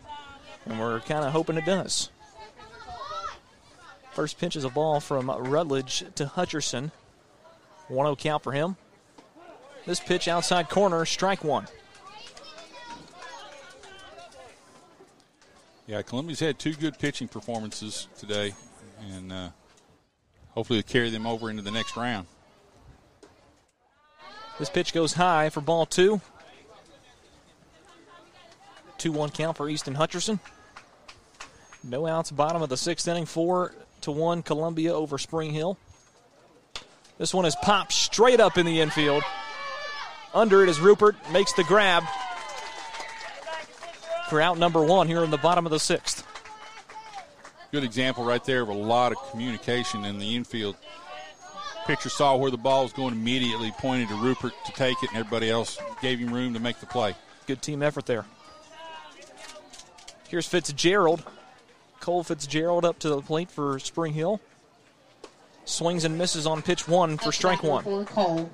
and 0.66 0.80
we're 0.80 1.00
kind 1.02 1.26
of 1.26 1.32
hoping 1.32 1.58
it 1.58 1.66
does. 1.66 2.10
First 4.12 4.40
pitch 4.40 4.56
is 4.56 4.66
a 4.66 4.70
ball 4.70 5.00
from 5.00 5.32
Rutledge 5.32 6.04
to 6.16 6.26
Hutcherson. 6.26 6.92
1 7.88 8.06
0 8.06 8.16
count 8.16 8.44
for 8.44 8.52
him. 8.52 8.76
This 9.86 10.00
pitch 10.00 10.28
outside 10.28 10.70
corner, 10.70 11.06
strike 11.06 11.44
one. 11.44 11.68
Yeah, 15.88 16.04
Columbia's 16.04 16.40
had 16.40 16.60
two 16.60 16.74
good 16.74 17.00
pitching 17.00 17.28
performances 17.28 18.08
today, 18.20 18.54
and 19.12 19.32
uh, 19.32 19.50
hopefully, 20.52 20.84
carry 20.84 21.10
them 21.10 21.26
over 21.26 21.50
into 21.50 21.64
the 21.64 21.72
next 21.72 21.98
round. 21.98 22.28
This 24.60 24.70
pitch 24.70 24.94
goes 24.94 25.14
high 25.14 25.50
for 25.50 25.62
ball 25.62 25.86
two. 25.86 26.22
2 28.98 29.14
1 29.14 29.30
count 29.30 29.56
for 29.56 29.70
Easton 29.70 29.96
Hutcherson. 29.96 30.40
No 31.84 32.06
outs, 32.06 32.30
bottom 32.32 32.62
of 32.62 32.68
the 32.68 32.76
sixth 32.76 33.08
inning, 33.08 33.26
4 33.26 33.74
to 34.02 34.12
1 34.12 34.44
Columbia 34.44 34.94
over 34.94 35.18
Spring 35.18 35.54
Hill. 35.54 35.78
This 37.18 37.34
one 37.34 37.46
is 37.46 37.56
popped 37.56 37.94
straight 37.94 38.40
up 38.40 38.58
in 38.58 38.66
the 38.66 38.82
infield. 38.82 39.24
Under 40.34 40.64
it 40.64 40.70
is 40.70 40.80
Rubert, 40.80 41.16
makes 41.32 41.54
the 41.54 41.64
grab. 41.64 42.04
for 44.30 44.40
out 44.40 44.58
number 44.60 44.84
one 44.84 45.08
here 45.08 45.24
in 45.24 45.32
the 45.32 45.38
bottom 45.38 45.66
of 45.66 45.72
the 45.72 45.80
sixth. 45.80 46.26
Good 47.72 47.84
example 47.84 48.24
right 48.24 48.44
there 48.44 48.62
of 48.62 48.70
a 48.70 48.74
lot 48.74 49.12
of 49.12 49.18
communication 49.32 50.06
in 50.06 50.20
the 50.20 50.36
infield. 50.36 50.76
Pitcher 51.90 52.10
saw 52.10 52.36
where 52.36 52.52
the 52.52 52.58
ball 52.58 52.84
was 52.84 52.94
going 52.94 53.16
immediately, 53.16 53.72
pointed 53.72 54.10
to 54.10 54.14
Rubert 54.14 54.54
to 54.68 54.72
take 54.74 55.02
it, 55.02 55.10
and 55.10 55.18
everybody 55.18 55.50
else 55.50 55.80
gave 56.04 56.20
him 56.20 56.32
room 56.32 56.54
to 56.54 56.60
make 56.60 56.80
the 56.80 56.86
play. 56.86 57.16
Good 57.48 57.64
team 57.64 57.82
effort 57.82 58.06
there. 58.06 58.26
Here's 60.28 60.46
Fitzgerald. 60.46 61.24
Cole 62.00 62.24
Fitzgerald 62.24 62.86
up 62.86 63.00
to 63.00 63.10
the 63.10 63.22
plate 63.24 63.50
for 63.50 63.80
Spring 63.80 64.14
Hill. 64.14 64.40
Swings 65.66 66.06
and 66.06 66.16
misses 66.16 66.46
on 66.46 66.62
pitch 66.62 66.88
one 66.88 67.18
for 67.18 67.32
strike 67.32 67.64
one. 67.64 68.06
Cole. 68.06 68.52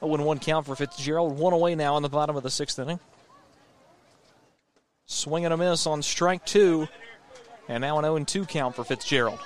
0 0.00 0.24
1 0.24 0.38
count 0.40 0.66
for 0.66 0.76
Fitzgerald. 0.76 1.38
One 1.38 1.54
away 1.54 1.74
now 1.74 1.96
in 1.96 2.02
the 2.02 2.10
bottom 2.10 2.36
of 2.36 2.42
the 2.42 2.50
sixth 2.50 2.78
inning. 2.78 3.00
Swing 5.06 5.46
and 5.46 5.54
a 5.54 5.56
miss 5.56 5.86
on 5.86 6.02
strike 6.02 6.44
two. 6.44 6.86
And 7.68 7.82
now 7.82 7.98
an 7.98 8.04
0 8.04 8.24
2 8.24 8.46
count 8.46 8.74
for 8.74 8.82
Fitzgerald. 8.82 9.40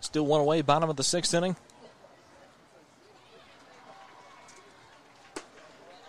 Still 0.00 0.26
one 0.26 0.40
away, 0.40 0.60
bottom 0.62 0.90
of 0.90 0.96
the 0.96 1.04
sixth 1.04 1.32
inning. 1.34 1.54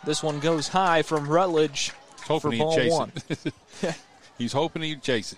This 0.03 0.23
one 0.23 0.39
goes 0.39 0.69
high 0.69 1.03
from 1.03 1.27
Rutledge 1.27 1.91
for 2.15 2.39
Hoping 2.39 2.51
he'd 2.53 2.59
ball 2.59 2.75
chase 2.75 2.91
one. 2.91 3.11
it. 3.29 3.95
He's 4.39 4.53
hoping 4.53 4.81
he'd 4.81 5.03
chase 5.03 5.33
it. 5.33 5.37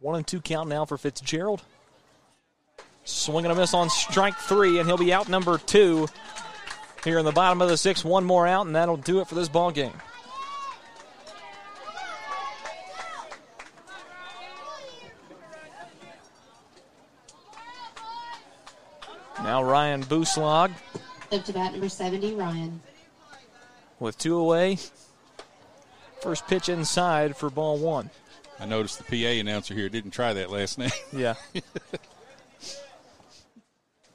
One 0.00 0.16
and 0.16 0.26
two 0.26 0.40
count 0.40 0.68
now 0.68 0.84
for 0.86 0.96
Fitzgerald. 0.96 1.62
Swing 3.04 3.44
and 3.44 3.52
a 3.52 3.54
miss 3.54 3.74
on 3.74 3.90
strike 3.90 4.36
three, 4.36 4.78
and 4.78 4.86
he'll 4.86 4.96
be 4.96 5.12
out 5.12 5.28
number 5.28 5.58
two 5.58 6.06
here 7.04 7.18
in 7.18 7.24
the 7.24 7.32
bottom 7.32 7.60
of 7.60 7.68
the 7.68 7.76
sixth. 7.76 8.04
One 8.04 8.24
more 8.24 8.46
out, 8.46 8.66
and 8.66 8.74
that'll 8.74 8.96
do 8.96 9.20
it 9.20 9.28
for 9.28 9.34
this 9.34 9.48
ball 9.48 9.70
game. 9.70 9.92
Now 19.42 19.62
Ryan 19.62 20.02
Booslag 20.04 20.70
Up 21.32 21.44
to 21.44 21.52
bat 21.52 21.72
number 21.72 21.88
70, 21.88 22.34
Ryan. 22.34 22.80
with 23.98 24.18
two 24.18 24.36
away. 24.36 24.78
First 26.22 26.46
pitch 26.46 26.68
inside 26.68 27.36
for 27.36 27.48
ball 27.48 27.78
one. 27.78 28.10
I 28.60 28.66
noticed 28.66 28.98
the 28.98 29.04
PA 29.04 29.40
announcer 29.40 29.74
here 29.74 29.88
didn't 29.88 30.10
try 30.10 30.34
that 30.34 30.50
last 30.50 30.78
night. 30.78 30.92
Yeah. 31.12 31.34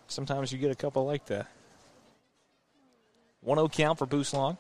Sometimes 0.08 0.52
you 0.52 0.58
get 0.58 0.72
a 0.72 0.76
couple 0.76 1.06
like 1.06 1.26
that. 1.26 1.48
1 3.42 3.58
0 3.58 3.68
count 3.68 4.00
for 4.00 4.06
Boost 4.06 4.34
Long. 4.34 4.58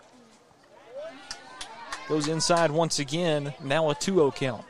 Goes 2.09 2.27
inside 2.27 2.71
once 2.71 2.99
again. 2.99 3.53
Now 3.63 3.89
a 3.89 3.95
2 3.95 4.15
0 4.15 4.31
count. 4.31 4.65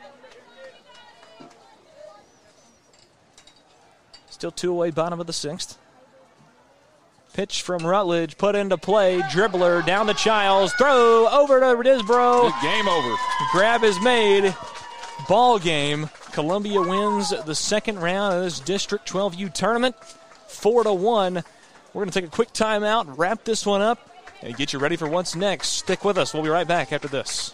Still 4.30 4.52
two 4.52 4.72
away, 4.72 4.92
bottom 4.92 5.20
of 5.20 5.28
the 5.28 5.34
sixth. 5.34 5.78
Pitch 7.34 7.62
from 7.64 7.86
Rutledge, 7.86 8.38
put 8.38 8.54
into 8.56 8.78
play. 8.78 9.22
Dribbler 9.22 9.86
down 9.86 10.08
to 10.08 10.14
Childs. 10.14 10.74
Throw 10.74 11.28
over 11.30 11.60
to 11.62 11.66
Disbro. 11.66 12.62
Game 12.62 12.88
over. 12.88 13.16
Grab 13.52 13.84
is 13.84 14.00
made. 14.02 14.54
Ball 15.28 15.60
game. 15.60 16.10
Columbia 16.34 16.82
wins 16.82 17.30
the 17.46 17.56
second 17.56 18.00
round 18.00 18.36
of 18.36 18.44
this 18.44 18.60
District 18.60 19.10
12U 19.10 19.54
tournament, 19.54 19.96
four 20.48 20.84
to 20.84 20.94
one. 20.94 21.44
We're 21.94 22.02
going 22.02 22.10
to 22.10 22.20
take 22.20 22.28
a 22.28 22.32
quick 22.32 22.52
timeout, 22.52 23.18
wrap 23.18 23.44
this 23.46 23.66
one 23.66 23.82
up, 23.82 24.10
and 24.42 24.56
get 24.56 24.74
you 24.74 24.80
ready 24.80 24.98
for 24.98 25.08
what's 25.08 25.36
next. 25.36 25.70
Stick 25.70 26.04
with 26.04 26.18
us. 26.18 26.34
We'll 26.34 26.44
be 26.44 26.50
right 26.50 26.68
back 26.68 26.92
after 26.92 27.08
this. 27.08 27.54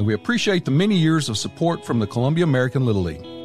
And 0.00 0.06
we 0.06 0.14
appreciate 0.14 0.64
the 0.64 0.70
many 0.70 0.96
years 0.96 1.28
of 1.28 1.36
support 1.36 1.84
from 1.84 1.98
the 1.98 2.06
Columbia 2.06 2.44
American 2.44 2.86
Little 2.86 3.02
League. 3.02 3.39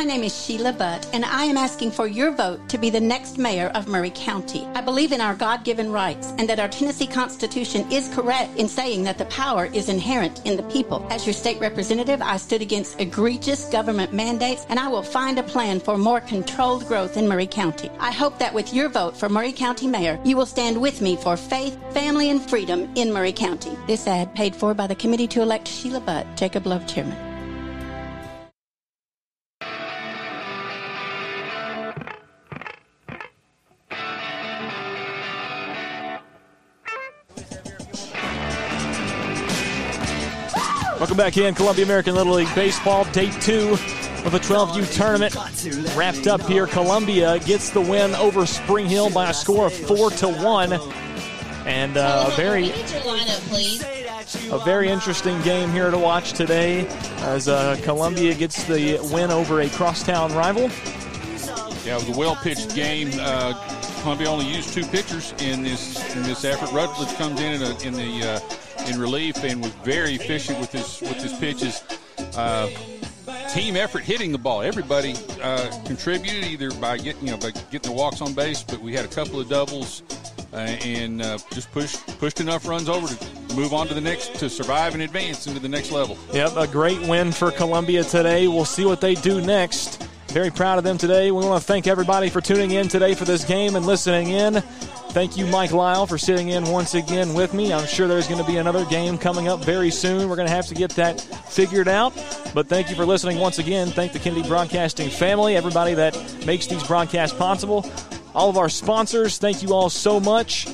My 0.00 0.06
name 0.06 0.22
is 0.22 0.34
Sheila 0.34 0.72
Butt, 0.72 1.06
and 1.12 1.26
I 1.26 1.44
am 1.44 1.58
asking 1.58 1.90
for 1.90 2.06
your 2.06 2.30
vote 2.30 2.70
to 2.70 2.78
be 2.78 2.88
the 2.88 2.98
next 2.98 3.36
mayor 3.36 3.66
of 3.74 3.86
Maury 3.86 4.12
County. 4.14 4.66
I 4.74 4.80
believe 4.80 5.12
in 5.12 5.20
our 5.20 5.34
God 5.34 5.62
given 5.62 5.92
rights 5.92 6.32
and 6.38 6.48
that 6.48 6.58
our 6.58 6.68
Tennessee 6.68 7.06
Constitution 7.06 7.84
is 7.92 8.08
correct 8.14 8.56
in 8.56 8.66
saying 8.66 9.02
that 9.02 9.18
the 9.18 9.26
power 9.26 9.66
is 9.66 9.90
inherent 9.90 10.40
in 10.46 10.56
the 10.56 10.62
people. 10.72 11.06
As 11.10 11.26
your 11.26 11.34
state 11.34 11.60
representative, 11.60 12.22
I 12.22 12.38
stood 12.38 12.62
against 12.62 12.98
egregious 12.98 13.66
government 13.66 14.14
mandates, 14.14 14.64
and 14.70 14.80
I 14.80 14.88
will 14.88 15.02
find 15.02 15.38
a 15.38 15.42
plan 15.42 15.80
for 15.80 15.98
more 15.98 16.22
controlled 16.22 16.86
growth 16.86 17.18
in 17.18 17.28
Maury 17.28 17.46
County. 17.46 17.90
I 18.00 18.10
hope 18.10 18.38
that 18.38 18.54
with 18.54 18.72
your 18.72 18.88
vote 18.88 19.14
for 19.14 19.28
Maury 19.28 19.52
County 19.52 19.86
Mayor, 19.86 20.18
you 20.24 20.34
will 20.34 20.46
stand 20.46 20.80
with 20.80 21.02
me 21.02 21.16
for 21.16 21.36
faith, 21.36 21.78
family, 21.92 22.30
and 22.30 22.40
freedom 22.40 22.90
in 22.94 23.12
Maury 23.12 23.32
County. 23.32 23.76
This 23.86 24.06
ad 24.06 24.34
paid 24.34 24.56
for 24.56 24.72
by 24.72 24.86
the 24.86 24.94
Committee 24.94 25.28
to 25.28 25.42
Elect 25.42 25.68
Sheila 25.68 26.00
Butt, 26.00 26.26
Jacob 26.38 26.64
Love 26.66 26.86
Chairman. 26.86 27.29
Welcome 41.00 41.16
back 41.16 41.38
in 41.38 41.54
Columbia 41.54 41.86
American 41.86 42.14
Little 42.14 42.34
League 42.34 42.54
Baseball, 42.54 43.04
day 43.04 43.30
two 43.40 43.70
of 43.70 44.32
the 44.32 44.38
12U 44.38 44.94
tournament. 44.94 45.34
Wrapped 45.96 46.26
up 46.26 46.42
here. 46.42 46.66
Columbia 46.66 47.38
gets 47.38 47.70
the 47.70 47.80
win 47.80 48.14
over 48.16 48.44
Spring 48.44 48.84
Hill 48.84 49.08
by 49.08 49.30
a 49.30 49.32
score 49.32 49.68
of 49.68 49.72
four 49.72 50.10
to 50.10 50.28
one. 50.28 50.74
And 51.64 51.96
uh, 51.96 52.28
a 52.30 52.36
very 52.36 52.68
a 54.50 54.58
very 54.58 54.90
interesting 54.90 55.40
game 55.40 55.72
here 55.72 55.90
to 55.90 55.96
watch 55.96 56.34
today 56.34 56.86
as 57.20 57.48
uh, 57.48 57.80
Columbia 57.82 58.34
gets 58.34 58.64
the 58.64 58.98
win 59.10 59.30
over 59.30 59.62
a 59.62 59.70
crosstown 59.70 60.34
rival. 60.34 60.64
Yeah, 61.86 61.96
it 61.96 62.06
was 62.06 62.14
a 62.14 62.18
well 62.18 62.36
pitched 62.36 62.74
game. 62.74 63.10
Uh, 63.18 63.79
Columbia 64.02 64.28
only 64.28 64.46
used 64.46 64.72
two 64.72 64.84
pitchers 64.84 65.34
in 65.40 65.62
this 65.62 66.16
in 66.16 66.22
this 66.22 66.44
effort. 66.44 66.72
Rutledge 66.72 67.14
comes 67.16 67.40
in 67.40 67.54
in, 67.54 67.62
a, 67.62 67.78
in 67.80 67.92
the 67.94 68.28
uh, 68.28 68.86
in 68.90 68.98
relief 68.98 69.36
and 69.44 69.60
was 69.60 69.72
very 69.84 70.14
efficient 70.14 70.58
with 70.58 70.72
his 70.72 71.00
with 71.00 71.22
his 71.22 71.32
pitches. 71.34 71.82
Uh, 72.36 72.68
team 73.52 73.76
effort 73.76 74.02
hitting 74.02 74.32
the 74.32 74.38
ball. 74.38 74.62
Everybody 74.62 75.14
uh, 75.42 75.70
contributed 75.84 76.44
either 76.44 76.70
by 76.72 76.98
getting 76.98 77.26
you 77.26 77.32
know 77.32 77.38
by 77.38 77.50
getting 77.70 77.90
the 77.90 77.92
walks 77.92 78.20
on 78.20 78.32
base, 78.32 78.62
but 78.62 78.80
we 78.80 78.94
had 78.94 79.04
a 79.04 79.08
couple 79.08 79.40
of 79.40 79.48
doubles 79.48 80.02
uh, 80.52 80.56
and 80.56 81.22
uh, 81.22 81.38
just 81.52 81.70
pushed 81.72 82.06
pushed 82.18 82.40
enough 82.40 82.66
runs 82.66 82.88
over 82.88 83.06
to 83.06 83.54
move 83.54 83.74
on 83.74 83.86
to 83.88 83.94
the 83.94 84.00
next 84.00 84.34
to 84.36 84.48
survive 84.48 84.94
and 84.94 85.02
advance 85.02 85.46
into 85.46 85.60
the 85.60 85.68
next 85.68 85.90
level. 85.90 86.16
Yep, 86.32 86.56
a 86.56 86.66
great 86.66 87.00
win 87.02 87.32
for 87.32 87.50
Columbia 87.50 88.04
today. 88.04 88.48
We'll 88.48 88.64
see 88.64 88.84
what 88.84 89.00
they 89.00 89.14
do 89.14 89.40
next. 89.40 90.06
Very 90.30 90.50
proud 90.50 90.78
of 90.78 90.84
them 90.84 90.96
today. 90.96 91.32
We 91.32 91.44
want 91.44 91.60
to 91.60 91.66
thank 91.66 91.88
everybody 91.88 92.30
for 92.30 92.40
tuning 92.40 92.70
in 92.70 92.86
today 92.86 93.14
for 93.14 93.24
this 93.24 93.44
game 93.44 93.74
and 93.74 93.84
listening 93.84 94.28
in. 94.28 94.60
Thank 95.10 95.36
you, 95.36 95.44
Mike 95.44 95.72
Lyle, 95.72 96.06
for 96.06 96.18
sitting 96.18 96.50
in 96.50 96.62
once 96.66 96.94
again 96.94 97.34
with 97.34 97.52
me. 97.52 97.72
I'm 97.72 97.84
sure 97.84 98.06
there's 98.06 98.28
going 98.28 98.40
to 98.40 98.46
be 98.46 98.58
another 98.58 98.84
game 98.84 99.18
coming 99.18 99.48
up 99.48 99.64
very 99.64 99.90
soon. 99.90 100.28
We're 100.28 100.36
going 100.36 100.46
to 100.46 100.54
have 100.54 100.68
to 100.68 100.74
get 100.76 100.90
that 100.90 101.20
figured 101.20 101.88
out. 101.88 102.14
But 102.54 102.68
thank 102.68 102.90
you 102.90 102.94
for 102.94 103.04
listening 103.04 103.40
once 103.40 103.58
again. 103.58 103.88
Thank 103.88 104.12
the 104.12 104.20
Kennedy 104.20 104.46
Broadcasting 104.46 105.10
family, 105.10 105.56
everybody 105.56 105.94
that 105.94 106.16
makes 106.46 106.68
these 106.68 106.86
broadcasts 106.86 107.36
possible. 107.36 107.90
All 108.32 108.48
of 108.48 108.56
our 108.56 108.68
sponsors, 108.68 109.38
thank 109.38 109.64
you 109.64 109.74
all 109.74 109.90
so 109.90 110.20
much. 110.20 110.68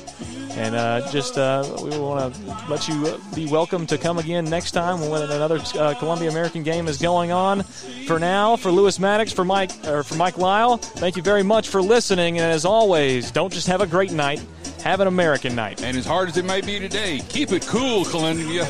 And 0.57 0.75
uh, 0.75 1.07
just 1.11 1.37
uh, 1.37 1.63
we 1.83 1.95
want 1.99 2.33
to 2.33 2.57
let 2.67 2.87
you 2.87 3.21
be 3.35 3.45
welcome 3.45 3.85
to 3.85 3.97
come 3.97 4.17
again 4.17 4.43
next 4.45 4.71
time 4.71 5.07
when 5.07 5.21
another 5.21 5.59
uh, 5.75 5.93
Columbia 5.93 6.31
American 6.31 6.63
game 6.63 6.87
is 6.87 6.97
going 6.97 7.31
on. 7.31 7.61
For 8.07 8.17
now, 8.17 8.55
for 8.55 8.71
Lewis 8.71 8.99
Maddox, 8.99 9.31
for 9.31 9.45
Mike 9.45 9.69
or 9.85 10.01
for 10.01 10.15
Mike 10.15 10.39
Lyle, 10.39 10.77
thank 10.77 11.15
you 11.15 11.21
very 11.21 11.43
much 11.43 11.69
for 11.69 11.79
listening. 11.79 12.39
And 12.39 12.51
as 12.51 12.65
always, 12.65 13.29
don't 13.29 13.53
just 13.53 13.67
have 13.67 13.81
a 13.81 13.87
great 13.87 14.11
night, 14.11 14.43
have 14.83 14.99
an 14.99 15.07
American 15.07 15.53
night. 15.53 15.83
And 15.83 15.95
as 15.95 16.07
hard 16.07 16.27
as 16.27 16.37
it 16.37 16.45
may 16.45 16.61
be 16.61 16.79
today, 16.79 17.21
keep 17.29 17.51
it 17.51 17.65
cool, 17.67 18.03
Columbia. 18.05 18.65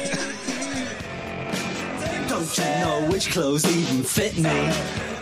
Don't 2.27 2.57
you 2.57 2.63
know 2.65 3.07
which 3.09 3.31
clothes 3.31 3.65
even 3.65 4.03
fit 4.03 4.37
me? 4.37 5.16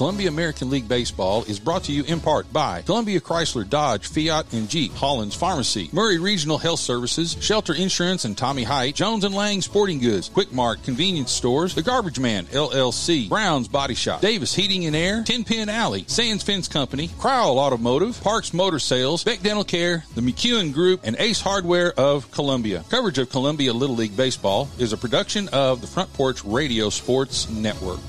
Columbia 0.00 0.28
American 0.28 0.70
League 0.70 0.88
Baseball 0.88 1.44
is 1.44 1.60
brought 1.60 1.84
to 1.84 1.92
you 1.92 2.04
in 2.04 2.20
part 2.20 2.50
by 2.50 2.80
Columbia 2.80 3.20
Chrysler 3.20 3.68
Dodge 3.68 4.06
Fiat 4.06 4.50
and 4.54 4.66
Jeep, 4.66 4.94
Holland's 4.94 5.36
Pharmacy, 5.36 5.90
Maury 5.92 6.18
Regional 6.18 6.56
Health 6.56 6.80
Services, 6.80 7.36
Shelter 7.38 7.74
Insurance 7.74 8.24
and 8.24 8.34
Tommy 8.34 8.62
Hyde, 8.62 8.94
Jones 8.94 9.24
and 9.24 9.34
Lang 9.34 9.60
Sporting 9.60 9.98
Goods, 9.98 10.30
Quick 10.30 10.54
Mart 10.54 10.82
Convenience 10.84 11.30
Stores, 11.30 11.74
The 11.74 11.82
Garbage 11.82 12.18
Man 12.18 12.46
LLC, 12.46 13.28
Brown's 13.28 13.68
Body 13.68 13.94
Shop, 13.94 14.22
Davis 14.22 14.54
Heating 14.54 14.86
and 14.86 14.96
Air, 14.96 15.22
Ten 15.22 15.44
Pin 15.44 15.68
Alley, 15.68 16.06
Sands 16.06 16.42
Fence 16.42 16.66
Company, 16.66 17.10
Crowell 17.18 17.58
Automotive, 17.58 18.18
Parks 18.22 18.54
Motor 18.54 18.78
Sales, 18.78 19.22
Beck 19.22 19.42
Dental 19.42 19.64
Care, 19.64 20.04
the 20.14 20.22
McEwen 20.22 20.72
Group, 20.72 21.00
and 21.04 21.14
Ace 21.18 21.42
Hardware 21.42 21.92
of 21.92 22.30
Columbia. 22.30 22.86
Coverage 22.88 23.18
of 23.18 23.28
Columbia 23.28 23.74
Little 23.74 23.96
League 23.96 24.16
Baseball 24.16 24.66
is 24.78 24.94
a 24.94 24.96
production 24.96 25.48
of 25.48 25.82
the 25.82 25.86
Front 25.86 26.10
Porch 26.14 26.42
Radio 26.42 26.88
Sports 26.88 27.50
Network. 27.50 28.00